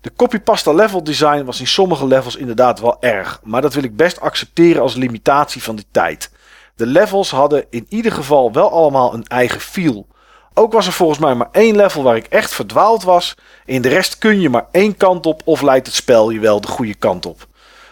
De 0.00 0.12
copypasta 0.16 0.72
level 0.72 1.04
design 1.04 1.44
was 1.44 1.60
in 1.60 1.66
sommige 1.66 2.06
levels 2.06 2.36
inderdaad 2.36 2.80
wel 2.80 2.96
erg, 3.00 3.40
maar 3.44 3.62
dat 3.62 3.74
wil 3.74 3.82
ik 3.82 3.96
best 3.96 4.20
accepteren 4.20 4.82
als 4.82 4.94
limitatie 4.94 5.62
van 5.62 5.76
die 5.76 5.86
tijd. 5.90 6.30
De 6.74 6.86
levels 6.86 7.30
hadden 7.30 7.64
in 7.70 7.86
ieder 7.88 8.12
geval 8.12 8.52
wel 8.52 8.70
allemaal 8.70 9.14
een 9.14 9.26
eigen 9.26 9.60
feel. 9.60 10.06
Ook 10.54 10.72
was 10.72 10.86
er 10.86 10.92
volgens 10.92 11.18
mij 11.18 11.34
maar 11.34 11.48
één 11.52 11.76
level 11.76 12.02
waar 12.02 12.16
ik 12.16 12.26
echt 12.26 12.52
verdwaald 12.52 13.02
was. 13.02 13.34
In 13.64 13.82
de 13.82 13.88
rest 13.88 14.18
kun 14.18 14.40
je 14.40 14.50
maar 14.50 14.66
één 14.70 14.96
kant 14.96 15.26
op 15.26 15.42
of 15.44 15.62
leidt 15.62 15.86
het 15.86 15.96
spel 15.96 16.30
je 16.30 16.40
wel 16.40 16.60
de 16.60 16.68
goede 16.68 16.94
kant 16.94 17.26
op. 17.26 17.46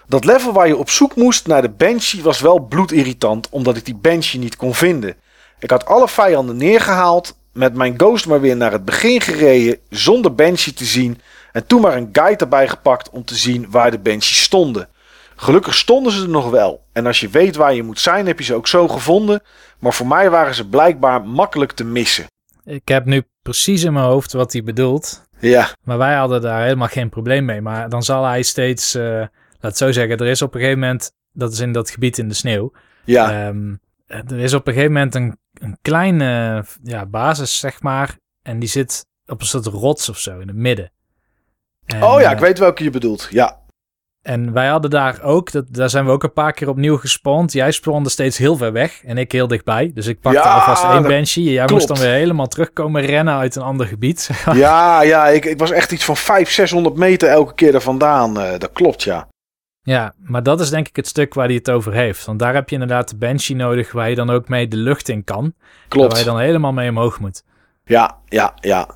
Dat 0.07 0.25
level 0.25 0.53
waar 0.53 0.69
je 0.69 0.77
op 0.77 0.91
zoek 0.91 1.17
moest 1.17 1.47
naar 1.47 1.63
de 1.63 1.71
Banshee 1.71 2.23
was 2.23 2.41
wel 2.41 2.59
bloedirritant 2.59 3.49
omdat 3.51 3.77
ik 3.77 3.85
die 3.85 3.97
Banshee 3.97 4.41
niet 4.41 4.57
kon 4.57 4.75
vinden. 4.75 5.17
Ik 5.59 5.71
had 5.71 5.87
alle 5.87 6.09
vijanden 6.09 6.57
neergehaald, 6.57 7.37
met 7.53 7.75
mijn 7.75 7.95
Ghost 7.97 8.27
maar 8.27 8.41
weer 8.41 8.57
naar 8.57 8.73
het 8.73 8.85
begin 8.85 9.21
gereden 9.21 9.79
zonder 9.89 10.35
Banshee 10.35 10.75
te 10.75 10.85
zien 10.85 11.21
en 11.59 11.67
toen 11.67 11.81
maar 11.81 11.97
een 11.97 12.09
guide 12.13 12.45
erbij 12.45 12.69
gepakt 12.69 13.11
om 13.11 13.25
te 13.25 13.35
zien 13.35 13.71
waar 13.71 13.91
de 13.91 13.99
Banshee 13.99 14.43
stonden. 14.43 14.89
Gelukkig 15.37 15.75
stonden 15.75 16.13
ze 16.13 16.23
er 16.23 16.29
nog 16.29 16.51
wel 16.51 16.85
en 16.93 17.07
als 17.07 17.21
je 17.21 17.29
weet 17.29 17.57
waar 17.57 17.75
je 17.75 17.83
moet 17.83 18.01
zijn 18.01 18.27
heb 18.27 18.39
je 18.39 18.45
ze 18.45 18.55
ook 18.55 18.67
zo 18.67 18.89
gevonden, 18.89 19.43
maar 19.79 19.95
voor 19.95 20.07
mij 20.07 20.31
waren 20.31 20.55
ze 20.55 20.69
blijkbaar 20.69 21.23
makkelijk 21.27 21.73
te 21.73 21.85
missen. 21.85 22.27
Ik 22.65 22.89
heb 22.89 23.05
nu 23.05 23.23
precies 23.43 23.85
in 23.85 23.93
mijn 23.93 24.05
hoofd 24.05 24.33
wat 24.33 24.53
hij 24.53 24.63
bedoelt. 24.63 25.23
Ja. 25.41 25.69
Maar 25.85 25.99
wij 25.99 26.15
hadden 26.15 26.41
daar 26.41 26.63
helemaal 26.63 26.89
geen 26.89 27.09
probleem 27.09 27.45
mee. 27.45 27.61
Maar 27.61 27.89
dan 27.89 28.03
zal 28.03 28.25
hij 28.25 28.43
steeds, 28.43 28.95
uh, 28.95 29.25
laat 29.61 29.77
zo 29.77 29.93
zeggen, 29.93 30.17
er 30.17 30.27
is 30.27 30.43
op 30.43 30.55
een 30.55 30.61
gegeven 30.61 30.81
moment, 30.81 31.13
dat 31.33 31.53
is 31.53 31.61
in 31.61 31.73
dat 31.73 31.91
gebied 31.91 32.19
in 32.19 32.29
de 32.29 32.35
sneeuw. 32.35 32.73
Ja. 33.05 33.47
Um, 33.47 33.81
er 34.07 34.39
is 34.39 34.55
op 34.55 34.67
een 34.67 34.73
gegeven 34.73 34.93
moment 34.93 35.15
een, 35.15 35.39
een 35.53 35.79
kleine 35.83 36.65
ja, 36.83 37.07
basis, 37.07 37.59
zeg 37.59 37.83
maar. 37.83 38.17
En 38.43 38.59
die 38.59 38.69
zit 38.69 39.07
op 39.27 39.41
een 39.41 39.47
soort 39.47 39.67
rots 39.67 40.09
of 40.09 40.19
zo 40.19 40.39
in 40.39 40.49
het 40.49 40.57
midden. 40.57 40.93
En, 41.89 42.03
oh 42.03 42.21
ja, 42.21 42.31
ik 42.31 42.39
weet 42.39 42.59
welke 42.59 42.85
je 42.85 42.91
bedoelt. 42.91 43.29
Ja. 43.31 43.59
En 44.23 44.53
wij 44.53 44.67
hadden 44.67 44.91
daar 44.91 45.23
ook, 45.23 45.53
dat, 45.53 45.65
daar 45.69 45.91
zijn 45.91 46.05
we 46.05 46.11
ook 46.11 46.23
een 46.23 46.33
paar 46.33 46.53
keer 46.53 46.69
opnieuw 46.69 46.97
gespawned. 46.97 47.53
Jij 47.53 47.71
spawnde 47.71 48.09
steeds 48.09 48.39
heel 48.39 48.57
ver 48.57 48.73
weg 48.73 49.05
en 49.05 49.19
ik 49.19 49.33
heel 49.33 49.47
dichtbij. 49.47 49.91
Dus 49.95 50.07
ik 50.07 50.21
pakte 50.21 50.41
alvast 50.41 50.85
één 50.85 51.03
banshee. 51.03 51.53
Jij 51.53 51.67
moest 51.71 51.89
dan 51.89 51.99
weer 51.99 52.13
helemaal 52.13 52.47
terugkomen 52.47 53.03
rennen 53.03 53.35
uit 53.35 53.57
een 53.57 53.63
ander 53.63 53.87
gebied. 53.87 54.31
ja, 54.53 55.03
ja 55.03 55.27
ik, 55.27 55.45
ik 55.45 55.59
was 55.59 55.71
echt 55.71 55.93
iets 55.93 56.05
van 56.05 56.17
500, 56.17 56.55
600 56.55 56.97
meter 56.97 57.29
elke 57.29 57.55
keer 57.55 57.75
er 57.75 57.81
vandaan. 57.81 58.39
Uh, 58.41 58.51
dat 58.59 58.73
klopt, 58.73 59.03
ja. 59.03 59.29
Ja, 59.81 60.15
maar 60.19 60.43
dat 60.43 60.61
is 60.61 60.71
denk 60.71 60.89
ik 60.89 60.97
het 60.97 61.07
stuk 61.07 61.35
waar 61.35 61.47
hij 61.47 61.55
het 61.55 61.71
over 61.71 61.93
heeft. 61.93 62.25
Want 62.27 62.39
daar 62.39 62.55
heb 62.55 62.69
je 62.69 62.75
inderdaad 62.75 63.09
de 63.09 63.17
banshee 63.17 63.57
nodig 63.57 63.93
waar 63.93 64.09
je 64.09 64.15
dan 64.15 64.31
ook 64.31 64.49
mee 64.49 64.69
de 64.69 64.77
lucht 64.77 65.09
in 65.09 65.25
kan. 65.25 65.55
Klopt. 65.89 66.11
Waar 66.11 66.21
je 66.21 66.27
dan 66.27 66.39
helemaal 66.39 66.73
mee 66.73 66.91
omhoog 66.91 67.21
moet. 67.21 67.43
Ja, 67.89 68.17
ja, 68.29 68.55
ja. 68.61 68.89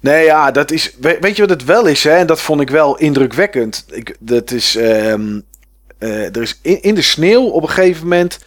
Nee, 0.00 0.24
ja, 0.24 0.50
dat 0.50 0.70
is. 0.70 0.96
Weet 1.00 1.36
je 1.36 1.42
wat 1.42 1.50
het 1.50 1.64
wel 1.64 1.86
is, 1.86 2.04
hè? 2.04 2.10
En 2.10 2.26
dat 2.26 2.40
vond 2.40 2.60
ik 2.60 2.70
wel 2.70 2.98
indrukwekkend. 2.98 3.86
Ik, 3.90 4.16
dat 4.20 4.50
is. 4.50 4.76
Um, 4.76 5.44
uh, 5.98 6.36
er 6.36 6.42
is 6.42 6.58
in, 6.62 6.94
de 6.94 7.02
sneeuw 7.02 7.44
op 7.44 7.62
een 7.62 7.68
gegeven 7.68 8.02
moment. 8.02 8.38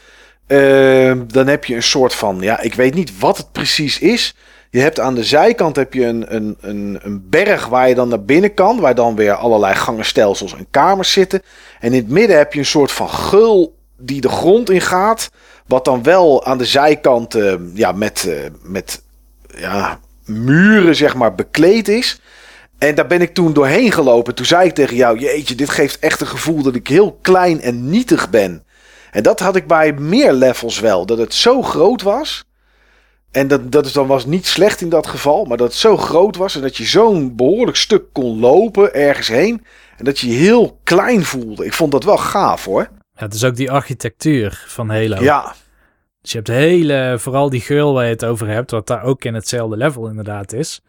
Uh, 0.48 1.14
dan 1.28 1.48
heb 1.48 1.66
je 1.66 1.76
een 1.76 1.84
soort 1.84 2.14
van. 2.14 2.38
Ja, 2.39 2.60
ik 2.60 2.74
weet 2.74 2.93
niet 2.93 3.20
wat 3.20 3.38
het 3.38 3.52
precies 3.52 4.00
is. 4.00 4.36
Je 4.70 4.80
hebt 4.80 5.00
aan 5.00 5.16
de 5.16 5.24
zijkant 5.24 5.76
heb 5.76 5.93
je 5.93 6.06
een, 6.06 6.36
een, 6.36 6.58
een, 6.62 7.00
een 7.02 7.30
berg 7.30 7.68
waar 7.68 7.89
je 7.89 7.95
dan 7.95 8.10
naar 8.10 8.24
binnen 8.24 8.54
kan. 8.54 8.80
Waar 8.80 8.95
dan 8.95 9.16
weer 9.16 9.34
allerlei 9.34 9.76
gangenstelsels 9.76 10.56
en 10.56 10.68
kamers 10.72 11.12
zitten. 11.12 11.41
En 11.80 11.93
in 11.93 12.00
het 12.02 12.10
midden 12.10 12.38
heb 12.38 12.54
je 12.54 12.60
een 12.60 12.66
soort 12.66 12.91
van 12.91 13.10
gul 13.10 13.76
die 13.98 14.22
de 14.22 14.30
grond 14.30 14.70
in 14.70 14.82
gaat. 14.82 15.30
Wat 15.68 15.86
dan 15.86 16.04
wel 16.04 16.45
aan 16.45 16.58
de 16.58 16.66
zijkant 16.66 17.36
uh, 17.36 17.54
ja, 17.74 17.91
met, 17.91 18.26
uh, 18.28 18.39
met 18.64 19.02
ja, 19.60 19.99
muren 20.26 20.95
zeg 20.95 21.16
maar 21.16 21.36
bekleed 21.36 21.88
is. 21.88 22.20
En 22.78 22.95
daar 22.95 23.08
ben 23.08 23.22
ik 23.22 23.34
toen 23.34 23.53
doorheen 23.53 23.91
gelopen. 23.91 24.36
Toen 24.36 24.45
zei 24.45 24.68
ik 24.68 24.74
tegen 24.74 24.95
jou: 24.95 25.20
Jeetje, 25.20 25.55
dit 25.55 25.70
geeft 25.70 25.99
echt 25.99 26.22
een 26.22 26.28
gevoel 26.28 26.62
dat 26.62 26.76
ik 26.76 26.88
heel 26.88 27.20
klein 27.22 27.62
en 27.62 27.89
nietig 27.89 28.30
ben. 28.30 28.66
En 29.12 29.24
dat 29.24 29.39
had 29.39 29.55
ik 29.55 29.68
bij 29.68 29.93
meer 29.93 30.34
levels 30.34 30.80
wel. 30.80 31.05
Dat 31.05 31.18
het 31.18 31.34
zo 31.34 31.62
groot 31.62 32.01
was. 32.01 32.45
En 33.32 33.47
dat, 33.47 33.72
dat 33.72 33.86
is 33.86 33.91
dan 33.91 34.08
was 34.08 34.26
niet 34.26 34.47
slecht 34.47 34.82
in 34.82 34.89
dat 34.89 35.08
geval. 35.08 35.45
Maar 35.45 35.58
dat 35.58 35.68
het 35.68 35.78
zo 35.78 35.97
groot 35.97 36.36
was. 36.36 36.55
En 36.55 36.62
dat 36.62 36.78
je 36.78 36.86
zo'n 36.86 37.36
behoorlijk 37.36 37.78
stuk 37.78 38.03
kon 38.14 38.39
lopen 38.39 38.93
ergens 38.93 39.28
heen. 39.28 39.66
En 39.97 40.05
dat 40.05 40.20
je 40.20 40.28
je 40.28 40.38
heel 40.38 40.80
klein 40.84 41.26
voelde. 41.26 41.66
Ik 41.66 41.74
vond 41.74 41.91
dat 41.91 42.03
wel 42.03 42.18
gaaf 42.18 42.66
hoor. 42.66 42.89
Ja, 43.14 43.24
het 43.24 43.34
is 43.34 43.43
ook 43.43 43.55
die 43.55 43.72
architectuur 43.72 44.64
van 44.68 44.89
Halo. 44.89 45.22
Ja, 45.22 45.55
dus 46.28 46.46
je 46.46 46.52
hebt 46.52 46.62
hele, 46.62 47.16
vooral 47.20 47.50
die 47.50 47.62
geul 47.62 47.94
waar 47.94 48.04
je 48.04 48.10
het 48.10 48.26
over 48.26 48.48
hebt, 48.48 48.72
wat 48.72 48.88
daar 48.88 49.04
ook 49.04 49.24
in 49.24 49.34
hetzelfde 49.34 49.78
level 49.78 50.08
inderdaad 50.08 50.54
is. 50.54 50.82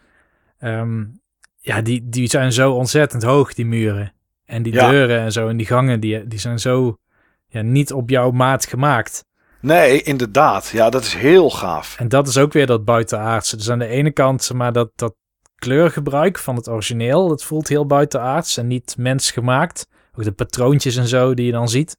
Um, 0.61 1.21
ja, 1.57 1.83
die, 1.83 2.09
die 2.09 2.29
zijn 2.29 2.53
zo 2.53 2.73
ontzettend 2.73 3.23
hoog, 3.23 3.55
die 3.55 3.67
muren. 3.67 4.13
En 4.45 4.63
die 4.63 4.73
deuren 4.73 5.21
en 5.21 5.33
zo 5.33 5.49
en 5.49 5.57
die 5.57 5.67
gangen, 5.67 6.01
die, 6.01 6.27
die 6.27 6.39
zijn 6.39 6.59
zo 6.59 6.99
ja, 7.49 7.63
niet 7.63 7.93
op 7.93 8.11
jouw 8.11 8.31
maat 8.31 8.67
gemaakt. 8.67 9.25
Nee, 9.61 10.03
inderdaad. 10.03 10.69
Ja, 10.69 10.91
dat 10.91 11.03
is 11.03 11.15
heel 11.15 11.51
gaaf. 11.51 11.97
En 11.99 12.09
dat 12.09 12.29
is 12.29 12.39
ook 12.39 12.53
weer 12.53 12.67
dat 12.67 12.85
buitenaardse. 12.85 13.57
Dus 13.57 13.71
aan 13.71 13.79
de 13.79 13.87
ene 13.87 14.11
kant, 14.11 14.53
maar 14.53 14.73
dat, 14.73 14.91
dat 14.95 15.15
kleurgebruik 15.55 16.39
van 16.39 16.57
het 16.57 16.69
origineel, 16.69 17.29
dat 17.29 17.45
voelt 17.45 17.69
heel 17.69 17.87
buitenaards 17.87 18.57
en 18.57 18.67
niet 18.67 18.95
mensgemaakt. 18.99 19.89
Ook 20.15 20.25
de 20.25 20.33
patroontjes 20.33 20.97
en 20.97 21.07
zo 21.07 21.35
die 21.35 21.47
je 21.47 21.53
dan 21.53 21.69
ziet. 21.69 21.97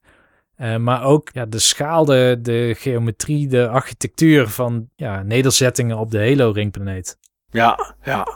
Uh, 0.60 0.76
maar 0.76 1.04
ook 1.04 1.30
ja, 1.32 1.46
de 1.46 1.58
schaal, 1.58 2.04
de, 2.04 2.74
geometrie, 2.78 3.48
de 3.48 3.68
architectuur 3.68 4.48
van 4.48 4.88
ja, 4.96 5.22
nederzettingen 5.22 5.98
op 5.98 6.10
de 6.10 6.18
Halo-ringplaneet. 6.18 7.18
Ja, 7.50 7.94
ja. 8.02 8.26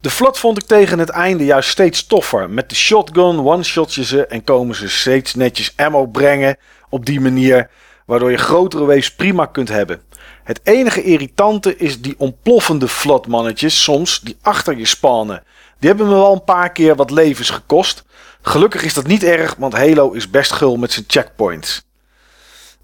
De 0.00 0.10
vlot 0.10 0.38
vond 0.38 0.62
ik 0.62 0.66
tegen 0.68 0.98
het 0.98 1.08
einde 1.08 1.44
juist 1.44 1.68
steeds 1.68 2.06
toffer. 2.06 2.50
Met 2.50 2.68
de 2.68 2.74
shotgun 2.74 3.38
one-shot 3.38 3.94
je 3.94 4.04
ze 4.04 4.26
en 4.26 4.44
komen 4.44 4.74
ze 4.74 4.88
steeds 4.88 5.34
netjes 5.34 5.72
ammo 5.76 6.06
brengen 6.06 6.56
op 6.88 7.06
die 7.06 7.20
manier. 7.20 7.70
Waardoor 8.06 8.30
je 8.30 8.36
grotere 8.36 8.84
waves 8.84 9.14
prima 9.14 9.46
kunt 9.46 9.68
hebben. 9.68 10.00
Het 10.44 10.60
enige 10.62 11.02
irritante 11.02 11.76
is 11.76 12.00
die 12.00 12.14
ontploffende 12.18 12.88
vlotmannetjes 12.88 13.82
soms 13.82 14.20
die 14.20 14.36
achter 14.42 14.78
je 14.78 14.86
spannen. 14.86 15.42
Die 15.78 15.88
hebben 15.88 16.08
me 16.08 16.14
wel 16.14 16.32
een 16.32 16.44
paar 16.44 16.72
keer 16.72 16.96
wat 16.96 17.10
levens 17.10 17.50
gekost. 17.50 18.04
Gelukkig 18.48 18.82
is 18.82 18.94
dat 18.94 19.06
niet 19.06 19.22
erg, 19.22 19.54
want 19.58 19.72
Halo 19.72 20.10
is 20.10 20.30
best 20.30 20.52
gul 20.52 20.76
met 20.76 20.92
zijn 20.92 21.04
checkpoints. 21.08 21.84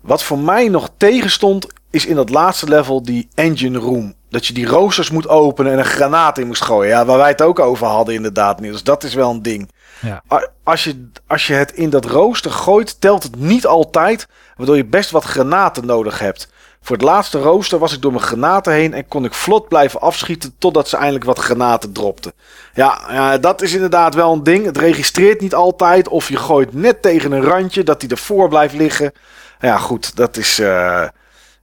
Wat 0.00 0.22
voor 0.22 0.38
mij 0.38 0.68
nog 0.68 0.90
tegenstond, 0.96 1.66
is 1.90 2.06
in 2.06 2.14
dat 2.14 2.30
laatste 2.30 2.68
level 2.68 3.02
die 3.02 3.28
engine 3.34 3.78
room. 3.78 4.14
Dat 4.30 4.46
je 4.46 4.52
die 4.52 4.66
roosters 4.66 5.10
moet 5.10 5.28
openen 5.28 5.72
en 5.72 5.78
een 5.78 5.84
granaat 5.84 6.38
in 6.38 6.46
moest 6.46 6.62
gooien. 6.62 6.88
Ja, 6.90 7.04
waar 7.04 7.18
wij 7.18 7.28
het 7.28 7.42
ook 7.42 7.58
over 7.58 7.86
hadden 7.86 8.14
inderdaad, 8.14 8.60
Niels. 8.60 8.82
Dat 8.82 9.04
is 9.04 9.14
wel 9.14 9.30
een 9.30 9.42
ding. 9.42 9.70
Ja. 10.00 10.22
Als, 10.62 10.84
je, 10.84 11.08
als 11.26 11.46
je 11.46 11.54
het 11.54 11.72
in 11.72 11.90
dat 11.90 12.04
rooster 12.04 12.50
gooit, 12.50 13.00
telt 13.00 13.22
het 13.22 13.36
niet 13.36 13.66
altijd. 13.66 14.26
Waardoor 14.56 14.76
je 14.76 14.86
best 14.86 15.10
wat 15.10 15.24
granaten 15.24 15.86
nodig 15.86 16.18
hebt. 16.18 16.51
Voor 16.82 16.96
het 16.96 17.04
laatste 17.04 17.38
rooster 17.38 17.78
was 17.78 17.92
ik 17.92 18.02
door 18.02 18.12
mijn 18.12 18.24
granaten 18.24 18.72
heen 18.72 18.94
en 18.94 19.08
kon 19.08 19.24
ik 19.24 19.34
vlot 19.34 19.68
blijven 19.68 20.00
afschieten 20.00 20.54
totdat 20.58 20.88
ze 20.88 20.96
eindelijk 20.96 21.24
wat 21.24 21.38
granaten 21.38 21.92
dropten. 21.92 22.32
Ja, 22.74 23.00
ja, 23.08 23.38
dat 23.38 23.62
is 23.62 23.72
inderdaad 23.72 24.14
wel 24.14 24.32
een 24.32 24.42
ding. 24.42 24.64
Het 24.64 24.76
registreert 24.76 25.40
niet 25.40 25.54
altijd 25.54 26.08
of 26.08 26.28
je 26.28 26.36
gooit 26.36 26.74
net 26.74 27.02
tegen 27.02 27.32
een 27.32 27.42
randje 27.42 27.82
dat 27.82 28.00
hij 28.00 28.10
ervoor 28.10 28.48
blijft 28.48 28.74
liggen. 28.74 29.12
Ja, 29.60 29.78
goed, 29.78 30.16
dat 30.16 30.36
is, 30.36 30.60
uh, 30.60 31.08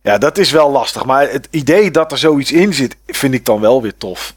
ja, 0.02 0.18
dat 0.18 0.38
is 0.38 0.52
wel 0.52 0.72
lastig. 0.72 1.06
Maar 1.06 1.32
het 1.32 1.48
idee 1.50 1.92
dat 1.92 2.12
er 2.12 2.18
zoiets 2.18 2.52
in 2.52 2.74
zit, 2.74 2.98
vind 3.08 3.34
ik 3.34 3.46
dan 3.46 3.62
wel 3.62 3.82
weer 3.82 3.98
tof. 3.98 4.34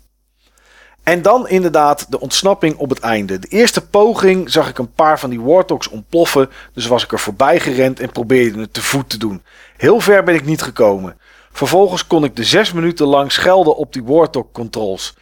En 1.03 1.23
dan 1.23 1.49
inderdaad 1.49 2.07
de 2.11 2.21
ontsnapping 2.21 2.77
op 2.77 2.89
het 2.89 3.01
einde. 3.01 3.39
De 3.39 3.49
eerste 3.49 3.87
poging 3.87 4.51
zag 4.51 4.69
ik 4.69 4.79
een 4.79 4.93
paar 4.93 5.19
van 5.19 5.31
die 5.31 5.41
Warthogs 5.41 5.89
ontploffen. 5.89 6.51
Dus 6.75 6.87
was 6.87 7.05
ik 7.05 7.13
er 7.13 7.19
voorbij 7.19 7.61
gerend 7.61 8.01
en 8.01 8.13
probeerde 8.13 8.61
het 8.61 8.75
te 8.75 8.83
voet 8.83 9.09
te 9.09 9.19
doen. 9.19 9.43
Heel 9.83 10.01
ver 10.01 10.23
ben 10.23 10.35
ik 10.35 10.45
niet 10.45 10.63
gekomen. 10.63 11.19
Vervolgens 11.53 12.07
kon 12.07 12.25
ik 12.25 12.37
de 12.37 12.45
zes 12.45 12.73
minuten 12.73 13.07
lang 13.07 13.33
schelden 13.33 13.77
op 13.77 13.93
die 13.93 14.05
Warthog 14.05 14.47
controls. 14.53 15.17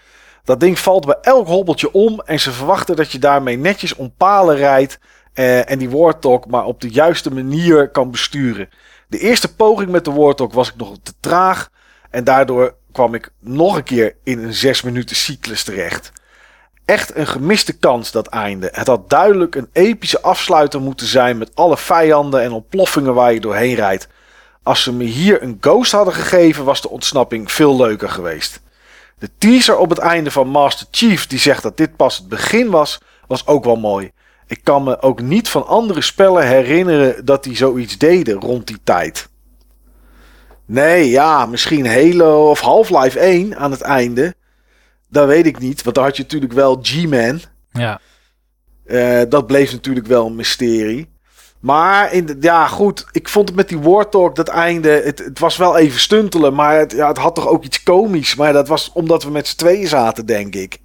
Dat 0.45 0.61
ding 0.61 0.79
valt 0.79 1.07
bij 1.07 1.19
elk 1.23 1.47
hobbeltje 1.47 1.93
om 1.93 2.21
en 2.21 2.41
ze 2.41 2.53
verwachten 2.53 2.97
dat 2.97 3.13
je 3.13 3.19
daarmee 3.19 3.57
netjes 3.57 3.95
om 3.95 4.15
palen 4.17 4.57
rijdt 4.57 4.99
eh, 5.33 5.71
en 5.71 5.79
die 5.79 5.91
Warthog 5.91 6.47
maar 6.47 6.65
op 6.65 6.81
de 6.81 6.91
juiste 6.91 7.31
manier 7.33 7.89
kan 7.89 8.11
besturen. 8.11 8.69
De 9.09 9.19
eerste 9.19 9.55
poging 9.55 9.91
met 9.91 10.05
de 10.05 10.13
Warthog 10.13 10.53
was 10.53 10.69
ik 10.69 10.77
nog 10.77 10.97
te 11.03 11.13
traag 11.21 11.71
en 12.11 12.25
daardoor 12.25 12.75
kwam 12.93 13.15
ik 13.15 13.33
nog 13.39 13.77
een 13.77 13.83
keer 13.83 14.17
in 14.25 14.39
een 14.39 14.55
zes 14.55 14.83
minuten 14.83 15.17
cyclus 15.17 15.63
terecht. 15.63 16.13
Echt 16.85 17.17
een 17.17 17.27
gemiste 17.27 17.79
kans 17.79 18.11
dat 18.11 18.27
einde. 18.27 18.69
Het 18.73 18.87
had 18.87 19.11
duidelijk 19.11 19.55
een 19.55 19.69
epische 19.73 20.21
afsluiter 20.21 20.81
moeten 20.81 21.07
zijn 21.07 21.39
met 21.39 21.51
alle 21.55 21.77
vijanden 21.77 22.43
en 22.43 22.53
ontploffingen 22.53 23.15
waar 23.15 23.33
je 23.33 23.41
doorheen 23.41 23.75
rijdt. 23.75 24.09
Als 24.63 24.83
ze 24.83 24.93
me 24.93 25.05
hier 25.05 25.43
een 25.43 25.59
ghost 25.61 25.93
hadden 25.93 26.15
gegeven, 26.15 26.65
was 26.65 26.81
de 26.81 26.89
ontsnapping 26.89 27.53
veel 27.53 27.77
leuker 27.77 28.09
geweest. 28.09 28.61
De 29.19 29.31
teaser 29.39 29.77
op 29.77 29.91
het 29.91 29.99
einde 29.99 30.31
van 30.31 30.49
Master 30.49 30.87
Chief, 30.91 31.27
die 31.27 31.39
zegt 31.39 31.63
dat 31.63 31.77
dit 31.77 31.97
pas 31.97 32.17
het 32.17 32.29
begin 32.29 32.71
was, 32.71 33.01
was 33.27 33.47
ook 33.47 33.65
wel 33.65 33.77
mooi. 33.77 34.11
Ik 34.47 34.61
kan 34.63 34.83
me 34.83 35.03
ook 35.03 35.21
niet 35.21 35.49
van 35.49 35.67
andere 35.67 36.01
spellen 36.01 36.47
herinneren 36.47 37.25
dat 37.25 37.45
die 37.45 37.57
zoiets 37.57 37.99
deden 37.99 38.41
rond 38.41 38.67
die 38.67 38.81
tijd. 38.85 39.29
Nee, 40.67 41.11
ja, 41.11 41.47
misschien 41.47 41.87
Halo 41.87 42.51
of 42.51 42.61
Half-Life 42.61 43.19
1 43.19 43.57
aan 43.57 43.71
het 43.71 43.81
einde. 43.81 44.35
Dat 45.09 45.27
weet 45.27 45.47
ik 45.47 45.59
niet, 45.59 45.83
want 45.83 45.95
dan 45.97 46.05
had 46.05 46.17
je 46.17 46.23
natuurlijk 46.23 46.53
wel 46.53 46.79
G-Man. 46.83 47.41
Ja. 47.73 48.01
Uh, 48.85 49.23
dat 49.29 49.47
bleef 49.47 49.73
natuurlijk 49.73 50.07
wel 50.07 50.27
een 50.27 50.35
mysterie. 50.35 51.11
Maar 51.61 52.13
in 52.13 52.27
de, 52.27 52.37
ja, 52.41 52.67
goed. 52.67 53.07
Ik 53.13 53.29
vond 53.29 53.49
het 53.49 53.57
met 53.57 53.69
die 53.69 53.79
War 53.79 54.11
dat 54.11 54.49
einde. 54.49 54.89
Het, 54.89 55.19
het 55.19 55.39
was 55.39 55.57
wel 55.57 55.77
even 55.77 56.01
stuntelen. 56.01 56.55
Maar 56.55 56.79
het, 56.79 56.93
ja, 56.93 57.09
het 57.09 57.19
had 57.19 57.35
toch 57.35 57.49
ook 57.49 57.65
iets 57.65 57.83
komisch. 57.83 58.35
Maar 58.35 58.53
dat 58.53 58.69
was 58.69 58.91
omdat 58.95 59.23
we 59.23 59.31
met 59.31 59.49
z'n 59.49 59.57
tweeën 59.57 59.89
zaten, 59.89 60.27
denk 60.27 60.55
ik. 60.55 60.81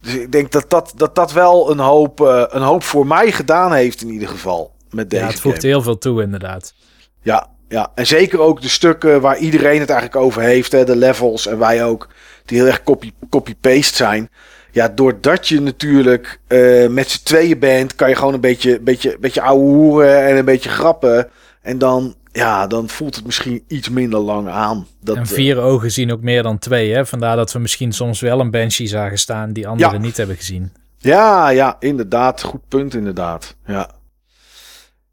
Dus 0.00 0.14
ik 0.14 0.32
denk 0.32 0.52
dat 0.52 0.64
dat, 0.70 0.92
dat, 0.96 1.14
dat 1.14 1.32
wel 1.32 1.70
een 1.70 1.78
hoop, 1.78 2.20
uh, 2.20 2.44
een 2.48 2.62
hoop 2.62 2.82
voor 2.82 3.06
mij 3.06 3.32
gedaan 3.32 3.72
heeft, 3.72 4.02
in 4.02 4.10
ieder 4.10 4.28
geval. 4.28 4.74
Met 4.90 5.10
deze 5.10 5.22
ja, 5.22 5.28
het 5.28 5.40
voegt 5.40 5.62
heel 5.62 5.82
veel 5.82 5.98
toe, 5.98 6.22
inderdaad. 6.22 6.74
Ja, 7.22 7.48
ja, 7.68 7.92
en 7.94 8.06
zeker 8.06 8.40
ook 8.40 8.62
de 8.62 8.68
stukken 8.68 9.20
waar 9.20 9.38
iedereen 9.38 9.80
het 9.80 9.90
eigenlijk 9.90 10.20
over 10.20 10.42
heeft. 10.42 10.72
Hè, 10.72 10.84
de 10.84 10.96
levels 10.96 11.46
en 11.46 11.58
wij 11.58 11.84
ook. 11.84 12.08
Die 12.44 12.58
heel 12.58 12.66
erg 12.66 12.82
copy-paste 12.82 13.28
copy 13.30 13.82
zijn. 13.82 14.30
Ja, 14.76 14.88
doordat 14.88 15.48
je 15.48 15.60
natuurlijk 15.60 16.40
uh, 16.48 16.88
met 16.88 17.10
z'n 17.10 17.24
tweeën 17.24 17.58
bent, 17.58 17.94
kan 17.94 18.08
je 18.08 18.14
gewoon 18.14 18.34
een 18.34 18.40
beetje, 18.40 18.80
beetje, 18.80 19.16
beetje 19.20 19.40
ouwehoeren 19.40 20.26
en 20.26 20.36
een 20.36 20.44
beetje 20.44 20.68
grappen. 20.68 21.28
En 21.62 21.78
dan, 21.78 22.14
ja, 22.32 22.66
dan 22.66 22.88
voelt 22.88 23.14
het 23.14 23.24
misschien 23.24 23.64
iets 23.68 23.88
minder 23.88 24.20
lang 24.20 24.48
aan. 24.48 24.86
Dat, 25.00 25.16
en 25.16 25.26
vier 25.26 25.58
ogen 25.58 25.90
zien 25.90 26.12
ook 26.12 26.20
meer 26.20 26.42
dan 26.42 26.58
twee, 26.58 26.92
hè? 26.92 27.06
Vandaar 27.06 27.36
dat 27.36 27.52
we 27.52 27.58
misschien 27.58 27.92
soms 27.92 28.20
wel 28.20 28.40
een 28.40 28.50
Banshee 28.50 28.86
zagen 28.86 29.18
staan 29.18 29.52
die 29.52 29.68
anderen 29.68 30.00
niet 30.00 30.16
hebben 30.16 30.36
gezien. 30.36 30.72
Ja, 30.98 31.48
ja, 31.48 31.76
inderdaad. 31.80 32.42
Goed 32.42 32.68
punt, 32.68 32.94
inderdaad. 32.94 33.56
Ja. 33.66 33.90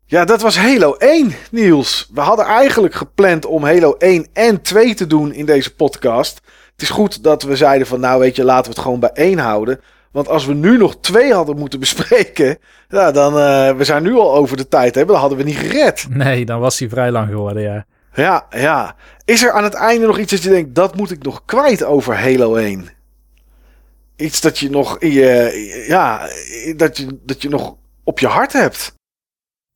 Ja, 0.06 0.26
dat 0.26 0.42
was 0.42 0.58
Halo 0.58 0.94
1, 0.94 1.34
Niels. 1.52 2.10
We 2.14 2.22
hadden 2.22 2.46
eigenlijk 2.46 2.94
gepland 2.94 3.46
om 3.46 3.64
Halo 3.64 3.96
1 3.98 4.28
en 4.34 4.62
2 4.62 4.94
te 4.94 5.08
doen 5.08 5.34
in 5.34 5.46
deze 5.46 5.76
podcast. 5.76 6.42
Het 6.74 6.82
is 6.82 6.90
goed 6.90 7.24
dat 7.24 7.44
we 7.44 7.56
zeiden 7.56 7.88
van 7.88 8.00
nou 8.00 8.20
weet 8.20 8.36
je, 8.36 8.44
laten 8.44 8.64
we 8.64 8.70
het 8.70 8.80
gewoon 8.80 9.00
bij 9.00 9.12
één 9.14 9.38
houden. 9.38 9.80
Want 10.12 10.28
als 10.28 10.46
we 10.46 10.54
nu 10.54 10.78
nog 10.78 10.98
twee 11.00 11.34
hadden 11.34 11.58
moeten 11.58 11.80
bespreken, 11.80 12.58
ja, 12.90 13.12
dan 13.12 13.38
uh, 13.38 13.72
we 13.72 13.84
zijn 13.84 14.04
nu 14.04 14.14
al 14.14 14.36
over 14.36 14.58
de 14.58 14.68
tijd 14.68 14.96
hebben, 14.96 15.14
dan 15.14 15.22
hadden 15.22 15.38
we 15.38 15.44
niet 15.44 15.58
gered. 15.58 16.08
Nee, 16.10 16.46
dan 16.46 16.60
was 16.60 16.80
hij 16.80 16.90
vrij 16.90 17.12
lang 17.12 17.30
geworden, 17.30 17.64
ja. 17.64 17.86
Ja, 18.14 18.46
ja. 18.50 18.96
Is 19.26 19.44
er 19.44 19.52
aan 19.52 19.64
het 19.64 19.74
einde 19.74 20.08
nog 20.08 20.18
iets 20.18 20.32
dat 20.32 20.44
je 20.44 20.50
denkt, 20.50 20.76
dat 20.76 20.96
moet 20.96 21.12
ik 21.12 21.24
nog 21.24 21.46
kwijt 21.46 21.84
over 21.84 22.20
Halo 22.20 22.56
1? 22.56 22.88
Iets 24.16 24.42
dat 24.42 24.60
je 24.60 24.70
nog 24.70 25.00
in 25.00 25.12
je, 25.12 25.86
ja, 25.88 26.28
dat 26.76 26.98
je, 26.98 27.20
dat 27.24 27.42
je 27.42 27.50
nog 27.50 27.76
op 28.04 28.20
je 28.20 28.28
hart 28.28 28.54
hebt. 28.54 28.94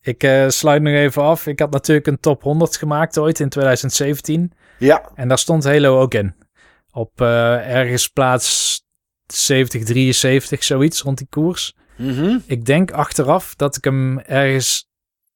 Ik 0.01 0.23
uh, 0.23 0.47
sluit 0.47 0.81
nog 0.81 0.93
even 0.93 1.21
af. 1.21 1.47
Ik 1.47 1.59
had 1.59 1.71
natuurlijk 1.71 2.07
een 2.07 2.19
top 2.19 2.43
100 2.43 2.77
gemaakt 2.77 3.17
ooit 3.17 3.39
in 3.39 3.49
2017. 3.49 4.53
Ja. 4.77 5.09
En 5.15 5.27
daar 5.27 5.37
stond 5.37 5.63
Halo 5.63 5.99
ook 6.01 6.13
in. 6.13 6.33
Op 6.97 7.21
uh, 7.21 7.75
ergens 7.75 8.07
plaats 8.07 8.81
70, 9.33 9.83
73, 9.83 10.63
zoiets 10.63 11.01
rond 11.01 11.17
die 11.17 11.27
koers. 11.29 11.75
Mm 11.95 12.09
-hmm. 12.09 12.43
Ik 12.45 12.65
denk 12.65 12.91
achteraf 12.91 13.55
dat 13.55 13.75
ik 13.75 13.83
hem 13.83 14.19
ergens 14.19 14.89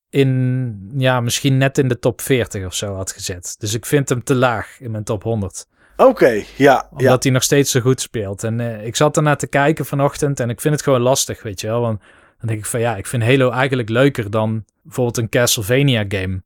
in, 0.09 0.91
ja, 0.97 1.19
misschien 1.19 1.57
net 1.57 1.77
in 1.77 1.87
de 1.87 1.99
top 1.99 2.21
40 2.21 2.65
of 2.65 2.73
zo 2.73 2.95
had 2.95 3.11
gezet. 3.11 3.55
Dus 3.59 3.73
ik 3.73 3.85
vind 3.85 4.09
hem 4.09 4.23
te 4.23 4.35
laag 4.35 4.79
in 4.79 4.91
mijn 4.91 5.03
top 5.03 5.23
100. 5.23 5.67
Oké, 5.97 6.09
okay, 6.09 6.45
ja. 6.57 6.87
Omdat 6.91 7.07
ja. 7.07 7.17
hij 7.19 7.31
nog 7.31 7.43
steeds 7.43 7.71
zo 7.71 7.79
goed 7.79 8.01
speelt. 8.01 8.43
En 8.43 8.59
uh, 8.59 8.85
ik 8.85 8.95
zat 8.95 9.17
ernaar 9.17 9.37
te 9.37 9.47
kijken 9.47 9.85
vanochtend 9.85 10.39
en 10.39 10.49
ik 10.49 10.61
vind 10.61 10.73
het 10.73 10.83
gewoon 10.83 11.01
lastig, 11.01 11.43
weet 11.43 11.61
je 11.61 11.67
wel. 11.67 11.81
Want 11.81 11.99
dan 12.37 12.47
denk 12.47 12.59
ik 12.59 12.65
van 12.65 12.79
ja, 12.79 12.95
ik 12.95 13.07
vind 13.07 13.23
Halo 13.23 13.49
eigenlijk 13.49 13.89
leuker 13.89 14.31
dan 14.31 14.65
bijvoorbeeld 14.81 15.17
een 15.17 15.29
Castlevania 15.29 16.05
game. 16.07 16.43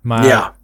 Maar, 0.00 0.26
ja. 0.26 0.54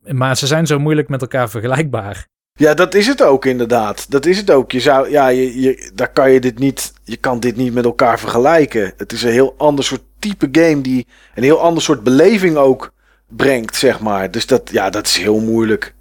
maar 0.00 0.36
ze 0.36 0.46
zijn 0.46 0.66
zo 0.66 0.78
moeilijk 0.78 1.08
met 1.08 1.20
elkaar 1.20 1.50
vergelijkbaar. 1.50 2.26
Ja, 2.58 2.74
dat 2.74 2.94
is 2.94 3.06
het 3.06 3.22
ook 3.22 3.44
inderdaad. 3.44 4.10
Dat 4.10 4.26
is 4.26 4.36
het 4.36 4.50
ook. 4.50 4.72
Je 4.72 4.80
zou, 4.80 5.10
ja, 5.10 5.28
je, 5.28 5.90
daar 5.94 6.12
kan 6.12 6.30
je 6.30 6.40
dit 6.40 6.58
niet, 6.58 6.92
je 7.04 7.16
kan 7.16 7.40
dit 7.40 7.56
niet 7.56 7.74
met 7.74 7.84
elkaar 7.84 8.18
vergelijken. 8.18 8.92
Het 8.96 9.12
is 9.12 9.22
een 9.22 9.30
heel 9.30 9.54
ander 9.56 9.84
soort 9.84 10.02
type 10.18 10.48
game 10.52 10.80
die 10.80 11.06
een 11.34 11.42
heel 11.42 11.60
ander 11.60 11.82
soort 11.82 12.02
beleving 12.02 12.56
ook 12.56 12.92
brengt, 13.28 13.76
zeg 13.76 14.00
maar. 14.00 14.30
Dus 14.30 14.46
dat, 14.46 14.70
ja, 14.72 14.90
dat 14.90 15.06
is 15.06 15.16
heel 15.16 15.40
moeilijk. 15.40 15.94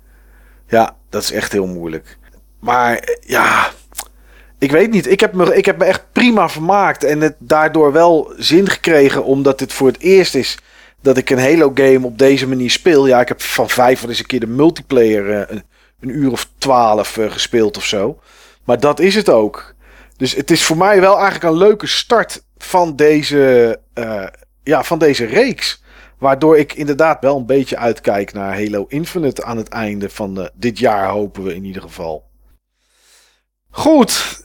Ja, 0.68 0.96
dat 1.10 1.24
is 1.24 1.32
echt 1.32 1.52
heel 1.52 1.68
moeilijk. 1.68 2.18
Maar 2.60 3.18
ja, 3.20 3.70
ik 4.60 4.72
weet 4.72 4.92
niet. 4.92 5.08
Ik 5.08 5.20
heb, 5.20 5.34
me, 5.34 5.56
ik 5.56 5.66
heb 5.66 5.78
me 5.78 5.86
echt 5.86 6.06
prima 6.12 6.50
vermaakt. 6.50 7.04
En 7.04 7.22
het 7.22 7.36
daardoor 7.38 7.92
wel 7.92 8.34
zin 8.38 8.70
gekregen. 8.70 9.24
Omdat 9.24 9.60
dit 9.60 9.74
voor 9.74 9.88
het 9.88 10.00
eerst 10.00 10.36
is 10.36 10.58
dat 11.02 11.18
ik 11.18 11.30
een 11.30 11.40
Halo 11.40 11.72
game 11.74 12.06
op 12.06 12.18
deze 12.18 12.48
manier 12.48 12.72
speel. 12.72 13.08
Ja, 13.08 13.22
ik 13.22 13.28
heb 13.28 13.42
van 13.42 13.70
vijf 13.70 14.04
eens 14.04 14.20
een 14.20 14.26
keer 14.26 14.40
de 14.40 14.48
multiplayer 14.48 15.52
uh, 15.52 15.60
een, 16.00 16.10
uur 16.10 16.32
of 16.32 16.50
twaalf 16.58 17.18
uh, 17.18 17.32
gespeeld 17.32 17.78
of 17.78 17.86
zo. 17.86 18.20
Maar 18.64 18.80
dat 18.80 19.00
is 19.00 19.16
het 19.16 19.30
ook. 19.30 19.74
Dus 20.18 20.36
het 20.36 20.52
is 20.52 20.64
voor 20.64 20.78
mij 20.78 21.00
wel 21.00 21.14
eigenlijk 21.14 21.44
een 21.44 21.58
leuke 21.58 21.88
start 21.88 22.46
van 22.58 22.96
deze, 22.96 23.80
uh, 23.94 24.28
ja, 24.64 24.84
van 24.84 25.00
deze 25.00 25.26
reeks. 25.26 25.84
Waardoor 26.18 26.58
ik 26.58 26.74
inderdaad 26.74 27.22
wel 27.22 27.38
een 27.38 27.46
beetje 27.46 27.78
uitkijk 27.78 28.34
naar 28.34 28.54
Halo 28.54 28.86
Infinite 28.88 29.44
aan 29.44 29.58
het 29.58 29.70
einde 29.70 30.10
van 30.10 30.50
dit 30.54 30.80
jaar, 30.80 31.10
hopen 31.10 31.44
we 31.44 31.56
in 31.56 31.64
ieder 31.64 31.82
geval. 31.82 32.24
Goed, 33.70 34.45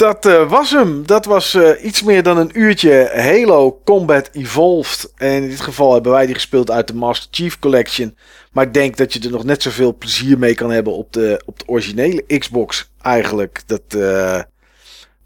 dat 0.00 0.26
uh, 0.26 0.50
was 0.50 0.70
hem. 0.70 1.06
Dat 1.06 1.24
was 1.24 1.54
uh, 1.54 1.84
iets 1.84 2.02
meer 2.02 2.22
dan 2.22 2.36
een 2.36 2.50
uurtje 2.52 3.10
Halo 3.14 3.80
Combat 3.84 4.30
Evolved. 4.32 5.12
En 5.16 5.42
in 5.42 5.48
dit 5.48 5.60
geval 5.60 5.92
hebben 5.92 6.12
wij 6.12 6.26
die 6.26 6.34
gespeeld 6.34 6.70
uit 6.70 6.86
de 6.86 6.94
Master 6.94 7.28
Chief 7.30 7.58
Collection. 7.58 8.16
Maar 8.52 8.64
ik 8.64 8.74
denk 8.74 8.96
dat 8.96 9.12
je 9.12 9.20
er 9.20 9.30
nog 9.30 9.44
net 9.44 9.62
zoveel 9.62 9.96
plezier 9.96 10.38
mee 10.38 10.54
kan 10.54 10.70
hebben 10.70 10.92
op 10.92 11.12
de, 11.12 11.42
op 11.46 11.58
de 11.58 11.64
originele 11.66 12.38
Xbox. 12.38 12.90
Eigenlijk. 13.02 13.62
Dat, 13.66 13.82
uh, 13.96 14.40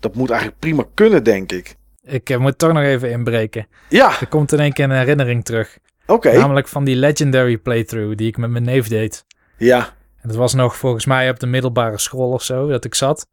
dat 0.00 0.14
moet 0.14 0.30
eigenlijk 0.30 0.60
prima 0.60 0.84
kunnen, 0.94 1.24
denk 1.24 1.52
ik. 1.52 1.76
Ik 2.04 2.38
moet 2.38 2.58
toch 2.58 2.72
nog 2.72 2.82
even 2.82 3.10
inbreken. 3.10 3.66
Ja. 3.88 4.20
Er 4.20 4.26
komt 4.26 4.52
in 4.52 4.60
één 4.60 4.72
keer 4.72 4.84
een 4.84 4.90
herinnering 4.90 5.44
terug. 5.44 5.78
Oké. 6.02 6.12
Okay. 6.12 6.36
Namelijk 6.36 6.68
van 6.68 6.84
die 6.84 6.96
Legendary 6.96 7.56
playthrough 7.56 8.16
die 8.16 8.28
ik 8.28 8.36
met 8.36 8.50
mijn 8.50 8.64
neef 8.64 8.88
deed. 8.88 9.24
Ja. 9.58 9.78
En 10.20 10.28
dat 10.28 10.36
was 10.36 10.54
nog 10.54 10.76
volgens 10.76 11.06
mij 11.06 11.30
op 11.30 11.40
de 11.40 11.46
middelbare 11.46 11.98
school 11.98 12.30
of 12.30 12.42
zo 12.42 12.68
dat 12.68 12.84
ik 12.84 12.94
zat. 12.94 13.26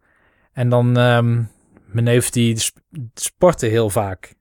En 0.54 0.70
dan, 0.70 0.98
um, 0.98 1.50
mijn 1.86 2.06
neef 2.06 2.30
die 2.30 2.58
sportte 3.14 3.66
heel 3.66 3.90
vaak. 3.90 4.34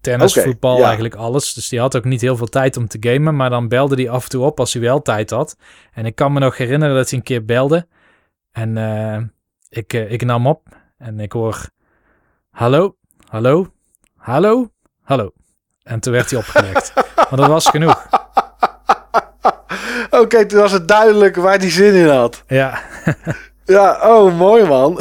Tennis, 0.00 0.30
okay, 0.30 0.44
voetbal, 0.44 0.78
ja. 0.78 0.84
eigenlijk 0.84 1.14
alles. 1.14 1.54
Dus 1.54 1.68
die 1.68 1.80
had 1.80 1.96
ook 1.96 2.04
niet 2.04 2.20
heel 2.20 2.36
veel 2.36 2.46
tijd 2.46 2.76
om 2.76 2.88
te 2.88 2.96
gamen. 3.00 3.36
Maar 3.36 3.50
dan 3.50 3.68
belde 3.68 3.94
hij 3.94 4.10
af 4.10 4.22
en 4.22 4.28
toe 4.28 4.44
op 4.44 4.60
als 4.60 4.72
hij 4.72 4.82
wel 4.82 5.02
tijd 5.02 5.30
had. 5.30 5.56
En 5.92 6.06
ik 6.06 6.14
kan 6.14 6.32
me 6.32 6.40
nog 6.40 6.56
herinneren 6.56 6.94
dat 6.94 7.10
hij 7.10 7.18
een 7.18 7.24
keer 7.24 7.44
belde. 7.44 7.86
En 8.52 8.76
uh, 8.76 9.18
ik, 9.68 9.92
uh, 9.92 10.12
ik 10.12 10.24
nam 10.24 10.46
op. 10.46 10.68
En 10.98 11.20
ik 11.20 11.32
hoor... 11.32 11.68
Hallo, 12.50 12.96
hallo, 13.28 13.72
hallo, 14.16 14.70
hallo. 15.02 15.32
En 15.82 16.00
toen 16.00 16.12
werd 16.12 16.30
hij 16.30 16.38
opgelegd. 16.38 16.92
Want 17.30 17.36
dat 17.36 17.46
was 17.46 17.68
genoeg. 17.68 18.06
Oké, 20.10 20.18
okay, 20.18 20.44
toen 20.44 20.60
was 20.60 20.72
het 20.72 20.88
duidelijk 20.88 21.36
waar 21.36 21.58
hij 21.58 21.70
zin 21.70 21.94
in 21.94 22.08
had. 22.08 22.44
Ja. 22.46 22.82
Ja, 23.64 23.98
oh, 24.02 24.38
mooi 24.38 24.64
man. 24.64 24.98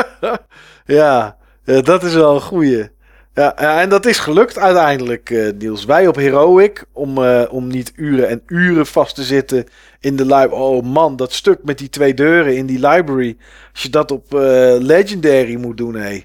ja, 0.98 1.36
dat 1.64 2.02
is 2.02 2.14
wel 2.14 2.34
een 2.34 2.40
goeie. 2.40 2.88
Ja, 3.34 3.56
en 3.82 3.88
dat 3.88 4.06
is 4.06 4.18
gelukt 4.18 4.58
uiteindelijk, 4.58 5.30
uh, 5.30 5.52
Niels. 5.58 5.84
Wij 5.84 6.06
op 6.06 6.16
Heroic, 6.16 6.84
om, 6.92 7.18
uh, 7.18 7.42
om 7.50 7.66
niet 7.66 7.92
uren 7.96 8.28
en 8.28 8.42
uren 8.46 8.86
vast 8.86 9.14
te 9.14 9.22
zitten 9.22 9.64
in 10.00 10.16
de 10.16 10.22
library. 10.22 10.52
Oh 10.52 10.84
man, 10.84 11.16
dat 11.16 11.32
stuk 11.32 11.58
met 11.64 11.78
die 11.78 11.88
twee 11.88 12.14
deuren 12.14 12.56
in 12.56 12.66
die 12.66 12.88
library. 12.88 13.36
Als 13.72 13.82
je 13.82 13.88
dat 13.88 14.10
op 14.10 14.34
uh, 14.34 14.40
Legendary 14.78 15.56
moet 15.56 15.76
doen, 15.76 15.94
hé. 15.94 16.22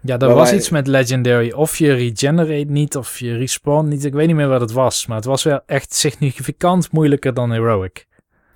Ja, 0.00 0.18
er 0.18 0.34
was 0.34 0.48
wij... 0.48 0.58
iets 0.58 0.70
met 0.70 0.86
Legendary. 0.86 1.52
Of 1.52 1.76
je 1.76 1.92
regenerate 1.92 2.70
niet, 2.70 2.96
of 2.96 3.18
je 3.18 3.36
respawn 3.36 3.88
niet. 3.88 4.04
Ik 4.04 4.12
weet 4.12 4.26
niet 4.26 4.36
meer 4.36 4.48
wat 4.48 4.60
het 4.60 4.72
was. 4.72 5.06
Maar 5.06 5.16
het 5.16 5.26
was 5.26 5.42
wel 5.42 5.60
echt 5.66 5.94
significant 5.94 6.92
moeilijker 6.92 7.34
dan 7.34 7.50
Heroic. 7.50 8.06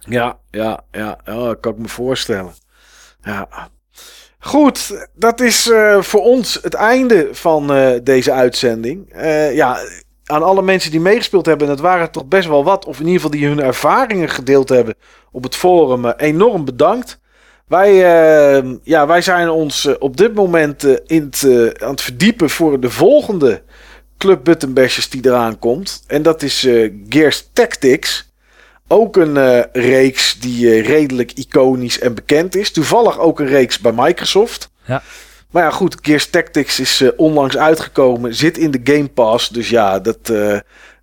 Ja, 0.08 0.38
ja, 0.50 0.84
ja. 0.92 1.18
Kan 1.60 1.72
ik 1.72 1.78
me 1.78 1.88
voorstellen. 1.88 2.52
Ja. 3.22 3.70
Goed, 4.40 5.06
dat 5.14 5.40
is 5.40 5.66
uh, 5.66 6.02
voor 6.02 6.20
ons 6.20 6.58
het 6.62 6.74
einde 6.74 7.28
van 7.32 7.76
uh, 7.76 7.90
deze 8.02 8.32
uitzending. 8.32 9.14
Uh, 9.16 9.54
ja, 9.54 9.78
aan 10.24 10.42
alle 10.42 10.62
mensen 10.62 10.90
die 10.90 11.00
meegespeeld 11.00 11.46
hebben, 11.46 11.68
het 11.68 11.80
waren 11.80 12.10
toch 12.10 12.26
best 12.26 12.48
wel 12.48 12.64
wat, 12.64 12.84
of 12.84 13.00
in 13.00 13.06
ieder 13.06 13.20
geval 13.20 13.38
die 13.38 13.46
hun 13.46 13.60
ervaringen 13.60 14.28
gedeeld 14.28 14.68
hebben 14.68 14.94
op 15.32 15.42
het 15.42 15.56
forum, 15.56 16.06
enorm 16.06 16.64
bedankt. 16.64 17.20
Wij, 17.66 17.92
ja, 18.82 19.06
wij 19.06 19.22
zijn 19.22 19.48
ons 19.48 19.98
op 19.98 20.16
dit 20.16 20.34
moment 20.34 20.84
in 21.06 21.32
aan 21.82 21.90
het 21.90 22.02
verdiepen 22.02 22.50
voor 22.50 22.80
de 22.80 22.90
volgende 22.90 23.62
Club 24.18 24.44
Buttonbashers 24.44 25.08
die 25.08 25.26
eraan 25.26 25.58
komt. 25.58 26.04
En 26.06 26.22
dat 26.22 26.42
is 26.42 26.68
Gears 27.08 27.50
Tactics. 27.52 28.27
Ook 28.88 29.16
een 29.16 29.36
uh, 29.36 29.60
reeks 29.72 30.38
die 30.40 30.66
uh, 30.66 30.86
redelijk 30.86 31.32
iconisch 31.32 31.98
en 31.98 32.14
bekend 32.14 32.56
is. 32.56 32.70
Toevallig 32.70 33.18
ook 33.18 33.40
een 33.40 33.46
reeks 33.46 33.78
bij 33.78 33.92
Microsoft. 33.94 34.70
Ja. 34.84 35.02
Maar 35.50 35.62
ja, 35.62 35.70
goed, 35.70 35.96
Gears 36.02 36.30
Tactics 36.30 36.80
is 36.80 37.00
uh, 37.00 37.08
onlangs 37.16 37.56
uitgekomen. 37.56 38.34
Zit 38.34 38.58
in 38.58 38.70
de 38.70 38.80
Game 38.84 39.08
Pass. 39.08 39.48
Dus 39.48 39.68
ja, 39.68 39.98
dat 39.98 40.32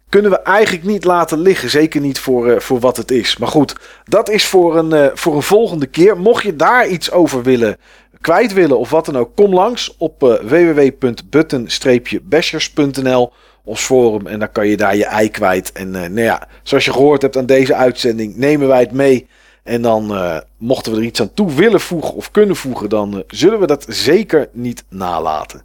kunnen 0.10 0.32
we 0.32 0.42
eigenlijk 0.42 0.86
niet 0.86 1.04
laten 1.04 1.40
liggen. 1.40 1.70
Zeker 1.70 2.02
niet 2.02 2.20
voor, 2.20 2.62
voor 2.62 2.80
wat 2.80 2.98
het 2.98 3.12
is. 3.12 3.38
Maar 3.38 3.50
goed, 3.50 3.76
dat 4.04 4.30
is 4.30 4.46
voor 4.46 4.78
een, 4.78 5.12
voor 5.14 5.36
een 5.36 5.42
volgende 5.42 5.86
keer. 5.86 6.18
Mocht 6.18 6.44
je 6.44 6.56
daar 6.56 6.88
iets 6.88 7.12
over 7.12 7.44
willen, 7.44 7.78
kwijt 8.22 8.54
willen 8.54 8.80
of 8.80 8.90
wat 8.90 9.06
dan 9.06 9.18
ook, 9.18 9.36
kom 9.36 9.54
langs 9.54 9.96
op 9.98 10.40
www.button-bashers.nl 10.44 13.32
ons 13.66 13.82
forum. 13.82 14.28
En 14.28 14.40
dan 14.40 14.52
kan 14.52 14.68
je 14.68 14.78
daar 14.78 14.96
je 14.96 15.06
ei 15.06 15.30
kwijt. 15.30 15.72
En 15.72 15.88
uh, 15.88 15.94
nou 15.94 16.22
ja, 16.22 16.48
zoals 16.64 16.86
je 16.86 16.92
gehoord 16.92 17.22
hebt 17.22 17.38
aan 17.38 17.46
deze 17.46 17.76
uitzending, 17.76 18.36
nemen 18.36 18.68
wij 18.68 18.80
het 18.80 18.92
mee. 18.92 19.28
En 19.64 19.82
dan, 19.82 20.12
uh, 20.12 20.38
mochten 20.58 20.92
we 20.92 20.98
er 20.98 21.04
iets 21.04 21.22
aan 21.22 21.34
toe 21.34 21.54
willen 21.54 21.82
voegen 21.82 22.14
of 22.14 22.32
kunnen 22.32 22.56
voegen, 22.56 22.90
dan 22.90 23.16
uh, 23.16 23.20
zullen 23.28 23.60
we 23.60 23.68
dat 23.68 23.86
zeker 23.88 24.50
niet 24.52 24.84
nalaten. 24.90 25.62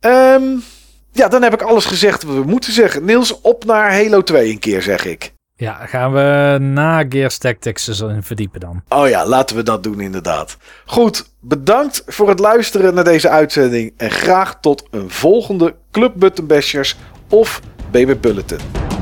Um, 0.00 0.62
ja, 1.12 1.28
dan 1.28 1.42
heb 1.42 1.52
ik 1.52 1.62
alles 1.62 1.84
gezegd 1.84 2.22
wat 2.22 2.34
we 2.34 2.42
moeten 2.42 2.72
zeggen. 2.72 3.04
Niels, 3.04 3.40
op 3.40 3.64
naar 3.64 3.94
Halo 3.94 4.22
2 4.22 4.50
een 4.50 4.58
keer, 4.58 4.82
zeg 4.82 5.04
ik. 5.04 5.32
Ja, 5.64 5.86
gaan 5.86 6.12
we 6.12 6.58
na 6.60 7.04
Gears 7.08 7.38
Tactics 7.38 8.00
in 8.00 8.22
verdiepen 8.22 8.60
dan. 8.60 8.82
Oh 8.88 9.08
ja, 9.08 9.26
laten 9.26 9.56
we 9.56 9.62
dat 9.62 9.82
doen 9.82 10.00
inderdaad. 10.00 10.56
Goed, 10.84 11.30
bedankt 11.40 12.02
voor 12.06 12.28
het 12.28 12.38
luisteren 12.38 12.94
naar 12.94 13.04
deze 13.04 13.28
uitzending. 13.28 13.92
En 13.96 14.10
graag 14.10 14.60
tot 14.60 14.86
een 14.90 15.10
volgende 15.10 15.74
Club 15.90 16.12
Button 16.16 16.46
Bashers 16.46 16.96
of 17.28 17.60
BB 17.90 18.14
Bulletin. 18.20 18.93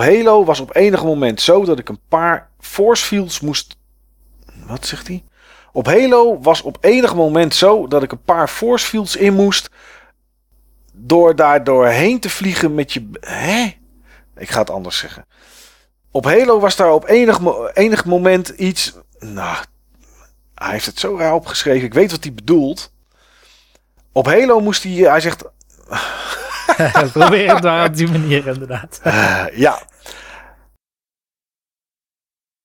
Halo 0.00 0.44
was 0.44 0.60
op 0.60 0.76
enig 0.76 1.04
moment 1.04 1.40
zo 1.40 1.64
dat 1.64 1.78
ik 1.78 1.88
een 1.88 2.00
paar 2.08 2.50
force 2.58 3.04
fields 3.04 3.40
moest. 3.40 3.76
Wat 4.66 4.86
zegt 4.86 5.08
hij? 5.08 5.24
Op 5.72 5.86
Halo 5.86 6.40
was 6.40 6.62
op 6.62 6.78
enig 6.80 7.14
moment 7.14 7.54
zo 7.54 7.86
dat 7.86 8.02
ik 8.02 8.12
een 8.12 8.22
paar 8.22 8.48
force 8.48 8.86
fields 8.86 9.16
in 9.16 9.34
moest. 9.34 9.70
Door 10.92 11.36
daar 11.36 11.64
doorheen 11.64 12.20
te 12.20 12.30
vliegen 12.30 12.74
met 12.74 12.92
je. 12.92 13.08
Hè? 13.20 13.76
Ik 14.36 14.50
ga 14.50 14.60
het 14.60 14.70
anders 14.70 14.98
zeggen. 14.98 15.26
Op 16.10 16.24
Halo 16.24 16.60
was 16.60 16.76
daar 16.76 16.92
op 16.92 17.08
enig, 17.08 17.40
enig 17.72 18.04
moment 18.04 18.48
iets. 18.48 18.94
Nou, 19.18 19.56
hij 20.54 20.70
heeft 20.70 20.86
het 20.86 20.98
zo 20.98 21.16
raar 21.18 21.34
opgeschreven. 21.34 21.86
Ik 21.86 21.94
weet 21.94 22.10
wat 22.10 22.24
hij 22.24 22.34
bedoelt. 22.34 22.92
Op 24.12 24.26
Halo 24.26 24.60
moest 24.60 24.82
hij. 24.82 24.92
Hij 24.92 25.20
zegt. 25.20 25.44
Probeer 27.12 27.54
het 27.54 27.62
daar 27.62 27.86
op 27.86 27.96
die 27.96 28.08
manier 28.08 28.46
inderdaad. 28.46 29.00
Ja. 29.54 29.78